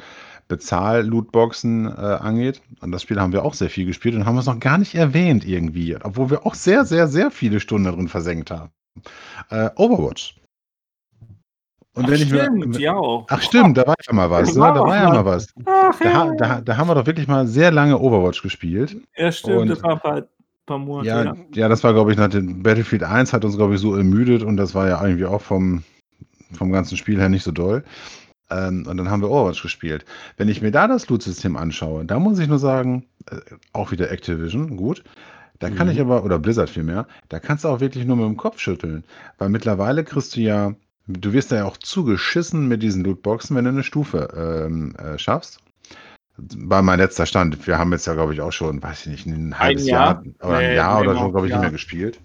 Bezahl-Lootboxen 0.48 1.88
äh, 1.88 1.90
angeht. 1.90 2.62
Und 2.82 2.92
das 2.92 3.02
Spiel 3.02 3.20
haben 3.20 3.34
wir 3.34 3.44
auch 3.44 3.54
sehr 3.56 3.70
viel 3.70 3.86
gespielt 3.86 4.16
und 4.16 4.26
haben 4.26 4.38
es 4.38 4.46
noch 4.46 4.60
gar 4.60 4.78
nicht 4.78 4.96
erwähnt 4.96 5.46
irgendwie, 5.46 5.96
obwohl 6.02 6.30
wir 6.30 6.46
auch 6.46 6.54
sehr, 6.56 6.86
sehr, 6.86 7.08
sehr 7.08 7.32
viele 7.32 7.60
Stunden 7.60 7.86
darin 7.86 8.08
versenkt 8.08 8.52
haben. 8.52 8.72
Äh, 9.50 9.70
Overwatch. 9.76 10.36
Und 11.96 12.06
Ach, 12.06 12.10
wenn 12.10 12.22
ich 12.22 12.30
mir, 12.32 12.44
stimmt, 12.44 12.78
ja 12.80 12.94
auch. 12.96 13.26
Ach 13.30 13.42
stimmt, 13.42 13.78
da 13.78 13.88
war 13.88 13.96
ja 14.06 14.14
mal 14.14 14.30
was, 14.30 14.54
ne? 14.54 14.60
Da 14.62 14.80
war 14.82 14.96
ja 14.98 15.10
mal 15.10 15.26
was. 15.26 15.48
Ach, 15.66 15.98
Da, 16.00 16.10
ja. 16.10 16.32
da, 16.38 16.62
da 16.62 16.78
haben 16.78 16.88
wir 16.90 16.96
doch 16.96 17.06
wirklich 17.06 17.28
mal 17.28 17.48
sehr 17.48 17.72
lange 17.72 17.98
Overwatch 18.00 18.42
gespielt. 18.42 18.98
ja, 19.18 19.32
stimmt, 19.32 19.58
und- 19.62 19.68
das 19.70 19.82
war 19.82 19.92
ein 19.94 20.00
paar, 20.00 20.24
paar 20.66 20.78
Monate. 20.78 21.08
Ja, 21.08 21.24
Ja, 21.24 21.36
ja, 21.54 21.70
das 21.70 21.84
war, 21.84 21.94
glaube 21.94 22.12
ich, 22.12 22.18
nach 22.18 22.28
dem 22.30 22.62
Battlefield 22.64 23.04
1 23.04 23.32
hat 23.34 23.46
uns, 23.46 23.56
glaube 23.56 23.76
ich, 23.76 23.80
so 23.82 23.96
ermüdet 23.96 24.44
und 24.44 24.58
das 24.58 24.76
war 24.76 24.88
ja 24.90 25.02
irgendwie 25.04 25.26
auch 25.26 25.42
vom, 25.42 25.84
vom 26.54 26.72
ganzen 26.72 26.98
Spiel 26.98 27.18
her 27.20 27.30
nicht 27.30 27.44
so 27.44 27.52
doll. 27.52 27.84
Ähm, 28.52 28.86
und 28.88 28.98
dann 28.98 29.10
haben 29.10 29.22
wir 29.22 29.32
Overwatch 29.32 29.62
gespielt. 29.64 30.06
Wenn 30.38 30.50
ich 30.50 30.62
mir 30.62 30.72
da 30.72 30.88
das 30.88 31.08
Loot-System 31.10 31.56
anschaue, 31.58 32.06
da 32.06 32.20
muss 32.20 32.38
ich 32.40 32.48
nur 32.48 32.60
sagen, 32.60 33.06
äh, 33.32 33.38
auch 33.74 33.92
wieder 33.92 34.12
Activision, 34.12 34.76
gut. 34.78 35.04
Da 35.60 35.70
kann 35.70 35.88
Mhm. 35.88 35.94
ich 35.94 36.02
aber, 36.02 36.26
oder 36.26 36.38
Blizzard 36.38 36.70
vielmehr, 36.70 37.08
da 37.30 37.40
kannst 37.40 37.64
du 37.64 37.70
auch 37.70 37.80
wirklich 37.80 38.06
nur 38.06 38.18
mit 38.18 38.26
dem 38.26 38.36
Kopf 38.38 38.60
schütteln. 38.60 39.06
Weil 39.38 39.48
mittlerweile 39.50 40.04
kriegst 40.04 40.36
du 40.36 40.42
ja, 40.42 40.74
du 41.08 41.34
wirst 41.34 41.52
da 41.52 41.58
ja 41.58 41.66
auch 41.66 41.78
zugeschissen 41.78 42.68
mit 42.68 42.84
diesen 42.84 43.04
Lootboxen, 43.04 43.56
wenn 43.56 43.66
du 43.66 43.72
eine 43.72 43.84
Stufe 43.84 44.28
ähm, 44.36 44.96
äh, 44.96 45.18
schaffst. 45.18 45.60
War 46.38 46.82
mein 46.82 47.00
letzter 47.00 47.26
Stand. 47.26 47.66
Wir 47.66 47.78
haben 47.78 47.94
jetzt 47.94 48.08
ja, 48.08 48.14
glaube 48.14 48.34
ich, 48.34 48.42
auch 48.42 48.52
schon, 48.52 48.84
weiß 48.84 49.06
ich 49.06 49.26
nicht, 49.26 49.28
ein 49.28 49.58
halbes 49.58 49.88
Jahr, 49.88 50.24
Jahr? 50.24 50.50
oder 50.50 50.58
ein 50.58 50.70
Nee, 50.70 50.76
Jahr 50.76 51.00
oder 51.00 51.14
länger, 51.14 51.26
so, 51.26 51.32
glaube 51.32 51.48
ich, 51.48 51.52
nicht 51.52 51.58
ja. 51.58 51.62
mehr 51.62 51.72
gespielt. 51.72 52.20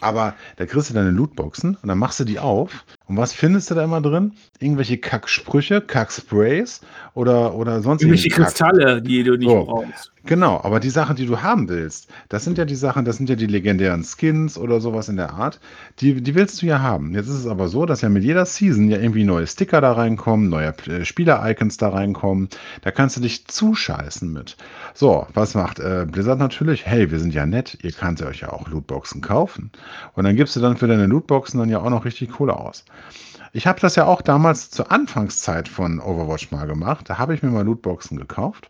Aber 0.00 0.34
da 0.56 0.66
kriegst 0.66 0.90
du 0.90 0.94
deine 0.94 1.10
Lootboxen 1.10 1.76
und 1.80 1.88
dann 1.88 1.98
machst 1.98 2.20
du 2.20 2.24
die 2.24 2.38
auf. 2.38 2.84
Und 3.06 3.16
was 3.16 3.32
findest 3.32 3.70
du 3.70 3.74
da 3.74 3.84
immer 3.84 4.00
drin? 4.00 4.32
Irgendwelche 4.58 4.98
Kacksprüche, 4.98 5.80
Kacksprays 5.80 6.80
oder, 7.14 7.54
oder 7.54 7.80
sonst 7.82 8.02
Irgendwelche. 8.02 8.30
Kristalle, 8.30 9.00
die 9.02 9.22
du 9.22 9.36
nicht 9.36 9.48
So. 9.48 9.64
brauchst. 9.64 10.12
Genau, 10.24 10.60
aber 10.64 10.80
die 10.80 10.90
Sachen, 10.90 11.14
die 11.14 11.24
du 11.24 11.40
haben 11.40 11.68
willst, 11.68 12.08
das 12.28 12.42
sind 12.42 12.58
ja 12.58 12.64
die 12.64 12.74
Sachen, 12.74 13.04
das 13.04 13.16
sind 13.16 13.28
ja 13.30 13.36
die 13.36 13.46
legendären 13.46 14.02
Skins 14.02 14.58
oder 14.58 14.80
sowas 14.80 15.08
in 15.08 15.14
der 15.16 15.34
Art. 15.34 15.60
Die, 16.00 16.20
die 16.20 16.34
willst 16.34 16.60
du 16.62 16.66
ja 16.66 16.80
haben. 16.80 17.14
Jetzt 17.14 17.28
ist 17.28 17.36
es 17.36 17.46
aber 17.46 17.68
so, 17.68 17.86
dass 17.86 18.00
ja 18.00 18.08
mit 18.08 18.24
jeder 18.24 18.44
Season 18.44 18.88
ja 18.88 18.98
irgendwie 18.98 19.22
neue 19.22 19.46
Sticker 19.46 19.80
da 19.80 19.92
reinkommen, 19.92 20.48
neue 20.48 20.74
äh, 20.88 21.04
Spieler-Icons 21.04 21.76
da 21.76 21.90
reinkommen. 21.90 22.48
Da 22.82 22.90
kannst 22.90 23.16
du 23.16 23.20
dich 23.20 23.46
zuscheißen 23.46 24.32
mit. 24.32 24.56
So, 24.94 25.28
was 25.32 25.54
macht 25.54 25.78
äh, 25.78 26.06
Blizzard 26.10 26.40
natürlich? 26.40 26.84
Hey, 26.86 27.08
wir 27.12 27.20
sind 27.20 27.32
ja 27.32 27.46
nett, 27.46 27.78
ihr 27.82 27.92
könnt 27.92 28.20
euch 28.22 28.40
ja 28.40 28.52
auch 28.52 28.68
Lootboxen 28.68 29.20
kaufen. 29.20 29.70
Und 30.14 30.24
dann 30.24 30.34
gibst 30.34 30.56
du 30.56 30.60
dann 30.60 30.76
für 30.76 30.88
deine 30.88 31.06
Lootboxen 31.06 31.60
dann 31.60 31.68
ja 31.70 31.78
auch 31.80 31.90
noch 31.90 32.04
richtig 32.04 32.30
Kohle 32.30 32.56
aus. 32.56 32.84
Ich 33.52 33.66
habe 33.66 33.80
das 33.80 33.96
ja 33.96 34.04
auch 34.04 34.22
damals 34.22 34.70
zur 34.70 34.92
Anfangszeit 34.92 35.68
von 35.68 36.00
Overwatch 36.00 36.50
mal 36.50 36.66
gemacht. 36.66 37.08
Da 37.08 37.18
habe 37.18 37.34
ich 37.34 37.42
mir 37.42 37.50
mal 37.50 37.64
Lootboxen 37.64 38.18
gekauft. 38.18 38.68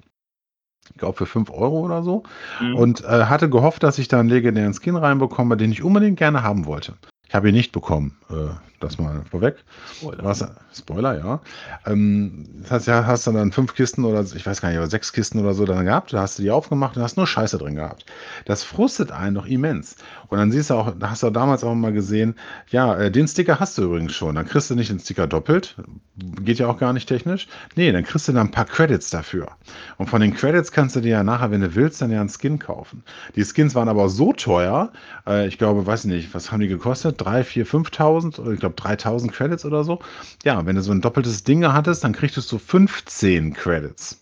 Ich 0.91 0.99
glaube 0.99 1.17
für 1.17 1.27
5 1.27 1.51
Euro 1.51 1.81
oder 1.81 2.03
so. 2.03 2.23
Mhm. 2.61 2.77
Und 2.77 3.05
äh, 3.05 3.25
hatte 3.25 3.51
gehofft, 3.51 3.83
dass 3.83 3.99
ich 3.99 4.09
da 4.09 4.21
einen 4.21 4.29
legendären 4.29 4.75
Skin 4.75 4.97
reinbekomme, 4.97 5.57
den 5.57 5.73
ich 5.73 5.83
unbedingt 5.83 6.19
gerne 6.19 6.43
haben 6.43 6.67
wollte. 6.67 6.95
Ich 7.27 7.35
habe 7.35 7.49
ihn 7.49 7.55
nicht 7.55 7.73
bekommen. 7.73 8.17
Äh, 8.31 8.76
das 8.81 8.99
mal 8.99 9.23
vorweg. 9.31 9.57
Spoiler. 9.97 10.25
Was, 10.25 10.45
Spoiler, 10.75 11.19
ja. 11.19 11.41
Ähm, 11.87 12.47
das 12.63 12.71
heißt, 12.71 12.87
ja, 12.89 13.07
hast 13.07 13.27
du 13.27 13.33
dann 13.33 13.53
fünf 13.53 13.75
Kisten 13.75 14.05
oder 14.05 14.21
ich 14.23 14.47
weiß 14.47 14.61
gar 14.61 14.69
nicht, 14.69 14.79
aber 14.79 14.89
sechs 14.89 15.13
Kisten 15.13 15.41
oder 15.41 15.55
so 15.55 15.65
dann 15.65 15.85
gehabt. 15.85 16.13
Da 16.13 16.21
hast 16.21 16.39
du 16.39 16.43
die 16.43 16.51
aufgemacht 16.51 16.97
und 16.97 17.03
hast 17.03 17.17
nur 17.17 17.27
Scheiße 17.27 17.59
drin 17.59 17.77
gehabt. 17.77 18.05
Das 18.45 18.65
frustet 18.65 19.11
einen 19.13 19.35
doch 19.35 19.47
immens. 19.47 19.97
Und 20.29 20.39
dann 20.39 20.53
siehst 20.53 20.71
du 20.71 20.75
auch, 20.75 20.93
da 20.99 21.11
hast 21.11 21.23
du 21.23 21.31
damals 21.31 21.65
auch 21.65 21.75
mal 21.75 21.93
gesehen, 21.93 22.35
ja, 22.69 22.97
äh, 22.97 23.11
den 23.11 23.29
Sticker 23.29 23.61
hast 23.61 23.79
du 23.79 23.85
übrigens 23.85 24.13
schon. 24.13 24.35
Dann 24.35 24.47
kriegst 24.47 24.71
du 24.71 24.75
nicht 24.75 24.91
den 24.91 25.01
Sticker 25.01 25.27
doppelt. 25.27 25.77
Geht 26.17 26.59
ja 26.59 26.67
auch 26.67 26.79
gar 26.79 26.93
nicht 26.93 27.09
technisch. 27.09 27.49
Nee, 27.75 27.93
dann 27.93 28.05
kriegst 28.05 28.29
du 28.29 28.33
dann 28.33 28.49
ein 28.49 28.51
paar 28.51 28.65
Credits 28.67 29.11
dafür. 29.11 29.49
Und 29.97 30.09
von 30.11 30.21
den 30.21 30.35
Credits 30.35 30.73
kannst 30.73 30.97
du 30.97 31.01
dir 31.01 31.11
ja 31.11 31.25
nachher, 31.25 31.51
wenn 31.51 31.61
du 31.61 31.75
willst, 31.75 32.03
dann 32.03 32.11
ja 32.11 32.21
einen 32.21 32.31
Skin 32.31 32.59
kaufen. 32.59 33.03
Die 33.35 33.45
Skins 33.45 33.75
waren 33.75 33.89
aber 33.89 34.09
so 34.09 34.33
teuer, 34.33 34.93
äh, 35.27 35.47
ich 35.47 35.59
glaube, 35.59 35.87
weiß 35.87 36.05
nicht, 36.05 36.35
was 36.35 36.53
haben 36.53 36.61
die 36.61 36.69
gekostet? 36.69 37.17
3, 37.19 37.45
4, 37.45 37.67
5.000 37.67 38.41
oder 38.41 38.53
ich 38.53 38.61
glaube 38.75 38.81
3.000 38.81 39.31
Credits 39.31 39.65
oder 39.65 39.85
so. 39.85 40.01
Ja, 40.45 40.65
wenn 40.67 40.77
du 40.77 40.83
so 40.83 40.93
ein 40.93 41.01
doppeltes 41.01 41.45
Ding 41.45 41.65
hattest, 41.67 42.05
dann 42.05 42.13
kriegtest 42.13 42.51
du 42.53 42.59
15 42.59 43.55
Credits. 43.55 44.21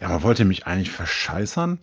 Ja, 0.00 0.08
man 0.08 0.22
wollte 0.22 0.44
mich 0.44 0.66
eigentlich 0.66 0.90
verscheißern. 0.90 1.78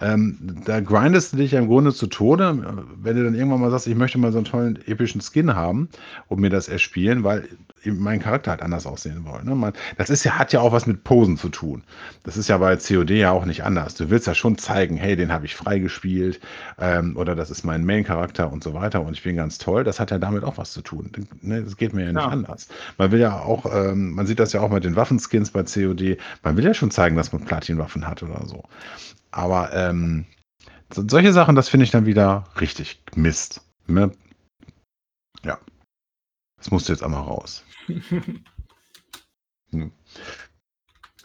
Ähm, 0.00 0.60
da 0.64 0.80
grindest 0.80 1.32
du 1.32 1.36
dich 1.36 1.52
ja 1.52 1.60
im 1.60 1.68
Grunde 1.68 1.94
zu 1.94 2.08
Tode, 2.08 2.84
wenn 3.00 3.16
du 3.16 3.24
dann 3.24 3.34
irgendwann 3.34 3.60
mal 3.60 3.70
sagst, 3.70 3.86
ich 3.86 3.94
möchte 3.94 4.18
mal 4.18 4.32
so 4.32 4.38
einen 4.38 4.44
tollen 4.44 4.78
epischen 4.86 5.20
Skin 5.20 5.54
haben 5.54 5.88
und 6.28 6.40
mir 6.40 6.50
das 6.50 6.68
erspielen, 6.68 7.22
weil 7.22 7.48
eben 7.84 7.98
mein 8.00 8.18
Charakter 8.18 8.50
halt 8.50 8.62
anders 8.62 8.86
aussehen 8.86 9.24
soll. 9.24 9.44
Ne? 9.44 9.54
Man, 9.54 9.72
das 9.96 10.10
ist 10.10 10.24
ja, 10.24 10.32
hat 10.38 10.52
ja 10.52 10.60
auch 10.60 10.72
was 10.72 10.86
mit 10.86 11.04
Posen 11.04 11.36
zu 11.36 11.48
tun. 11.48 11.84
Das 12.24 12.36
ist 12.36 12.48
ja 12.48 12.58
bei 12.58 12.76
COD 12.76 13.10
ja 13.10 13.30
auch 13.30 13.44
nicht 13.44 13.62
anders. 13.62 13.94
Du 13.94 14.10
willst 14.10 14.26
ja 14.26 14.34
schon 14.34 14.58
zeigen, 14.58 14.96
hey, 14.96 15.14
den 15.16 15.32
habe 15.32 15.44
ich 15.46 15.54
freigespielt 15.54 16.40
ähm, 16.78 17.16
oder 17.16 17.34
das 17.36 17.50
ist 17.50 17.62
mein 17.62 17.84
Main-Charakter 17.84 18.50
und 18.50 18.64
so 18.64 18.74
weiter 18.74 19.00
und 19.02 19.12
ich 19.12 19.22
bin 19.22 19.36
ganz 19.36 19.58
toll. 19.58 19.84
Das 19.84 20.00
hat 20.00 20.10
ja 20.10 20.18
damit 20.18 20.42
auch 20.44 20.58
was 20.58 20.72
zu 20.72 20.82
tun. 20.82 21.10
Ne? 21.42 21.62
Das 21.62 21.76
geht 21.76 21.92
mir 21.94 22.06
ja 22.06 22.12
nicht 22.12 22.22
Ja. 22.22 22.28
anders. 22.28 22.68
Man 22.98 23.12
will 23.12 23.20
ja 23.20 23.38
auch, 23.38 23.66
ähm, 23.72 24.10
man 24.12 24.26
sieht 24.26 24.40
das 24.40 24.52
ja 24.54 24.60
auch 24.60 24.70
mit 24.70 24.82
den 24.84 24.96
Waffenskins 24.96 25.50
bei 25.50 25.62
COD, 25.62 26.16
man 26.42 26.56
will 26.56 26.64
ja 26.64 26.74
schon 26.74 26.90
zeigen, 26.90 27.16
dass 27.16 27.32
man 27.32 27.44
Platinwaffen 27.54 28.06
hat 28.06 28.22
oder 28.22 28.46
so. 28.48 28.64
Aber 29.30 29.72
ähm, 29.72 30.26
so, 30.92 31.04
solche 31.08 31.32
Sachen, 31.32 31.54
das 31.54 31.68
finde 31.68 31.84
ich 31.84 31.90
dann 31.92 32.04
wieder 32.06 32.44
richtig 32.60 33.00
Mist. 33.14 33.60
Ne? 33.86 34.10
Ja. 35.44 35.58
Das 36.56 36.70
musste 36.72 36.92
jetzt 36.92 37.02
einmal 37.02 37.22
raus. 37.22 37.64
Hm. 39.70 39.90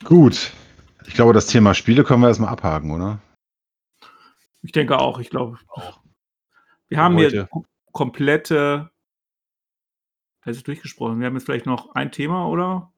Gut. 0.05 0.53
Ich 1.05 1.13
glaube, 1.13 1.33
das 1.33 1.45
Thema 1.45 1.75
Spiele 1.75 2.03
können 2.03 2.21
wir 2.21 2.29
erstmal 2.29 2.49
abhaken, 2.49 2.89
oder? 2.89 3.21
Ich 4.63 4.71
denke 4.71 4.97
auch, 4.97 5.19
ich 5.19 5.29
glaube 5.29 5.59
auch. 5.67 6.01
Wir 6.87 6.97
haben 6.97 7.15
Heute. 7.15 7.29
hier 7.29 7.47
kom- 7.49 7.65
komplette. 7.91 8.89
Ist 10.45 10.67
durchgesprochen. 10.67 11.19
Wir 11.19 11.27
haben 11.27 11.35
jetzt 11.35 11.45
vielleicht 11.45 11.67
noch 11.67 11.93
ein 11.93 12.11
Thema, 12.11 12.47
oder? 12.47 12.91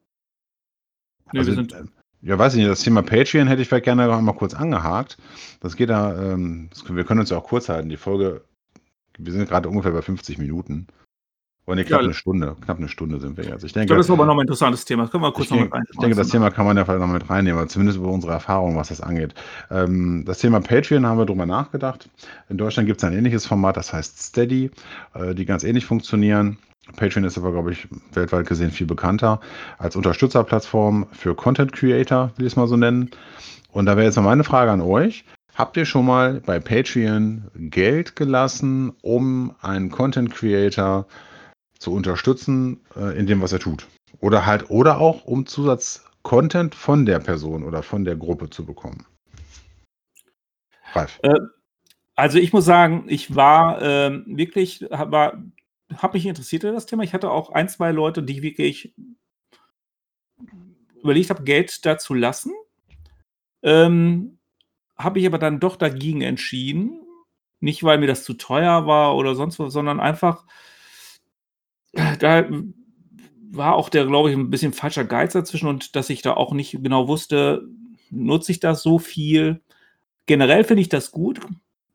Nee, 1.34 1.40
Also, 1.40 1.52
wir 1.52 1.56
sind. 1.56 1.92
Ja, 2.22 2.38
weiß 2.38 2.54
ich 2.54 2.60
nicht, 2.60 2.70
das 2.70 2.82
Thema 2.82 3.02
Patreon 3.02 3.48
hätte 3.48 3.62
ich 3.62 3.68
vielleicht 3.68 3.86
gerne 3.86 4.08
noch 4.08 4.18
einmal 4.18 4.36
kurz 4.36 4.54
angehakt. 4.54 5.18
Das 5.60 5.76
geht 5.76 5.90
da, 5.90 6.34
ähm, 6.34 6.68
das 6.72 6.84
können, 6.86 6.98
wir 6.98 7.04
können 7.04 7.20
uns 7.22 7.30
ja 7.30 7.38
auch 7.38 7.44
kurz 7.46 7.70
halten. 7.70 7.90
Die 7.90 7.98
Folge, 7.98 8.44
wir 9.18 9.32
sind 9.34 9.48
gerade 9.50 9.70
ungefähr 9.70 9.92
bei 9.92 10.02
50 10.02 10.38
Minuten. 10.38 10.88
Oder 11.68 11.76
nee, 11.76 11.84
knapp 11.84 12.02
Ja. 12.02 12.06
eine 12.06 12.14
Stunde. 12.16 12.56
Knapp 12.66 12.80
eine 12.80 12.90
Stunde 12.90 13.20
sind 13.20 13.38
wir 13.38 13.46
jetzt. 13.46 13.60
Ich 13.64 13.68
Ich 13.68 13.74
denke, 13.74 13.88
glaube, 13.88 14.00
das 14.00 14.08
ist 14.08 14.12
aber 14.12 14.26
noch 14.26 14.34
ein 14.36 14.42
interessantes 14.42 14.84
Thema. 14.84 15.04
Das 15.04 15.12
können 15.12 15.24
wir 15.24 15.32
kurz 15.32 15.46
ich, 15.46 15.52
noch 15.52 15.60
mit 15.62 15.72
denke, 15.74 15.88
ich 15.92 16.00
denke, 16.00 16.16
das. 16.16 16.30
Thema 16.30 16.50
kann 16.50 16.66
man 16.66 16.76
ja 16.76 16.86
vielleicht 16.86 17.00
noch 17.02 17.08
mit 17.08 17.30
reinnehmen, 17.30 17.60
aber 17.60 17.70
zumindest 17.70 18.00
über 18.00 18.10
unsere 18.10 18.34
Erfahrungen, 18.34 18.76
was 18.76 18.90
das 18.90 19.00
angeht. 19.00 19.36
Ähm, 19.70 20.24
das 20.26 20.40
Thema 20.40 20.60
Patreon 20.60 21.06
haben 21.06 21.20
wir 21.20 21.26
drüber 21.26 21.46
nachgedacht. 21.46 22.10
In 22.50 22.58
Deutschland 22.58 22.88
gibt 22.88 22.98
es 23.02 23.04
ein 23.04 23.14
ähnliches 23.14 23.46
Format, 23.46 23.78
das 23.78 23.94
heißt 23.94 24.20
Steady, 24.22 24.72
äh, 25.14 25.36
die 25.36 25.46
ganz 25.46 25.64
ähnlich 25.64 25.86
funktionieren. 25.86 26.58
Patreon 26.96 27.26
ist 27.26 27.38
aber, 27.38 27.52
glaube 27.52 27.72
ich, 27.72 27.88
weltweit 28.14 28.48
gesehen 28.48 28.72
viel 28.72 28.88
bekannter 28.88 29.40
als 29.78 29.96
Unterstützerplattform 29.96 31.08
für 31.12 31.36
Content 31.36 31.74
Creator, 31.74 32.32
will 32.38 32.46
ich 32.46 32.54
es 32.54 32.58
mal 32.58 32.68
so 32.68 32.78
nennen. 32.78 33.12
Und 33.72 33.86
da 33.86 33.96
wäre 33.96 34.06
jetzt 34.06 34.16
mal 34.18 34.24
meine 34.24 34.44
Frage 34.44 34.72
an 34.72 34.82
euch. 34.82 35.26
Habt 35.56 35.78
ihr 35.78 35.86
schon 35.86 36.06
mal 36.06 36.42
bei 36.46 36.60
Patreon 36.60 37.50
Geld 37.56 38.16
gelassen, 38.16 38.94
um 39.02 39.54
einen 39.62 39.90
Content 39.90 40.34
Creator 40.34 41.06
zu 41.78 41.94
unterstützen 41.94 42.80
äh, 42.96 43.18
in 43.18 43.28
dem, 43.28 43.42
was 43.42 43.52
er 43.52 43.60
tut? 43.60 43.88
Oder 44.20 44.46
halt, 44.46 44.70
oder 44.70 45.00
auch, 45.00 45.26
um 45.26 45.46
Zusatz-Content 45.46 46.76
von 46.76 47.06
der 47.06 47.20
Person 47.20 47.64
oder 47.64 47.84
von 47.84 48.06
der 48.06 48.16
Gruppe 48.16 48.50
zu 48.50 48.66
bekommen? 48.66 49.06
Ralf. 50.94 51.20
Also 52.16 52.38
ich 52.38 52.54
muss 52.54 52.66
sagen, 52.66 53.06
ich 53.08 53.36
war 53.36 53.82
ähm, 53.82 54.24
wirklich, 54.28 54.86
habe 55.92 56.02
hab 56.02 56.14
mich 56.14 56.26
interessiert 56.26 56.64
in 56.64 56.74
das 56.74 56.86
Thema. 56.86 57.04
Ich 57.04 57.14
hatte 57.14 57.32
auch 57.32 57.52
ein, 57.52 57.70
zwei 57.70 57.92
Leute, 57.92 58.24
die 58.24 58.38
ich 58.38 58.42
wirklich 58.42 58.94
überlegt 61.02 61.30
habe, 61.30 61.44
Geld 61.44 61.86
da 61.86 61.98
zu 61.98 62.14
lassen. 62.14 62.54
Ähm, 63.64 64.40
habe 64.98 65.20
ich 65.20 65.26
aber 65.26 65.38
dann 65.38 65.60
doch 65.60 65.76
dagegen 65.76 66.22
entschieden. 66.22 67.02
Nicht, 67.60 67.84
weil 67.84 68.00
mir 68.00 68.08
das 68.08 68.24
zu 68.24 68.34
teuer 68.34 68.88
war 68.88 69.16
oder 69.16 69.36
sonst 69.36 69.60
was, 69.60 69.74
sondern 69.74 70.00
einfach, 70.00 70.46
äh, 71.94 72.18
da 72.18 72.50
war 73.52 73.76
auch 73.76 73.90
der, 73.90 74.06
glaube 74.06 74.32
ich, 74.32 74.38
ein 74.38 74.50
bisschen 74.50 74.74
falscher 74.74 75.04
Geiz 75.04 75.34
dazwischen 75.34 75.68
und 75.68 75.96
dass 75.96 76.10
ich 76.10 76.22
da 76.22 76.34
auch 76.34 76.54
nicht 76.54 76.84
genau 76.84 77.08
wusste, 77.08 77.68
nutze 78.10 78.52
ich 78.52 78.60
das 78.60 78.82
so 78.82 78.98
viel. 78.98 79.62
Generell 80.26 80.64
finde 80.64 80.82
ich 80.82 80.90
das 80.90 81.12
gut, 81.12 81.40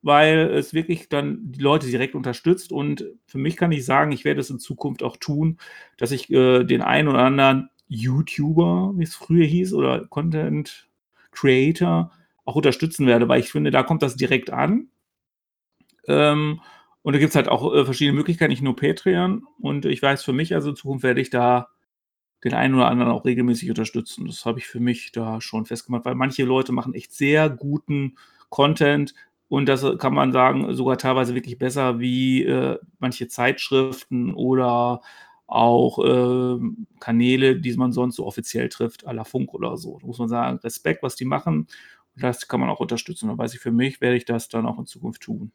weil 0.06 0.50
es 0.50 0.72
wirklich 0.72 1.08
dann 1.08 1.50
die 1.50 1.60
Leute 1.60 1.88
direkt 1.88 2.14
unterstützt. 2.14 2.70
Und 2.70 3.04
für 3.26 3.38
mich 3.38 3.56
kann 3.56 3.72
ich 3.72 3.84
sagen, 3.84 4.12
ich 4.12 4.24
werde 4.24 4.40
es 4.40 4.50
in 4.50 4.60
Zukunft 4.60 5.02
auch 5.02 5.16
tun, 5.16 5.58
dass 5.96 6.12
ich 6.12 6.30
äh, 6.30 6.62
den 6.62 6.80
einen 6.80 7.08
oder 7.08 7.24
anderen 7.24 7.70
YouTuber, 7.88 8.92
wie 8.94 9.02
es 9.02 9.16
früher 9.16 9.44
hieß, 9.44 9.74
oder 9.74 10.06
Content 10.06 10.88
Creator 11.32 12.12
auch 12.44 12.54
unterstützen 12.54 13.08
werde, 13.08 13.26
weil 13.26 13.40
ich 13.40 13.50
finde, 13.50 13.72
da 13.72 13.82
kommt 13.82 14.02
das 14.02 14.14
direkt 14.14 14.50
an. 14.50 14.90
Ähm, 16.06 16.60
und 17.02 17.12
da 17.12 17.18
gibt 17.18 17.30
es 17.30 17.36
halt 17.36 17.48
auch 17.48 17.74
äh, 17.74 17.84
verschiedene 17.84 18.16
Möglichkeiten, 18.16 18.50
nicht 18.50 18.62
nur 18.62 18.76
Patreon. 18.76 19.44
Und 19.58 19.86
ich 19.86 20.00
weiß 20.00 20.22
für 20.22 20.32
mich, 20.32 20.54
also 20.54 20.70
in 20.70 20.76
Zukunft 20.76 21.02
werde 21.02 21.20
ich 21.20 21.30
da 21.30 21.70
den 22.44 22.54
einen 22.54 22.76
oder 22.76 22.86
anderen 22.86 23.10
auch 23.10 23.24
regelmäßig 23.24 23.70
unterstützen. 23.70 24.26
Das 24.26 24.46
habe 24.46 24.60
ich 24.60 24.68
für 24.68 24.78
mich 24.78 25.10
da 25.10 25.40
schon 25.40 25.66
festgemacht, 25.66 26.04
weil 26.04 26.14
manche 26.14 26.44
Leute 26.44 26.70
machen 26.70 26.94
echt 26.94 27.12
sehr 27.12 27.50
guten 27.50 28.16
Content 28.50 29.12
und 29.48 29.66
das 29.68 29.84
kann 29.98 30.14
man 30.14 30.32
sagen, 30.32 30.74
sogar 30.74 30.98
teilweise 30.98 31.34
wirklich 31.34 31.58
besser 31.58 32.00
wie 32.00 32.44
äh, 32.44 32.78
manche 32.98 33.28
Zeitschriften 33.28 34.34
oder 34.34 35.02
auch 35.46 35.98
äh, 36.04 36.58
Kanäle, 36.98 37.60
die 37.60 37.76
man 37.76 37.92
sonst 37.92 38.16
so 38.16 38.26
offiziell 38.26 38.68
trifft, 38.68 39.06
à 39.06 39.12
la 39.12 39.24
Funk 39.24 39.54
oder 39.54 39.76
so. 39.76 39.98
Da 40.00 40.06
muss 40.06 40.18
man 40.18 40.28
sagen, 40.28 40.58
Respekt, 40.58 41.02
was 41.02 41.14
die 41.14 41.24
machen. 41.24 41.68
Das 42.16 42.48
kann 42.48 42.60
man 42.60 42.70
auch 42.70 42.80
unterstützen. 42.80 43.28
Da 43.28 43.38
weiß 43.38 43.54
ich 43.54 43.60
für 43.60 43.70
mich, 43.70 44.00
werde 44.00 44.16
ich 44.16 44.24
das 44.24 44.48
dann 44.48 44.66
auch 44.66 44.78
in 44.78 44.86
Zukunft 44.86 45.22
tun. 45.22 45.52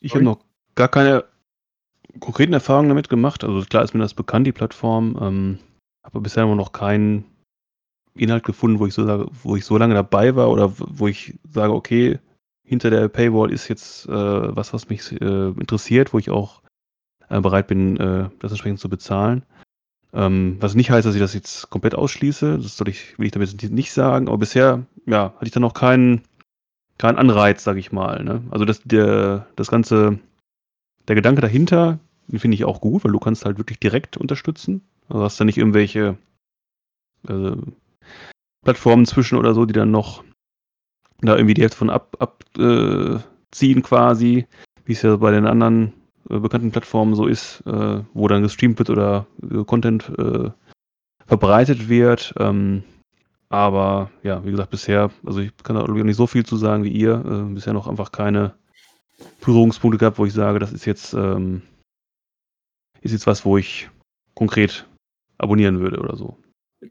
Ich 0.00 0.14
habe 0.14 0.24
noch 0.24 0.40
gar 0.74 0.88
keine 0.88 1.24
konkreten 2.20 2.52
Erfahrungen 2.52 2.88
damit 2.88 3.08
gemacht. 3.08 3.44
Also 3.44 3.64
klar 3.66 3.84
ist 3.84 3.94
mir 3.94 4.00
das 4.00 4.14
bekannt, 4.14 4.46
die 4.46 4.52
Plattform. 4.52 5.16
Ähm, 5.20 5.58
habe 6.02 6.20
bisher 6.20 6.46
noch 6.46 6.72
keinen 6.72 7.24
Inhalt 8.16 8.44
gefunden, 8.44 8.78
wo 8.78 8.86
ich 8.86 8.94
so 8.94 9.04
sage, 9.04 9.26
wo 9.42 9.56
ich 9.56 9.64
so 9.64 9.76
lange 9.76 9.94
dabei 9.94 10.36
war 10.36 10.50
oder 10.50 10.72
wo 10.76 11.08
ich 11.08 11.34
sage, 11.50 11.72
okay, 11.72 12.18
hinter 12.62 12.90
der 12.90 13.08
Paywall 13.08 13.52
ist 13.52 13.68
jetzt 13.68 14.06
äh, 14.08 14.12
was, 14.56 14.72
was 14.72 14.88
mich 14.88 15.12
äh, 15.12 15.48
interessiert, 15.48 16.12
wo 16.12 16.18
ich 16.18 16.30
auch 16.30 16.62
äh, 17.28 17.40
bereit 17.40 17.66
bin, 17.66 17.96
äh, 17.96 18.28
das 18.38 18.52
entsprechend 18.52 18.80
zu 18.80 18.88
bezahlen. 18.88 19.44
Ähm, 20.12 20.56
was 20.60 20.74
nicht 20.74 20.90
heißt, 20.90 21.06
dass 21.06 21.14
ich 21.14 21.20
das 21.20 21.34
jetzt 21.34 21.70
komplett 21.70 21.94
ausschließe. 21.94 22.58
Das 22.58 22.76
soll 22.76 22.88
ich, 22.88 23.18
will 23.18 23.26
ich 23.26 23.32
damit 23.32 23.70
nicht 23.70 23.92
sagen. 23.92 24.28
Aber 24.28 24.38
bisher, 24.38 24.86
ja, 25.06 25.34
hatte 25.34 25.46
ich 25.46 25.50
da 25.50 25.60
noch 25.60 25.74
keinen, 25.74 26.22
keinen 26.98 27.18
Anreiz, 27.18 27.64
sage 27.64 27.80
ich 27.80 27.90
mal. 27.90 28.22
Ne? 28.22 28.42
Also 28.50 28.64
das, 28.64 28.80
der, 28.84 29.48
das 29.56 29.68
ganze, 29.68 30.20
der 31.08 31.16
Gedanke 31.16 31.40
dahinter, 31.40 31.98
den 32.28 32.38
finde 32.38 32.54
ich 32.54 32.64
auch 32.64 32.80
gut, 32.80 33.04
weil 33.04 33.12
du 33.12 33.18
kannst 33.18 33.44
halt 33.44 33.58
wirklich 33.58 33.80
direkt 33.80 34.16
unterstützen. 34.16 34.82
Also 35.08 35.24
hast 35.24 35.40
da 35.40 35.44
nicht 35.44 35.58
irgendwelche 35.58 36.16
äh, 37.28 37.56
Plattformen 38.64 39.06
zwischen 39.06 39.38
oder 39.38 39.54
so, 39.54 39.64
die 39.64 39.74
dann 39.74 39.90
noch 39.90 40.24
da 41.20 41.36
irgendwie 41.36 41.54
die 41.54 41.62
Hälfte 41.62 41.78
von 41.78 41.90
abziehen 41.90 42.18
ab, 42.18 42.44
äh, 42.58 43.80
quasi, 43.80 44.46
wie 44.84 44.92
es 44.92 45.02
ja 45.02 45.16
bei 45.16 45.30
den 45.30 45.46
anderen 45.46 45.92
äh, 46.28 46.38
bekannten 46.38 46.70
Plattformen 46.70 47.14
so 47.14 47.26
ist, 47.26 47.62
äh, 47.66 48.02
wo 48.12 48.28
dann 48.28 48.42
gestreamt 48.42 48.78
wird 48.78 48.90
oder 48.90 49.26
äh, 49.42 49.64
Content 49.64 50.10
äh, 50.18 50.50
verbreitet 51.26 51.88
wird. 51.88 52.34
Ähm, 52.38 52.82
aber 53.48 54.10
ja, 54.22 54.44
wie 54.44 54.50
gesagt, 54.50 54.70
bisher, 54.70 55.10
also 55.24 55.40
ich 55.40 55.56
kann 55.62 55.76
da 55.76 55.86
nicht 55.86 56.16
so 56.16 56.26
viel 56.26 56.44
zu 56.44 56.56
sagen 56.56 56.84
wie 56.84 56.92
ihr, 56.92 57.24
äh, 57.24 57.54
bisher 57.54 57.72
noch 57.72 57.86
einfach 57.86 58.12
keine 58.12 58.54
Berührungspunkte 59.40 59.98
gehabt, 59.98 60.18
wo 60.18 60.26
ich 60.26 60.32
sage, 60.32 60.58
das 60.58 60.72
ist 60.72 60.84
jetzt, 60.86 61.14
ähm, 61.14 61.62
ist 63.00 63.12
jetzt 63.12 63.26
was, 63.26 63.44
wo 63.44 63.56
ich 63.56 63.88
konkret 64.34 64.86
abonnieren 65.38 65.80
würde 65.80 66.00
oder 66.00 66.16
so. 66.16 66.36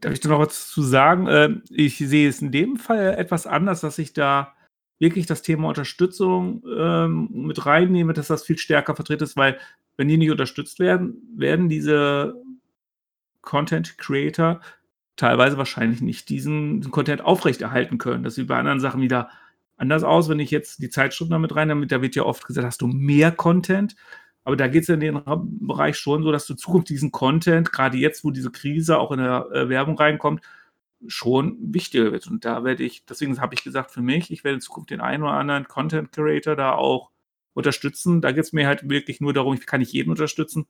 Darf 0.00 0.12
ich 0.12 0.20
da 0.20 0.28
noch 0.28 0.40
was 0.40 0.68
zu 0.70 0.82
sagen? 0.82 1.26
Äh, 1.26 1.56
ich 1.70 1.98
sehe 1.98 2.28
es 2.28 2.42
in 2.42 2.52
dem 2.52 2.76
Fall 2.76 3.14
etwas 3.14 3.46
anders, 3.46 3.80
dass 3.80 3.98
ich 3.98 4.12
da 4.12 4.54
wirklich 4.98 5.26
das 5.26 5.42
Thema 5.42 5.68
Unterstützung 5.68 6.62
ähm, 6.76 7.28
mit 7.32 7.66
reinnehme, 7.66 8.12
dass 8.12 8.28
das 8.28 8.44
viel 8.44 8.58
stärker 8.58 8.94
vertreten 8.94 9.24
ist, 9.24 9.36
weil 9.36 9.58
wenn 9.96 10.08
die 10.08 10.16
nicht 10.16 10.30
unterstützt 10.30 10.78
werden, 10.78 11.22
werden 11.36 11.68
diese 11.68 12.34
Content 13.42 13.98
Creator 13.98 14.60
teilweise 15.16 15.58
wahrscheinlich 15.58 16.00
nicht 16.00 16.28
diesen, 16.28 16.90
Content 16.90 17.22
aufrechterhalten 17.22 17.98
können. 17.98 18.24
Das 18.24 18.34
sieht 18.34 18.48
bei 18.48 18.58
anderen 18.58 18.80
Sachen 18.80 19.00
wieder 19.00 19.30
anders 19.76 20.04
aus, 20.04 20.28
wenn 20.28 20.40
ich 20.40 20.50
jetzt 20.50 20.82
die 20.82 20.90
Zeitschriften 20.90 21.32
damit 21.32 21.54
rein, 21.54 21.68
damit 21.68 21.92
da 21.92 22.02
wird 22.02 22.16
ja 22.16 22.24
oft 22.24 22.46
gesagt, 22.46 22.66
hast 22.66 22.80
du 22.80 22.86
mehr 22.86 23.30
Content. 23.30 23.96
Aber 24.44 24.56
da 24.56 24.68
geht 24.68 24.82
es 24.82 24.88
in 24.90 25.00
den 25.00 25.20
Bereich 25.60 25.96
schon 25.96 26.22
so, 26.22 26.30
dass 26.30 26.46
du 26.46 26.54
Zukunft 26.54 26.90
diesen 26.90 27.10
Content, 27.10 27.72
gerade 27.72 27.96
jetzt, 27.96 28.24
wo 28.24 28.30
diese 28.30 28.50
Krise 28.50 28.98
auch 28.98 29.10
in 29.10 29.18
der 29.18 29.48
äh, 29.52 29.68
Werbung 29.70 29.96
reinkommt, 29.98 30.42
schon 31.06 31.56
wichtiger 31.60 32.12
wird. 32.12 32.26
Und 32.26 32.44
da 32.44 32.64
werde 32.64 32.82
ich, 32.82 33.04
deswegen 33.06 33.40
habe 33.40 33.54
ich 33.54 33.64
gesagt, 33.64 33.90
für 33.90 34.02
mich, 34.02 34.30
ich 34.30 34.44
werde 34.44 34.56
in 34.56 34.60
Zukunft 34.60 34.90
den 34.90 35.00
einen 35.00 35.22
oder 35.22 35.32
anderen 35.32 35.66
Content 35.68 36.12
Creator 36.12 36.56
da 36.56 36.72
auch 36.72 37.10
unterstützen. 37.54 38.20
Da 38.20 38.32
geht 38.32 38.44
es 38.44 38.52
mir 38.52 38.66
halt 38.66 38.88
wirklich 38.88 39.20
nur 39.20 39.32
darum, 39.32 39.54
ich 39.54 39.66
kann 39.66 39.80
nicht 39.80 39.92
jeden 39.92 40.10
unterstützen, 40.10 40.66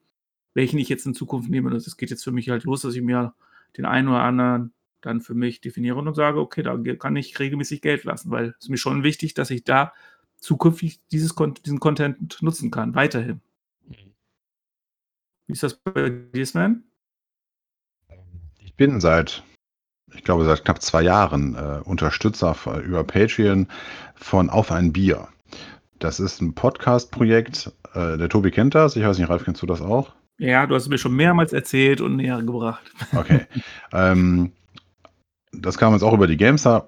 welchen 0.53 0.79
ich 0.79 0.89
jetzt 0.89 1.05
in 1.05 1.13
Zukunft 1.13 1.49
nehme. 1.49 1.67
Und 1.67 1.75
das 1.75 1.97
geht 1.97 2.09
jetzt 2.09 2.23
für 2.23 2.31
mich 2.31 2.49
halt 2.49 2.63
los, 2.63 2.81
dass 2.81 2.95
ich 2.95 3.01
mir 3.01 3.33
den 3.77 3.85
einen 3.85 4.07
oder 4.07 4.21
anderen 4.21 4.73
dann 5.01 5.21
für 5.21 5.35
mich 5.35 5.61
definiere 5.61 5.97
und 5.97 6.15
sage, 6.15 6.39
okay, 6.39 6.63
da 6.63 6.77
kann 6.95 7.15
ich 7.15 7.37
regelmäßig 7.39 7.81
Geld 7.81 8.05
lassen, 8.05 8.31
weil 8.31 8.55
es 8.59 8.69
mir 8.69 8.77
schon 8.77 9.03
wichtig, 9.03 9.33
dass 9.35 9.51
ich 9.51 9.63
da 9.63 9.93
zukünftig 10.39 10.99
dieses, 11.11 11.35
diesen 11.63 11.79
Content 11.79 12.41
nutzen 12.41 12.71
kann, 12.71 12.95
weiterhin. 12.95 13.41
Wie 15.47 15.53
ist 15.53 15.63
das 15.63 15.75
bei 15.75 16.09
dir, 16.09 16.45
Sven? 16.45 16.83
Ich 18.57 18.75
bin 18.75 18.99
seit, 18.99 19.43
ich 20.13 20.23
glaube, 20.23 20.43
seit 20.45 20.65
knapp 20.65 20.81
zwei 20.81 21.03
Jahren 21.03 21.55
äh, 21.55 21.81
Unterstützer 21.83 22.55
über 22.83 23.03
Patreon 23.03 23.67
von 24.15 24.49
Auf 24.49 24.71
ein 24.71 24.91
Bier. 24.91 25.27
Das 25.99 26.19
ist 26.19 26.41
ein 26.41 26.55
Podcast-Projekt. 26.55 27.71
Äh, 27.93 28.17
der 28.17 28.29
Tobi 28.29 28.49
kennt 28.49 28.73
das. 28.73 28.95
Ich 28.95 29.03
weiß 29.03 29.19
nicht, 29.19 29.29
Ralf, 29.29 29.45
kennst 29.45 29.61
du 29.61 29.67
das 29.67 29.81
auch? 29.81 30.13
Ja, 30.37 30.65
du 30.65 30.75
hast 30.75 30.83
es 30.83 30.89
mir 30.89 30.97
schon 30.97 31.15
mehrmals 31.15 31.53
erzählt 31.53 32.01
und 32.01 32.15
näher 32.15 32.41
gebracht. 32.41 32.91
Okay. 33.15 33.45
ähm, 33.93 34.51
das 35.61 35.77
kam 35.77 35.93
jetzt 35.93 36.03
auch 36.03 36.13
über 36.13 36.27
die 36.27 36.37
Gamestar 36.37 36.87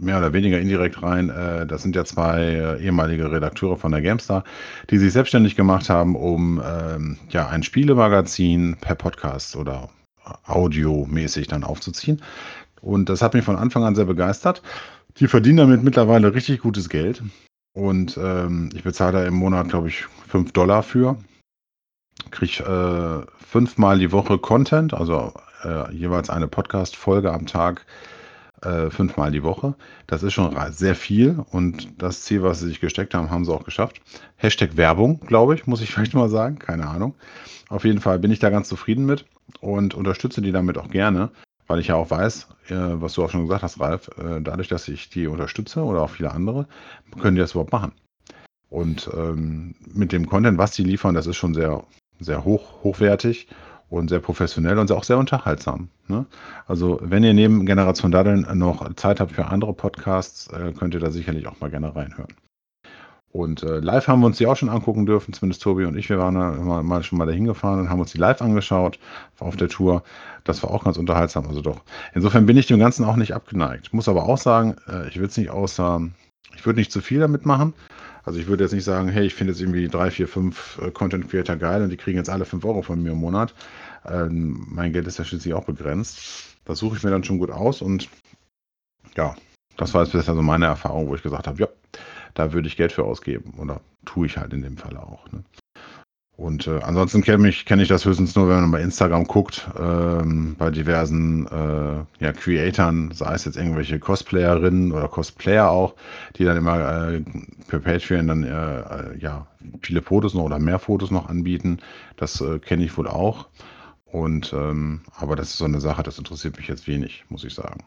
mehr 0.00 0.18
oder 0.18 0.32
weniger 0.32 0.60
indirekt 0.60 1.02
rein. 1.02 1.30
Äh, 1.30 1.66
das 1.66 1.82
sind 1.82 1.96
ja 1.96 2.04
zwei 2.04 2.40
äh, 2.42 2.82
ehemalige 2.82 3.30
Redakteure 3.30 3.76
von 3.76 3.92
der 3.92 4.02
Gamestar, 4.02 4.44
die 4.90 4.98
sich 4.98 5.12
selbstständig 5.12 5.56
gemacht 5.56 5.88
haben, 5.88 6.16
um 6.16 6.62
ähm, 6.64 7.18
ja 7.30 7.48
ein 7.48 7.62
Spielemagazin 7.62 8.76
per 8.80 8.94
Podcast 8.94 9.56
oder 9.56 9.90
audiomäßig 10.46 11.46
dann 11.48 11.64
aufzuziehen. 11.64 12.22
Und 12.80 13.08
das 13.08 13.22
hat 13.22 13.34
mich 13.34 13.44
von 13.44 13.56
Anfang 13.56 13.84
an 13.84 13.94
sehr 13.94 14.04
begeistert. 14.04 14.62
Die 15.18 15.28
verdienen 15.28 15.58
damit 15.58 15.82
mittlerweile 15.82 16.34
richtig 16.34 16.60
gutes 16.60 16.88
Geld. 16.88 17.22
Und 17.72 18.18
ähm, 18.22 18.70
ich 18.74 18.82
bezahle 18.82 19.12
da 19.12 19.26
im 19.26 19.34
Monat, 19.34 19.68
glaube 19.68 19.88
ich, 19.88 20.06
5 20.28 20.52
Dollar 20.52 20.82
für. 20.82 21.16
Kriege 22.30 22.62
äh, 22.62 23.44
fünfmal 23.44 23.98
die 23.98 24.12
Woche 24.12 24.38
Content, 24.38 24.94
also 24.94 25.32
äh, 25.64 25.92
jeweils 25.92 26.30
eine 26.30 26.48
Podcast-Folge 26.48 27.32
am 27.32 27.46
Tag, 27.46 27.86
äh, 28.62 28.90
fünfmal 28.90 29.30
die 29.30 29.42
Woche. 29.42 29.74
Das 30.06 30.22
ist 30.22 30.32
schon 30.32 30.56
sehr 30.72 30.94
viel 30.94 31.44
und 31.50 32.02
das 32.02 32.22
Ziel, 32.22 32.42
was 32.42 32.60
sie 32.60 32.68
sich 32.68 32.80
gesteckt 32.80 33.14
haben, 33.14 33.30
haben 33.30 33.44
sie 33.44 33.52
auch 33.52 33.64
geschafft. 33.64 34.00
Hashtag 34.36 34.76
Werbung, 34.76 35.20
glaube 35.20 35.54
ich, 35.54 35.66
muss 35.66 35.80
ich 35.80 35.90
vielleicht 35.94 36.14
mal 36.14 36.28
sagen, 36.28 36.58
keine 36.58 36.88
Ahnung. 36.88 37.14
Auf 37.68 37.84
jeden 37.84 38.00
Fall 38.00 38.18
bin 38.18 38.30
ich 38.30 38.38
da 38.38 38.50
ganz 38.50 38.68
zufrieden 38.68 39.06
mit 39.06 39.26
und 39.60 39.94
unterstütze 39.94 40.42
die 40.42 40.52
damit 40.52 40.78
auch 40.78 40.88
gerne, 40.88 41.30
weil 41.66 41.80
ich 41.80 41.88
ja 41.88 41.96
auch 41.96 42.10
weiß, 42.10 42.48
äh, 42.68 42.74
was 42.74 43.14
du 43.14 43.24
auch 43.24 43.30
schon 43.30 43.42
gesagt 43.42 43.62
hast, 43.62 43.80
Ralf, 43.80 44.08
äh, 44.18 44.40
dadurch, 44.40 44.68
dass 44.68 44.88
ich 44.88 45.08
die 45.08 45.26
unterstütze 45.26 45.82
oder 45.82 46.02
auch 46.02 46.10
viele 46.10 46.32
andere, 46.32 46.66
können 47.20 47.36
die 47.36 47.40
das 47.40 47.52
überhaupt 47.52 47.72
machen. 47.72 47.92
Und 48.70 49.08
ähm, 49.14 49.74
mit 49.92 50.12
dem 50.12 50.26
Content, 50.28 50.58
was 50.58 50.72
die 50.72 50.82
liefern, 50.82 51.14
das 51.14 51.26
ist 51.26 51.36
schon 51.36 51.54
sehr, 51.54 51.84
sehr 52.18 52.44
hoch, 52.44 52.82
hochwertig 52.82 53.48
und 53.98 54.08
sehr 54.08 54.20
professionell 54.20 54.78
und 54.78 54.90
auch 54.92 55.04
sehr 55.04 55.18
unterhaltsam. 55.18 55.88
Ne? 56.08 56.26
Also 56.66 56.98
wenn 57.02 57.24
ihr 57.24 57.34
neben 57.34 57.66
Generation 57.66 58.10
Daddeln 58.10 58.46
noch 58.54 58.94
Zeit 58.94 59.20
habt 59.20 59.32
für 59.32 59.46
andere 59.46 59.72
Podcasts, 59.72 60.48
äh, 60.48 60.72
könnt 60.72 60.94
ihr 60.94 61.00
da 61.00 61.10
sicherlich 61.10 61.46
auch 61.46 61.60
mal 61.60 61.70
gerne 61.70 61.94
reinhören. 61.94 62.34
Und 63.30 63.64
äh, 63.64 63.80
live 63.80 64.06
haben 64.06 64.20
wir 64.20 64.26
uns 64.26 64.38
die 64.38 64.46
auch 64.46 64.56
schon 64.56 64.68
angucken 64.68 65.06
dürfen, 65.06 65.32
zumindest 65.32 65.62
Tobi 65.62 65.86
und 65.86 65.96
ich. 65.96 66.08
Wir 66.08 66.18
waren 66.18 66.36
da 66.36 66.52
mal, 66.52 66.84
mal 66.84 67.02
schon 67.02 67.18
mal 67.18 67.26
dahin 67.26 67.46
gefahren 67.46 67.80
und 67.80 67.90
haben 67.90 67.98
uns 67.98 68.12
die 68.12 68.18
live 68.18 68.40
angeschaut 68.40 69.00
auf 69.40 69.56
der 69.56 69.68
Tour. 69.68 70.04
Das 70.44 70.62
war 70.62 70.70
auch 70.70 70.84
ganz 70.84 70.98
unterhaltsam. 70.98 71.46
Also 71.48 71.60
doch. 71.60 71.80
Insofern 72.14 72.46
bin 72.46 72.56
ich 72.56 72.66
dem 72.66 72.78
Ganzen 72.78 73.04
auch 73.04 73.16
nicht 73.16 73.34
abgeneigt. 73.34 73.92
Muss 73.92 74.08
aber 74.08 74.24
auch 74.24 74.38
sagen, 74.38 74.76
äh, 74.88 75.08
ich 75.08 75.16
würde 75.16 75.28
es 75.28 75.36
nicht 75.36 75.50
außer, 75.50 76.08
ich 76.54 76.64
würde 76.64 76.78
nicht 76.78 76.92
zu 76.92 77.00
viel 77.00 77.18
damit 77.18 77.44
machen. 77.44 77.74
Also 78.24 78.38
ich 78.38 78.46
würde 78.46 78.64
jetzt 78.64 78.72
nicht 78.72 78.84
sagen, 78.84 79.08
hey, 79.08 79.26
ich 79.26 79.34
finde 79.34 79.52
jetzt 79.52 79.60
irgendwie 79.60 79.88
drei, 79.88 80.10
vier, 80.10 80.28
fünf 80.28 80.78
äh, 80.80 80.90
Content 80.90 81.28
Creator 81.28 81.56
geil 81.56 81.82
und 81.82 81.90
die 81.90 81.96
kriegen 81.96 82.18
jetzt 82.18 82.30
alle 82.30 82.44
fünf 82.44 82.64
Euro 82.64 82.82
von 82.82 83.02
mir 83.02 83.12
im 83.12 83.18
Monat. 83.18 83.54
Ähm, 84.06 84.66
mein 84.68 84.92
Geld 84.92 85.06
ist 85.06 85.18
ja 85.18 85.24
schließlich 85.24 85.54
auch 85.54 85.64
begrenzt. 85.64 86.56
Das 86.64 86.78
suche 86.78 86.96
ich 86.96 87.02
mir 87.02 87.10
dann 87.10 87.24
schon 87.24 87.38
gut 87.38 87.50
aus 87.50 87.82
und 87.82 88.08
ja, 89.16 89.34
das 89.76 89.94
war 89.94 90.02
jetzt 90.02 90.12
bisher 90.12 90.34
so 90.34 90.42
meine 90.42 90.66
Erfahrung, 90.66 91.08
wo 91.08 91.14
ich 91.14 91.22
gesagt 91.22 91.46
habe, 91.46 91.60
ja, 91.60 91.68
da 92.34 92.52
würde 92.52 92.68
ich 92.68 92.76
Geld 92.76 92.92
für 92.92 93.04
ausgeben 93.04 93.54
oder 93.58 93.80
tue 94.04 94.26
ich 94.26 94.36
halt 94.36 94.52
in 94.52 94.62
dem 94.62 94.76
Fall 94.76 94.96
auch. 94.96 95.30
Ne? 95.32 95.44
Und 96.36 96.66
äh, 96.66 96.80
ansonsten 96.82 97.22
kenne 97.22 97.48
ich, 97.48 97.64
kenn 97.64 97.78
ich 97.78 97.86
das 97.86 98.04
höchstens 98.04 98.34
nur, 98.34 98.48
wenn 98.48 98.60
man 98.60 98.72
bei 98.72 98.82
Instagram 98.82 99.24
guckt, 99.24 99.68
ähm, 99.78 100.56
bei 100.58 100.70
diversen 100.70 101.46
äh, 101.46 102.24
ja, 102.24 102.32
Creatoren, 102.32 103.12
sei 103.12 103.34
es 103.34 103.44
jetzt 103.44 103.56
irgendwelche 103.56 104.00
Cosplayerinnen 104.00 104.90
oder 104.90 105.06
Cosplayer 105.06 105.70
auch, 105.70 105.94
die 106.36 106.44
dann 106.44 106.56
immer 106.56 107.12
äh, 107.12 107.22
per 107.68 107.78
Patreon 107.78 108.26
dann 108.26 108.42
äh, 108.42 108.80
äh, 108.80 109.18
ja 109.18 109.46
viele 109.80 110.02
Fotos 110.02 110.34
noch 110.34 110.42
oder 110.42 110.58
mehr 110.58 110.80
Fotos 110.80 111.12
noch 111.12 111.28
anbieten. 111.28 111.78
Das 112.16 112.40
äh, 112.40 112.58
kenne 112.58 112.84
ich 112.84 112.98
wohl 112.98 113.06
auch. 113.06 113.46
Und 114.14 114.52
ähm, 114.52 115.00
aber 115.16 115.34
das 115.34 115.48
ist 115.48 115.56
so 115.56 115.64
eine 115.64 115.80
Sache, 115.80 116.04
das 116.04 116.18
interessiert 116.18 116.56
mich 116.56 116.68
jetzt 116.68 116.86
wenig, 116.86 117.24
muss 117.30 117.42
ich 117.42 117.52
sagen. 117.52 117.82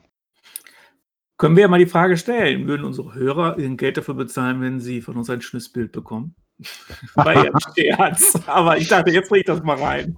Können 1.38 1.56
wir 1.56 1.62
ja 1.62 1.68
mal 1.70 1.80
die 1.80 1.86
Frage 1.86 2.18
stellen, 2.18 2.68
würden 2.68 2.84
unsere 2.86 3.14
Hörer 3.16 3.58
ihren 3.58 3.78
Geld 3.78 3.96
dafür 3.96 4.14
bezahlen, 4.16 4.60
wenn 4.60 4.82
sie 4.82 5.02
von 5.02 5.16
uns 5.16 5.30
ein 5.30 5.40
schönes 5.42 5.72
Bild 5.72 5.94
bekommen? 5.94 6.36
Ja 7.16 7.24
ein 7.24 7.54
Scherz. 7.74 8.42
Aber 8.46 8.78
ich 8.78 8.90
dachte, 8.90 9.12
jetzt 9.12 9.30
bringe 9.30 9.40
ich 9.40 9.46
das 9.46 9.64
mal 9.64 9.78
rein. 9.78 10.18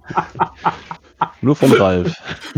Nur 1.42 1.54
vom 1.54 1.70
Ralf. 1.74 2.12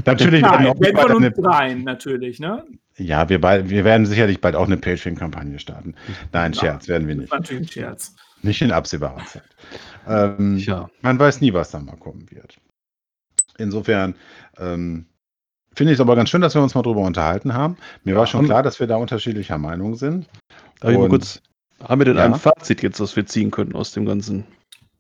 Natürlich 0.07 0.43
werden 0.43 0.65
Nein, 0.65 0.67
auch 0.69 0.81
wenn 0.81 0.97
von 0.97 1.11
eine, 1.11 1.27
uns 1.27 1.37
dreien 1.37 1.85
natürlich, 1.85 2.41
ne? 2.41 2.65
ja, 2.97 3.29
wir, 3.29 3.39
bald, 3.39 3.69
wir 3.69 3.85
werden 3.85 4.07
sicherlich 4.07 4.41
bald 4.41 4.57
auch 4.57 4.67
eine 4.67 4.79
Patreon-Kampagne 4.79 5.59
starten. 5.59 5.95
Nein, 6.33 6.55
Ja, 6.55 6.61
Scherz 6.61 6.89
werden 6.89 7.07
wir 7.07 7.17
nicht. 7.17 7.31
natürlich 7.31 7.65
ein 7.65 7.69
Scherz. 7.69 8.15
Nicht 8.41 8.63
in 8.63 8.73
absehbarer 8.73 9.27
Zeit. 9.27 9.43
Ähm, 10.09 10.57
Tja. 10.57 10.89
Man 11.03 11.19
weiß 11.19 11.43
nie, 11.43 11.53
was 11.53 11.71
da 11.71 11.81
mal 11.81 11.97
kommen 11.97 12.31
wird. 12.31 12.57
Insofern 13.59 14.15
ähm, 14.59 15.07
finde 15.75 15.93
ich 15.93 15.97
es 15.97 16.01
aber 16.01 16.17
ganz 16.17 16.31
schön, 16.31 16.41
dass 16.41 16.55
wir 16.55 16.63
uns 16.63 16.75
mal 16.75 16.83
drüber 16.83 17.01
unterhalten 17.03 17.55
haben. 17.55 17.77
Mir 18.05 18.17
war 18.17 18.27
schon 18.27 18.45
klar, 18.47 18.63
dass 18.63 18.81
wir 18.81 18.87
da 18.87 18.97
unterschiedlicher 18.97 19.59
Meinung 19.59 19.95
sind. 19.95 20.27
Darf 20.81 20.91
ich 20.93 20.99
mal 20.99 21.05
Und- 21.05 21.11
kurz, 21.11 21.41
haben 21.87 22.01
wir 22.01 22.05
denn 22.07 22.17
Ja. 22.17 22.25
ein 22.27 22.35
Fazit 22.35 22.83
jetzt, 22.83 23.01
was 23.01 23.17
wir 23.17 23.27
ziehen 23.27 23.51
können 23.51 23.75
aus 23.75 23.93
dem 23.93 24.07
Ganzen? 24.07 24.45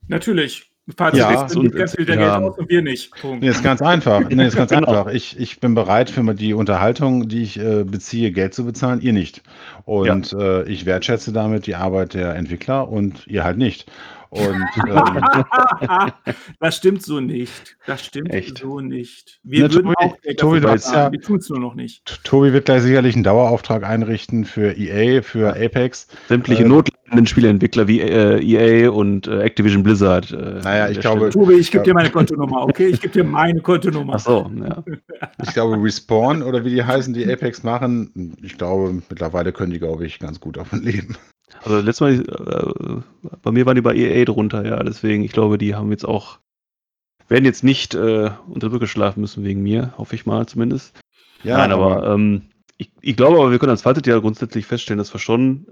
Natürlich. 0.09 0.69
Fazit 0.97 1.21
Ja, 1.21 1.45
ist, 1.45 1.57
und- 1.57 1.73
ganz 1.77 1.95
viel 1.95 2.05
Geld 2.07 2.19
ja. 2.19 2.39
aus 2.41 2.59
und 2.59 2.69
wir 2.69 2.83
nicht. 2.83 3.13
Punkt. 3.21 3.41
Nee, 3.41 3.51
ist 3.51 3.63
ganz 3.63 3.81
einfach. 3.81 4.29
Nee, 4.29 4.47
ist 4.47 4.57
ganz 4.57 4.73
Genau. 4.73 4.89
einfach. 4.89 5.13
Ich, 5.13 5.39
ich 5.39 5.61
bin 5.61 5.75
bereit, 5.77 6.11
für 6.11 6.23
die 6.35 6.55
Unterhaltung, 6.55 7.29
die 7.29 7.43
ich 7.45 7.57
äh, 7.61 7.85
beziehe, 7.85 8.33
Geld 8.33 8.53
zu 8.53 8.65
bezahlen, 8.65 9.01
ihr 9.01 9.13
nicht. 9.13 9.43
Und 9.85 10.33
äh, 10.33 10.65
ich 10.65 10.85
wertschätze 10.85 11.33
damit 11.33 11.67
die 11.69 11.77
Arbeit 11.77 12.15
der 12.15 12.35
Entwickler 12.35 12.89
und 12.89 13.25
ihr 13.29 13.45
halt 13.45 13.59
nicht. 13.59 13.89
Und 14.35 14.64
ähm, 14.89 16.12
das 16.59 16.76
stimmt 16.78 17.03
so 17.03 17.20
nicht. 17.20 17.76
Das 17.87 18.03
stimmt 18.03 18.33
Echt? 18.33 18.59
so 18.59 18.80
nicht. 18.80 19.41
Wir 19.43 19.68
Na, 19.68 19.74
würden 19.74 19.93
Tobi, 19.93 19.95
auch 19.99 20.16
Tobi, 20.39 20.61
bezahlen. 20.61 20.95
ja- 21.07 21.12
Wir 21.12 21.20
tun 21.20 21.37
es 21.37 21.51
nur 21.51 21.61
noch 21.61 21.74
nicht. 21.74 22.24
Tobi 22.24 22.53
wird 22.55 22.64
gleich 22.64 22.80
sicherlich 22.83 23.14
einen 23.14 23.24
Dauerauftrag 23.24 23.85
einrichten 23.85 24.47
für 24.47 24.72
EA, 24.78 25.20
für 25.20 25.51
Apex. 25.55 26.07
Sämtliche 26.28 26.64
Äh, 26.64 26.68
notleidenden 26.68 27.26
Spieleentwickler 27.26 27.87
wie 27.89 28.01
äh, 28.01 28.41
EA 28.43 28.91
und 28.91 29.26
äh, 29.26 29.43
Activision 29.43 29.83
Blizzard. 29.83 30.33
Äh, 30.33 30.61
Naja, 30.64 30.89
ich 30.89 31.01
glaube- 31.01 31.30
Stelle. 31.30 31.45
Tobi, 31.47 31.55
ich 31.57 31.70
gebe 31.70 31.85
dir 31.85 31.93
meine 31.93 32.09
Kontonummer, 32.11 32.62
okay? 32.62 32.87
Ich 32.87 33.03
gebe 33.03 33.12
dir 33.12 33.24
meine 33.24 33.61
Kontonummer. 33.61 34.14
Ach 34.16 34.20
so, 34.20 34.51
ja. 34.55 34.83
Ich 35.43 35.53
glaube, 35.53 35.76
Respawn 35.83 36.43
oder 36.43 36.64
wie 36.64 36.70
die 36.70 36.83
heißen, 36.85 37.12
die 37.12 37.30
Apex 37.30 37.62
machen, 37.64 38.35
ich 38.43 38.57
glaube, 38.57 38.95
mittlerweile 39.11 39.53
können 39.53 39.72
die, 39.72 39.78
glaube 39.78 40.07
ich, 40.07 40.18
ganz 40.20 40.41
gut 40.41 40.57
davon 40.57 40.83
leben. 40.83 41.16
Also 41.63 41.81
letztes 41.81 42.01
Mal, 42.01 42.21
äh, 42.21 43.33
bei 43.43 43.53
mir 43.53 43.67
waren 43.67 43.77
die 43.77 43.83
bei 43.83 43.95
EA 43.95 44.25
drunter, 44.25 44.65
ja. 44.67 44.83
Deswegen, 44.83 45.23
ich 45.23 45.33
glaube, 45.33 45.59
die 45.59 45.75
haben 45.75 45.91
jetzt 45.91 46.05
auch, 46.05 46.39
werden 47.29 47.45
jetzt 47.45 47.65
nicht 47.65 47.95
äh, 47.95 48.31
unter 48.47 48.61
der 48.61 48.71
Brücke 48.71 48.87
schlafen 48.87 49.21
müssen 49.21 49.45
wegen 49.45 49.63
mir, 49.63 49.95
hoffe 49.97 50.15
ich 50.15 50.27
mal 50.27 50.47
zumindest. 50.47 50.99
Nein, 51.45 51.73
aber, 51.73 52.07
ähm, 52.13 52.43
ich, 52.79 52.91
ich 53.01 53.17
glaube 53.17 53.39
aber, 53.39 53.51
wir 53.51 53.59
können 53.59 53.71
als 53.71 53.83
Fazit 53.83 54.07
ja 54.07 54.19
grundsätzlich 54.19 54.67
feststellen, 54.67 54.99
dass 54.99 55.15
wir 55.15 55.21
schon 55.21 55.67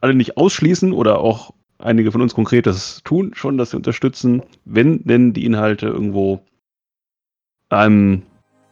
alle 0.00 0.14
nicht 0.14 0.36
ausschließen 0.36 0.92
oder 0.92 1.18
auch 1.18 1.52
einige 1.78 2.12
von 2.12 2.22
uns 2.22 2.34
konkret 2.34 2.66
das 2.66 3.02
tun, 3.04 3.32
schon, 3.34 3.58
dass 3.58 3.70
sie 3.70 3.76
unterstützen, 3.76 4.42
wenn 4.64 5.02
denn 5.04 5.32
die 5.32 5.44
Inhalte 5.44 5.86
irgendwo 5.86 6.44
einem 7.68 8.22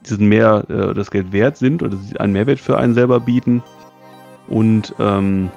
diesen 0.08 0.28
mehr 0.28 0.64
äh, 0.68 0.94
das 0.94 1.10
Geld 1.10 1.32
wert 1.32 1.56
sind 1.56 1.82
oder 1.82 1.96
einen 2.18 2.32
Mehrwert 2.32 2.60
für 2.60 2.78
einen 2.78 2.94
selber 2.94 3.20
bieten. 3.20 3.62
Und 4.48 4.94
ähm, 4.98 5.50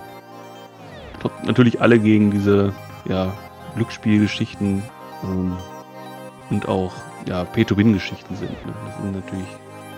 natürlich 1.46 1.82
alle 1.82 2.00
gegen 2.00 2.32
diese 2.32 2.74
ja, 3.06 3.34
Glücksspielgeschichten 3.76 4.84
ähm, 5.24 5.58
und 6.50 6.68
auch 6.68 6.94
ja, 7.28 7.44
Pay-to-Win-Geschichten 7.46 8.36
sind. 8.36 8.52
Ne? 8.52 8.74
Das 8.86 8.98
sind 8.98 9.14
natürlich 9.14 9.48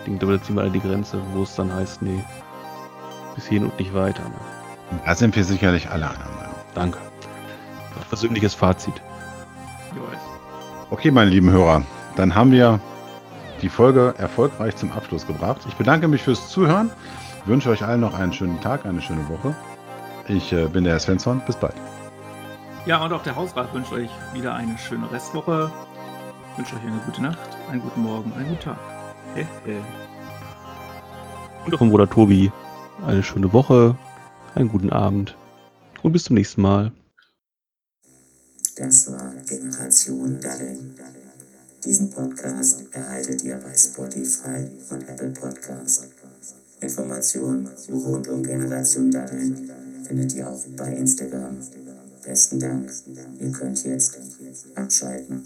Dinge, 0.05 0.19
da 0.19 0.41
ziehen 0.41 0.55
wir 0.55 0.61
alle 0.61 0.71
die 0.71 0.79
Grenze, 0.79 1.19
wo 1.33 1.43
es 1.43 1.55
dann 1.55 1.73
heißt, 1.73 2.01
nee, 2.01 2.23
bis 3.35 3.47
hierhin 3.47 3.67
und 3.67 3.79
nicht 3.79 3.93
weiter. 3.93 4.23
Ne? 4.23 4.99
Da 5.05 5.15
sind 5.15 5.35
wir 5.35 5.43
sicherlich 5.43 5.89
alle 5.89 6.05
einer 6.05 6.29
Meinung. 6.37 6.55
Danke. 6.73 6.99
Persönliches 8.09 8.53
Fazit. 8.53 8.93
Okay, 10.91 11.11
meine 11.11 11.31
lieben 11.31 11.49
Hörer, 11.49 11.83
dann 12.15 12.35
haben 12.35 12.51
wir 12.51 12.79
die 13.61 13.69
Folge 13.69 14.13
erfolgreich 14.17 14.75
zum 14.75 14.91
Abschluss 14.91 15.25
gebracht. 15.25 15.61
Ich 15.67 15.75
bedanke 15.75 16.07
mich 16.07 16.21
fürs 16.21 16.49
Zuhören, 16.49 16.91
wünsche 17.45 17.69
euch 17.69 17.83
allen 17.83 18.01
noch 18.01 18.13
einen 18.13 18.33
schönen 18.33 18.61
Tag, 18.61 18.85
eine 18.85 19.01
schöne 19.01 19.27
Woche. 19.27 19.55
Ich 20.27 20.51
äh, 20.51 20.67
bin 20.67 20.83
der 20.83 20.93
Herr 20.93 20.99
Svensson, 20.99 21.41
bis 21.45 21.55
bald. 21.55 21.75
Ja, 22.85 23.03
und 23.03 23.13
auch 23.13 23.23
der 23.23 23.35
Hausrat 23.35 23.73
wünscht 23.73 23.91
euch 23.91 24.09
wieder 24.33 24.55
eine 24.55 24.77
schöne 24.77 25.11
Restwoche. 25.11 25.71
Wünsche 26.57 26.75
euch 26.75 26.81
eine 26.81 26.99
gute 27.05 27.21
Nacht, 27.21 27.49
einen 27.69 27.81
guten 27.81 28.01
Morgen, 28.01 28.33
einen 28.33 28.49
guten 28.49 28.61
Tag. 28.61 28.79
He, 29.35 29.45
he. 29.65 29.77
Und 31.65 31.73
auch 31.73 31.79
vom 31.79 31.89
Bruder 31.89 32.09
Tobi 32.09 32.51
eine 33.05 33.21
schöne 33.21 33.51
Woche, 33.53 33.97
einen 34.55 34.69
guten 34.69 34.89
Abend 34.89 35.35
und 36.01 36.11
bis 36.11 36.23
zum 36.23 36.35
nächsten 36.35 36.61
Mal. 36.61 36.91
Das 38.77 39.11
war 39.11 39.33
Generation 39.47 40.39
Dalle. 40.41 40.77
Diesen 41.83 42.09
Podcast 42.09 42.83
erhaltet 42.91 43.43
ihr 43.43 43.57
bei 43.57 43.73
Spotify 43.75 44.69
und 44.89 45.07
Apple 45.07 45.29
Podcasts. 45.29 46.07
Informationen 46.81 47.69
rund 47.89 48.27
um 48.27 48.43
Generation 48.43 49.11
Dalle 49.11 49.84
findet 50.05 50.33
ihr 50.35 50.49
auch 50.49 50.63
bei 50.77 50.93
Instagram. 50.93 51.57
Besten 52.23 52.59
Dank. 52.59 52.91
Ihr 53.39 53.51
könnt 53.51 53.83
jetzt 53.83 54.17
abschalten. 54.75 55.43